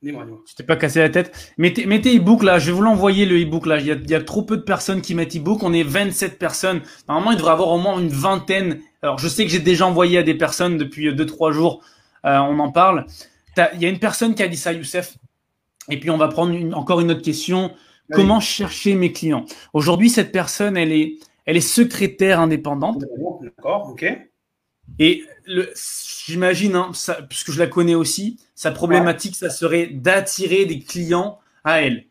Je 0.02 0.56
t'ai 0.56 0.64
pas 0.64 0.76
cassé 0.76 1.00
la 1.00 1.10
tête. 1.10 1.54
Mettez, 1.58 1.86
mettez 1.86 2.18
e-book 2.18 2.44
là. 2.44 2.60
Je 2.60 2.68
vais 2.68 2.72
vous 2.72 2.82
l'envoyer 2.82 3.26
le 3.26 3.42
e-book 3.42 3.66
là. 3.66 3.80
Il 3.80 3.86
y, 3.86 3.92
a, 3.92 3.96
il 3.96 4.10
y, 4.10 4.16
a, 4.16 4.22
trop 4.22 4.44
peu 4.44 4.58
de 4.58 4.62
personnes 4.62 5.02
qui 5.02 5.16
mettent 5.16 5.36
e-book. 5.36 5.64
On 5.64 5.74
est 5.74 5.84
27 5.84 6.38
personnes. 6.38 6.82
Normalement, 7.08 7.32
il 7.32 7.38
devrait 7.38 7.52
y 7.52 7.54
avoir 7.54 7.70
au 7.70 7.80
moins 7.80 8.00
une 8.00 8.10
vingtaine. 8.10 8.82
Alors, 9.02 9.18
je 9.18 9.28
sais 9.28 9.46
que 9.46 9.52
j'ai 9.52 9.60
déjà 9.60 9.88
envoyé 9.88 10.18
à 10.18 10.24
des 10.24 10.36
personnes 10.36 10.78
depuis 10.78 11.12
2-3 11.12 11.52
jours. 11.52 11.84
Euh, 12.26 12.38
on 12.38 12.60
en 12.60 12.72
parle. 12.72 13.06
Il 13.74 13.82
y 13.82 13.86
a 13.86 13.90
une 13.90 14.00
personne 14.00 14.36
qui 14.36 14.44
a 14.44 14.48
dit 14.48 14.58
ça, 14.58 14.74
Youssef. 14.74 15.18
Et 15.90 16.00
puis, 16.00 16.10
on 16.10 16.18
va 16.18 16.28
prendre 16.28 16.54
encore 16.78 17.02
une 17.02 17.12
autre 17.12 17.22
question. 17.22 17.72
Comment 18.12 18.40
chercher 18.40 18.96
mes 18.96 19.12
clients? 19.12 19.46
Aujourd'hui, 19.74 20.10
cette 20.10 20.32
personne, 20.32 20.78
elle 20.78 20.92
est, 20.92 21.18
elle 21.46 21.58
est 21.58 21.62
secrétaire 21.62 22.40
indépendante. 22.40 23.04
D'accord, 23.42 23.90
ok. 23.90 24.06
Et 25.00 25.24
j'imagine, 26.26 26.76
hein, 26.76 26.92
puisque 27.30 27.52
je 27.52 27.60
la 27.60 27.68
connais 27.68 27.96
aussi, 27.96 28.40
sa 28.56 28.72
problématique, 28.72 29.36
ça 29.36 29.50
serait 29.50 29.88
d'attirer 29.88 30.66
des 30.66 30.80
clients 30.80 31.40
à 31.64 31.82
elle. 31.82 32.06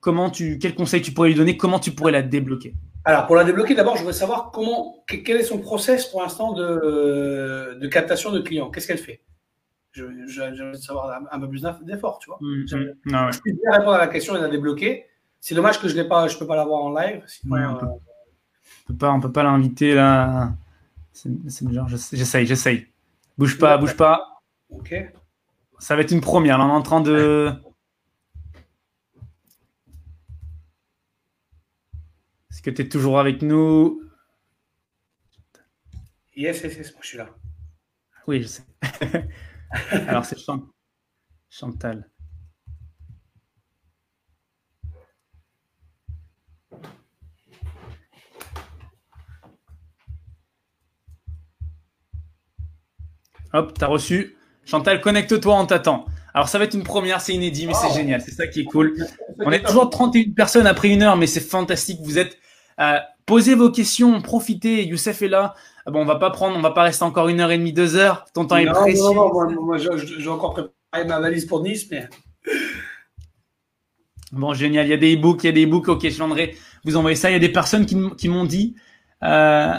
Comment 0.00 0.30
tu, 0.30 0.58
quel 0.58 0.74
conseil 0.74 1.00
tu 1.00 1.12
pourrais 1.12 1.28
lui 1.28 1.36
donner? 1.36 1.56
Comment 1.56 1.78
tu 1.78 1.92
pourrais 1.92 2.12
la 2.12 2.22
débloquer? 2.22 2.74
Alors, 3.04 3.26
pour 3.26 3.36
la 3.36 3.44
débloquer, 3.44 3.74
d'abord, 3.74 3.96
je 3.96 4.00
voudrais 4.00 4.14
savoir 4.14 4.50
comment, 4.52 5.04
quel 5.06 5.36
est 5.36 5.44
son 5.44 5.58
process 5.58 6.06
pour 6.06 6.22
l'instant 6.22 6.52
de, 6.52 7.78
de 7.80 7.86
captation 7.88 8.30
de 8.30 8.40
clients. 8.40 8.70
Qu'est-ce 8.70 8.86
qu'elle 8.86 8.98
fait? 8.98 9.20
Je, 9.92 10.04
je, 10.26 10.72
savoir 10.74 11.20
un, 11.30 11.40
peu 11.40 11.48
plus 11.48 11.64
d'effort, 11.82 12.18
tu 12.18 12.30
vois. 12.30 12.38
Ah 13.12 13.30
je 13.30 13.38
peux 13.40 13.52
bien 13.52 13.72
répondre 13.72 13.94
à 13.94 13.98
la 13.98 14.06
question 14.06 14.34
et 14.36 14.40
la 14.40 14.48
débloquer. 14.48 15.06
C'est 15.38 15.54
dommage 15.54 15.80
que 15.80 15.88
je 15.88 15.96
ne 15.96 16.02
peux 16.02 16.46
pas 16.46 16.56
l'avoir 16.56 16.82
en 16.82 16.94
live. 16.94 17.22
Sinon, 17.26 17.56
on 17.56 17.74
peut, 17.76 17.86
euh, 17.86 17.88
peut 18.86 18.94
pas, 18.94 19.12
on 19.12 19.20
peut 19.20 19.32
pas 19.32 19.42
l'inviter 19.42 19.94
là. 19.94 20.52
C'est 21.12 21.72
genre, 21.72 21.88
j'essaye, 21.88 22.46
j'essaye. 22.46 22.86
Bouge 23.36 23.58
pas, 23.58 23.76
bouge 23.78 23.96
pas. 23.96 24.40
Ok. 24.70 24.94
Ça 25.78 25.96
va 25.96 26.02
être 26.02 26.12
une 26.12 26.20
première. 26.20 26.58
Là, 26.58 26.64
on 26.64 26.68
est 26.68 26.72
en 26.72 26.82
train 26.82 27.00
de. 27.00 27.52
Est-ce 32.50 32.62
que 32.62 32.70
tu 32.70 32.82
es 32.82 32.88
toujours 32.88 33.18
avec 33.18 33.42
nous? 33.42 34.00
Yes, 36.34 36.62
yes, 36.62 36.76
yes, 36.76 36.92
moi 36.92 37.00
je 37.02 37.08
suis 37.08 37.18
là. 37.18 37.28
Oui, 38.26 38.42
je 38.42 38.46
sais. 38.46 38.62
Alors, 39.92 40.24
c'est 40.24 40.38
Chantal. 41.50 42.11
Hop, 53.52 53.72
t'as 53.78 53.86
reçu. 53.86 54.36
Chantal, 54.64 55.00
connecte-toi, 55.00 55.54
on 55.54 55.66
t'attend. 55.66 56.06
Alors, 56.34 56.48
ça 56.48 56.58
va 56.58 56.64
être 56.64 56.74
une 56.74 56.84
première, 56.84 57.20
c'est 57.20 57.34
inédit, 57.34 57.66
mais 57.66 57.74
c'est 57.74 57.92
génial. 57.92 58.22
C'est 58.22 58.32
ça 58.32 58.46
qui 58.46 58.60
est 58.60 58.64
cool. 58.64 58.94
On 59.40 59.50
est 59.50 59.62
toujours 59.62 59.90
31 59.90 60.32
personnes 60.34 60.66
après 60.66 60.88
une 60.88 61.02
heure, 61.02 61.16
mais 61.16 61.26
c'est 61.26 61.40
fantastique. 61.40 62.00
Vous 62.02 62.18
êtes. 62.18 62.38
Euh, 62.80 62.98
posez 63.26 63.54
vos 63.54 63.70
questions, 63.70 64.22
profitez. 64.22 64.84
Youssef 64.84 65.20
est 65.22 65.28
là. 65.28 65.54
Ah 65.84 65.90
bon, 65.90 66.00
on 66.00 66.04
va 66.06 66.16
pas 66.16 66.30
prendre, 66.30 66.56
on 66.56 66.60
va 66.60 66.70
pas 66.70 66.84
rester 66.84 67.04
encore 67.04 67.28
une 67.28 67.40
heure 67.40 67.50
et 67.50 67.58
demie, 67.58 67.72
deux 67.72 67.96
heures. 67.96 68.24
Ton 68.34 68.46
temps 68.46 68.56
est 68.56 68.66
précieux. 68.66 69.02
Non, 69.02 69.14
non, 69.14 69.32
moi, 69.32 69.46
moi 69.50 69.76
j'ai 69.76 70.28
encore 70.28 70.54
préparé 70.54 71.06
ma 71.06 71.20
valise 71.20 71.44
pour 71.44 71.62
Nice, 71.62 71.86
mais. 71.90 72.08
Bon, 74.30 74.54
génial. 74.54 74.86
Il 74.86 74.90
y 74.90 74.94
a 74.94 74.96
des 74.96 75.16
e-books, 75.16 75.44
il 75.44 75.46
y 75.46 75.50
a 75.50 75.52
des 75.52 75.66
e-books. 75.66 75.88
Ok, 75.88 76.02
je 76.04 76.14
viendrai 76.14 76.56
vous 76.84 76.96
envoyer 76.96 77.16
ça. 77.16 77.30
Il 77.30 77.34
y 77.34 77.36
a 77.36 77.40
des 77.40 77.52
personnes 77.52 77.84
qui, 77.84 78.28
m'ont 78.28 78.44
dit, 78.44 78.74
euh, 79.22 79.74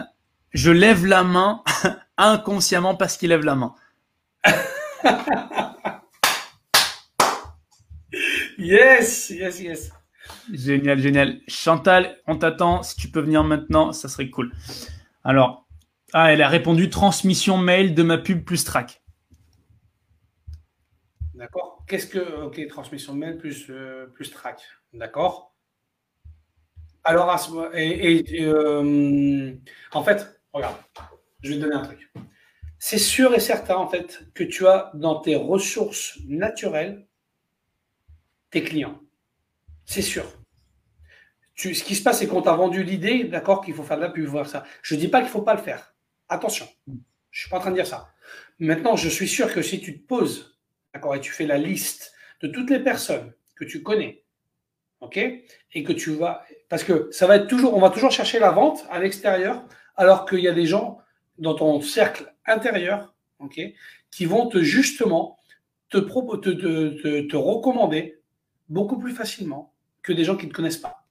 je 0.52 0.72
lève 0.72 1.06
la 1.06 1.24
main 1.24 1.64
inconsciemment 2.18 2.96
parce 2.96 3.18
qu'il 3.18 3.30
lève 3.30 3.44
la 3.44 3.56
main. 3.56 3.76
yes, 8.58 9.30
yes, 9.30 9.60
yes. 9.60 9.92
Génial, 10.52 11.00
génial. 11.00 11.40
Chantal, 11.48 12.18
on 12.28 12.38
t'attend. 12.38 12.84
Si 12.84 12.96
tu 12.96 13.10
peux 13.10 13.22
venir 13.22 13.44
maintenant, 13.44 13.92
ça 13.92 14.08
serait 14.10 14.30
cool. 14.30 14.52
Alors, 15.24 15.68
ah, 16.14 16.32
elle 16.32 16.42
a 16.42 16.48
répondu 16.48 16.90
transmission 16.90 17.58
mail 17.58 17.96
de 17.96 18.04
ma 18.04 18.18
pub 18.18 18.44
plus 18.44 18.64
track. 18.64 19.02
D'accord. 21.34 21.84
Qu'est-ce 21.88 22.08
que. 22.08 22.44
Ok, 22.44 22.66
transmission 22.68 23.14
mail 23.16 23.38
plus, 23.38 23.68
euh, 23.70 24.06
plus 24.14 24.30
track. 24.32 24.62
D'accord. 24.94 25.56
Alors, 27.04 27.30
à 27.30 27.38
ce, 27.38 27.52
et, 27.76 28.40
et 28.40 28.46
euh, 28.46 29.54
en 29.92 30.04
fait, 30.04 30.42
regarde, 30.54 30.76
je 31.44 31.50
vais 31.50 31.56
te 31.56 31.62
donner 31.62 31.76
un 31.76 31.82
truc. 31.82 32.12
C'est 32.80 32.98
sûr 32.98 33.34
et 33.34 33.40
certain, 33.40 33.76
en 33.76 33.88
fait, 33.88 34.24
que 34.34 34.44
tu 34.44 34.68
as 34.68 34.92
dans 34.94 35.20
tes 35.20 35.36
ressources 35.36 36.20
naturelles 36.28 37.06
tes 38.50 38.64
clients. 38.64 39.00
C'est 39.86 40.02
sûr. 40.02 40.26
Ce 41.56 41.84
qui 41.84 41.96
se 41.96 42.04
passe, 42.04 42.20
c'est 42.20 42.28
qu'on 42.28 42.42
t'a 42.42 42.54
vendu 42.54 42.84
l'idée, 42.84 43.26
d'accord, 43.26 43.64
qu'il 43.64 43.74
faut 43.74 43.84
faire 43.84 43.98
de 43.98 44.04
la 44.04 44.10
pub, 44.10 44.26
voir 44.26 44.48
ça. 44.48 44.64
Je 44.82 44.96
ne 44.96 45.00
dis 45.00 45.08
pas 45.08 45.20
qu'il 45.20 45.28
ne 45.28 45.32
faut 45.32 45.42
pas 45.42 45.56
le 45.56 45.62
faire. 45.62 45.96
Attention, 46.30 46.68
je 46.88 46.92
ne 46.92 46.98
suis 47.32 47.50
pas 47.50 47.58
en 47.58 47.60
train 47.60 47.72
de 47.72 47.76
dire 47.76 47.88
ça. 47.88 48.10
Maintenant, 48.60 48.96
je 48.96 49.10
suis 49.10 49.28
sûr 49.28 49.54
que 49.54 49.62
si 49.62 49.80
tu 49.80 50.00
te 50.00 50.08
poses, 50.08 50.60
d'accord, 50.94 51.16
et 51.16 51.22
tu 51.22 51.32
fais 51.32 51.46
la 51.46 51.58
liste 51.58 52.14
de 52.42 52.48
toutes 52.48 52.70
les 52.70 52.80
personnes 52.80 53.34
que 53.56 53.66
tu 53.66 53.84
connais, 53.84 54.24
ok, 55.00 55.18
et 55.18 55.84
que 55.84 55.94
tu 55.94 56.12
vas, 56.12 56.46
parce 56.70 56.84
que 56.84 57.10
ça 57.12 57.28
va 57.28 57.36
être 57.38 57.48
toujours, 57.48 57.76
on 57.76 57.80
va 57.80 57.90
toujours 57.90 58.12
chercher 58.12 58.40
la 58.40 58.52
vente 58.52 58.86
à 58.90 59.00
l'extérieur, 59.00 59.64
alors 59.96 60.26
qu'il 60.26 60.40
y 60.40 60.48
a 60.48 60.54
des 60.54 60.66
gens 60.66 61.03
dans 61.44 61.54
ton 61.54 61.82
cercle 61.82 62.34
intérieur, 62.46 63.14
qui 64.12 64.26
vont 64.26 64.48
te 64.48 64.60
justement 64.60 65.38
te, 65.90 65.98
te, 65.98 67.22
te, 67.22 67.36
recommander 67.36 68.20
beaucoup 68.70 68.98
plus 68.98 69.12
facilement 69.12 69.74
que 70.02 70.14
des 70.14 70.24
gens 70.24 70.36
qui 70.36 70.46
ne 70.46 70.52
te 70.52 70.56
connaissent 70.56 70.78
pas. 70.78 71.06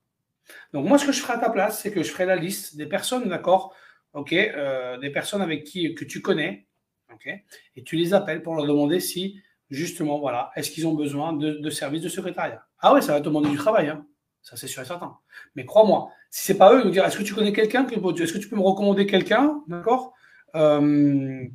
Donc 0.72 0.86
moi, 0.88 0.98
ce 0.98 1.06
que 1.06 1.12
je 1.12 1.20
ferai 1.20 1.34
à 1.34 1.38
ta 1.38 1.50
place, 1.50 1.80
c'est 1.80 1.92
que 1.92 2.02
je 2.02 2.10
ferai 2.10 2.26
la 2.26 2.36
liste 2.36 2.76
des 2.76 2.86
personnes, 2.86 3.28
d'accord, 3.28 3.74
ok, 4.14 4.32
euh, 4.32 4.98
des 4.98 5.10
personnes 5.10 5.42
avec 5.42 5.64
qui 5.64 5.94
que 5.94 6.04
tu 6.04 6.20
connais, 6.20 6.66
ok, 7.12 7.28
et 7.76 7.84
tu 7.84 7.96
les 7.96 8.12
appelles 8.12 8.42
pour 8.42 8.56
leur 8.56 8.66
demander 8.66 8.98
si 8.98 9.40
justement, 9.70 10.18
voilà, 10.18 10.50
est-ce 10.56 10.70
qu'ils 10.70 10.86
ont 10.86 10.94
besoin 10.94 11.32
de, 11.32 11.52
de 11.52 11.70
services 11.70 12.02
de 12.02 12.08
secrétariat. 12.08 12.66
Ah 12.80 12.92
ouais, 12.92 13.00
ça 13.00 13.12
va 13.12 13.20
te 13.20 13.24
demander 13.24 13.48
du 13.48 13.56
travail, 13.56 13.88
hein. 13.88 14.04
ça 14.42 14.56
c'est 14.56 14.66
sûr 14.66 14.82
et 14.82 14.84
certain. 14.84 15.16
Mais 15.54 15.64
crois-moi, 15.64 16.10
si 16.30 16.44
c'est 16.44 16.58
pas 16.58 16.74
eux, 16.74 16.82
vont 16.82 16.90
dire, 16.90 17.04
est-ce 17.06 17.16
que 17.16 17.22
tu 17.22 17.34
connais 17.34 17.52
quelqu'un, 17.52 17.86
est-ce 17.86 18.32
que 18.32 18.38
tu 18.38 18.48
peux 18.48 18.56
me 18.56 18.62
recommander 18.62 19.06
quelqu'un, 19.06 19.62
d'accord, 19.68 20.12
qui 20.54 21.50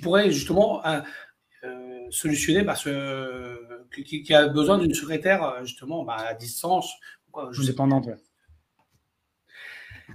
pourrait 0.00 0.30
justement 0.30 0.82
euh, 1.64 2.06
solutionner 2.10 2.62
bah, 2.62 2.74
qui, 3.94 4.34
a 4.34 4.48
besoin 4.48 4.78
d'une 4.78 4.94
secrétaire 4.94 5.64
justement 5.64 6.04
bah, 6.04 6.16
à 6.16 6.34
distance. 6.34 6.92
Je 7.50 7.62
dépendante. 7.62 8.08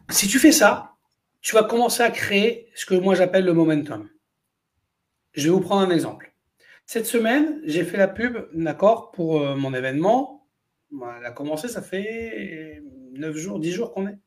Si 0.09 0.27
tu 0.27 0.39
fais 0.39 0.51
ça, 0.51 0.93
tu 1.41 1.55
vas 1.55 1.63
commencer 1.63 2.03
à 2.03 2.11
créer 2.11 2.69
ce 2.75 2.85
que 2.85 2.95
moi 2.95 3.15
j'appelle 3.15 3.45
le 3.45 3.53
momentum. 3.53 4.09
Je 5.33 5.45
vais 5.45 5.49
vous 5.49 5.61
prendre 5.61 5.87
un 5.87 5.93
exemple. 5.93 6.33
Cette 6.85 7.05
semaine, 7.05 7.61
j'ai 7.65 7.83
fait 7.83 7.97
la 7.97 8.07
pub, 8.07 8.47
d'accord, 8.53 9.11
pour 9.11 9.39
mon 9.55 9.73
événement. 9.73 10.47
Elle 10.91 11.25
a 11.25 11.31
commencé, 11.31 11.67
ça 11.67 11.81
fait 11.81 12.81
9 13.13 13.35
jours, 13.35 13.59
10 13.59 13.71
jours 13.71 13.93
qu'on 13.93 14.07
est. 14.07 14.17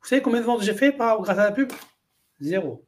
Vous 0.00 0.08
savez 0.08 0.22
combien 0.22 0.40
de 0.40 0.46
ventes 0.46 0.62
j'ai 0.62 0.74
fait 0.74 0.92
par, 0.92 1.20
grâce 1.20 1.38
à 1.38 1.44
la 1.44 1.52
pub? 1.52 1.72
Zéro. 2.40 2.84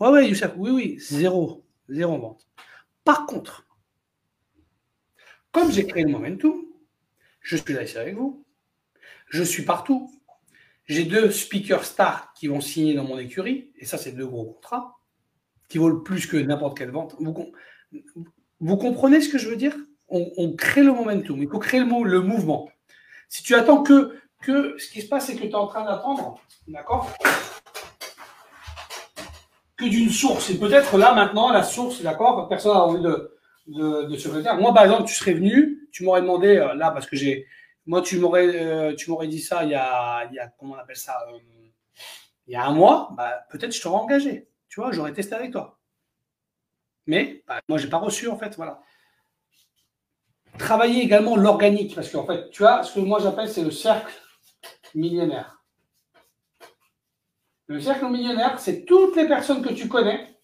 Ouais, 0.00 0.08
ouais, 0.08 0.28
Youssef, 0.28 0.52
oui, 0.56 0.70
oui, 0.70 0.96
zéro. 0.98 1.64
Zéro 1.88 2.18
vente. 2.18 2.46
Par 3.04 3.26
contre, 3.26 3.66
comme 5.52 5.70
j'ai 5.70 5.86
créé 5.86 6.02
le 6.02 6.10
momentum, 6.10 6.64
je 7.40 7.56
suis 7.56 7.72
là 7.72 7.82
ici 7.84 7.96
avec 7.96 8.16
vous. 8.16 8.44
Je 9.28 9.42
suis 9.42 9.62
partout. 9.62 10.10
J'ai 10.86 11.04
deux 11.04 11.30
speakers 11.30 11.84
stars 11.84 12.32
qui 12.34 12.48
vont 12.48 12.60
signer 12.60 12.94
dans 12.94 13.04
mon 13.04 13.18
écurie, 13.18 13.72
et 13.76 13.84
ça, 13.84 13.98
c'est 13.98 14.12
deux 14.12 14.26
gros 14.26 14.44
contrats 14.44 14.98
qui 15.68 15.78
valent 15.78 16.00
plus 16.00 16.26
que 16.26 16.36
n'importe 16.36 16.78
quelle 16.78 16.90
vente. 16.90 17.16
Vous, 18.60 18.76
comprenez 18.76 19.20
ce 19.20 19.28
que 19.28 19.38
je 19.38 19.48
veux 19.48 19.56
dire? 19.56 19.76
On, 20.08 20.54
crée 20.54 20.84
le 20.84 20.92
momentum, 20.92 21.42
il 21.42 21.48
faut 21.48 21.58
créer 21.58 21.80
le, 21.80 22.04
le 22.04 22.20
mouvement. 22.20 22.70
Si 23.28 23.42
tu 23.42 23.54
attends 23.56 23.82
que, 23.82 24.16
que 24.42 24.76
ce 24.78 24.90
qui 24.90 25.02
se 25.02 25.08
passe, 25.08 25.26
c'est 25.26 25.34
que 25.34 25.40
tu 25.40 25.48
es 25.48 25.54
en 25.54 25.66
train 25.66 25.84
d'attendre, 25.84 26.40
d'accord? 26.68 27.12
Que 29.76 29.84
d'une 29.84 30.10
source. 30.10 30.50
Et 30.50 30.58
peut-être 30.58 30.96
là, 30.96 31.14
maintenant, 31.14 31.50
la 31.50 31.62
source, 31.62 32.02
d'accord 32.02 32.48
Personne 32.48 32.72
n'a 32.72 32.82
envie 32.82 33.02
de, 33.02 33.32
de, 33.66 34.16
se 34.16 34.28
faire. 34.28 34.56
Moi, 34.56 34.72
par 34.72 34.84
exemple, 34.84 35.04
tu 35.04 35.14
serais 35.14 35.34
venu, 35.34 35.88
tu 35.92 36.04
m'aurais 36.04 36.22
demandé, 36.22 36.56
euh, 36.56 36.74
là, 36.74 36.90
parce 36.90 37.06
que 37.06 37.16
j'ai 37.16 37.46
moi, 37.86 38.02
tu 38.02 38.18
m'aurais, 38.18 38.48
euh, 38.48 38.94
tu 38.96 39.10
m'aurais 39.10 39.28
dit 39.28 39.40
ça 39.40 39.64
il 39.64 39.70
y 39.70 39.74
a, 39.74 40.24
il 40.26 40.34
y 40.34 40.38
a 40.38 40.48
comment 40.58 40.74
on 40.74 40.78
appelle 40.78 40.96
ça, 40.96 41.16
euh, 41.30 41.38
il 42.46 42.52
y 42.52 42.56
a 42.56 42.64
un 42.66 42.72
mois, 42.72 43.10
bah, 43.16 43.46
peut-être 43.50 43.72
je 43.72 43.80
t'aurais 43.80 44.02
engagé. 44.02 44.48
Tu 44.68 44.80
vois, 44.80 44.92
j'aurais 44.92 45.12
testé 45.12 45.34
avec 45.34 45.52
toi. 45.52 45.78
Mais 47.06 47.44
bah, 47.46 47.60
moi, 47.68 47.78
j'ai 47.78 47.88
pas 47.88 47.98
reçu 47.98 48.28
en 48.28 48.36
fait, 48.36 48.56
voilà. 48.56 48.82
Travailler 50.58 51.02
également 51.02 51.36
l'organique, 51.36 51.94
parce 51.94 52.10
qu'en 52.10 52.26
fait, 52.26 52.50
tu 52.50 52.62
vois, 52.62 52.82
ce 52.82 52.94
que 52.94 53.00
moi 53.00 53.20
j'appelle, 53.20 53.48
c'est 53.48 53.62
le 53.62 53.70
cercle 53.70 54.12
millionnaire. 54.94 55.62
Le 57.68 57.80
cercle 57.80 58.06
millionnaire, 58.06 58.60
c'est 58.60 58.84
toutes 58.84 59.16
les 59.16 59.26
personnes 59.26 59.62
que 59.62 59.72
tu 59.72 59.88
connais, 59.88 60.38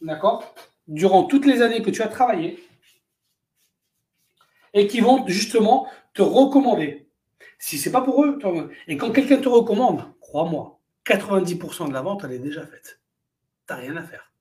d'accord, 0.00 0.54
durant 0.88 1.24
toutes 1.24 1.46
les 1.46 1.62
années 1.62 1.82
que 1.82 1.90
tu 1.90 2.02
as 2.02 2.08
travaillé, 2.08 2.58
et 4.74 4.86
qui 4.86 5.00
vont 5.00 5.26
justement 5.26 5.88
te 6.14 6.22
recommander. 6.22 7.08
Si 7.58 7.78
c'est 7.78 7.92
pas 7.92 8.00
pour 8.00 8.24
eux, 8.24 8.38
et 8.88 8.96
quand 8.96 9.12
quelqu'un 9.12 9.38
te 9.38 9.48
recommande, 9.48 10.04
crois-moi, 10.20 10.80
90% 11.06 11.88
de 11.88 11.92
la 11.92 12.02
vente, 12.02 12.24
elle 12.24 12.32
est 12.32 12.38
déjà 12.38 12.66
faite. 12.66 13.00
Tu 13.66 13.72
n'as 13.72 13.80
rien 13.80 13.96
à 13.96 14.02
faire. 14.02 14.32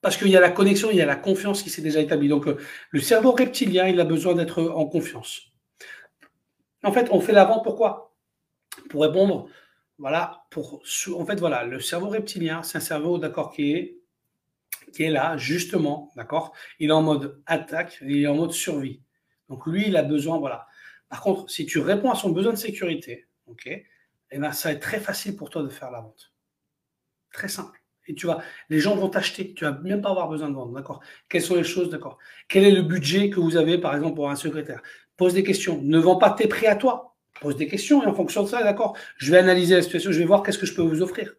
Parce 0.00 0.16
qu'il 0.16 0.28
y 0.28 0.36
a 0.36 0.40
la 0.40 0.50
connexion, 0.50 0.90
il 0.90 0.96
y 0.96 1.02
a 1.02 1.06
la 1.06 1.16
confiance 1.16 1.62
qui 1.62 1.70
s'est 1.70 1.82
déjà 1.82 2.00
établie. 2.00 2.28
Donc, 2.28 2.46
euh, 2.46 2.58
le 2.90 3.00
cerveau 3.00 3.32
reptilien, 3.32 3.88
il 3.88 3.98
a 3.98 4.04
besoin 4.04 4.34
d'être 4.34 4.62
en 4.62 4.86
confiance. 4.86 5.52
En 6.84 6.92
fait, 6.92 7.08
on 7.10 7.20
fait 7.20 7.32
la 7.32 7.44
vente 7.44 7.64
pourquoi? 7.64 8.14
Pour 8.90 9.02
répondre, 9.02 9.48
voilà, 9.98 10.46
pour, 10.50 10.82
en 11.14 11.24
fait, 11.24 11.40
voilà, 11.40 11.64
le 11.64 11.80
cerveau 11.80 12.08
reptilien, 12.08 12.62
c'est 12.62 12.78
un 12.78 12.82
cerveau, 12.82 13.18
d'accord, 13.18 13.52
qui 13.52 13.72
est, 13.72 13.98
qui 14.92 15.04
est 15.04 15.10
là, 15.10 15.36
justement, 15.36 16.12
d'accord 16.16 16.54
Il 16.78 16.90
est 16.90 16.92
en 16.92 17.02
mode 17.02 17.42
attaque, 17.46 17.98
il 18.02 18.22
est 18.22 18.26
en 18.26 18.34
mode 18.34 18.52
survie. 18.52 19.02
Donc 19.48 19.66
lui, 19.66 19.88
il 19.88 19.96
a 19.96 20.02
besoin, 20.02 20.38
voilà. 20.38 20.66
Par 21.08 21.20
contre, 21.20 21.50
si 21.50 21.66
tu 21.66 21.78
réponds 21.78 22.10
à 22.10 22.14
son 22.14 22.30
besoin 22.30 22.52
de 22.52 22.58
sécurité, 22.58 23.26
ok, 23.46 23.66
eh 23.68 24.38
ben, 24.38 24.52
ça 24.52 24.68
va 24.68 24.74
être 24.74 24.82
très 24.82 25.00
facile 25.00 25.36
pour 25.36 25.50
toi 25.50 25.62
de 25.62 25.68
faire 25.68 25.90
la 25.90 26.00
vente. 26.00 26.32
Très 27.32 27.48
simple. 27.48 27.80
Et 28.08 28.14
tu 28.14 28.26
vois, 28.26 28.42
les 28.68 28.80
gens 28.80 28.96
vont 28.96 29.08
t'acheter. 29.08 29.52
Tu 29.54 29.64
vas 29.64 29.72
même 29.72 30.00
pas 30.00 30.10
avoir 30.10 30.28
besoin 30.28 30.48
de 30.48 30.54
vendre, 30.54 30.72
d'accord 30.72 31.00
Quelles 31.28 31.42
sont 31.42 31.56
les 31.56 31.64
choses, 31.64 31.90
d'accord 31.90 32.18
Quel 32.48 32.64
est 32.64 32.70
le 32.70 32.82
budget 32.82 33.30
que 33.30 33.40
vous 33.40 33.56
avez, 33.56 33.78
par 33.78 33.94
exemple, 33.94 34.14
pour 34.14 34.30
un 34.30 34.36
secrétaire? 34.36 34.82
Pose 35.16 35.34
des 35.34 35.42
questions. 35.42 35.80
Ne 35.82 35.98
vends 35.98 36.16
pas 36.16 36.30
tes 36.30 36.46
prix 36.46 36.66
à 36.66 36.76
toi. 36.76 37.15
Pose 37.40 37.56
des 37.56 37.68
questions 37.68 38.02
et 38.02 38.06
en 38.06 38.14
fonction 38.14 38.42
de 38.42 38.48
ça, 38.48 38.62
d'accord 38.62 38.96
Je 39.16 39.30
vais 39.30 39.38
analyser 39.38 39.74
la 39.74 39.82
situation. 39.82 40.12
Je 40.12 40.18
vais 40.18 40.24
voir 40.24 40.42
qu'est-ce 40.42 40.58
que 40.58 40.66
je 40.66 40.74
peux 40.74 40.82
vous 40.82 41.02
offrir. 41.02 41.34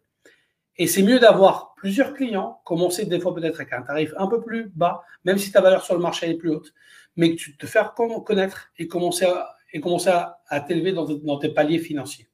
Et 0.76 0.86
c'est 0.86 1.02
mieux 1.02 1.18
d'avoir 1.18 1.74
plusieurs 1.76 2.14
clients, 2.14 2.60
commencer 2.64 3.04
des 3.04 3.18
fois 3.18 3.34
peut-être 3.34 3.56
avec 3.60 3.72
un 3.72 3.82
tarif 3.82 4.14
un 4.16 4.28
peu 4.28 4.40
plus 4.40 4.70
bas, 4.74 5.02
même 5.24 5.36
si 5.38 5.50
ta 5.50 5.60
valeur 5.60 5.84
sur 5.84 5.94
le 5.94 6.00
marché 6.00 6.30
est 6.30 6.34
plus 6.34 6.50
haute, 6.50 6.72
mais 7.16 7.32
que 7.32 7.36
tu 7.36 7.56
te 7.56 7.66
faire 7.66 7.94
connaître 7.94 8.70
et 8.78 8.86
commencer 8.86 9.26
à, 9.26 10.60
t'élever 10.60 10.92
dans, 10.92 11.38
tes 11.38 11.48
paliers 11.48 11.80
financiers. 11.80 12.28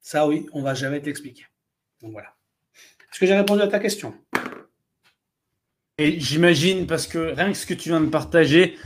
Ça, 0.00 0.28
oui, 0.28 0.46
on 0.52 0.62
va 0.62 0.74
jamais 0.74 1.02
t'expliquer. 1.02 1.44
Donc 2.00 2.12
voilà. 2.12 2.34
Est-ce 3.12 3.18
que 3.18 3.26
j'ai 3.26 3.34
répondu 3.34 3.62
à 3.62 3.68
ta 3.68 3.80
question? 3.80 4.14
Et 5.98 6.20
j'imagine, 6.20 6.86
parce 6.86 7.08
que 7.08 7.18
rien 7.18 7.50
que 7.50 7.58
ce 7.58 7.66
que 7.66 7.74
tu 7.74 7.88
viens 7.90 8.00
de 8.00 8.08
partager, 8.08 8.78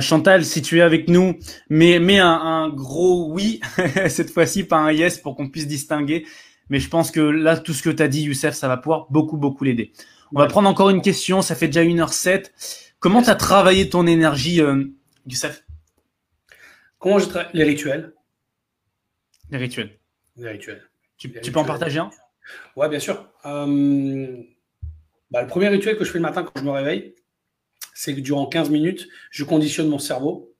Chantal, 0.00 0.44
si 0.44 0.62
tu 0.62 0.78
es 0.78 0.80
avec 0.80 1.08
nous, 1.08 1.38
mets, 1.68 1.98
mets 1.98 2.20
un, 2.20 2.68
gros 2.68 3.30
oui, 3.30 3.60
cette 4.08 4.30
fois-ci, 4.30 4.64
pas 4.64 4.78
un 4.78 4.92
yes, 4.92 5.18
pour 5.18 5.36
qu'on 5.36 5.48
puisse 5.48 5.66
distinguer. 5.66 6.26
Mais 6.68 6.78
je 6.78 6.88
pense 6.88 7.10
que 7.10 7.20
là, 7.20 7.56
tout 7.58 7.72
ce 7.72 7.82
que 7.82 7.90
tu 7.90 8.02
as 8.02 8.08
dit, 8.08 8.22
Youssef, 8.22 8.54
ça 8.54 8.68
va 8.68 8.76
pouvoir 8.76 9.06
beaucoup, 9.10 9.36
beaucoup 9.36 9.64
l'aider. 9.64 9.92
On 10.34 10.38
va 10.38 10.46
prendre 10.46 10.68
encore 10.68 10.88
une 10.88 11.02
question, 11.02 11.42
ça 11.42 11.54
fait 11.54 11.66
déjà 11.66 11.84
1h07. 11.84 12.52
Comment 12.98 13.22
tu 13.22 13.28
as 13.28 13.34
travaillé 13.34 13.90
ton 13.90 14.06
énergie, 14.06 14.62
euh, 14.62 14.84
Youssef? 15.26 15.64
Comment 16.98 17.18
je 17.18 17.26
travaille 17.26 17.50
Les 17.52 17.64
rituels? 17.64 18.14
Les 19.50 19.58
rituels. 19.58 19.98
Les 20.36 20.48
rituels. 20.48 20.82
Tu, 21.18 21.28
peux 21.28 21.58
en 21.58 21.64
partager 21.64 21.98
un? 21.98 22.10
Ouais, 22.74 22.88
bien 22.88 22.98
sûr. 22.98 23.28
Euh, 23.44 24.42
bah, 25.30 25.42
le 25.42 25.48
premier 25.48 25.68
rituel 25.68 25.96
que 25.96 26.04
je 26.04 26.10
fais 26.10 26.18
le 26.18 26.22
matin 26.22 26.42
quand 26.42 26.58
je 26.58 26.64
me 26.64 26.70
réveille, 26.70 27.14
c'est 27.92 28.14
que 28.14 28.20
durant 28.20 28.46
15 28.46 28.70
minutes, 28.70 29.08
je 29.30 29.44
conditionne 29.44 29.88
mon 29.88 29.98
cerveau 29.98 30.52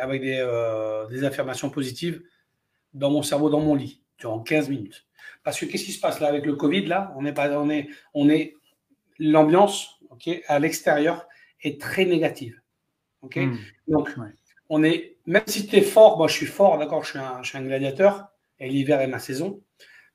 avec 0.00 0.22
euh, 0.22 1.06
des, 1.08 1.24
affirmations 1.24 1.70
positives 1.70 2.22
dans 2.94 3.10
mon 3.10 3.22
cerveau, 3.22 3.48
dans 3.48 3.60
mon 3.60 3.74
lit, 3.74 4.02
durant 4.18 4.40
15 4.40 4.68
minutes. 4.68 5.06
Parce 5.44 5.58
que 5.58 5.64
qu'est-ce 5.64 5.84
qui 5.84 5.92
se 5.92 6.00
passe 6.00 6.20
là 6.20 6.28
avec 6.28 6.46
le 6.46 6.54
Covid 6.54 6.86
là? 6.86 7.12
On 7.16 7.24
est 7.24 7.32
pas, 7.32 7.50
on 7.58 7.70
est, 7.70 7.88
on 8.14 8.28
est 8.28 8.56
l'ambiance, 9.18 10.00
à 10.46 10.58
l'extérieur, 10.58 11.26
est 11.62 11.80
très 11.80 12.04
négative. 12.04 12.60
ok? 13.22 13.36
Hmm. 13.36 13.56
Donc, 13.88 14.10
on 14.68 14.82
est, 14.84 15.16
même 15.26 15.42
si 15.46 15.66
tu 15.66 15.76
es 15.76 15.82
fort, 15.82 16.16
moi 16.16 16.28
je 16.28 16.34
suis 16.34 16.46
fort, 16.46 16.78
d'accord, 16.78 17.04
je, 17.04 17.10
suis 17.10 17.18
un, 17.18 17.42
je 17.42 17.48
suis 17.48 17.58
un 17.58 17.62
gladiateur, 17.62 18.28
et 18.58 18.68
l'hiver 18.68 19.00
est 19.00 19.08
ma 19.08 19.18
saison. 19.18 19.62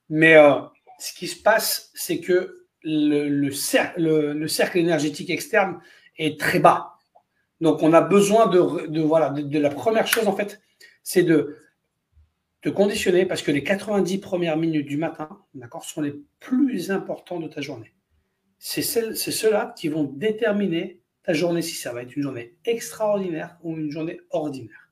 Mais 0.10 0.36
euh, 0.36 0.56
ce 1.00 1.14
qui 1.14 1.28
se 1.28 1.42
passe, 1.42 1.92
c'est 1.94 2.20
que 2.20 2.66
le, 2.84 3.28
le, 3.28 3.52
cercle, 3.52 4.02
le, 4.02 4.48
cercle 4.48 4.78
énergétique 4.78 5.30
externe 5.30 5.80
est 6.18 6.40
très 6.40 6.60
bas. 6.60 6.98
Donc, 7.62 7.82
on 7.82 7.94
a 7.94 8.02
besoin 8.02 8.48
de, 8.48 9.02
voilà, 9.02 9.30
de, 9.30 9.60
la 9.60 9.70
première 9.70 10.08
chose, 10.08 10.28
en 10.28 10.36
fait, 10.36 10.62
c'est 11.04 11.24
de 11.24 11.58
te 12.62 12.70
conditionner 12.70 13.26
parce 13.26 13.42
que 13.42 13.52
les 13.52 13.64
90 13.64 14.20
premières 14.20 14.58
minutes 14.58 14.88
du 14.88 14.98
matin, 14.98 15.30
d'accord, 15.54 15.84
sont 15.84 16.02
les 16.02 16.14
plus 16.40 16.92
importants 16.92 17.40
de 17.40 17.48
ta 17.48 17.62
journée. 17.62 17.94
C'est 18.60 18.82
ceux-là 18.82 19.74
qui 19.78 19.88
vont 19.88 20.04
déterminer 20.04 21.02
ta 21.24 21.34
journée 21.34 21.62
si 21.62 21.76
ça 21.76 21.94
va 21.94 22.04
être 22.04 22.16
une 22.16 22.24
journée 22.24 22.56
extraordinaire 22.66 23.58
ou 23.64 23.76
une 23.78 23.92
journée 23.92 24.20
ordinaire. 24.30 24.90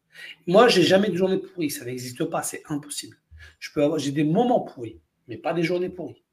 Moi, 0.47 0.67
j'ai 0.67 0.83
jamais 0.83 1.09
de 1.09 1.15
journée 1.15 1.37
pourrie, 1.37 1.69
ça 1.69 1.85
n'existe 1.85 2.23
pas, 2.25 2.43
c'est 2.43 2.63
impossible. 2.69 3.17
Je 3.59 3.71
peux 3.73 3.83
avoir, 3.83 3.99
j'ai 3.99 4.11
des 4.11 4.23
moments 4.23 4.61
pourris, 4.61 4.99
mais 5.27 5.37
pas 5.37 5.53
des 5.53 5.63
journées 5.63 5.89
pourries. 5.89 6.23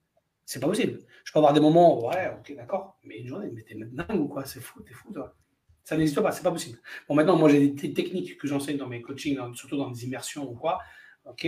C'est 0.45 0.61
pas 0.61 0.67
possible. 0.67 0.99
Je 1.25 1.33
peux 1.33 1.39
avoir 1.39 1.53
des 1.53 1.61
moments, 1.61 2.07
ouais, 2.07 2.33
ok, 2.39 2.57
d'accord, 2.57 2.99
mais 3.05 3.19
une 3.19 3.29
journée, 3.29 3.51
mais 3.53 3.63
t'es 3.63 3.77
dingue 3.77 4.21
ou 4.21 4.29
quoi? 4.29 4.45
C'est 4.45 4.61
fou, 4.61 4.83
t'es 4.83 4.93
fou, 4.93 5.13
toi. 5.13 5.35
Ça 5.85 5.97
n'existe 5.97 6.21
pas, 6.21 6.31
c'est 6.31 6.43
pas 6.43 6.51
possible. 6.51 6.79
Bon, 7.09 7.15
maintenant, 7.15 7.37
moi, 7.37 7.49
j'ai 7.49 7.69
des 7.69 7.93
techniques 7.93 8.39
que 8.39 8.47
j'enseigne 8.47 8.77
dans 8.77 8.87
mes 8.87 9.03
coachings, 9.03 9.39
surtout 9.55 9.77
dans 9.77 9.91
des 9.91 10.05
immersions 10.05 10.49
ou 10.49 10.55
quoi. 10.55 10.79
Ok? 11.25 11.47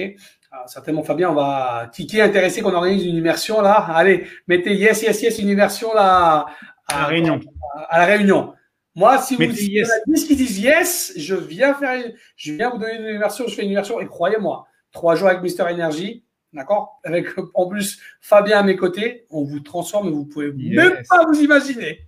Alors, 0.50 0.68
certainement, 0.68 1.02
Fabien, 1.02 1.30
on 1.30 1.34
va. 1.34 1.90
Qui, 1.92 2.06
est 2.16 2.20
intéressé 2.20 2.62
qu'on 2.62 2.74
organise 2.74 3.04
une 3.04 3.16
immersion 3.16 3.60
là 3.60 3.74
Allez, 3.74 4.26
mettez 4.46 4.74
yes, 4.74 5.02
yes, 5.02 5.22
yes, 5.22 5.38
une 5.38 5.48
immersion 5.48 5.92
là 5.94 6.46
à, 6.88 7.00
la 7.00 7.06
réunion. 7.06 7.40
À, 7.88 7.98
la 7.98 8.04
réunion. 8.06 8.54
Moi, 8.94 9.18
si 9.18 9.34
vous 9.34 9.46
dites 9.46 9.68
yes. 9.68 9.90
qui 10.26 10.36
disent 10.36 10.60
yes, 10.60 11.12
je 11.16 11.34
viens 11.34 11.74
faire, 11.74 12.04
je 12.36 12.52
viens 12.52 12.70
vous 12.70 12.78
donner 12.78 12.96
une 12.96 13.16
immersion, 13.16 13.46
je 13.48 13.54
fais 13.54 13.64
une 13.64 13.70
immersion 13.70 14.00
et 14.00 14.06
croyez-moi, 14.06 14.66
trois 14.92 15.16
jours 15.16 15.28
avec 15.28 15.42
Mister 15.42 15.64
Energy, 15.64 16.24
d'accord, 16.54 17.00
avec 17.04 17.26
en 17.54 17.68
plus 17.68 18.00
Fabien 18.20 18.60
à 18.60 18.62
mes 18.62 18.76
côtés, 18.76 19.26
on 19.30 19.44
vous 19.44 19.60
transforme 19.60 20.08
et 20.08 20.10
vous 20.10 20.24
pouvez 20.24 20.52
même 20.52 21.02
pas 21.08 21.26
vous 21.26 21.40
imaginer. 21.40 22.06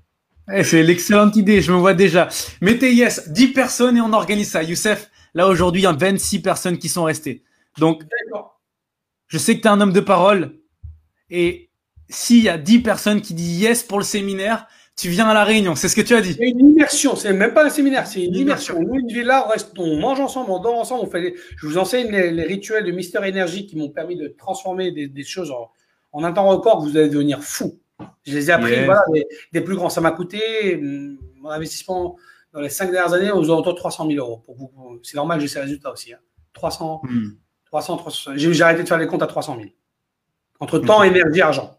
Eh, 0.52 0.62
c'est 0.62 0.82
l'excellente 0.82 1.34
idée, 1.36 1.60
je 1.60 1.72
me 1.72 1.76
vois 1.76 1.94
déjà. 1.94 2.28
Mettez 2.60 2.94
yes, 2.94 3.30
10 3.30 3.48
personnes 3.48 3.96
et 3.96 4.00
on 4.00 4.12
organise 4.12 4.50
ça. 4.50 4.62
Youssef, 4.62 5.10
là 5.34 5.48
aujourd'hui, 5.48 5.82
il 5.82 5.84
y 5.84 5.88
a 5.88 5.92
26 5.92 6.40
personnes 6.40 6.78
qui 6.78 6.88
sont 6.88 7.04
restées. 7.04 7.42
Donc, 7.78 8.02
je 9.26 9.38
sais 9.38 9.56
que 9.56 9.62
tu 9.62 9.66
es 9.66 9.70
un 9.70 9.80
homme 9.80 9.92
de 9.92 10.00
parole 10.00 10.60
et 11.30 11.70
s'il 12.08 12.44
y 12.44 12.48
a 12.48 12.58
10 12.58 12.80
personnes 12.80 13.20
qui 13.20 13.34
disent 13.34 13.60
yes 13.60 13.82
pour 13.82 13.98
le 13.98 14.04
séminaire, 14.04 14.68
tu 14.96 15.10
viens 15.10 15.28
à 15.28 15.34
la 15.34 15.44
réunion. 15.44 15.74
C'est 15.74 15.88
ce 15.88 15.96
que 15.96 16.00
tu 16.00 16.14
as 16.14 16.22
dit. 16.22 16.32
C'est 16.32 16.48
une 16.48 16.70
immersion. 16.70 17.16
C'est 17.16 17.32
même 17.32 17.52
pas 17.52 17.66
un 17.66 17.70
séminaire, 17.70 18.06
c'est 18.06 18.24
une, 18.24 18.34
immersion. 18.34 18.80
Nous, 18.80 18.94
une 18.98 19.08
villa, 19.08 19.44
on, 19.46 19.50
reste, 19.50 19.78
on 19.78 19.98
mange 19.98 20.20
ensemble, 20.20 20.50
on 20.50 20.58
dort 20.58 20.78
ensemble. 20.78 21.04
On 21.06 21.10
fait 21.10 21.34
je 21.56 21.66
vous 21.66 21.76
enseigne 21.76 22.10
les, 22.10 22.44
rituels 22.44 22.84
de 22.84 22.92
Mister 22.92 23.18
Energy 23.18 23.66
qui 23.66 23.76
m'ont 23.76 23.90
permis 23.90 24.16
de 24.16 24.28
transformer 24.28 24.90
des, 24.90 25.24
choses 25.24 25.50
en, 25.50 25.70
en, 26.12 26.24
un 26.24 26.32
temps 26.32 26.48
record. 26.48 26.80
Vous 26.82 26.96
allez 26.96 27.10
devenir 27.10 27.42
fou. 27.42 27.78
Je 28.24 28.34
les 28.34 28.50
ai 28.50 28.52
appris 28.52 28.84
voilà, 28.84 29.04
des, 29.52 29.60
plus 29.60 29.76
grands. 29.76 29.90
Ça 29.90 30.00
m'a 30.00 30.12
coûté 30.12 30.76
hum, 30.76 31.18
mon 31.36 31.50
investissement 31.50 32.16
dans 32.52 32.60
les 32.60 32.70
cinq 32.70 32.90
dernières 32.90 33.12
années 33.12 33.30
aux 33.30 33.44
alentours 33.44 33.74
de 33.74 33.78
300 33.78 34.08
000 34.10 34.18
euros. 34.18 34.42
C'est 35.02 35.16
normal 35.16 35.40
j'ai 35.40 35.48
ces 35.48 35.60
résultats 35.60 35.92
aussi. 35.92 36.14
Hein. 36.14 36.18
300, 36.54 37.02
300, 37.66 37.96
300 37.98 38.32
J'ai 38.36 38.62
arrêté 38.62 38.82
de 38.82 38.88
faire 38.88 38.96
les 38.96 39.06
comptes 39.06 39.22
à 39.22 39.26
300 39.26 39.56
000. 39.56 39.68
Entre 40.58 40.78
temps, 40.78 41.02
énergie, 41.02 41.42
argent. 41.42 41.75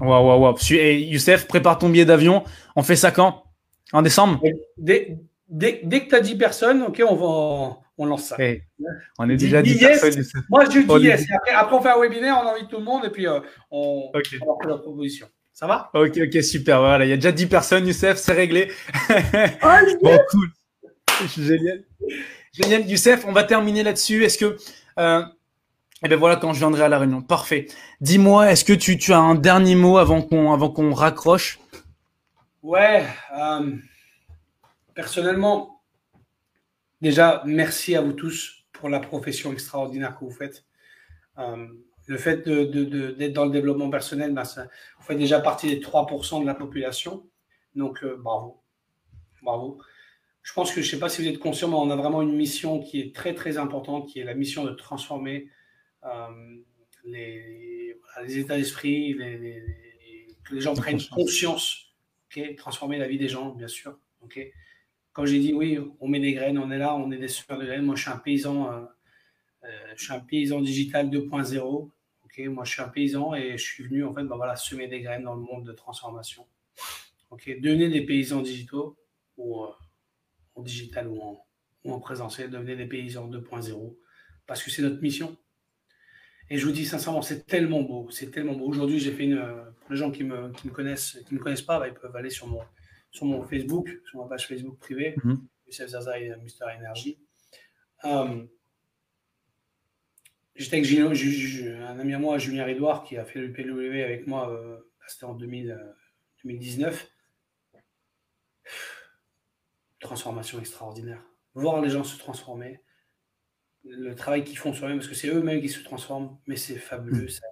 Waouh, 0.00 0.26
waouh, 0.26 0.40
waouh. 0.40 0.56
Et 0.72 1.00
Youssef, 1.00 1.46
prépare 1.46 1.78
ton 1.78 1.88
billet 1.88 2.04
d'avion. 2.04 2.44
On 2.76 2.82
fait 2.82 2.96
ça 2.96 3.10
quand? 3.10 3.44
En 3.92 4.02
décembre? 4.02 4.40
Dès, 4.76 5.18
dès, 5.48 5.80
que 5.80 6.08
tu 6.08 6.14
as 6.14 6.20
10 6.20 6.36
personnes, 6.36 6.82
ok, 6.82 7.02
on 7.08 7.14
va 7.14 7.78
on 7.96 8.06
lance 8.06 8.24
ça. 8.24 8.36
Eh, 8.38 8.62
on 9.18 9.28
est 9.30 9.36
déjà 9.36 9.62
10 9.62 9.78
personnes. 9.78 10.24
Moi, 10.50 10.64
je 10.64 10.80
dis 10.80 11.04
yes. 11.04 11.24
Après, 11.56 11.76
on 11.76 11.80
fait 11.80 11.90
un 11.90 12.00
webinaire, 12.00 12.40
on 12.42 12.48
invite 12.48 12.68
tout 12.68 12.78
le 12.78 12.84
monde 12.84 13.04
et 13.04 13.10
puis 13.10 13.26
euh, 13.26 13.40
on, 13.70 14.10
okay. 14.14 14.38
on 14.44 14.60
fait 14.60 14.68
la 14.68 14.78
proposition. 14.78 15.28
Ça 15.52 15.68
va? 15.68 15.90
Ok, 15.94 16.18
ok, 16.18 16.42
super. 16.42 16.80
Voilà, 16.80 17.04
il 17.04 17.10
y 17.10 17.12
a 17.12 17.16
déjà 17.16 17.30
10 17.30 17.46
personnes, 17.46 17.86
Youssef, 17.86 18.16
c'est 18.16 18.32
réglé. 18.32 18.72
bon, 20.02 20.18
cool. 20.30 20.48
Génial. 21.38 21.84
Génial. 22.52 22.90
Youssef, 22.90 23.24
on 23.26 23.32
va 23.32 23.44
terminer 23.44 23.84
là-dessus. 23.84 24.24
Est-ce 24.24 24.38
que. 24.38 24.56
Euh, 24.98 25.22
eh 26.02 26.08
bien 26.08 26.16
voilà, 26.16 26.36
quand 26.36 26.52
je 26.52 26.58
viendrai 26.58 26.82
à 26.82 26.88
la 26.88 26.98
réunion. 26.98 27.22
Parfait. 27.22 27.66
Dis-moi, 28.00 28.50
est-ce 28.50 28.64
que 28.64 28.72
tu, 28.72 29.12
as 29.12 29.18
un 29.18 29.34
dernier 29.34 29.74
mot 29.74 29.98
avant 29.98 30.22
qu'on 30.22 30.52
avant 30.52 30.70
qu'on 30.70 30.92
raccroche? 30.92 31.60
Ouais. 32.62 33.04
Euh, 33.38 33.76
personnellement, 34.94 35.82
déjà, 37.00 37.42
merci 37.46 37.94
à 37.94 38.00
vous 38.00 38.12
tous 38.12 38.66
pour 38.72 38.88
la 38.88 39.00
profession 39.00 39.52
extraordinaire 39.52 40.18
que 40.18 40.24
vous 40.24 40.30
faites. 40.30 40.64
Euh, 41.38 41.66
le 42.06 42.18
fait 42.18 42.46
d'être 42.46 42.70
de, 42.70 42.84
de, 42.84 43.28
dans 43.28 43.46
le 43.46 43.50
développement 43.50 43.88
personnel, 43.88 44.34
ben 44.34 44.42
vous 44.42 45.04
faites 45.04 45.18
déjà 45.18 45.40
partie 45.40 45.68
des 45.68 45.80
3% 45.80 46.42
de 46.42 46.46
la 46.46 46.54
population. 46.54 47.26
Donc, 47.74 48.04
euh, 48.04 48.16
bravo. 48.18 48.60
Bravo. 49.42 49.78
Je 50.42 50.52
pense 50.52 50.70
que, 50.70 50.82
je 50.82 50.86
ne 50.86 50.90
sais 50.90 50.98
pas 50.98 51.08
si 51.08 51.22
vous 51.22 51.28
êtes 51.28 51.38
conscient, 51.38 51.68
mais 51.68 51.76
on 51.76 51.90
a 51.90 51.96
vraiment 51.96 52.20
une 52.20 52.36
mission 52.36 52.80
qui 52.80 53.00
est 53.00 53.14
très, 53.14 53.34
très 53.34 53.56
importante, 53.56 54.08
qui 54.08 54.20
est 54.20 54.24
la 54.24 54.34
mission 54.34 54.64
de 54.64 54.70
transformer 54.70 55.48
euh, 56.04 56.56
les, 57.04 57.96
les, 58.22 58.38
états 58.38 58.56
d'esprit, 58.56 59.16
que 60.44 60.54
les 60.54 60.60
gens 60.60 60.74
prennent 60.74 61.02
conscience, 61.10 61.94
okay, 62.26 62.54
transformer 62.56 62.98
la 62.98 63.08
vie 63.08 63.18
des 63.18 63.28
gens, 63.28 63.50
bien 63.50 63.68
sûr. 63.68 63.98
Okay. 64.22 64.52
Comme 65.12 65.26
j'ai 65.26 65.38
dit, 65.38 65.52
oui, 65.52 65.78
on 66.00 66.08
met 66.08 66.20
des 66.20 66.32
graines, 66.32 66.58
on 66.58 66.70
est 66.70 66.78
là, 66.78 66.96
on 66.96 67.10
est 67.10 67.18
des 67.18 67.28
super 67.28 67.58
de 67.58 67.64
graines. 67.64 67.84
Moi, 67.84 67.94
je 67.94 68.02
suis 68.02 68.10
un 68.10 68.18
paysan, 68.18 68.72
euh, 68.72 68.84
euh, 69.64 69.68
je 69.96 70.04
suis 70.04 70.12
un 70.12 70.20
paysan 70.20 70.60
digital 70.60 71.08
2.0. 71.08 71.90
Okay, 72.24 72.48
moi, 72.48 72.64
je 72.64 72.72
suis 72.72 72.82
un 72.82 72.88
paysan 72.88 73.34
et 73.34 73.56
je 73.56 73.62
suis 73.62 73.84
venu 73.84 74.04
en 74.04 74.12
fait, 74.12 74.24
ben 74.24 74.36
voilà, 74.36 74.56
semer 74.56 74.88
des 74.88 75.00
graines 75.00 75.22
dans 75.22 75.36
le 75.36 75.42
monde 75.42 75.64
de 75.64 75.72
transformation. 75.72 76.46
Ok, 77.30 77.48
devenez 77.60 77.88
des 77.88 78.02
paysans 78.02 78.42
digitaux 78.42 78.96
ou 79.36 79.64
en 80.54 80.62
digital 80.62 81.08
ou 81.08 81.20
en, 81.20 81.46
ou 81.84 81.92
en 81.92 82.00
présentiel, 82.00 82.50
devenez 82.50 82.76
des 82.76 82.86
paysans 82.86 83.28
2.0 83.28 83.96
parce 84.46 84.62
que 84.62 84.70
c'est 84.70 84.82
notre 84.82 85.00
mission. 85.00 85.36
Et 86.50 86.58
je 86.58 86.66
vous 86.66 86.72
dis 86.72 86.84
sincèrement, 86.84 87.22
c'est 87.22 87.46
tellement 87.46 87.82
beau, 87.82 88.10
c'est 88.10 88.30
tellement 88.30 88.54
beau. 88.54 88.66
Aujourd'hui, 88.66 88.98
j'ai 88.98 89.12
fait 89.12 89.24
une. 89.24 89.42
Pour 89.80 89.92
les 89.92 89.96
gens 89.96 90.10
qui 90.10 90.24
me, 90.24 90.50
qui 90.52 90.68
me 90.68 90.72
connaissent, 90.72 91.18
qui 91.26 91.34
me 91.34 91.40
connaissent 91.40 91.62
pas, 91.62 91.78
bah, 91.78 91.88
ils 91.88 91.94
peuvent 91.94 92.14
aller 92.16 92.30
sur 92.30 92.46
mon, 92.46 92.62
sur 93.10 93.26
mon 93.26 93.42
Facebook, 93.44 93.88
sur 94.08 94.20
ma 94.20 94.28
page 94.28 94.46
Facebook 94.46 94.78
privée, 94.78 95.14
mm 95.24 95.32
-hmm. 95.32 95.86
Zaza 95.88 96.18
et 96.18 96.36
Mister 96.42 96.64
Energy. 96.78 97.18
Euh, 98.04 98.46
J'étais 100.56 100.76
avec 100.76 100.92
un 100.92 101.98
ami 101.98 102.14
à 102.14 102.18
moi, 102.20 102.38
Julien 102.38 102.64
Ridouard, 102.64 103.02
qui 103.02 103.16
a 103.16 103.24
fait 103.24 103.40
le 103.40 103.52
PW 103.52 104.04
avec 104.04 104.28
moi, 104.28 104.50
euh, 104.50 104.78
c'était 105.08 105.24
en 105.24 105.34
2000, 105.34 105.76
2019. 106.44 107.10
Euh, 107.74 107.78
Transformation 109.98 110.60
extraordinaire. 110.60 111.24
Voir 111.54 111.80
les 111.80 111.90
gens 111.90 112.04
se 112.04 112.16
transformer, 112.18 112.80
le 113.84 114.14
travail 114.14 114.44
qu'ils 114.44 114.58
font 114.58 114.72
sur 114.72 114.86
eux, 114.86 114.94
parce 114.94 115.08
que 115.08 115.14
c'est 115.14 115.28
eux-mêmes 115.28 115.60
qui 115.60 115.68
se 115.68 115.82
transforment, 115.82 116.36
mais 116.46 116.56
c'est 116.56 116.76
fabuleux. 116.76 117.26
Hmm. 117.26 117.46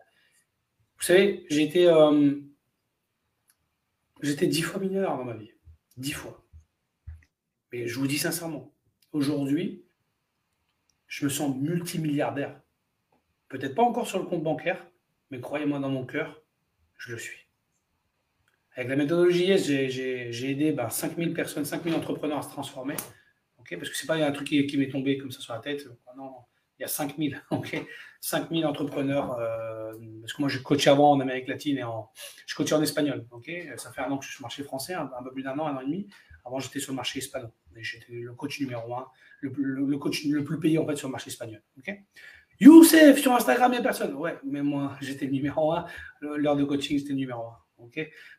Vous 0.97 1.05
savez, 1.05 1.47
j'ai 1.51 1.63
été, 1.63 1.89
euh, 1.89 2.35
j'étais 4.23 4.47
dix 4.47 4.63
fois 4.63 4.81
mineur 4.81 5.17
dans 5.17 5.25
ma 5.25 5.35
vie. 5.35 5.51
Dix 5.97 6.13
fois. 6.13 6.47
Mais 7.73 7.87
je 7.87 7.99
vous 7.99 8.07
dis 8.07 8.19
sincèrement, 8.19 8.75
aujourd'hui, 9.13 9.85
je 11.07 11.25
me 11.25 11.31
sens 11.31 11.57
multimilliardaire. 11.57 12.61
Peut-être 13.49 13.75
pas 13.75 13.83
encore 13.83 14.07
sur 14.07 14.19
le 14.19 14.25
compte 14.25 14.43
bancaire, 14.43 14.87
mais 15.31 15.41
croyez-moi 15.41 15.79
dans 15.79 15.91
mon 15.91 16.07
cœur, 16.07 16.43
je 16.97 17.13
le 17.13 17.19
suis. 17.19 17.49
Avec 18.75 18.89
la 18.89 18.97
méthodologie 18.97 19.47
yes, 19.47 19.67
j'ai 19.67 20.51
aidé 20.51 20.73
ben, 20.73 20.89
5000 20.89 21.35
personnes, 21.35 21.65
5000 21.65 21.95
entrepreneurs 21.95 22.39
à 22.39 22.43
se 22.43 22.49
transformer. 22.49 22.97
Parce 23.71 23.91
que 23.91 23.97
c'est 23.97 24.07
pas 24.07 24.17
un 24.17 24.33
truc 24.33 24.49
qui, 24.49 24.77
m'est 24.77 24.89
tombé 24.89 25.19
comme 25.19 25.31
ça 25.31 25.41
sur 25.41 25.55
la 25.55 25.61
tête. 25.61 25.87
Non, 26.17 26.33
il 26.79 26.83
y 26.83 26.85
a 26.85 26.89
5000, 26.89 27.43
ok 27.51 27.85
5000 28.21 28.67
entrepreneurs. 28.67 29.39
Euh, 29.39 29.93
parce 30.21 30.33
que 30.33 30.43
moi, 30.43 30.49
je 30.49 30.59
coach 30.59 30.87
avant 30.87 31.13
en 31.13 31.21
Amérique 31.21 31.49
latine 31.49 31.79
et 31.79 31.83
en, 31.83 32.11
je 32.47 32.55
coach 32.55 32.73
en 32.73 32.83
espagnol. 32.83 33.27
ça 33.77 33.93
fait 33.93 34.01
un 34.01 34.11
an 34.11 34.19
que 34.19 34.25
je 34.25 34.31
suis 34.31 34.37
sur 34.37 34.43
le 34.43 34.45
marché 34.45 34.63
français, 34.63 34.95
un, 34.95 35.09
peu 35.23 35.33
plus 35.33 35.43
d'un 35.43 35.59
an, 35.59 35.67
un 35.67 35.77
an 35.77 35.81
et 35.81 35.85
demi. 35.85 36.09
Avant, 36.45 36.59
j'étais 36.59 36.81
sur 36.81 36.93
le 36.93 36.97
marché 36.97 37.19
espagnol. 37.19 37.51
J'étais 37.77 38.13
le 38.13 38.35
coach 38.35 38.61
numéro 38.61 38.95
un, 38.95 39.07
le, 39.41 39.97
coach 39.97 40.25
le 40.27 40.45
plus 40.45 40.61
payé 40.61 40.79
en 40.79 40.87
fait 40.87 40.97
sur 40.97 41.09
le 41.09 41.13
marché 41.13 41.31
espagnol. 41.31 41.63
ok 41.79 41.95
Youssef, 42.61 43.19
sur 43.19 43.33
Instagram, 43.33 43.73
il 43.73 43.77
n'y 43.77 43.81
a 43.81 43.83
personne. 43.83 44.15
Ouais, 44.15 44.39
mais 44.45 44.63
moi, 44.63 44.97
j'étais 45.01 45.27
numéro 45.27 45.73
un. 45.73 45.87
L'heure 46.21 46.55
de 46.55 46.65
coaching, 46.65 46.99
c'était 46.99 47.15
numéro 47.15 47.47
un. 47.47 47.59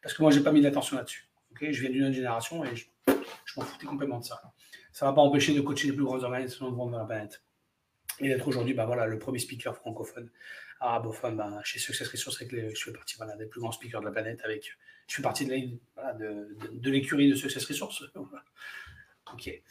Parce 0.02 0.16
que 0.16 0.22
moi, 0.22 0.32
je 0.32 0.38
n'ai 0.38 0.44
pas 0.44 0.52
mis 0.52 0.62
d'attention 0.62 0.96
là-dessus. 0.96 1.28
je 1.60 1.82
viens 1.82 1.90
d'une 1.90 2.04
autre 2.04 2.14
génération 2.14 2.64
et 2.64 2.76
je, 2.76 2.86
je 3.08 3.60
m'en 3.60 3.66
foutais 3.66 3.86
complètement 3.86 4.20
de 4.20 4.24
ça 4.24 4.42
ça 4.94 5.06
ne 5.06 5.12
va 5.12 5.16
pas 5.16 5.22
empêcher 5.22 5.54
de 5.54 5.62
coacher 5.62 5.88
les 5.88 5.94
plus 5.94 6.06
grandes 6.06 6.24
organisations 6.24 6.70
de 6.70 6.76
vente 6.76 6.94
la 6.94 7.04
planète. 7.04 7.44
Et 8.20 8.30
d'être 8.30 8.48
aujourd'hui 8.48 8.76
bah, 8.76 8.86
voilà, 8.86 9.08
le 9.08 9.18
premier 9.18 9.40
speaker 9.40 9.76
francophone, 9.76 10.30
arabophone 10.80 11.36
bah, 11.36 11.60
chez 11.64 11.80
Success 11.80 12.08
Resources, 12.08 12.42
avec 12.42 12.52
les, 12.52 12.74
je 12.76 12.84
fais 12.84 12.94
partie 12.94 13.18
voilà, 13.18 13.36
des 13.36 13.48
plus 13.48 13.60
grands 13.60 13.72
speakers 13.72 14.02
de 14.02 14.06
la 14.06 14.12
planète. 14.12 14.42
Avec, 14.46 14.72
je 15.08 15.16
fais 15.16 15.24
partie 15.24 15.46
de, 15.46 15.80
voilà, 15.96 16.14
de, 16.14 16.56
de, 16.72 16.92
l'écurie 16.92 17.28
de 17.28 17.36
Success 17.36 17.66
Resources. 17.66 18.04
ok. 19.34 19.62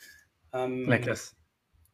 Um, 0.53 0.89
la 0.89 0.99
classe. 0.99 1.37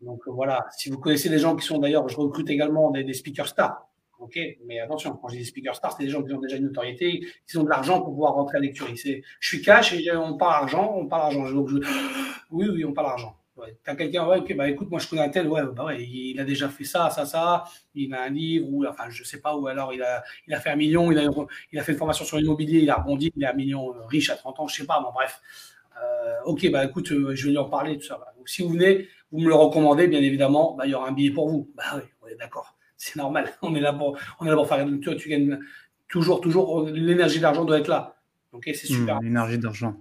Donc 0.01 0.23
voilà, 0.27 0.67
si 0.77 0.89
vous 0.89 0.99
connaissez 0.99 1.29
des 1.29 1.39
gens 1.39 1.55
qui 1.55 1.67
sont 1.67 1.79
d'ailleurs, 1.79 2.09
je 2.09 2.17
recrute 2.17 2.49
également 2.49 2.91
des, 2.91 3.05
des 3.05 3.15
speakers 3.15 3.49
stars. 3.49 3.88
Ok, 4.19 4.39
mais 4.67 4.81
attention, 4.81 5.17
quand 5.17 5.29
je 5.29 5.37
dis 5.37 5.45
speaker 5.45 5.77
stars, 5.77 5.97
c'est 5.97 6.05
des 6.05 6.11
gens 6.11 6.23
qui 6.25 6.33
ont 6.33 6.41
déjà 6.41 6.57
une 6.57 6.65
notoriété, 6.65 7.25
qui 7.47 7.57
ont 7.57 7.63
de 7.63 7.69
l'argent 7.69 8.01
pour 8.01 8.11
pouvoir 8.11 8.35
rentrer 8.35 8.59
à 8.59 8.61
l'écurie. 8.61 8.97
Je 8.97 9.49
suis 9.49 9.63
cash 9.63 9.93
et 9.93 10.11
on 10.13 10.37
parle 10.37 10.65
argent, 10.65 10.93
on 10.97 11.07
parle 11.07 11.23
argent. 11.23 11.51
Donc, 11.53 11.71
oui, 12.51 12.69
oui, 12.69 12.85
on 12.85 12.93
parle 12.93 13.11
argent. 13.11 13.37
Ouais. 13.59 13.77
T'as 13.83 13.97
quelqu'un, 13.97 14.25
ouais, 14.29 14.39
ok, 14.39 14.55
bah 14.57 14.69
écoute, 14.69 14.89
moi 14.89 15.01
je 15.01 15.09
connais 15.09 15.23
un 15.23 15.31
tel, 15.31 15.49
ouais, 15.49 15.63
bah 15.75 15.87
ouais, 15.87 16.05
il 16.05 16.39
a 16.39 16.45
déjà 16.45 16.69
fait 16.69 16.85
ça, 16.85 17.11
ça, 17.11 17.27
ça, 17.27 17.65
il 17.93 18.15
a 18.15 18.23
un 18.23 18.29
livre, 18.31 18.69
ou 18.71 18.87
enfin, 18.87 19.11
je 19.11 19.25
sais 19.25 19.41
pas, 19.41 19.57
ou 19.57 19.67
alors 19.67 19.93
il 19.93 20.01
a, 20.01 20.23
il 20.47 20.55
a 20.55 20.61
fait 20.61 20.71
un 20.71 20.77
million, 20.77 21.11
il 21.11 21.19
a, 21.19 21.25
il 21.73 21.79
a 21.79 21.83
fait 21.83 21.91
une 21.91 21.99
formation 21.99 22.25
sur 22.25 22.37
l'immobilier, 22.37 22.79
il 22.79 22.91
a 22.91 22.95
rebondi, 22.97 23.33
il 23.35 23.43
est 23.43 23.47
un 23.49 23.55
million 23.55 23.93
euh, 23.97 24.07
riche 24.07 24.31
à 24.31 24.37
30 24.37 24.61
ans, 24.61 24.69
je 24.69 24.77
sais 24.77 24.87
pas, 24.87 25.01
bon, 25.01 25.11
bref. 25.13 25.41
Euh, 26.01 26.37
ok, 26.45 26.71
bah 26.71 26.85
écoute, 26.85 27.11
euh, 27.11 27.35
je 27.35 27.47
vais 27.47 27.51
lui 27.51 27.59
en 27.59 27.69
parler, 27.69 27.99
tout 27.99 28.07
ça. 28.07 28.19
Bah. 28.19 28.33
Donc 28.37 28.49
si 28.49 28.63
vous 28.63 28.69
venez, 28.69 29.09
vous 29.33 29.41
me 29.41 29.49
le 29.49 29.55
recommandez, 29.55 30.07
bien 30.07 30.21
évidemment, 30.21 30.75
bah, 30.77 30.87
il 30.87 30.91
y 30.91 30.95
aura 30.95 31.09
un 31.09 31.13
billet 31.13 31.33
pour 31.33 31.49
vous. 31.49 31.69
Bah 31.75 31.83
oui, 31.97 32.03
on 32.23 32.29
est 32.29 32.37
d'accord, 32.37 32.78
c'est 32.99 33.17
normal, 33.17 33.51
on 33.63 33.75
est 33.75 33.81
là 33.81 33.95
pour, 33.95 34.19
on 34.41 34.47
est 34.47 34.51
là 34.51 34.57
pour 34.57 34.69
faire, 34.69 34.87
tu, 34.87 35.17
tu 35.17 35.29
gagnes 35.31 35.59
toujours, 36.09 36.41
toujours, 36.41 36.87
l'énergie 36.89 37.39
de 37.39 37.43
l'argent 37.43 37.65
doit 37.65 37.79
être 37.79 37.89
là. 37.89 38.17
Ok, 38.53 38.65
c'est 38.67 38.87
super. 38.87 39.21
Mmh, 39.21 39.25
l'énergie 39.25 39.59
d'argent. 39.59 39.97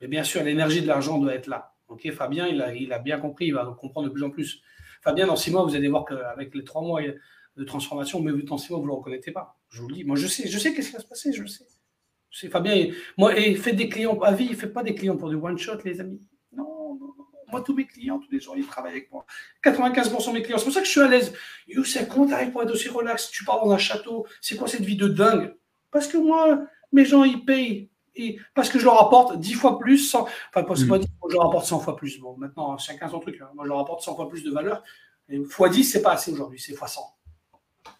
Mais 0.00 0.08
bien 0.08 0.24
sûr, 0.24 0.42
l'énergie 0.42 0.82
de 0.82 0.86
l'argent 0.86 1.18
doit 1.18 1.34
être 1.34 1.46
là. 1.46 1.74
Ok, 1.88 2.10
Fabien, 2.12 2.46
il 2.46 2.60
a, 2.62 2.74
il 2.74 2.92
a, 2.92 2.98
bien 2.98 3.18
compris, 3.18 3.46
il 3.46 3.54
va 3.54 3.76
comprendre 3.78 4.08
de 4.08 4.12
plus 4.12 4.22
en 4.22 4.30
plus. 4.30 4.62
Fabien, 5.02 5.26
dans 5.26 5.36
six 5.36 5.50
mois, 5.50 5.64
vous 5.64 5.74
allez 5.74 5.88
voir 5.88 6.04
qu'avec 6.04 6.54
les 6.54 6.64
trois 6.64 6.82
mois 6.82 7.02
de 7.02 7.64
transformation, 7.64 8.22
mais 8.22 8.32
dans 8.42 8.56
six 8.56 8.70
mois, 8.70 8.78
vous 8.78 8.86
ne 8.86 8.90
le 8.90 8.96
reconnaissez 8.96 9.32
pas. 9.32 9.58
Je 9.68 9.82
vous 9.82 9.88
le 9.88 9.94
dis. 9.96 10.04
Moi, 10.04 10.16
je 10.16 10.26
sais, 10.26 10.48
je 10.48 10.58
sais 10.58 10.72
qu'est-ce 10.72 10.88
qui 10.88 10.94
va 10.94 11.00
se 11.00 11.06
passer, 11.06 11.32
je 11.32 11.42
le 11.42 11.48
sais. 11.48 11.66
C'est 12.30 12.48
Fabien, 12.48 12.88
moi, 13.18 13.38
et 13.38 13.54
faites 13.56 13.76
des 13.76 13.88
clients 13.90 14.18
à 14.20 14.32
vie, 14.32 14.46
il 14.46 14.52
ne 14.52 14.56
fait 14.56 14.68
pas 14.68 14.82
des 14.82 14.94
clients 14.94 15.16
pour 15.16 15.28
du 15.28 15.36
one-shot, 15.36 15.78
les 15.84 16.00
amis. 16.00 16.22
Moi, 17.52 17.60
tous 17.60 17.74
mes 17.74 17.86
clients, 17.86 18.18
tous 18.18 18.32
les 18.32 18.40
gens, 18.40 18.54
ils 18.54 18.66
travaillent 18.66 18.92
avec 18.92 19.12
moi. 19.12 19.26
95% 19.62 20.28
de 20.28 20.32
mes 20.32 20.42
clients. 20.42 20.58
C'est 20.58 20.64
pour 20.64 20.72
ça 20.72 20.80
que 20.80 20.86
je 20.86 20.90
suis 20.90 21.00
à 21.00 21.08
l'aise. 21.08 21.34
Youssef, 21.68 22.08
comment 22.08 22.26
tu 22.26 22.32
arrives 22.32 22.50
pour 22.50 22.62
être 22.62 22.72
aussi 22.72 22.88
relax 22.88 23.30
Tu 23.30 23.44
pars 23.44 23.62
dans 23.62 23.70
un 23.70 23.78
château. 23.78 24.26
C'est 24.40 24.56
quoi 24.56 24.66
cette 24.66 24.84
vie 24.84 24.96
de 24.96 25.06
dingue? 25.06 25.54
Parce 25.90 26.06
que 26.06 26.16
moi, 26.16 26.62
mes 26.92 27.04
gens, 27.04 27.24
ils 27.24 27.44
payent 27.44 27.90
et 28.14 28.38
parce 28.54 28.68
que 28.68 28.78
je 28.78 28.84
leur 28.84 29.00
apporte 29.00 29.38
10 29.38 29.54
fois 29.54 29.78
plus, 29.78 30.14
enfin, 30.14 30.30
pas, 30.52 30.62
pas 30.62 30.74
mm. 30.74 31.02
je 31.28 31.34
leur 31.34 31.46
apporte 31.46 31.66
100 31.66 31.80
fois 31.80 31.96
plus. 31.96 32.18
Bon, 32.18 32.36
maintenant, 32.36 32.76
chacun 32.78 33.08
son 33.08 33.20
truc. 33.20 33.38
Hein. 33.40 33.48
Moi, 33.54 33.64
je 33.64 33.68
leur 33.68 33.78
apporte 33.78 34.02
100 34.02 34.16
fois 34.16 34.28
plus 34.28 34.42
de 34.44 34.50
valeur. 34.50 34.82
Et 35.28 35.42
fois 35.44 35.68
10, 35.68 35.84
c'est 35.84 36.02
pas 36.02 36.12
assez 36.12 36.32
aujourd'hui, 36.32 36.58
c'est 36.58 36.74
fois 36.74 36.88
100. 36.88 37.00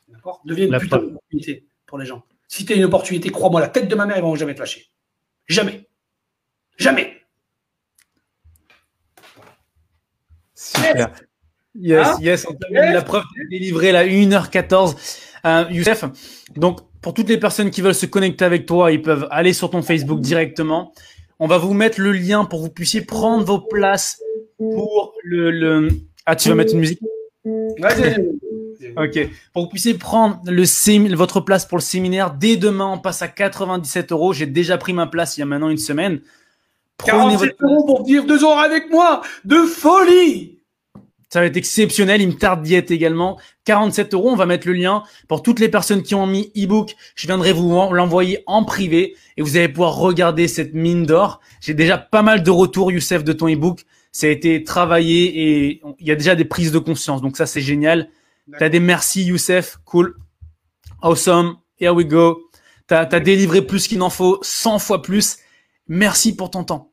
D'accord? 0.08 0.42
Devient 0.44 0.66
une 0.66 0.78
putain 0.78 0.98
d'opportunité 0.98 1.66
pour 1.86 1.98
les 1.98 2.06
gens. 2.06 2.22
Si 2.48 2.66
tu 2.66 2.72
as 2.72 2.76
une 2.76 2.84
opportunité, 2.84 3.30
crois-moi, 3.30 3.60
la 3.60 3.68
tête 3.68 3.88
de 3.88 3.94
ma 3.94 4.04
mère, 4.04 4.18
ils 4.18 4.22
vont 4.22 4.34
jamais 4.34 4.54
te 4.54 4.60
lâcher. 4.60 4.86
Jamais. 5.46 5.88
Jamais. 6.76 7.11
Super. 10.82 11.10
Yes, 11.74 12.06
hein 12.06 12.16
yes, 12.20 12.46
on 12.48 12.54
termine 12.54 12.92
la 12.92 13.02
preuve 13.02 13.24
délivrée 13.50 13.92
là, 13.92 14.06
1h14. 14.06 14.94
Euh, 15.44 15.64
Youssef, 15.70 16.04
donc 16.54 16.80
pour 17.00 17.14
toutes 17.14 17.28
les 17.28 17.38
personnes 17.38 17.70
qui 17.70 17.80
veulent 17.80 17.94
se 17.94 18.06
connecter 18.06 18.44
avec 18.44 18.66
toi, 18.66 18.92
ils 18.92 19.02
peuvent 19.02 19.26
aller 19.30 19.52
sur 19.52 19.70
ton 19.70 19.82
Facebook 19.82 20.20
directement. 20.20 20.92
On 21.40 21.46
va 21.48 21.58
vous 21.58 21.74
mettre 21.74 22.00
le 22.00 22.12
lien 22.12 22.44
pour 22.44 22.60
que 22.60 22.64
vous 22.66 22.70
puissiez 22.70 23.00
prendre 23.00 23.44
vos 23.44 23.58
places 23.58 24.22
pour 24.58 25.14
le, 25.24 25.50
le... 25.50 25.88
Ah, 26.26 26.36
tu 26.36 26.48
vas 26.50 26.54
mettre 26.54 26.74
une 26.74 26.80
musique? 26.80 27.00
Ok. 28.96 29.28
Pour 29.52 29.62
que 29.62 29.66
vous 29.66 29.68
puissiez 29.68 29.94
prendre 29.94 30.40
le 30.46 31.14
votre 31.16 31.40
place 31.40 31.66
pour 31.66 31.78
le 31.78 31.82
séminaire, 31.82 32.32
dès 32.34 32.56
demain, 32.56 32.92
on 32.92 32.98
passe 32.98 33.22
à 33.22 33.28
97 33.28 34.12
euros. 34.12 34.32
J'ai 34.32 34.46
déjà 34.46 34.78
pris 34.78 34.92
ma 34.92 35.06
place 35.06 35.36
il 35.36 35.40
y 35.40 35.42
a 35.42 35.46
maintenant 35.46 35.70
une 35.70 35.78
semaine. 35.78 36.20
Prenez 36.98 37.36
47 37.36 37.56
euros 37.62 37.84
pour 37.86 38.04
vivre 38.04 38.26
deux 38.26 38.44
heures 38.44 38.58
avec 38.58 38.90
moi. 38.90 39.22
De 39.44 39.62
folie 39.62 40.61
ça 41.32 41.40
va 41.40 41.46
être 41.46 41.56
exceptionnel. 41.56 42.20
Il 42.20 42.28
me 42.28 42.34
tarde 42.34 42.62
d'y 42.62 42.74
être 42.74 42.90
également. 42.90 43.40
47 43.64 44.12
euros. 44.12 44.32
On 44.32 44.36
va 44.36 44.44
mettre 44.44 44.66
le 44.66 44.74
lien 44.74 45.02
pour 45.28 45.42
toutes 45.42 45.60
les 45.60 45.70
personnes 45.70 46.02
qui 46.02 46.14
ont 46.14 46.26
mis 46.26 46.52
e-book. 46.54 46.94
Je 47.14 47.26
viendrai 47.26 47.54
vous 47.54 47.70
l'envoyer 47.70 48.42
en 48.46 48.64
privé 48.64 49.16
et 49.38 49.40
vous 49.40 49.56
allez 49.56 49.70
pouvoir 49.70 49.96
regarder 49.96 50.46
cette 50.46 50.74
mine 50.74 51.06
d'or. 51.06 51.40
J'ai 51.62 51.72
déjà 51.72 51.96
pas 51.96 52.20
mal 52.20 52.42
de 52.42 52.50
retours, 52.50 52.92
Youssef, 52.92 53.24
de 53.24 53.32
ton 53.32 53.48
e-book. 53.48 53.80
Ça 54.12 54.26
a 54.26 54.28
été 54.28 54.62
travaillé 54.62 55.24
et 55.24 55.82
il 56.00 56.06
y 56.06 56.10
a 56.10 56.16
déjà 56.16 56.34
des 56.34 56.44
prises 56.44 56.70
de 56.70 56.78
conscience. 56.78 57.22
Donc 57.22 57.38
ça, 57.38 57.46
c'est 57.46 57.62
génial. 57.62 58.10
T'as 58.58 58.68
des 58.68 58.80
merci, 58.80 59.24
Youssef. 59.24 59.78
Cool. 59.86 60.14
Awesome. 61.00 61.56
Here 61.80 61.94
we 61.94 62.04
go. 62.04 62.42
T'as 62.86 63.08
as 63.10 63.20
délivré 63.20 63.62
plus 63.62 63.88
qu'il 63.88 63.96
n'en 63.96 64.10
faut, 64.10 64.38
100 64.42 64.78
fois 64.80 65.00
plus. 65.00 65.38
Merci 65.88 66.36
pour 66.36 66.50
ton 66.50 66.64
temps. 66.64 66.91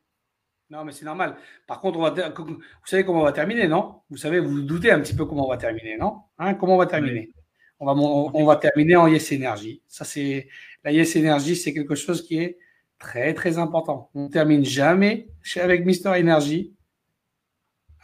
Non, 0.70 0.86
mais 0.86 0.92
c'est 0.92 1.06
normal. 1.06 1.36
Par 1.66 1.80
contre, 1.80 1.98
on 1.98 2.04
va 2.04 2.12
vous 2.12 2.62
savez 2.86 3.04
comment 3.04 3.22
on 3.22 3.26
va 3.26 3.32
terminer, 3.32 3.68
non? 3.68 4.02
Vous 4.10 4.18
savez, 4.18 4.40
vous, 4.40 4.50
vous 4.50 4.62
doutez 4.62 4.92
un 4.92 5.00
petit 5.00 5.16
peu 5.16 5.26
comment 5.26 5.48
on 5.48 5.50
va 5.50 5.58
terminer, 5.58 5.98
non? 5.98 6.18
Hein 6.38 6.54
Comment 6.54 6.76
on 6.76 6.78
va 6.78 6.86
terminer? 6.86 7.32
On 7.80 7.86
va, 7.86 7.94
on, 7.94 8.46
va 8.46 8.56
terminer 8.58 8.96
en 8.96 9.08
Yes 9.08 9.32
Energy. 9.32 9.82
Ça, 9.88 10.06
c'est 10.06 10.48
la 10.84 10.92
Yes 10.92 11.16
Energy, 11.16 11.56
c'est 11.56 11.74
quelque 11.74 11.96
chose 11.96 12.22
qui 12.22 12.38
est 12.38 12.60
très 13.00 13.34
très 13.34 13.58
important. 13.58 14.12
On 14.14 14.28
termine 14.28 14.64
jamais 14.64 15.30
avec 15.56 15.86
Mister 15.86 16.10
Energy. 16.10 16.76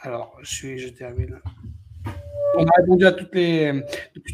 Alors, 0.01 0.35
je, 0.41 0.51
suis, 0.51 0.79
je 0.79 0.89
termine. 0.89 1.39
On 2.57 2.65
a 2.65 2.71
répondu 2.77 3.05
à 3.05 3.11
toutes 3.11 3.35
les. 3.35 3.83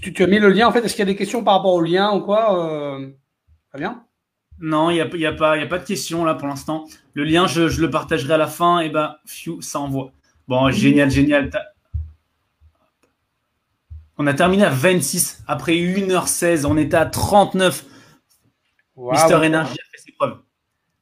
Tu, 0.02 0.24
as 0.24 0.28
mis 0.28 0.40
le 0.40 0.50
lien. 0.50 0.68
En 0.68 0.72
fait, 0.72 0.86
est-ce 0.86 0.94
qu'il 0.94 1.00
y 1.00 1.10
a 1.10 1.12
des 1.12 1.18
questions 1.18 1.44
par 1.44 1.56
rapport 1.56 1.74
au 1.74 1.82
lien 1.82 2.14
ou 2.14 2.22
quoi? 2.22 2.96
Euh... 2.96 3.10
bien 3.78 4.06
non, 4.62 4.92
il 4.92 4.94
n'y 4.94 5.02
a, 5.02 5.08
y 5.16 5.26
a, 5.26 5.34
pas, 5.34 5.58
y 5.58 5.64
a 5.64 5.68
pas 5.68 5.80
de 5.80 5.86
question 5.86 6.24
là 6.24 6.36
pour 6.36 6.48
l'instant. 6.48 6.86
Le 7.14 7.24
lien, 7.24 7.48
je, 7.48 7.82
le 7.82 7.90
partagerai 7.90 8.36
à 8.36 8.38
la 8.38 8.48
fin. 8.48 8.80
Et 8.80 8.90
bah, 8.90 9.20
ça 9.60 9.80
envoie. 9.80 10.12
Bon, 10.48 10.70
génial, 10.70 11.10
génial. 11.10 11.50
On 14.18 14.28
a 14.28 14.34
terminé 14.34 14.64
à 14.64 14.70
26 14.70 15.44
après 15.48 15.74
1h16. 15.74 16.66
On 16.66 16.78
était 16.78 16.98
à 16.98 17.08
39. 17.08 17.86
Mister 18.98 19.34
Energy 19.34 19.72
a 19.72 19.92
fait 19.92 19.98
ses 19.98 20.12
preuves. 20.12 20.38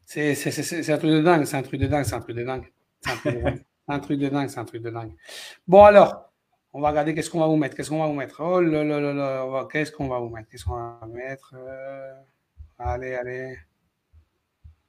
C'est 0.06 0.92
un 0.92 0.98
truc 0.98 1.12
de 1.12 1.22
dingue, 1.22 1.44
c'est 1.44 1.58
un 1.58 1.62
truc 1.62 1.82
de 1.82 1.88
dingue, 1.88 2.06
c'est 2.06 2.16
un 2.16 2.22
truc 2.22 2.36
de 2.38 2.44
dingue. 2.44 2.72
C'est 3.02 3.12
un 3.12 3.20
truc 3.20 3.36
de 3.36 3.40
dingue, 3.40 3.60
c'est 3.88 3.94
un 3.94 4.00
truc 4.00 4.20
de 4.20 4.30
dingue, 4.30 4.50
c'est 4.50 4.60
un 4.60 4.66
truc 4.66 4.82
de 4.82 4.90
dingue. 4.90 5.12
Bon 5.68 5.84
alors, 5.84 6.32
on 6.72 6.82
va 6.82 6.90
regarder 6.90 7.14
qu'est-ce 7.14 7.30
qu'on 7.30 7.40
va 7.40 7.48
vous 7.48 7.58
mettre, 7.58 7.76
qu'est-ce 7.76 7.90
qu'on 7.90 8.00
va 8.00 8.08
vous 8.08 8.14
mettre? 8.14 8.42
Oh 8.42 8.62
là 8.62 8.84
là 8.84 9.00
là 9.00 9.14
là, 9.14 9.68
qu'est-ce 9.72 9.92
qu'on 9.92 10.08
va 10.08 10.20
vous 10.20 10.30
mettre, 10.30 10.50
qu'est-ce 10.50 10.66
qu'on 10.66 10.76
va 10.76 11.00
mettre? 11.12 11.56
Euh, 11.58 12.14
Allez, 12.82 13.14
allez. 13.14 13.58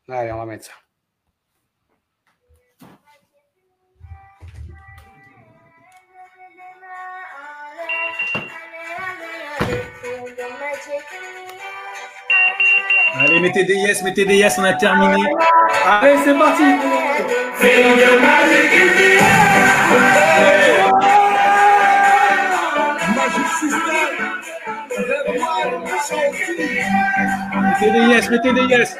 Allez, 0.08 0.30
on 0.30 0.36
va 0.36 0.46
mettre 0.46 0.66
ça. 0.66 0.72
Allez, 13.16 13.40
mettez 13.40 13.64
des 13.64 13.74
yes, 13.74 14.02
mettez 14.04 14.24
des 14.24 14.36
yes, 14.36 14.56
on 14.56 14.64
a 14.64 14.74
terminé. 14.74 15.34
Allez, 15.84 16.16
c'est 16.24 16.38
parti. 16.38 16.62
Yes, 27.52 28.30
mettez 28.30 28.52
des 28.52 28.62
yes. 28.62 28.96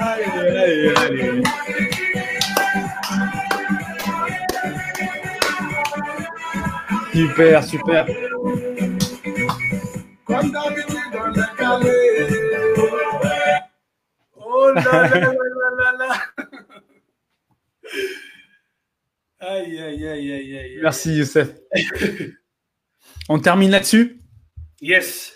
allez, 0.00 0.24
allez, 0.34 0.94
allez. 0.96 1.42
Super, 7.12 7.62
super. 7.64 8.06
Oh 14.38 14.72
là 14.74 14.82
là 14.82 15.08
là 15.08 15.18
là 15.18 15.68
là 15.78 15.85
Aïe, 19.38 19.78
aïe, 19.78 20.06
aïe, 20.08 20.32
aïe, 20.32 20.58
aïe. 20.58 20.78
Merci, 20.82 21.16
Youssef. 21.16 21.48
On 23.28 23.38
termine 23.38 23.70
là-dessus? 23.70 24.20
Yes. 24.80 25.32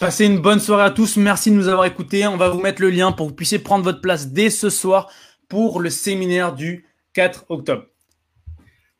Passez 0.00 0.26
une 0.26 0.40
bonne 0.40 0.58
soirée 0.58 0.84
à 0.84 0.90
tous. 0.90 1.16
Merci 1.16 1.50
de 1.50 1.56
nous 1.56 1.68
avoir 1.68 1.86
écoutés. 1.86 2.26
On 2.26 2.36
va 2.36 2.48
vous 2.48 2.60
mettre 2.60 2.82
le 2.82 2.90
lien 2.90 3.12
pour 3.12 3.26
que 3.26 3.30
vous 3.30 3.36
puissiez 3.36 3.58
prendre 3.58 3.84
votre 3.84 4.00
place 4.00 4.28
dès 4.28 4.50
ce 4.50 4.68
soir 4.68 5.10
pour 5.48 5.80
le 5.80 5.90
séminaire 5.90 6.54
du 6.54 6.86
4 7.12 7.46
octobre. 7.50 7.84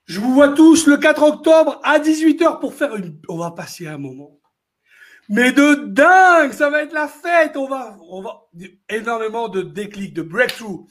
Je 0.04 0.20
vous 0.20 0.32
vois 0.34 0.50
tous 0.50 0.86
le 0.86 0.96
4 0.96 1.22
octobre 1.22 1.80
à 1.82 1.98
18h 1.98 2.60
pour 2.60 2.74
faire 2.74 2.94
une. 2.94 3.18
On 3.28 3.38
va 3.38 3.50
passer 3.50 3.86
un 3.86 3.98
moment. 3.98 4.38
Mais 5.28 5.52
de 5.52 5.86
dingue, 5.86 6.52
ça 6.52 6.68
va 6.68 6.82
être 6.82 6.92
la 6.92 7.08
fête. 7.08 7.56
On 7.56 7.66
va, 7.66 7.96
on 8.08 8.22
va 8.22 8.48
énormément 8.88 9.48
de 9.48 9.62
déclics, 9.62 10.14
de 10.14 10.22
breakthrough. 10.22 10.86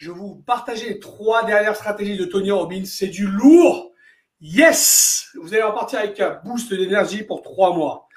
Je 0.00 0.10
vais 0.10 0.18
vous 0.18 0.36
partager 0.46 0.88
les 0.88 0.98
trois 0.98 1.44
dernières 1.44 1.76
stratégies 1.76 2.16
de 2.16 2.24
Tony 2.24 2.50
Robbins. 2.50 2.84
C'est 2.86 3.08
du 3.08 3.26
lourd. 3.26 3.92
Yes! 4.40 5.28
Vous 5.34 5.52
allez 5.52 5.62
repartir 5.62 5.98
avec 5.98 6.18
un 6.20 6.40
boost 6.42 6.72
d'énergie 6.72 7.22
pour 7.22 7.42
trois 7.42 7.76
mois. 7.76 8.08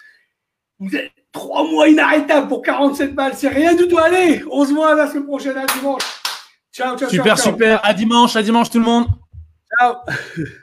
Vous 0.80 0.96
êtes 0.96 1.12
trois 1.34 1.66
mois 1.66 1.90
inarrêtables 1.90 2.48
pour 2.48 2.62
47 2.62 3.14
balles. 3.14 3.34
C'est 3.36 3.50
rien 3.50 3.76
du 3.76 3.90
tout. 3.90 3.98
Allez, 3.98 4.46
on 4.50 4.66
se 4.66 4.72
voit 4.72 4.96
la 4.96 5.10
semaine 5.10 5.26
prochaine 5.26 5.58
à 5.58 5.66
dimanche. 5.66 6.04
Ciao, 6.72 6.98
ciao, 6.98 7.10
super, 7.10 7.36
ciao. 7.36 7.52
Super, 7.52 7.54
super. 7.54 7.86
À 7.86 7.94
dimanche, 7.94 8.38
à 8.38 8.44
dimanche 8.44 8.70
tout 8.70 8.80
le 8.80 8.86
monde. 8.86 9.08
Ciao. 9.78 9.96